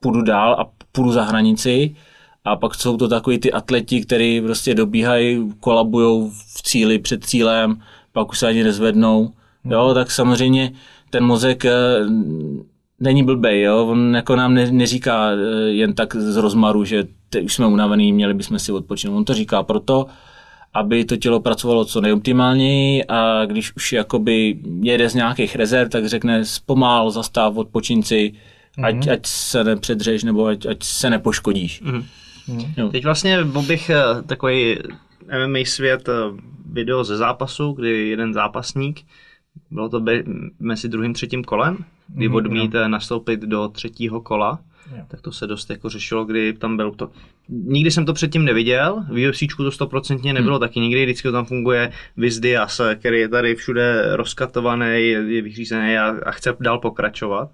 půjdu 0.00 0.22
dál 0.22 0.56
a 0.58 0.70
půjdu 0.92 1.12
za 1.12 1.22
hranici. 1.22 1.96
A 2.44 2.56
pak 2.56 2.74
jsou 2.74 2.96
to 2.96 3.08
takový 3.08 3.38
ty 3.38 3.52
atleti, 3.52 4.00
kteří 4.00 4.40
prostě 4.40 4.74
dobíhají, 4.74 5.52
kolabujou 5.60 6.30
v 6.30 6.62
cíli 6.62 6.98
před 6.98 7.24
cílem, 7.24 7.82
pak 8.12 8.30
už 8.30 8.38
se 8.38 8.46
ani 8.46 8.64
nezvednou. 8.64 9.32
Jo, 9.64 9.94
tak 9.94 10.10
samozřejmě 10.10 10.72
ten 11.10 11.24
mozek 11.24 11.64
eh, 11.64 11.72
není 13.00 13.24
blbej, 13.24 13.62
jo? 13.62 13.86
on 13.86 14.14
jako 14.14 14.36
nám 14.36 14.54
ne, 14.54 14.72
neříká 14.72 15.30
eh, 15.30 15.68
jen 15.68 15.94
tak 15.94 16.16
z 16.16 16.36
rozmaru, 16.36 16.84
že 16.84 17.04
teď 17.30 17.44
už 17.44 17.54
jsme 17.54 17.66
unavený, 17.66 18.12
měli 18.12 18.34
bychom 18.34 18.58
si 18.58 18.72
odpočinout. 18.72 19.16
On 19.16 19.24
to 19.24 19.34
říká 19.34 19.62
proto, 19.62 20.06
aby 20.74 21.04
to 21.04 21.16
tělo 21.16 21.40
pracovalo 21.40 21.84
co 21.84 22.00
nejoptimálněji 22.00 23.04
a 23.04 23.44
když 23.44 23.76
už 23.76 23.92
jakoby 23.92 24.58
jede 24.80 25.10
z 25.10 25.14
nějakých 25.14 25.56
rezerv, 25.56 25.90
tak 25.90 26.06
řekne 26.06 26.44
zpomal, 26.44 27.10
zastav, 27.10 27.56
odpočin 27.56 28.02
si, 28.02 28.32
ať, 28.82 29.06
ať 29.08 29.26
se 29.26 29.64
nepředřeš 29.64 30.24
nebo 30.24 30.46
ať, 30.46 30.66
ať 30.66 30.82
se 30.82 31.10
nepoškodíš. 31.10 31.82
Jo. 32.76 32.88
Teď 32.88 33.04
vlastně 33.04 33.44
bych 33.44 33.90
takový 34.26 34.78
MMA 35.46 35.58
svět 35.64 36.08
eh, 36.08 36.12
video 36.72 37.04
ze 37.04 37.16
zápasu, 37.16 37.72
kdy 37.72 38.08
jeden 38.08 38.32
zápasník, 38.34 39.00
bylo 39.70 39.88
to 39.88 40.00
be- 40.00 40.22
mezi 40.60 40.88
druhým 40.88 41.14
třetím 41.14 41.44
kolem, 41.44 41.76
kdy 42.08 42.28
Mhm, 42.28 42.36
odmít 42.36 42.72
nastoupit 42.86 43.40
do 43.40 43.68
třetího 43.68 44.20
kola, 44.20 44.58
Jo. 44.96 45.04
tak 45.08 45.20
to 45.20 45.32
se 45.32 45.46
dost 45.46 45.70
jako 45.70 45.88
řešilo, 45.88 46.24
kdy 46.24 46.52
tam 46.52 46.76
byl 46.76 46.90
to. 46.90 47.10
Nikdy 47.48 47.90
jsem 47.90 48.06
to 48.06 48.12
předtím 48.12 48.44
neviděl, 48.44 49.04
v 49.10 49.28
UFCčku 49.30 49.62
to 49.64 49.70
stoprocentně 49.70 50.32
nebylo 50.32 50.58
taky 50.58 50.80
nikdy, 50.80 51.04
vždycky 51.04 51.32
tam 51.32 51.44
funguje 51.44 51.92
Viz 52.16 52.40
Diaz, 52.40 52.80
který 52.94 53.18
je 53.20 53.28
tady 53.28 53.54
všude 53.54 54.16
rozkatovaný, 54.16 55.08
je, 55.08 55.42
vyřízený 55.42 55.98
a, 55.98 56.14
a 56.26 56.30
chce 56.30 56.56
dál 56.60 56.78
pokračovat. 56.78 57.50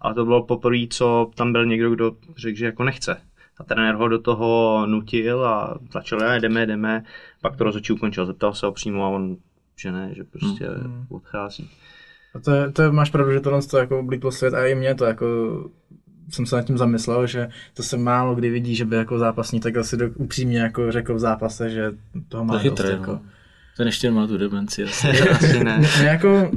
A 0.00 0.14
to 0.14 0.24
bylo 0.24 0.46
poprvé, 0.46 0.86
co 0.90 1.30
tam 1.34 1.52
byl 1.52 1.66
někdo, 1.66 1.90
kdo 1.90 2.12
řekl, 2.36 2.58
že 2.58 2.66
jako 2.66 2.84
nechce. 2.84 3.16
A 3.58 3.64
trenér 3.64 3.94
ho 3.94 4.08
do 4.08 4.18
toho 4.18 4.82
nutil 4.86 5.44
a 5.46 5.78
tlačil, 5.92 6.18
ne, 6.18 6.40
jdeme, 6.40 6.66
jdeme. 6.66 7.04
Pak 7.42 7.56
to 7.56 7.64
rozhodčí 7.64 7.92
ukončil, 7.92 8.26
zeptal 8.26 8.54
se 8.54 8.66
ho 8.66 8.72
přímo 8.72 9.04
a 9.04 9.08
on, 9.08 9.36
že 9.80 9.92
ne, 9.92 10.10
že 10.16 10.24
prostě 10.24 10.68
Mm. 10.68 11.06
odchází. 11.10 11.70
A 12.34 12.38
to, 12.40 12.50
je, 12.50 12.72
to 12.72 12.82
je, 12.82 12.92
máš 12.92 13.10
pravdu, 13.10 13.32
že 13.32 13.40
tohle 13.40 13.62
to 13.62 13.78
jako 13.78 13.98
oblíklo 14.00 14.32
svět 14.32 14.54
a 14.54 14.66
i 14.66 14.74
mě 14.74 14.94
to 14.94 15.04
jako 15.04 15.26
jsem 16.30 16.46
se 16.46 16.56
nad 16.56 16.62
tím 16.62 16.78
zamyslel, 16.78 17.26
že 17.26 17.48
to 17.74 17.82
se 17.82 17.96
málo 17.96 18.34
kdy 18.34 18.50
vidí, 18.50 18.74
že 18.74 18.84
by 18.84 18.96
jako 18.96 19.18
zápasník 19.18 19.62
takhle 19.62 19.84
si 19.84 19.96
do, 19.96 20.10
upřímně 20.16 20.58
jako 20.58 20.92
řekl 20.92 21.14
v 21.14 21.18
zápase, 21.18 21.70
že 21.70 21.90
toho 22.28 22.44
má 22.44 22.54
To 22.54 22.58
je 22.64 22.70
dost. 22.70 22.78
chytré, 22.80 22.90
Jako. 22.98 23.12
no. 23.12 23.20
Ten 23.76 23.86
ještě 23.86 24.10
má 24.10 24.26
tu 24.26 24.36
demenci. 24.38 24.82
Asi. 24.84 25.08
Asi 25.30 25.64
ne. 25.64 25.78
Mě 25.98 26.08
jako, 26.08 26.50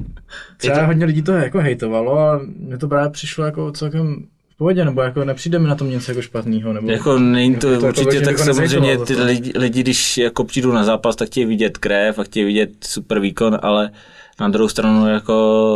třeba 0.57 0.79
to- 0.79 0.85
hodně 0.85 1.05
lidí 1.05 1.21
to 1.21 1.31
jako 1.31 1.59
hejtovalo, 1.59 2.17
ale 2.19 2.39
mně 2.59 2.77
to 2.77 2.87
právě 2.87 3.09
přišlo 3.09 3.45
jako 3.45 3.71
celkem 3.71 4.25
v 4.53 4.57
pohodě, 4.57 4.85
nebo 4.85 5.01
jako 5.01 5.25
nepřijde 5.25 5.59
mi 5.59 5.67
na 5.67 5.75
tom 5.75 5.89
něco 5.89 6.11
jako 6.11 6.21
špatného, 6.21 6.73
nebo... 6.73 6.91
Jako 6.91 7.19
není 7.19 7.55
to, 7.55 7.71
Jako 7.71 7.81
to 7.81 7.87
určitě 7.87 8.15
jako 8.15 8.25
tak 8.25 8.39
samozřejmě 8.39 8.97
ty 8.97 9.15
lidi, 9.15 9.51
lidi, 9.55 9.81
když 9.81 10.17
jako 10.17 10.43
přijdou 10.43 10.71
na 10.71 10.83
zápas, 10.83 11.15
tak 11.15 11.27
chtějí 11.27 11.45
vidět 11.45 11.77
krev 11.77 12.19
a 12.19 12.23
chtějí 12.23 12.45
vidět 12.45 12.69
super 12.83 13.19
výkon, 13.19 13.57
ale 13.61 13.91
na 14.39 14.49
druhou 14.49 14.69
stranu 14.69 15.07
jako 15.07 15.75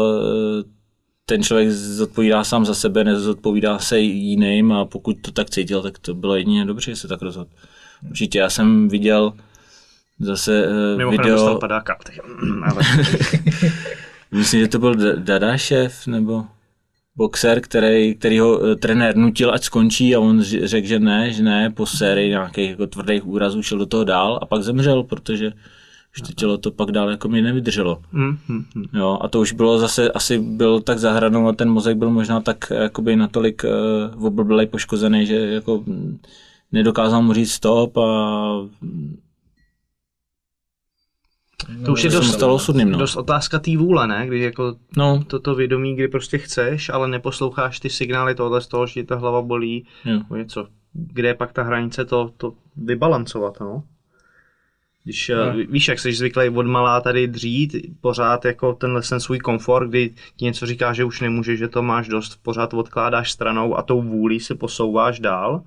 ten 1.29 1.43
člověk 1.43 1.71
zodpovídá 1.71 2.43
sám 2.43 2.65
za 2.65 2.73
sebe, 2.73 3.03
nezodpovídá 3.03 3.79
se 3.79 3.99
jiným 3.99 4.71
a 4.71 4.85
pokud 4.85 5.17
to 5.21 5.31
tak 5.31 5.49
cítil, 5.49 5.81
tak 5.81 5.99
to 5.99 6.13
bylo 6.13 6.35
jedině 6.35 6.65
dobře, 6.65 6.91
že 6.91 6.95
se 6.95 7.07
tak 7.07 7.21
rozhodl. 7.21 7.49
Určitě, 8.09 8.39
já 8.39 8.49
jsem 8.49 8.87
viděl 8.87 9.33
zase 10.19 10.65
eh, 10.65 10.97
Mimochodem 10.97 11.25
video, 11.25 11.37
dostal 11.37 11.57
padáka. 11.57 11.97
Ale, 12.63 12.83
myslím, 14.31 14.61
že 14.61 14.67
to 14.67 14.79
byl 14.79 14.95
D- 14.95 15.15
Dadašev 15.17 16.07
nebo 16.07 16.45
boxer, 17.15 17.61
který, 17.61 18.15
který 18.15 18.39
ho 18.39 18.65
eh, 18.65 18.75
trenér 18.75 19.15
nutil, 19.15 19.53
ať 19.53 19.63
skončí 19.63 20.15
a 20.15 20.19
on 20.19 20.41
řekl, 20.43 20.87
že 20.87 20.99
ne, 20.99 21.31
že 21.31 21.43
ne, 21.43 21.69
po 21.69 21.85
sérii 21.85 22.29
nějakých 22.29 22.69
jako 22.69 22.87
tvrdých 22.87 23.27
úrazů 23.27 23.63
šel 23.63 23.77
do 23.77 23.85
toho 23.85 24.03
dál 24.03 24.39
a 24.41 24.45
pak 24.45 24.63
zemřel, 24.63 25.03
protože 25.03 25.51
už 26.15 26.27
to 26.27 26.33
tělo 26.33 26.57
to 26.57 26.71
pak 26.71 26.91
dál 26.91 27.09
jako 27.09 27.29
mi 27.29 27.41
nevydrželo. 27.41 28.01
hm. 28.75 28.83
Jo, 28.93 29.17
a 29.21 29.27
to 29.27 29.39
už 29.39 29.51
bylo 29.51 29.79
zase, 29.79 30.11
asi 30.11 30.39
byl 30.39 30.81
tak 30.81 30.99
zahranou 30.99 31.47
a 31.47 31.53
ten 31.53 31.69
mozek 31.69 31.97
byl 31.97 32.09
možná 32.09 32.41
tak 32.41 32.71
eh, 32.71 32.75
jakoby 32.75 33.15
natolik 33.15 33.63
uh, 34.15 34.25
oblblej, 34.25 34.67
poškozený, 34.67 35.25
že 35.25 35.35
jako 35.35 35.83
mm, 35.85 36.19
nedokázal 36.71 37.21
mu 37.21 37.33
říct 37.33 37.51
stop 37.51 37.97
a 37.97 38.49
To 41.85 41.91
už 41.91 42.03
je 42.03 42.09
dost, 42.09 42.33
stalo 42.33 42.55
osudným, 42.55 42.91
no. 42.91 42.97
dost 42.97 43.15
otázka 43.15 43.59
té 43.59 43.77
vůle, 43.77 44.07
ne? 44.07 44.27
Když 44.27 44.41
jako 44.41 44.75
no, 44.97 45.23
toto 45.27 45.55
vědomí, 45.55 45.95
kdy 45.95 46.07
prostě 46.07 46.37
chceš, 46.37 46.89
ale 46.89 47.07
neposloucháš 47.07 47.79
ty 47.79 47.89
signály 47.89 48.35
tohle 48.35 48.61
z 48.61 48.67
toho, 48.67 48.87
že 48.87 49.03
ta 49.03 49.15
hlava 49.15 49.41
bolí, 49.41 49.85
jo. 50.05 50.37
něco. 50.37 50.67
Kde 50.93 51.27
je 51.27 51.33
pak 51.35 51.53
ta 51.53 51.63
hranice 51.63 52.05
to, 52.05 52.29
to 52.37 52.53
vybalancovat, 52.75 53.59
no? 53.59 53.83
Když, 55.03 55.31
No. 55.35 55.45
no. 55.45 55.53
víš, 55.69 55.87
jak 55.87 55.99
jsi 55.99 56.13
zvyklý 56.13 56.49
od 56.49 56.65
malá 56.65 57.01
tady 57.01 57.27
dřít, 57.27 57.75
pořád 58.01 58.45
jako 58.45 58.73
tenhle 58.73 59.01
ten 59.01 59.19
svůj 59.19 59.39
komfort, 59.39 59.89
kdy 59.89 60.13
ti 60.35 60.45
něco 60.45 60.65
říká, 60.65 60.93
že 60.93 61.03
už 61.03 61.21
nemůžeš, 61.21 61.59
že 61.59 61.67
to 61.67 61.83
máš 61.83 62.07
dost, 62.07 62.39
pořád 62.43 62.73
odkládáš 62.73 63.31
stranou 63.31 63.77
a 63.77 63.81
tou 63.81 64.01
vůlí 64.01 64.39
se 64.39 64.55
posouváš 64.55 65.19
dál 65.19 65.61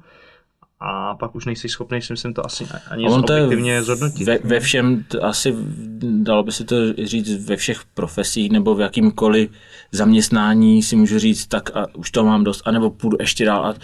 a 0.84 1.14
pak 1.14 1.34
už 1.34 1.44
nejsi 1.44 1.68
schopný 1.68 2.02
si 2.02 2.12
myslím 2.12 2.34
to 2.34 2.46
asi 2.46 2.66
ani 2.90 3.08
on 3.08 3.22
to 3.22 3.32
je 3.32 3.42
objektivně 3.44 3.82
zhodnotit. 3.82 4.24
Ve, 4.24 4.38
ve 4.44 4.60
všem, 4.60 5.04
t- 5.08 5.18
asi 5.20 5.54
dalo 6.02 6.42
by 6.42 6.52
se 6.52 6.64
to 6.64 6.76
říct 7.04 7.44
ve 7.46 7.56
všech 7.56 7.80
profesích 7.94 8.50
nebo 8.50 8.74
v 8.74 8.80
jakýmkoliv 8.80 9.50
zaměstnání 9.92 10.82
si 10.82 10.96
můžu 10.96 11.18
říct, 11.18 11.46
tak 11.46 11.76
a 11.76 11.86
už 11.94 12.10
to 12.10 12.24
mám 12.24 12.44
dost, 12.44 12.62
anebo 12.64 12.90
půjdu 12.90 13.16
ještě 13.20 13.44
dál 13.44 13.66
a, 13.66 13.74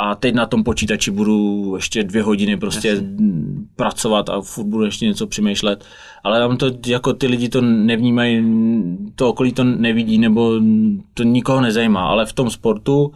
a 0.00 0.14
teď 0.14 0.34
na 0.34 0.46
tom 0.46 0.64
počítači 0.64 1.10
budu 1.10 1.72
ještě 1.76 2.04
dvě 2.04 2.22
hodiny 2.22 2.56
prostě 2.56 2.88
Jasně. 2.88 3.06
pracovat 3.76 4.28
a 4.30 4.40
furt 4.40 4.64
budu 4.64 4.84
ještě 4.84 5.06
něco 5.06 5.26
přemýšlet. 5.26 5.84
Ale 6.24 6.38
tam 6.38 6.56
to, 6.56 6.70
jako 6.86 7.12
ty 7.12 7.26
lidi 7.26 7.48
to 7.48 7.60
nevnímají, 7.60 8.44
to 9.14 9.28
okolí 9.28 9.52
to 9.52 9.64
nevidí 9.64 10.18
nebo 10.18 10.60
to 11.14 11.22
nikoho 11.22 11.60
nezajímá, 11.60 12.08
ale 12.08 12.26
v 12.26 12.32
tom 12.32 12.50
sportu 12.50 13.12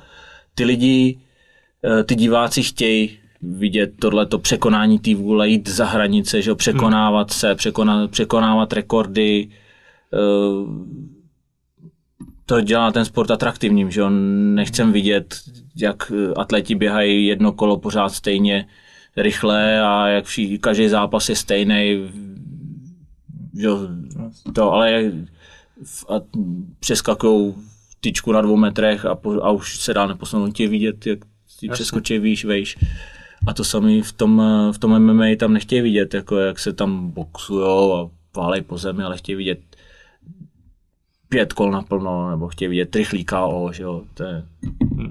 ty 0.55 0.65
lidi, 0.65 1.19
eh, 1.85 2.05
ty 2.05 2.15
diváci 2.15 2.63
chtějí 2.63 3.19
vidět 3.43 3.93
tohleto 4.01 4.39
překonání 4.39 4.99
té 4.99 5.15
vůle, 5.15 5.49
jít 5.49 5.69
za 5.69 5.85
hranice, 5.85 6.43
že 6.43 6.55
překonávat 6.55 7.31
se, 7.31 7.55
překona, 7.55 8.09
překonávat 8.09 8.73
rekordy. 8.73 9.49
To 12.53 12.61
dělá 12.61 12.93
ten 12.93 13.05
sport 13.05 13.31
atraktivním, 13.31 13.91
že 13.91 14.01
jo. 14.01 14.11
Nechcem 14.11 14.93
vidět, 14.93 15.35
jak 15.77 16.13
eh, 16.15 16.35
atleti 16.37 16.75
běhají 16.75 17.27
jedno 17.27 17.53
kolo 17.53 17.77
pořád 17.77 18.09
stejně 18.09 18.67
rychle 19.17 19.81
a 19.81 20.09
jak 20.09 20.25
vší, 20.25 20.59
každý 20.59 20.89
zápas 20.89 21.29
je 21.29 21.37
stejný. 21.37 22.11
To, 24.55 24.73
ale 24.73 25.13
přeskakují 26.81 27.55
tyčku 28.01 28.33
na 28.33 28.41
dvou 28.41 28.57
metrech 28.57 29.05
a, 29.05 29.15
po, 29.15 29.33
a 29.43 29.51
už 29.51 29.79
se 29.79 29.95
dá 29.95 30.07
neposunout 30.07 30.57
tě 30.57 30.69
vidět, 30.69 31.07
jak 31.07 31.19
si 31.47 31.69
přeskočí 31.69 32.19
výš, 32.19 32.45
vejš. 32.45 32.79
A 33.47 33.55
to 33.55 33.65
samé 33.65 34.03
v 34.03 34.13
tom, 34.13 34.41
eh, 34.41 34.73
v 34.73 34.79
tom 34.79 34.99
MMA 34.99 35.37
tam 35.39 35.53
nechtějí 35.53 35.83
vidět, 35.83 36.15
jako 36.15 36.37
jak 36.37 36.59
se 36.59 36.73
tam 36.73 37.11
boxujou 37.11 37.95
a 37.95 38.11
válej 38.37 38.63
po 38.63 38.79
zemi, 38.79 39.03
ale 39.03 39.17
chtějí 39.17 39.37
vidět 39.37 39.72
pět 41.33 41.53
kol 41.53 41.71
naplno, 41.71 42.31
nebo 42.31 42.49
chtějí 42.49 42.69
vidět 42.69 42.97
rychlý 42.97 43.25
KO, 43.25 43.71
že 43.73 43.83
jo, 43.83 44.03
to 44.15 44.25
je, 44.25 44.43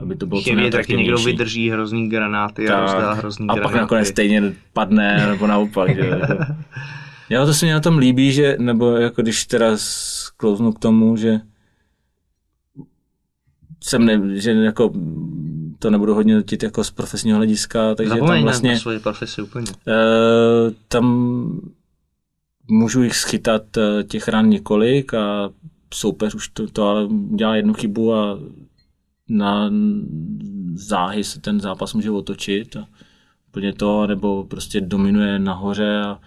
aby 0.01 0.15
to 0.15 0.25
bylo 0.25 0.41
Chtějí 0.41 0.71
ti 0.85 0.95
někdo 0.95 1.17
vydrží 1.17 1.69
hrozný 1.69 2.09
granáty 2.09 2.69
a 2.69 2.81
rozdá 2.81 3.13
hrozný 3.13 3.47
a 3.49 3.53
granáty. 3.53 3.73
pak 3.73 3.81
nakonec 3.81 4.07
stejně 4.07 4.53
padne, 4.73 5.27
nebo 5.27 5.47
naopak. 5.47 5.95
Že? 5.95 6.01
jako. 6.01 6.33
Jo, 7.29 7.45
to 7.45 7.53
se 7.53 7.65
mi 7.65 7.71
na 7.71 7.79
tom 7.79 7.97
líbí, 7.97 8.31
že, 8.31 8.55
nebo 8.59 8.91
jako 8.91 9.21
když 9.21 9.45
teda 9.45 9.67
sklouznu 9.75 10.73
k 10.73 10.79
tomu, 10.79 11.17
že 11.17 11.39
jsem 13.83 14.05
ne, 14.05 14.21
že 14.39 14.51
jako 14.51 14.91
to 15.79 15.89
nebudu 15.89 16.13
hodně 16.13 16.35
dotit 16.35 16.63
jako 16.63 16.83
z 16.83 16.91
profesního 16.91 17.37
hlediska, 17.37 17.95
takže 17.95 18.09
Zapomeň 18.09 18.35
tam 18.37 18.43
vlastně... 18.43 18.71
na 18.71 18.79
svoji 18.79 18.99
profesi 18.99 19.41
úplně. 19.41 19.65
Eh, 19.87 20.71
tam 20.87 21.05
můžu 22.67 23.03
jich 23.03 23.15
schytat 23.15 23.77
eh, 23.77 24.03
těch 24.03 24.27
ran 24.27 24.49
několik 24.49 25.13
a 25.13 25.49
soupeř 25.93 26.35
už 26.35 26.47
to, 26.47 26.67
to 26.67 26.87
ale 26.87 27.05
udělá 27.05 27.55
jednu 27.55 27.73
chybu 27.73 28.13
a 28.15 28.39
na 29.29 29.71
záhy 30.73 31.23
se 31.23 31.41
ten 31.41 31.59
zápas 31.59 31.93
může 31.93 32.11
otočit 32.11 32.75
a 32.75 32.87
úplně 33.47 33.73
to, 33.73 34.07
nebo 34.07 34.43
prostě 34.43 34.81
dominuje 34.81 35.39
nahoře 35.39 36.01
a 36.01 36.19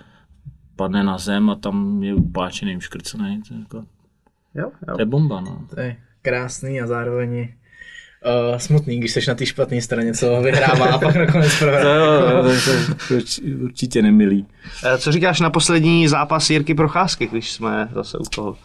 padne 0.76 1.02
na 1.04 1.18
zem 1.18 1.50
a 1.50 1.54
tam 1.54 2.02
je 2.02 2.14
upáčený, 2.14 2.76
uškrcený. 2.76 3.42
To, 3.48 3.54
je 3.54 3.60
jako, 3.60 3.84
Jo, 4.54 4.70
jo. 4.88 4.94
to 4.94 5.00
je 5.00 5.06
bomba, 5.06 5.40
no. 5.40 5.66
To 5.74 5.80
je 5.80 5.96
krásný 6.22 6.80
a 6.80 6.86
zároveň 6.86 7.38
uh, 8.50 8.58
smutný, 8.58 8.98
když 8.98 9.12
jsi 9.12 9.20
na 9.28 9.34
té 9.34 9.46
špatné 9.46 9.80
straně, 9.82 10.14
co 10.14 10.40
vyhrává 10.42 10.86
a 10.86 10.98
pak 10.98 11.16
nakonec 11.16 11.52
To, 11.58 11.64
prohrává. 11.64 12.30
jo, 12.30 12.42
to, 12.42 12.94
to, 13.08 13.14
urč- 13.14 13.62
určitě 13.64 14.02
nemilý. 14.02 14.46
Eh, 14.86 14.98
Co 14.98 15.12
říkáš 15.12 15.40
na 15.40 15.50
poslední 15.50 16.08
zápas 16.08 16.50
Jirky 16.50 16.74
Procházky, 16.74 17.26
když 17.26 17.52
jsme 17.52 17.88
zase 17.94 18.18
u 18.18 18.22
toho? 18.34 18.56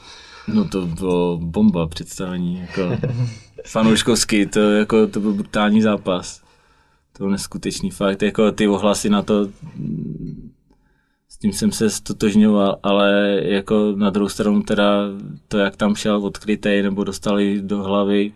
No 0.53 0.67
to 0.67 0.85
bylo 0.85 1.37
bomba 1.37 1.87
představení, 1.87 2.59
jako 2.59 2.97
fanouškovský, 3.65 4.45
to, 4.45 4.59
jako, 4.59 5.07
to 5.07 5.19
byl 5.19 5.33
brutální 5.33 5.81
zápas. 5.81 6.41
To 7.17 7.23
byl 7.23 7.31
neskutečný 7.31 7.91
fakt, 7.91 8.21
jako 8.21 8.51
ty 8.51 8.67
ohlasy 8.67 9.09
na 9.09 9.21
to, 9.21 9.47
s 11.29 11.37
tím 11.37 11.53
jsem 11.53 11.71
se 11.71 11.89
stotožňoval, 11.89 12.79
ale 12.83 13.39
jako 13.43 13.93
na 13.95 14.09
druhou 14.09 14.29
stranu 14.29 14.63
teda 14.63 15.03
to, 15.47 15.57
jak 15.57 15.75
tam 15.75 15.95
šel 15.95 16.25
odkrytej 16.25 16.83
nebo 16.83 17.03
dostali 17.03 17.61
do 17.61 17.83
hlavy, 17.83 18.31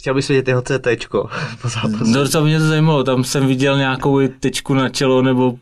Chtěl 0.00 0.14
bys 0.14 0.28
vidět 0.28 0.48
jeho 0.48 0.62
CTčko 0.62 1.28
po 1.62 1.68
zápasu. 1.68 2.04
No 2.06 2.20
docela 2.20 2.44
mě 2.44 2.58
to 2.58 2.68
zajímalo, 2.68 3.04
tam 3.04 3.24
jsem 3.24 3.46
viděl 3.46 3.78
nějakou 3.78 4.28
tečku 4.28 4.74
na 4.74 4.88
čelo, 4.88 5.22
nebo 5.22 5.58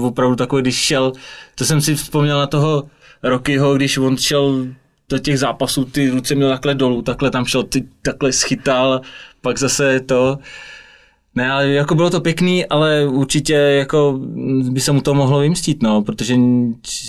opravdu 0.00 0.36
takový, 0.36 0.62
když 0.62 0.74
šel, 0.74 1.12
to 1.54 1.64
jsem 1.64 1.80
si 1.80 1.94
vzpomněl 1.94 2.38
na 2.38 2.46
toho 2.46 2.84
Rockyho, 3.22 3.74
když 3.74 3.98
on 3.98 4.16
šel 4.16 4.66
do 5.10 5.18
těch 5.18 5.38
zápasů, 5.38 5.84
ty 5.84 6.10
ruce 6.10 6.34
měl 6.34 6.50
takhle 6.50 6.74
dolů, 6.74 7.02
takhle 7.02 7.30
tam 7.30 7.44
šel, 7.44 7.62
ty 7.62 7.88
takhle 8.02 8.32
schytal, 8.32 9.00
pak 9.40 9.58
zase 9.58 10.00
to, 10.00 10.38
ne, 11.34 11.50
ale 11.50 11.68
jako 11.68 11.94
bylo 11.94 12.10
to 12.10 12.20
pěkný, 12.20 12.66
ale 12.66 13.06
určitě 13.06 13.54
jako 13.54 14.20
by 14.70 14.80
se 14.80 14.92
mu 14.92 15.00
to 15.00 15.14
mohlo 15.14 15.38
vymstít, 15.38 15.82
no, 15.82 16.02
protože 16.02 16.36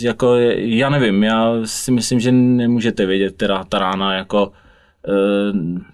jako 0.02 0.36
já 0.56 0.90
nevím, 0.90 1.24
já 1.24 1.54
si 1.66 1.92
myslím, 1.92 2.20
že 2.20 2.32
nemůžete 2.32 3.06
vědět, 3.06 3.36
která 3.36 3.64
ta 3.64 3.80
rána 3.80 4.14
jako 4.14 4.52
eh, 5.08 5.92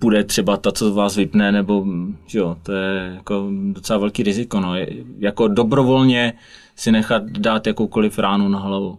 bude 0.00 0.24
třeba 0.24 0.56
ta, 0.56 0.72
co 0.72 0.94
vás 0.94 1.16
vypne, 1.16 1.52
nebo 1.52 1.84
jo, 2.32 2.56
to 2.62 2.72
je 2.72 3.12
jako 3.14 3.50
docela 3.72 3.98
velký 3.98 4.22
riziko, 4.22 4.60
no. 4.60 4.74
Jako 5.18 5.48
dobrovolně 5.48 6.32
si 6.76 6.92
nechat 6.92 7.22
dát 7.24 7.66
jakoukoliv 7.66 8.18
ránu 8.18 8.48
na 8.48 8.58
hlavu. 8.58 8.98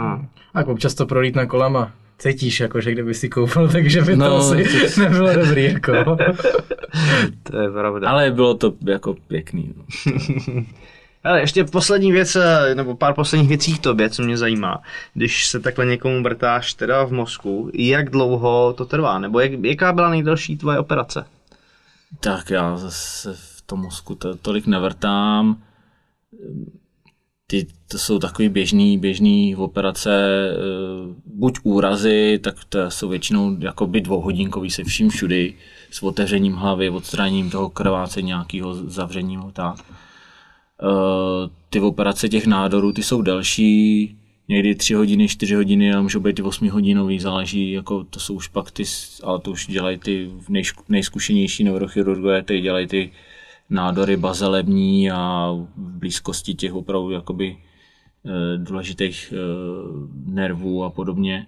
A, 0.00 0.20
A 0.54 0.66
občas 0.66 0.94
to 0.94 1.06
prolítne 1.06 1.46
kolama. 1.46 1.92
Cítíš, 2.18 2.60
jako, 2.60 2.80
že 2.80 2.92
kdyby 2.92 3.14
si 3.14 3.28
koupil, 3.28 3.68
takže 3.72 4.02
by 4.02 4.12
to 4.12 4.18
No, 4.18 4.36
asi 4.36 5.00
nebylo 5.00 5.34
dobrý. 5.34 5.64
Jako. 5.64 5.92
to 7.42 7.58
je 7.58 7.70
pravda. 7.70 8.10
Ale 8.10 8.30
bylo 8.30 8.54
to 8.54 8.72
jako 8.86 9.14
pěkný. 9.14 9.74
No. 9.76 9.84
Ale 11.24 11.40
ještě 11.40 11.64
poslední 11.64 12.12
věc, 12.12 12.36
eh, 12.36 12.74
nebo 12.74 12.96
pár 12.96 13.14
posledních 13.14 13.48
věcí 13.48 13.78
k 13.78 13.82
tobě, 13.82 14.10
co 14.10 14.22
mě 14.22 14.36
zajímá. 14.36 14.82
Když 15.14 15.46
se 15.46 15.60
takhle 15.60 15.86
někomu 15.86 16.22
vrtáš 16.22 16.74
teda 16.74 17.04
v 17.04 17.12
mozku, 17.12 17.70
jak 17.74 18.10
dlouho 18.10 18.74
to 18.76 18.84
trvá? 18.84 19.18
Nebo 19.18 19.40
jak, 19.40 19.52
jaká 19.64 19.92
byla 19.92 20.10
nejdelší 20.10 20.56
tvoje 20.56 20.78
operace? 20.78 21.24
Tak 22.20 22.50
já 22.50 22.76
zase 22.76 23.34
v 23.34 23.62
tom 23.66 23.80
mozku 23.80 24.14
to, 24.14 24.36
tolik 24.36 24.66
nevrtám. 24.66 25.62
Ty, 27.50 27.66
to 27.88 27.98
jsou 27.98 28.18
takový 28.18 28.48
běžný, 28.48 28.98
běžný 28.98 29.56
operace, 29.56 30.10
eh, 30.50 30.54
buď 31.26 31.58
úrazy, 31.62 32.38
tak 32.42 32.64
to 32.64 32.90
jsou 32.90 33.08
většinou 33.08 33.56
jakoby 33.58 34.00
dvouhodinkový 34.00 34.70
se 34.70 34.84
vším 34.84 35.10
všudy, 35.10 35.54
s 35.90 36.02
otevřením 36.02 36.54
hlavy, 36.54 36.90
odstraněním 36.90 37.50
toho 37.50 37.70
krvácení 37.70 38.26
nějakého 38.26 38.74
zavřením 38.74 39.42
tak. 39.52 39.76
Eh, 39.82 41.50
ty 41.70 41.80
operace 41.80 42.28
těch 42.28 42.46
nádorů, 42.46 42.92
ty 42.92 43.02
jsou 43.02 43.22
delší, 43.22 44.16
někdy 44.48 44.74
3 44.74 44.94
hodiny, 44.94 45.28
4 45.28 45.54
hodiny 45.54 45.94
a 45.94 46.02
můžou 46.02 46.20
být 46.20 46.38
i 46.38 46.42
8 46.42 46.70
hodinový, 46.70 47.20
záleží, 47.20 47.72
jako 47.72 48.04
to 48.04 48.20
jsou 48.20 48.34
už 48.34 48.48
pak 48.48 48.70
ty, 48.70 48.82
ale 49.22 49.40
to 49.40 49.50
už 49.50 49.66
dělají 49.66 49.98
ty 49.98 50.30
nejzkušenější 50.88 51.64
neurochirurgové, 51.64 52.42
ty 52.42 52.60
dělají 52.60 52.86
ty 52.86 53.10
nádory 53.70 54.16
bazelební 54.16 55.10
a 55.10 55.50
v 55.76 55.90
blízkosti 55.98 56.54
těch 56.54 56.74
opravdu 56.74 57.10
jakoby 57.10 57.56
eh, 58.26 58.58
důležitých 58.58 59.34
eh, 59.36 59.36
nervů 60.26 60.84
a 60.84 60.90
podobně. 60.90 61.46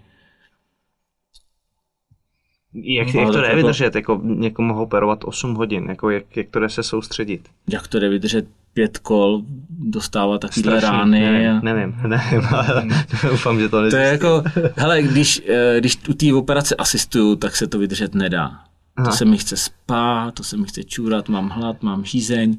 Jak, 2.73 3.13
No, 3.13 3.21
jak 3.21 3.31
to 3.31 3.37
jde 3.41 3.45
jako- 3.47 3.57
vydržet? 3.57 3.95
Jako 3.95 4.21
někomu 4.23 4.81
operovat 4.81 5.23
8 5.23 5.55
hodin? 5.55 5.85
Jako 5.89 6.09
jak, 6.09 6.37
jak 6.37 6.49
to 6.49 6.59
jde 6.59 6.69
se 6.69 6.83
soustředit? 6.83 7.49
Jak 7.69 7.87
to 7.87 7.99
jde 7.99 8.09
vydržet 8.09 8.47
pět 8.73 8.97
kol, 8.97 9.41
dostávat 9.69 10.41
Strašný. 10.51 10.79
rány. 10.89 11.19
Nevím, 11.19 11.49
a... 11.51 11.61
nevím, 11.61 11.95
nevím, 12.07 12.41
ale 12.51 12.85
doufám, 13.29 13.59
že 13.59 13.69
to 13.69 13.89
To 13.89 13.95
je 13.95 14.07
jako, 14.07 14.43
hele, 14.75 15.01
když, 15.01 15.41
eh, 15.47 15.75
když 15.79 15.97
u 16.09 16.13
té 16.13 16.33
operace 16.33 16.75
asistuju, 16.75 17.35
tak 17.35 17.55
se 17.55 17.67
to 17.67 17.79
vydržet 17.79 18.15
nedá. 18.15 18.51
Aha. 18.95 19.05
To 19.05 19.11
se 19.17 19.25
mi 19.25 19.37
chce 19.37 19.57
spát, 19.57 20.33
to 20.35 20.43
se 20.43 20.57
mi 20.57 20.65
chce 20.67 20.83
čůrat, 20.83 21.29
mám 21.29 21.49
hlad, 21.49 21.83
mám 21.83 22.05
žízeň, 22.05 22.57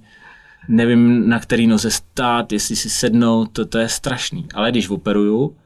nevím 0.69 1.29
na 1.29 1.39
který 1.39 1.67
noze 1.67 1.91
stát, 1.91 2.53
jestli 2.53 2.77
si 2.77 2.91
sednout, 2.91 3.47
to, 3.53 3.65
to 3.67 3.79
je 3.79 3.89
strašný. 3.89 4.47
Ale 4.55 4.71
když 4.71 4.89
operuju, 4.91 5.57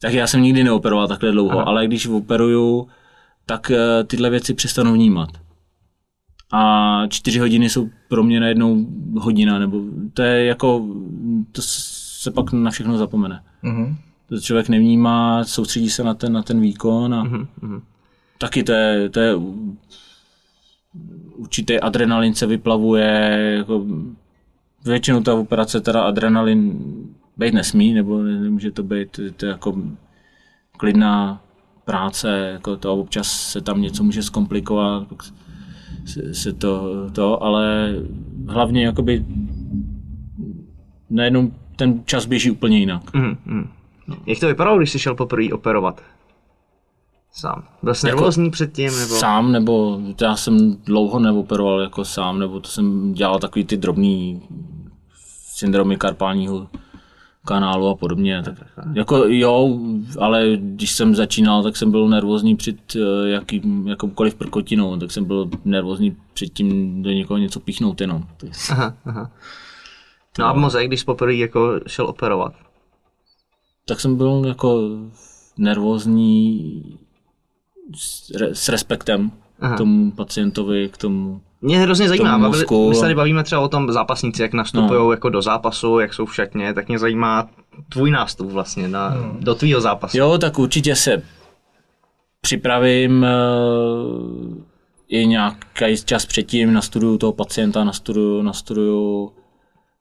tak 0.00 0.12
já 0.12 0.26
jsem 0.26 0.42
nikdy 0.42 0.64
neoperoval 0.64 1.08
takhle 1.08 1.32
dlouho, 1.32 1.52
Aha. 1.58 1.62
ale 1.62 1.86
když 1.86 2.06
operuju, 2.06 2.88
tak 3.46 3.70
eh, 3.70 4.04
tyhle 4.04 4.30
věci 4.30 4.54
přestanu 4.54 4.92
vnímat. 4.92 5.28
A 6.52 7.02
čtyři 7.08 7.38
hodiny 7.38 7.70
jsou 7.70 7.88
pro 8.08 8.22
mě 8.22 8.40
najednou 8.40 8.86
hodina, 9.18 9.58
nebo 9.58 9.80
to 10.14 10.22
je 10.22 10.44
jako, 10.44 10.86
to 11.52 11.62
se 11.64 12.30
pak 12.30 12.52
na 12.52 12.70
všechno 12.70 12.98
zapomene. 12.98 13.42
Mhm. 13.62 13.96
To 14.28 14.40
člověk 14.40 14.68
nevnímá, 14.68 15.44
soustředí 15.44 15.90
se 15.90 16.04
na 16.04 16.14
ten, 16.14 16.32
na 16.32 16.42
ten 16.42 16.60
výkon 16.60 17.14
a 17.14 17.24
Mhm, 17.24 17.48
mhm. 17.62 17.82
taky 18.38 18.62
to 18.62 18.72
je, 18.72 19.08
to 19.08 19.20
je 19.20 19.34
určitý 21.36 21.80
adrenalin 21.80 22.34
se 22.34 22.46
vyplavuje, 22.46 23.06
jako 23.58 23.84
většinou 24.84 25.22
ta 25.22 25.34
operace 25.34 25.80
teda 25.80 26.02
adrenalin 26.02 26.78
být 27.36 27.54
nesmí, 27.54 27.94
nebo 27.94 28.22
nemůže 28.22 28.70
to 28.70 28.82
být, 28.82 29.20
to 29.36 29.46
jako 29.46 29.76
klidná 30.76 31.42
práce, 31.84 32.50
jako 32.52 32.76
to 32.76 32.96
občas 32.96 33.50
se 33.50 33.60
tam 33.60 33.82
něco 33.82 34.04
může 34.04 34.22
zkomplikovat, 34.22 35.06
se, 36.06 36.34
se 36.34 36.52
to, 36.52 37.10
to, 37.10 37.42
ale 37.42 37.94
hlavně 38.48 38.84
jakoby 38.84 39.24
najednou 41.10 41.52
ten 41.76 42.02
čas 42.04 42.26
běží 42.26 42.50
úplně 42.50 42.78
jinak. 42.78 43.14
Mhm, 43.14 43.36
mhm. 43.46 43.68
Jak 44.26 44.40
to 44.40 44.46
vypadalo, 44.46 44.78
když 44.78 44.90
jsi 44.90 44.98
šel 44.98 45.14
poprvé 45.14 45.52
operovat? 45.52 46.02
Sám. 47.32 47.64
Byl 47.82 47.94
jsi 47.94 48.06
Jako- 48.06 48.16
nervózní 48.16 48.50
předtím? 48.50 48.98
Nebo... 48.98 49.14
Sám, 49.14 49.52
nebo 49.52 50.00
já 50.20 50.36
jsem 50.36 50.76
dlouho 50.84 51.18
neoperoval 51.18 51.80
jako 51.80 52.04
sám, 52.04 52.38
nebo 52.38 52.60
to 52.60 52.68
jsem 52.68 53.12
dělal 53.12 53.38
takový 53.38 53.64
ty 53.64 53.76
drobný 53.76 54.42
syndromy 55.54 55.96
karpálního 55.96 56.68
kanálu 57.46 57.88
a 57.88 57.94
podobně. 57.94 58.42
Tak, 58.42 58.54
jako 58.94 59.16
jo, 59.16 59.78
ale 60.18 60.56
když 60.60 60.92
jsem 60.92 61.14
začínal, 61.14 61.62
tak 61.62 61.76
jsem 61.76 61.90
byl 61.90 62.08
nervózní 62.08 62.56
před 62.56 62.76
eh, 62.96 63.28
jakým, 63.28 63.88
jakoukoliv 63.88 64.34
prkotinou, 64.34 64.96
tak 64.96 65.10
jsem 65.10 65.24
byl 65.24 65.50
nervózní 65.64 66.16
před 66.34 66.46
tím 66.46 67.02
do 67.02 67.10
někoho 67.10 67.38
něco 67.38 67.60
píchnout 67.60 68.00
jenom. 68.00 68.24
Aha, 68.70 68.94
aha. 69.04 69.30
No 70.38 70.46
a 70.46 70.52
mozek, 70.52 70.86
když 70.86 71.02
poprvé 71.02 71.34
jako 71.34 71.80
šel 71.86 72.06
operovat? 72.06 72.52
Tak 73.86 74.00
jsem 74.00 74.16
byl 74.16 74.44
jako 74.46 74.80
nervózní 75.58 76.82
s, 77.96 78.30
re, 78.30 78.54
s 78.54 78.68
respektem 78.68 79.30
Aha. 79.60 79.74
k 79.74 79.78
tomu 79.78 80.10
pacientovi, 80.10 80.88
k 80.88 80.96
tomu 80.96 81.40
Mě 81.60 81.78
hrozně 81.78 82.08
zajímá, 82.08 82.38
bavili- 82.38 82.88
my 82.88 82.94
se 82.94 83.00
tady 83.00 83.14
bavíme 83.14 83.44
třeba 83.44 83.60
o 83.60 83.68
tom 83.68 83.92
zápasníci, 83.92 84.42
jak 84.42 84.52
nastupují 84.52 85.00
No. 85.00 85.12
jako 85.12 85.28
do 85.28 85.42
zápasu, 85.42 85.98
jak 85.98 86.14
jsou 86.14 86.26
v 86.26 86.34
šatně, 86.34 86.74
tak 86.74 86.88
mě 86.88 86.98
zajímá 86.98 87.48
tvůj 87.88 88.10
nástup 88.10 88.50
vlastně 88.50 88.88
na, 88.88 89.16
do 89.40 89.54
tvýho 89.54 89.80
zápasu. 89.80 90.18
Jo, 90.18 90.38
tak 90.38 90.58
určitě 90.58 90.96
se 90.96 91.22
připravím 92.40 93.24
eh, 93.24 93.28
i 95.08 95.26
nějaký 95.26 95.96
čas 96.04 96.26
předtím, 96.26 96.72
nastuduju 96.72 97.18
toho 97.18 97.32
pacienta, 97.32 97.84
nastuduju, 97.84 98.42
nastuduju 98.42 99.32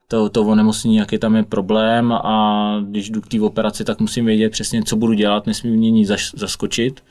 to, 0.08 0.30
to 0.30 0.42
onemocnění, 0.42 0.96
jaký 0.96 1.18
tam 1.18 1.36
je 1.36 1.44
problém 1.44 2.12
a 2.12 2.80
když 2.84 3.10
jdu 3.10 3.22
k 3.22 3.28
té 3.28 3.42
operaci, 3.42 3.84
tak 3.84 4.00
musím 4.00 4.26
vědět 4.26 4.50
přesně, 4.50 4.84
co 4.84 4.96
budu 4.96 5.14
dělat, 5.14 5.46
nesmí 5.48 5.72
mě 5.78 5.92
nic 5.92 6.12
zaskočit. 6.36 7.04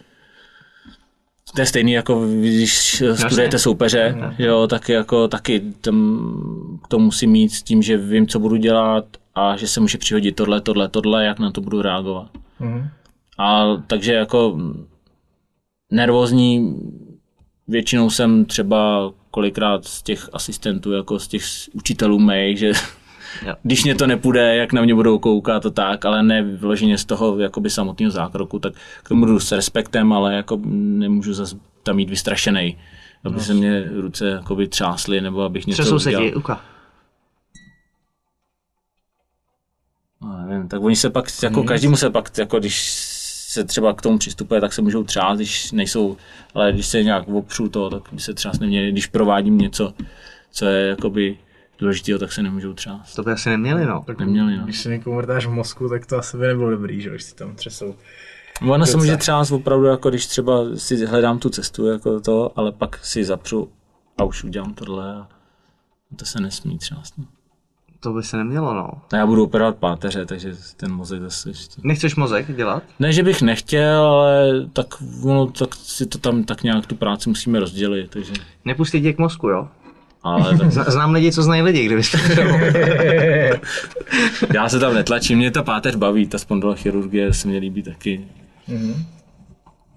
To 1.56 1.62
je 1.62 1.66
stejný, 1.66 1.92
jako 1.92 2.26
když 2.40 3.02
studujete 3.14 3.58
soupeře, 3.58 4.14
jo, 4.38 4.66
tak 4.66 4.88
jako 4.88 5.28
taky 5.28 5.62
tam, 5.80 6.78
to 6.88 6.98
musím 6.98 7.30
mít 7.30 7.48
s 7.48 7.62
tím, 7.62 7.82
že 7.82 7.96
vím, 7.96 8.26
co 8.26 8.38
budu 8.38 8.56
dělat 8.56 9.04
a 9.34 9.56
že 9.56 9.68
se 9.68 9.80
může 9.80 9.98
přihodit 9.98 10.36
tohle, 10.36 10.60
tohle, 10.60 10.88
tohle, 10.88 11.24
jak 11.24 11.38
na 11.38 11.50
to 11.50 11.60
budu 11.60 11.82
reagovat. 11.82 12.30
Mhm. 12.60 12.88
A 13.38 13.76
takže 13.86 14.12
jako 14.12 14.52
mm, 14.56 14.86
nervózní 15.92 16.76
většinou 17.68 18.10
jsem 18.10 18.44
třeba 18.44 19.12
kolikrát 19.30 19.84
z 19.84 20.02
těch 20.02 20.28
asistentů, 20.32 20.92
jako 20.92 21.18
z 21.18 21.28
těch 21.28 21.42
učitelů 21.72 22.18
mých, 22.18 22.58
že 22.58 22.72
Jo. 23.42 23.54
když 23.62 23.84
mě 23.84 23.94
to 23.94 24.06
nepůjde, 24.06 24.56
jak 24.56 24.72
na 24.72 24.82
mě 24.82 24.94
budou 24.94 25.18
koukat 25.18 25.66
a 25.66 25.70
tak, 25.70 26.04
ale 26.04 26.22
ne 26.22 26.42
vyloženě 26.42 26.98
z 26.98 27.04
toho 27.04 27.38
jakoby 27.38 27.70
samotného 27.70 28.10
zákroku, 28.10 28.58
tak 28.58 28.74
k 29.02 29.08
tomu 29.08 29.26
jdu 29.26 29.40
s 29.40 29.52
respektem, 29.52 30.12
ale 30.12 30.34
jako 30.34 30.60
nemůžu 30.64 31.34
zase 31.34 31.56
tam 31.82 31.96
mít 31.96 32.10
vystrašený, 32.10 32.76
aby 33.24 33.40
se 33.40 33.54
mě 33.54 33.84
ruce 33.94 34.28
jakoby 34.28 34.68
třásly, 34.68 35.20
nebo 35.20 35.42
abych 35.42 35.66
něco 35.66 35.82
Třesou 35.82 35.98
se 35.98 36.08
udělal. 36.08 36.28
ti, 36.28 36.34
uka. 36.34 36.60
No, 40.22 40.46
nevím, 40.46 40.68
tak 40.68 40.82
oni 40.82 40.96
se 40.96 41.10
pak, 41.10 41.24
jako 41.42 41.62
každému 41.62 41.96
se 41.96 42.10
pak, 42.10 42.38
jako 42.38 42.58
když 42.58 43.16
se 43.56 43.64
třeba 43.64 43.92
k 43.92 44.02
tomu 44.02 44.18
přistupuje, 44.18 44.60
tak 44.60 44.72
se 44.72 44.82
můžou 44.82 45.04
třást, 45.04 45.36
když 45.36 45.72
nejsou, 45.72 46.16
ale 46.54 46.72
když 46.72 46.86
se 46.86 47.02
nějak 47.02 47.28
opřu 47.28 47.68
to, 47.68 47.90
tak 47.90 48.02
by 48.12 48.20
se 48.20 48.34
třást 48.34 48.58
neměli, 48.58 48.92
když 48.92 49.06
provádím 49.06 49.58
něco, 49.58 49.94
co 50.50 50.66
je 50.66 50.88
jakoby 50.88 51.38
důležitého, 51.78 52.18
tak 52.18 52.32
se 52.32 52.42
nemůžou 52.42 52.72
třást. 52.72 53.14
To 53.14 53.22
by 53.22 53.32
asi 53.32 53.48
neměli, 53.48 53.86
no. 53.86 54.02
Tak 54.06 54.18
Neměli, 54.18 54.56
no. 54.56 54.64
Když 54.64 54.80
si 54.80 54.88
někomu 54.88 55.16
vrtáš 55.16 55.46
v 55.46 55.50
mozku, 55.50 55.88
tak 55.88 56.06
to 56.06 56.18
asi 56.18 56.36
by 56.36 56.46
nebylo 56.46 56.70
dobrý, 56.70 57.00
že 57.00 57.08
jo, 57.08 57.14
když 57.14 57.24
si 57.24 57.34
tam 57.34 57.54
třesou. 57.54 57.94
Ono 58.62 58.86
se 58.86 58.92
Ruce. 58.92 58.96
může 58.96 59.16
třást 59.16 59.50
opravdu, 59.50 59.86
jako 59.86 60.10
když 60.10 60.26
třeba 60.26 60.60
si 60.76 61.06
hledám 61.06 61.38
tu 61.38 61.48
cestu, 61.48 61.86
jako 61.86 62.20
to, 62.20 62.52
ale 62.56 62.72
pak 62.72 63.04
si 63.04 63.24
zapřu 63.24 63.68
a 64.18 64.24
už 64.24 64.44
udělám 64.44 64.74
tohle 64.74 65.14
a 65.14 65.28
to 66.16 66.24
se 66.24 66.40
nesmí 66.40 66.78
třást. 66.78 67.18
No. 67.18 67.24
To 68.00 68.12
by 68.12 68.22
se 68.22 68.36
nemělo, 68.36 68.74
no. 68.74 68.90
A 69.12 69.16
já 69.16 69.26
budu 69.26 69.44
operovat 69.44 69.76
páteře, 69.76 70.26
takže 70.26 70.54
ten 70.76 70.92
mozek 70.92 71.20
zase 71.22 71.50
ještě. 71.50 71.80
Nechceš 71.84 72.16
mozek 72.16 72.56
dělat? 72.56 72.82
Ne, 72.98 73.12
že 73.12 73.22
bych 73.22 73.42
nechtěl, 73.42 74.02
ale 74.06 74.50
tak, 74.72 74.86
ono, 75.22 75.46
tak 75.46 75.74
si 75.74 76.06
to 76.06 76.18
tam 76.18 76.44
tak 76.44 76.62
nějak 76.62 76.86
tu 76.86 76.94
práci 76.94 77.28
musíme 77.28 77.60
rozdělit, 77.60 78.10
takže... 78.10 78.32
Nepustí 78.64 79.02
tě 79.02 79.12
k 79.12 79.18
mozku, 79.18 79.48
jo? 79.48 79.68
Ale 80.26 80.58
tak, 80.58 80.90
Znám 80.90 81.12
lidi, 81.12 81.32
co 81.32 81.42
znají 81.42 81.62
lidi, 81.62 81.86
kdybys 81.86 82.14
já 84.54 84.68
se 84.68 84.78
tam 84.80 84.94
netlačím, 84.94 85.38
mě 85.38 85.50
ta 85.50 85.62
páteř 85.62 85.96
baví, 85.96 86.26
ta 86.26 86.38
spondylochirurgie 86.38 87.32
se 87.32 87.48
mě 87.48 87.58
líbí 87.58 87.82
taky. 87.82 88.24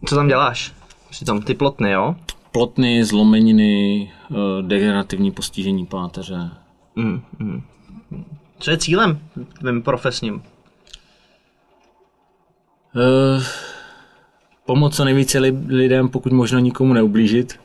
Co 0.05 0.15
tam 0.15 0.27
děláš? 0.27 0.73
Přitom 1.09 1.41
ty 1.41 1.53
plotny, 1.53 1.91
jo? 1.91 2.15
Plotny, 2.51 3.03
zlomeniny, 3.05 4.11
eh, 4.31 4.35
degenerativní 4.61 5.31
postižení 5.31 5.85
páteře. 5.85 6.49
Mm, 6.95 7.21
mm. 7.39 7.61
Co 8.59 8.71
je 8.71 8.77
cílem 8.77 9.19
tvým 9.59 9.81
profesním? 9.81 10.41
Eh, 12.95 13.43
pomoct 14.65 14.95
co 14.95 15.05
nejvíce 15.05 15.39
li- 15.39 15.65
lidem, 15.67 16.09
pokud 16.09 16.31
možno 16.31 16.59
nikomu 16.59 16.93
neublížit. 16.93 17.59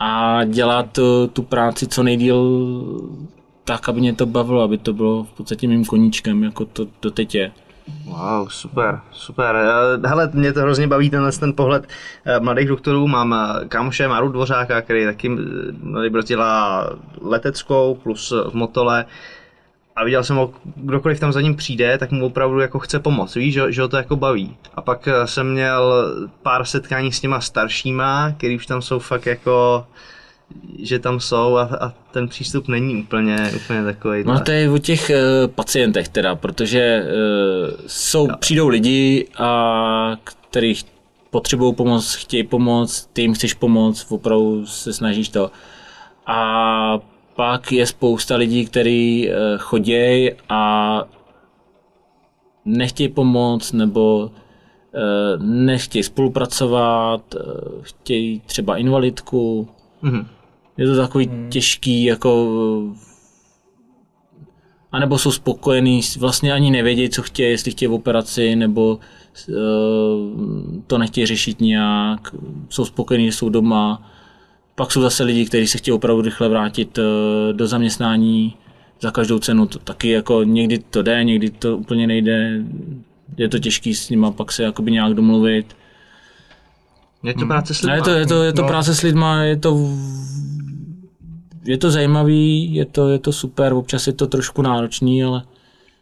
A 0.00 0.44
dělat 0.44 0.98
tu 1.32 1.42
práci 1.42 1.86
co 1.86 2.02
nejdíl 2.02 2.60
tak, 3.64 3.88
aby 3.88 4.00
mě 4.00 4.14
to 4.14 4.26
bavilo, 4.26 4.62
aby 4.62 4.78
to 4.78 4.92
bylo 4.92 5.24
v 5.24 5.30
podstatě 5.30 5.68
mým 5.68 5.84
koníčkem, 5.84 6.44
jako 6.44 6.64
to 6.64 6.86
doteď 7.02 7.34
je. 7.34 7.52
Wow, 8.04 8.48
super, 8.48 9.00
super. 9.12 9.56
Eh, 9.56 10.08
Hele, 10.08 10.30
mě 10.32 10.52
to 10.52 10.60
hrozně 10.60 10.86
baví 10.86 11.10
tenhle 11.10 11.32
ten 11.32 11.52
pohled 11.52 11.88
eh, 12.24 12.40
mladých 12.40 12.68
doktorů. 12.68 13.08
Mám 13.08 13.34
eh, 13.34 13.68
kámoše 13.68 14.08
Maru 14.08 14.28
Dvořáka, 14.28 14.80
který 14.80 15.04
taky 15.04 15.30
dělá 16.26 16.90
leteckou 17.20 17.94
plus 18.02 18.32
v 18.50 18.54
Motole. 18.54 19.04
A 19.96 20.04
viděl 20.04 20.24
jsem 20.24 20.36
ho, 20.36 20.52
kdokoliv 20.76 21.20
tam 21.20 21.32
za 21.32 21.40
ním 21.40 21.56
přijde, 21.56 21.98
tak 21.98 22.10
mu 22.10 22.26
opravdu 22.26 22.60
jako 22.60 22.78
chce 22.78 22.98
pomoct, 22.98 23.34
víš, 23.34 23.54
že, 23.54 23.72
že 23.72 23.82
ho 23.82 23.88
to 23.88 23.96
jako 23.96 24.16
baví. 24.16 24.56
A 24.74 24.82
pak 24.82 25.08
eh, 25.08 25.26
jsem 25.26 25.52
měl 25.52 26.14
pár 26.42 26.64
setkání 26.64 27.12
s 27.12 27.20
těma 27.20 27.40
staršíma, 27.40 28.32
který 28.36 28.56
už 28.56 28.66
tam 28.66 28.82
jsou 28.82 28.98
fakt 28.98 29.26
jako 29.26 29.86
že 30.78 30.98
tam 30.98 31.20
jsou 31.20 31.56
a, 31.56 31.62
a 31.80 31.92
ten 32.10 32.28
přístup 32.28 32.68
není 32.68 32.96
úplně, 33.02 33.52
úplně 33.56 33.84
takový. 33.84 34.24
No 34.24 34.40
to 34.40 34.50
je 34.50 34.70
o 34.70 34.78
těch 34.78 35.10
uh, 35.10 35.50
pacientech 35.50 36.08
teda, 36.08 36.36
protože 36.36 37.02
uh, 37.02 37.74
jsou, 37.86 38.26
no. 38.26 38.36
přijdou 38.36 38.68
lidi, 38.68 39.28
a 39.38 40.16
který 40.24 40.74
potřebují 41.30 41.74
pomoc, 41.74 42.14
chtějí 42.14 42.42
pomoct, 42.42 43.10
ty 43.12 43.22
jim 43.22 43.34
chceš 43.34 43.54
pomoct, 43.54 44.06
opravdu 44.08 44.66
se 44.66 44.92
snažíš 44.92 45.28
to. 45.28 45.50
A 46.26 46.98
pak 47.36 47.72
je 47.72 47.86
spousta 47.86 48.36
lidí, 48.36 48.66
kteří 48.66 49.28
uh, 49.28 49.34
chodějí 49.58 50.30
a 50.48 51.02
nechtějí 52.64 53.08
pomoct 53.08 53.72
nebo 53.72 54.18
uh, 54.18 55.44
nechtějí 55.46 56.02
spolupracovat, 56.02 57.34
uh, 57.34 57.82
chtějí 57.82 58.40
třeba 58.46 58.76
invalidku. 58.76 59.68
Mm-hmm 60.02 60.26
je 60.76 60.86
to 60.86 60.96
takový 60.96 61.26
hmm. 61.26 61.50
těžký, 61.50 62.04
jako 62.04 62.48
a 64.92 64.98
nebo 64.98 65.18
jsou 65.18 65.32
spokojení, 65.32 66.00
vlastně 66.18 66.52
ani 66.52 66.70
nevědí, 66.70 67.08
co 67.08 67.22
chtějí, 67.22 67.50
jestli 67.50 67.70
chtějí 67.70 67.88
operaci, 67.88 68.56
nebo 68.56 68.98
uh, 69.48 69.54
to 70.86 70.98
nechtějí 70.98 71.26
řešit 71.26 71.60
nějak, 71.60 72.34
jsou 72.68 72.84
spokojení, 72.84 73.26
že 73.26 73.32
jsou 73.32 73.48
doma. 73.48 74.10
Pak 74.76 74.92
jsou 74.92 75.02
zase 75.02 75.24
lidi, 75.24 75.46
kteří 75.46 75.66
se 75.66 75.78
chtějí 75.78 75.92
opravdu 75.92 76.22
rychle 76.22 76.48
vrátit 76.48 76.98
uh, 76.98 77.04
do 77.52 77.66
zaměstnání 77.66 78.54
za 79.00 79.10
každou 79.10 79.38
cenu. 79.38 79.66
To 79.66 79.78
taky 79.78 80.10
jako 80.10 80.42
někdy 80.42 80.78
to 80.78 81.02
jde, 81.02 81.24
někdy 81.24 81.50
to 81.50 81.76
úplně 81.76 82.06
nejde. 82.06 82.64
Je 83.36 83.48
to 83.48 83.58
těžký 83.58 83.94
s 83.94 84.10
nima 84.10 84.30
pak 84.30 84.52
se 84.52 84.62
jakoby 84.62 84.90
nějak 84.90 85.14
domluvit. 85.14 85.76
Je 87.22 87.34
to 87.34 87.46
práce 87.46 87.74
s 87.74 87.82
lidma. 87.82 87.94
je 87.96 88.02
to, 88.02 88.10
je 88.10 88.26
to, 88.26 88.42
je 88.42 88.52
to 88.52 88.62
no. 88.62 88.68
práce 88.68 88.94
s 88.94 89.02
lidma, 89.02 89.42
je 89.42 89.56
to 89.56 89.90
je 91.66 91.78
to 91.78 91.90
zajímavý, 91.90 92.74
je 92.74 92.84
to, 92.84 93.08
je 93.08 93.18
to 93.18 93.32
super, 93.32 93.72
občas 93.72 94.06
je 94.06 94.12
to 94.12 94.26
trošku 94.26 94.62
náročný, 94.62 95.24
ale 95.24 95.42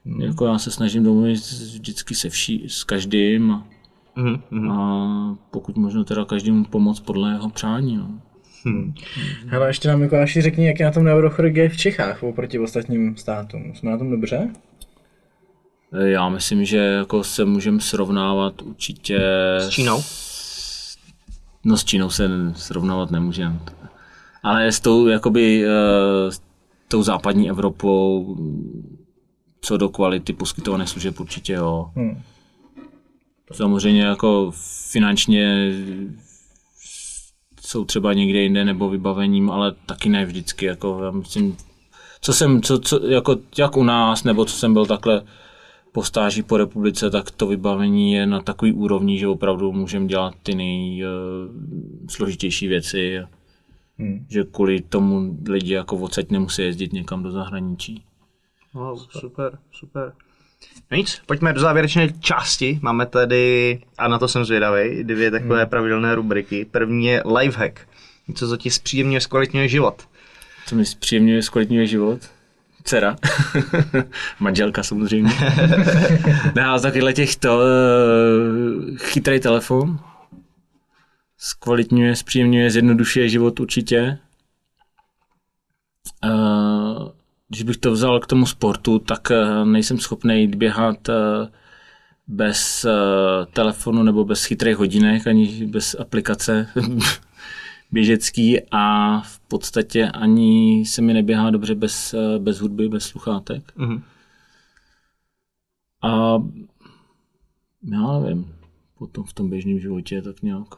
hmm. 0.05 0.21
jako 0.21 0.47
já 0.47 0.59
se 0.59 0.71
snažím 0.71 1.05
domluvit 1.05 1.41
vždycky 1.73 2.15
se 2.15 2.29
vší, 2.29 2.65
s 2.69 2.85
každým 2.85 3.51
a, 3.51 3.67
hmm. 4.15 4.71
a 4.71 5.37
pokud 5.51 5.77
možno 5.77 6.05
teda 6.05 6.25
každému 6.25 6.65
pomoct 6.65 7.01
podle 7.01 7.31
jeho 7.31 7.51
přání. 7.51 7.97
No. 7.97 8.11
Hmm. 8.65 8.95
Hele, 9.47 9.69
ještě 9.69 9.89
nám 9.89 10.01
Mikuláši 10.01 10.43
řekni, 10.43 10.67
jak 10.67 10.81
je 10.81 10.87
na 10.87 10.93
tom 10.93 11.05
neurochirurgie 11.05 11.69
v 11.69 11.77
Čechách 11.77 12.23
oproti 12.23 12.59
ostatním 12.59 13.17
státům. 13.17 13.73
Jsme 13.75 13.91
na 13.91 13.99
tom 13.99 14.11
dobře? 14.11 14.51
Já 16.05 16.29
myslím, 16.29 16.65
že 16.65 16.77
jako 16.77 17.25
se 17.25 17.45
můžeme 17.45 17.81
srovnávat 17.81 18.63
určitě... 18.63 19.21
S 19.59 19.69
Čínou? 19.69 20.03
No 21.65 21.77
s 21.77 21.85
Čínou 21.85 22.11
se 22.11 22.29
srovnávat 22.55 23.11
nemůžeme 23.11 23.59
ale 24.45 24.73
s 24.73 24.81
tou, 24.81 25.07
jakoby, 25.07 25.65
uh, 25.67 26.31
s 26.31 26.41
tou 26.89 27.03
západní 27.03 27.51
Evropou 27.51 28.37
co 29.61 29.77
do 29.77 29.89
kvality 29.89 30.33
poskytovaných 30.33 30.89
služeb 30.89 31.21
určitě 31.21 31.53
jo. 31.53 31.91
Hmm. 31.97 32.23
Samozřejmě 33.53 34.03
jako 34.03 34.53
finančně 34.91 35.73
jsou 37.67 37.85
třeba 37.85 38.13
někde 38.13 38.39
jinde 38.39 38.65
nebo 38.65 38.89
vybavením, 38.89 39.51
ale 39.51 39.75
taky 39.87 40.09
ne 40.09 40.25
vždycky. 40.25 40.67
Jako, 40.67 41.01
já 41.05 41.11
myslím, 41.11 41.57
co 42.21 42.33
jsem, 42.33 42.63
co, 42.63 42.79
co, 42.79 43.07
jako, 43.07 43.37
jak 43.59 43.77
u 43.77 43.85
nás, 43.85 44.25
nebo 44.25 44.45
co 44.45 44.57
jsem 44.57 44.73
byl 44.73 44.87
takhle 44.87 45.23
po 45.93 46.03
stáži 46.03 46.43
po 46.43 46.57
republice, 46.57 47.11
tak 47.11 47.31
to 47.31 47.47
vybavení 47.47 48.13
je 48.13 48.27
na 48.27 48.43
takový 48.43 48.73
úrovni, 48.73 49.19
že 49.19 49.29
opravdu 49.29 49.73
můžeme 49.73 50.07
dělat 50.07 50.35
ty 50.43 50.55
nejsložitější 50.55 52.67
uh, 52.67 52.71
věci. 52.71 53.21
Hmm. 53.99 54.27
Že 54.31 54.45
kvůli 54.45 54.81
tomu 54.81 55.39
lidi 55.49 55.73
jako 55.73 55.97
odsaď 55.97 56.31
nemusí 56.31 56.63
jezdit 56.63 56.93
někam 56.93 57.23
do 57.23 57.31
zahraničí. 57.31 58.05
Wow, 58.75 58.99
super, 59.11 59.59
super. 59.73 60.13
No 60.91 60.97
nic, 60.97 61.21
pojďme 61.27 61.53
do 61.53 61.61
závěrečné 61.61 62.09
části. 62.21 62.79
Máme 62.83 63.07
tady, 63.07 63.79
a 63.99 64.09
na 64.09 64.19
to 64.19 64.29
jsem 64.29 64.45
zvědavý, 64.45 65.05
dvě 65.05 65.31
takové 65.31 65.61
hmm. 65.61 65.71
pravidelné 65.71 66.15
rubriky. 66.15 66.65
První 66.71 67.07
je 67.07 67.23
lifehack. 67.39 67.81
Něco, 68.29 68.49
co 68.49 68.57
ti 68.57 68.71
zpříjemňuje, 68.71 69.21
zkvalitňuje 69.21 69.69
život. 69.69 70.03
Co 70.67 70.77
mi 70.77 70.87
zpříjemňuje, 70.87 71.43
zkvalitňuje 71.43 71.87
život? 71.87 72.21
Dcera. 72.85 73.17
Manželka 74.41 74.83
samozřejmě. 74.83 75.31
ne, 76.55 76.65
a 76.67 76.79
takovýhle 76.79 77.13
těchto 77.13 77.59
uh, 77.59 78.97
chytrý 78.97 79.41
telefon, 79.41 79.99
zkvalitňuje, 81.39 82.17
zpříjemňuje, 82.17 82.71
zjednodušuje 82.71 83.29
život 83.29 83.61
určitě. 83.61 84.19
Uh, 86.25 87.09
když 87.49 87.63
bych 87.63 87.77
to 87.77 87.93
vzal 87.93 88.21
k 88.21 88.27
tomu 88.27 88.47
sportu, 88.47 88.99
tak 88.99 89.31
uh, 89.31 89.67
nejsem 89.69 89.99
schopný 89.99 90.41
jít 90.41 90.55
běhat 90.55 91.09
uh, 91.09 91.15
bez 92.27 92.87
telefonu 93.53 94.03
nebo 94.03 94.25
bez 94.25 94.45
chytrých 94.45 94.77
hodinek, 94.77 95.27
ani 95.27 95.67
bez 95.67 95.97
aplikace 95.99 96.69
běžecký 97.93 98.61
a 98.71 99.21
v 99.21 99.41
podstatě 99.41 100.09
ani 100.09 100.85
se 100.87 101.03
mi 101.03 101.15
neběhá 101.15 101.51
dobře 101.51 101.75
bez, 101.75 102.15
bez 102.39 102.59
hudby, 102.59 102.89
bez 102.89 103.05
sluchátek. 103.05 103.73
Mm-hmm. 103.77 104.03
A 106.03 106.39
já 107.93 108.19
nevím, 108.19 108.55
potom 108.99 109.25
v 109.25 109.33
tom 109.33 109.51
běžném 109.51 109.79
životě 109.79 110.23
tak 110.23 110.43
nějak 110.43 110.69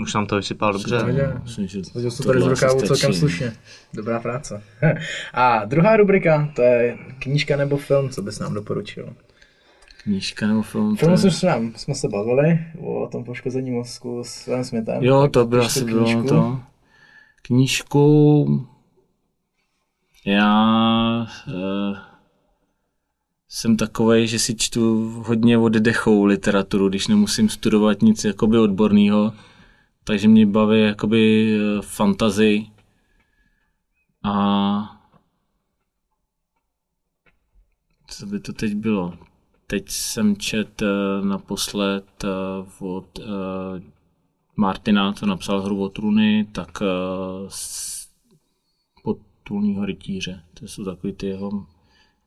už 0.00 0.12
jsem 0.12 0.26
to 0.26 0.36
vysypal 0.36 0.72
dobře. 0.72 0.98
Myslím, 1.42 1.66
že 1.66 1.80
Hodil 1.94 2.10
to 2.10 2.22
tady 2.22 2.40
z 2.40 2.46
rukávu 2.46 2.80
celkem 2.80 3.12
slušně. 3.12 3.52
Dobrá 3.94 4.20
práce. 4.20 4.62
A 5.34 5.64
druhá 5.64 5.96
rubrika, 5.96 6.52
to 6.56 6.62
je 6.62 6.98
knížka 7.18 7.56
nebo 7.56 7.76
film, 7.76 8.10
co 8.10 8.22
bys 8.22 8.38
nám 8.38 8.54
doporučil? 8.54 9.14
Knížka 10.02 10.46
nebo 10.46 10.62
film? 10.62 10.96
Film 10.96 11.12
je... 11.12 11.18
jsme, 11.18 11.48
nám, 11.48 11.72
jsme 11.76 11.94
se 11.94 12.08
bavili 12.08 12.58
o 12.78 13.08
tom 13.12 13.24
poškození 13.24 13.70
mozku 13.70 14.22
s 14.24 14.46
Willem 14.46 14.64
Smithem. 14.64 15.04
Jo, 15.04 15.28
to 15.28 15.46
by 15.46 15.58
asi 15.58 15.84
bylo 15.84 16.24
to. 16.24 16.60
Knížku 17.42 18.66
já 20.26 21.26
uh, 21.48 21.96
jsem 23.48 23.76
takovej, 23.76 24.26
že 24.26 24.38
si 24.38 24.54
čtu 24.54 25.10
hodně 25.26 25.58
oddechou 25.58 26.24
literaturu, 26.24 26.88
když 26.88 27.08
nemusím 27.08 27.48
studovat 27.48 28.02
nic 28.02 28.24
jakoby 28.24 28.58
odborného 28.58 29.32
takže 30.04 30.28
mě 30.28 30.46
baví 30.46 30.80
jakoby 30.80 31.54
eh, 31.56 31.82
fantazy 31.82 32.66
a 34.22 35.00
co 38.06 38.26
by 38.26 38.40
to 38.40 38.52
teď 38.52 38.74
bylo? 38.74 39.18
Teď 39.66 39.90
jsem 39.90 40.36
čet 40.36 40.82
uh, 40.82 41.26
naposled 41.26 42.24
uh, 42.80 42.94
od 42.96 43.18
uh, 43.18 43.24
Martina, 44.56 45.12
co 45.12 45.26
napsal 45.26 45.62
hru 45.62 45.82
o 45.82 45.88
trůny, 45.88 46.46
tak 46.52 46.80
uh, 46.80 47.48
potulního 49.02 49.84
rytíře. 49.84 50.44
To 50.54 50.68
jsou 50.68 50.84
takový 50.84 51.12
ty 51.12 51.26
jeho 51.26 51.66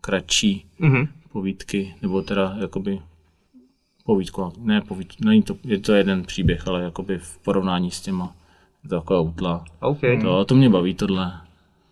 kratší 0.01 0.65
mm-hmm. 0.79 1.07
povídky, 1.31 1.95
nebo 2.01 2.21
teda 2.21 2.55
jakoby 2.59 3.01
povídku, 4.05 4.53
ne 4.57 4.81
povídku, 4.81 5.25
není 5.25 5.43
to, 5.43 5.55
je 5.63 5.80
to 5.80 5.93
jeden 5.93 6.23
příběh, 6.23 6.67
ale 6.67 6.84
jakoby 6.84 7.17
v 7.17 7.38
porovnání 7.38 7.91
s 7.91 8.01
těma, 8.01 8.35
je 8.84 8.89
to 8.89 8.99
taková 8.99 9.19
utla. 9.19 9.65
Okay. 9.80 10.21
To, 10.21 10.45
to 10.45 10.55
mě 10.55 10.69
baví 10.69 10.93
tohle. 10.93 11.31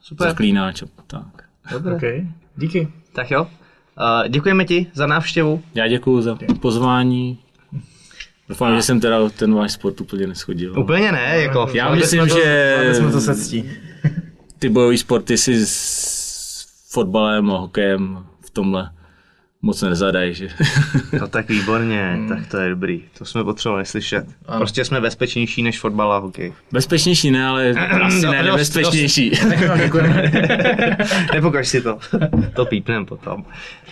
Super. 0.02 0.28
Zaklínáč, 0.28 0.84
tak. 1.08 1.44
Dobře. 1.72 1.96
Okay. 1.96 2.28
Díky. 2.58 2.88
Tak 3.14 3.32
jo. 3.32 3.44
Uh, 3.44 4.30
děkujeme 4.30 4.66
ti 4.66 4.88
za 4.94 5.08
návštěvu. 5.08 5.62
Já 5.76 5.88
děkuji 5.88 6.22
za 6.22 6.38
pozvání. 6.62 7.38
Doufám, 8.50 8.76
že 8.76 8.82
jsem 8.82 9.00
teda 9.00 9.30
ten 9.30 9.54
váš 9.54 9.72
sport 9.72 10.02
úplně 10.02 10.28
neschodil. 10.28 10.80
Úplně 10.80 11.12
ne, 11.12 11.38
jako. 11.42 11.68
Já 11.74 11.96
myslím, 11.96 12.28
to, 12.28 12.36
že... 12.36 12.90
jsme 12.94 13.12
to 13.12 13.22
sectí. 13.22 13.70
ty 14.60 14.70
bojové 14.70 14.98
sporty 14.98 15.38
si 15.38 15.66
s 15.66 16.68
fotbalem 16.90 17.52
a 17.52 17.58
hokejem 17.58 18.26
v 18.42 18.50
tomhle 18.50 18.92
moc 19.62 19.82
nezadají, 19.82 20.34
že? 20.34 20.48
No 21.20 21.28
tak 21.28 21.50
výborně, 21.50 22.20
tak 22.30 22.48
to 22.48 22.58
je 22.58 22.70
dobrý. 22.70 23.04
To 23.18 23.26
jsme 23.26 23.44
potřebovali 23.44 23.86
slyšet. 23.86 24.26
Prostě 24.58 24.86
jsme 24.86 25.02
bezpečnější 25.02 25.64
než 25.64 25.80
fotbal 25.80 26.14
a 26.14 26.18
hokej. 26.18 26.54
Bezpečnější 26.72 27.32
ne, 27.32 27.46
ale 27.46 27.70
asi 28.02 28.26
No, 28.26 28.32
ne 28.32 28.44
nebezpečnější. 28.44 29.32
Nepokaž 31.34 31.68
si 31.68 31.82
to. 31.82 31.98
To 32.54 32.66
pípnem 32.66 33.06
potom. 33.06 33.44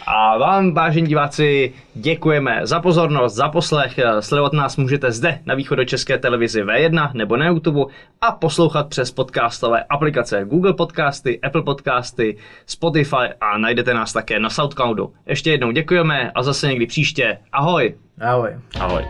A 0.08 0.38
vám, 0.38 0.74
vážení 0.74 1.08
diváci, 1.08 1.74
děkujeme 1.96 2.60
za 2.64 2.80
pozornost, 2.80 3.36
za 3.36 3.50
poslech. 3.50 4.00
Sledovat 4.20 4.54
nás 4.54 4.78
můžete 4.78 5.12
zde 5.12 5.40
na 5.46 5.56
východočeské 5.56 6.18
televizi 6.18 6.64
V1 6.64 7.12
nebo 7.14 7.38
na 7.38 7.48
YouTube 7.48 7.94
a 8.22 8.32
poslouchat 8.32 8.88
přes 8.88 9.12
podcastové 9.12 9.84
aplikace 9.84 10.46
Google 10.46 10.74
Podcasty, 10.74 11.40
Apple 11.42 11.64
Podcasty, 11.64 12.38
Spotify 12.66 13.16
a 13.42 13.58
najdete 13.58 13.94
nás 13.94 14.14
také 14.14 14.40
na 14.40 14.50
Soundcloudu. 14.50 15.14
Ještě 15.28 15.50
jednou 15.60 15.72
děkujeme 15.72 16.32
a 16.36 16.44
zase 16.44 16.68
někdy 16.68 16.86
příště. 16.86 17.38
Ahoj! 17.52 17.96
Ahoj. 18.22 18.50
Ahoj. 18.80 19.06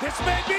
This 0.00 0.20
may 0.26 0.42
be 0.48 0.53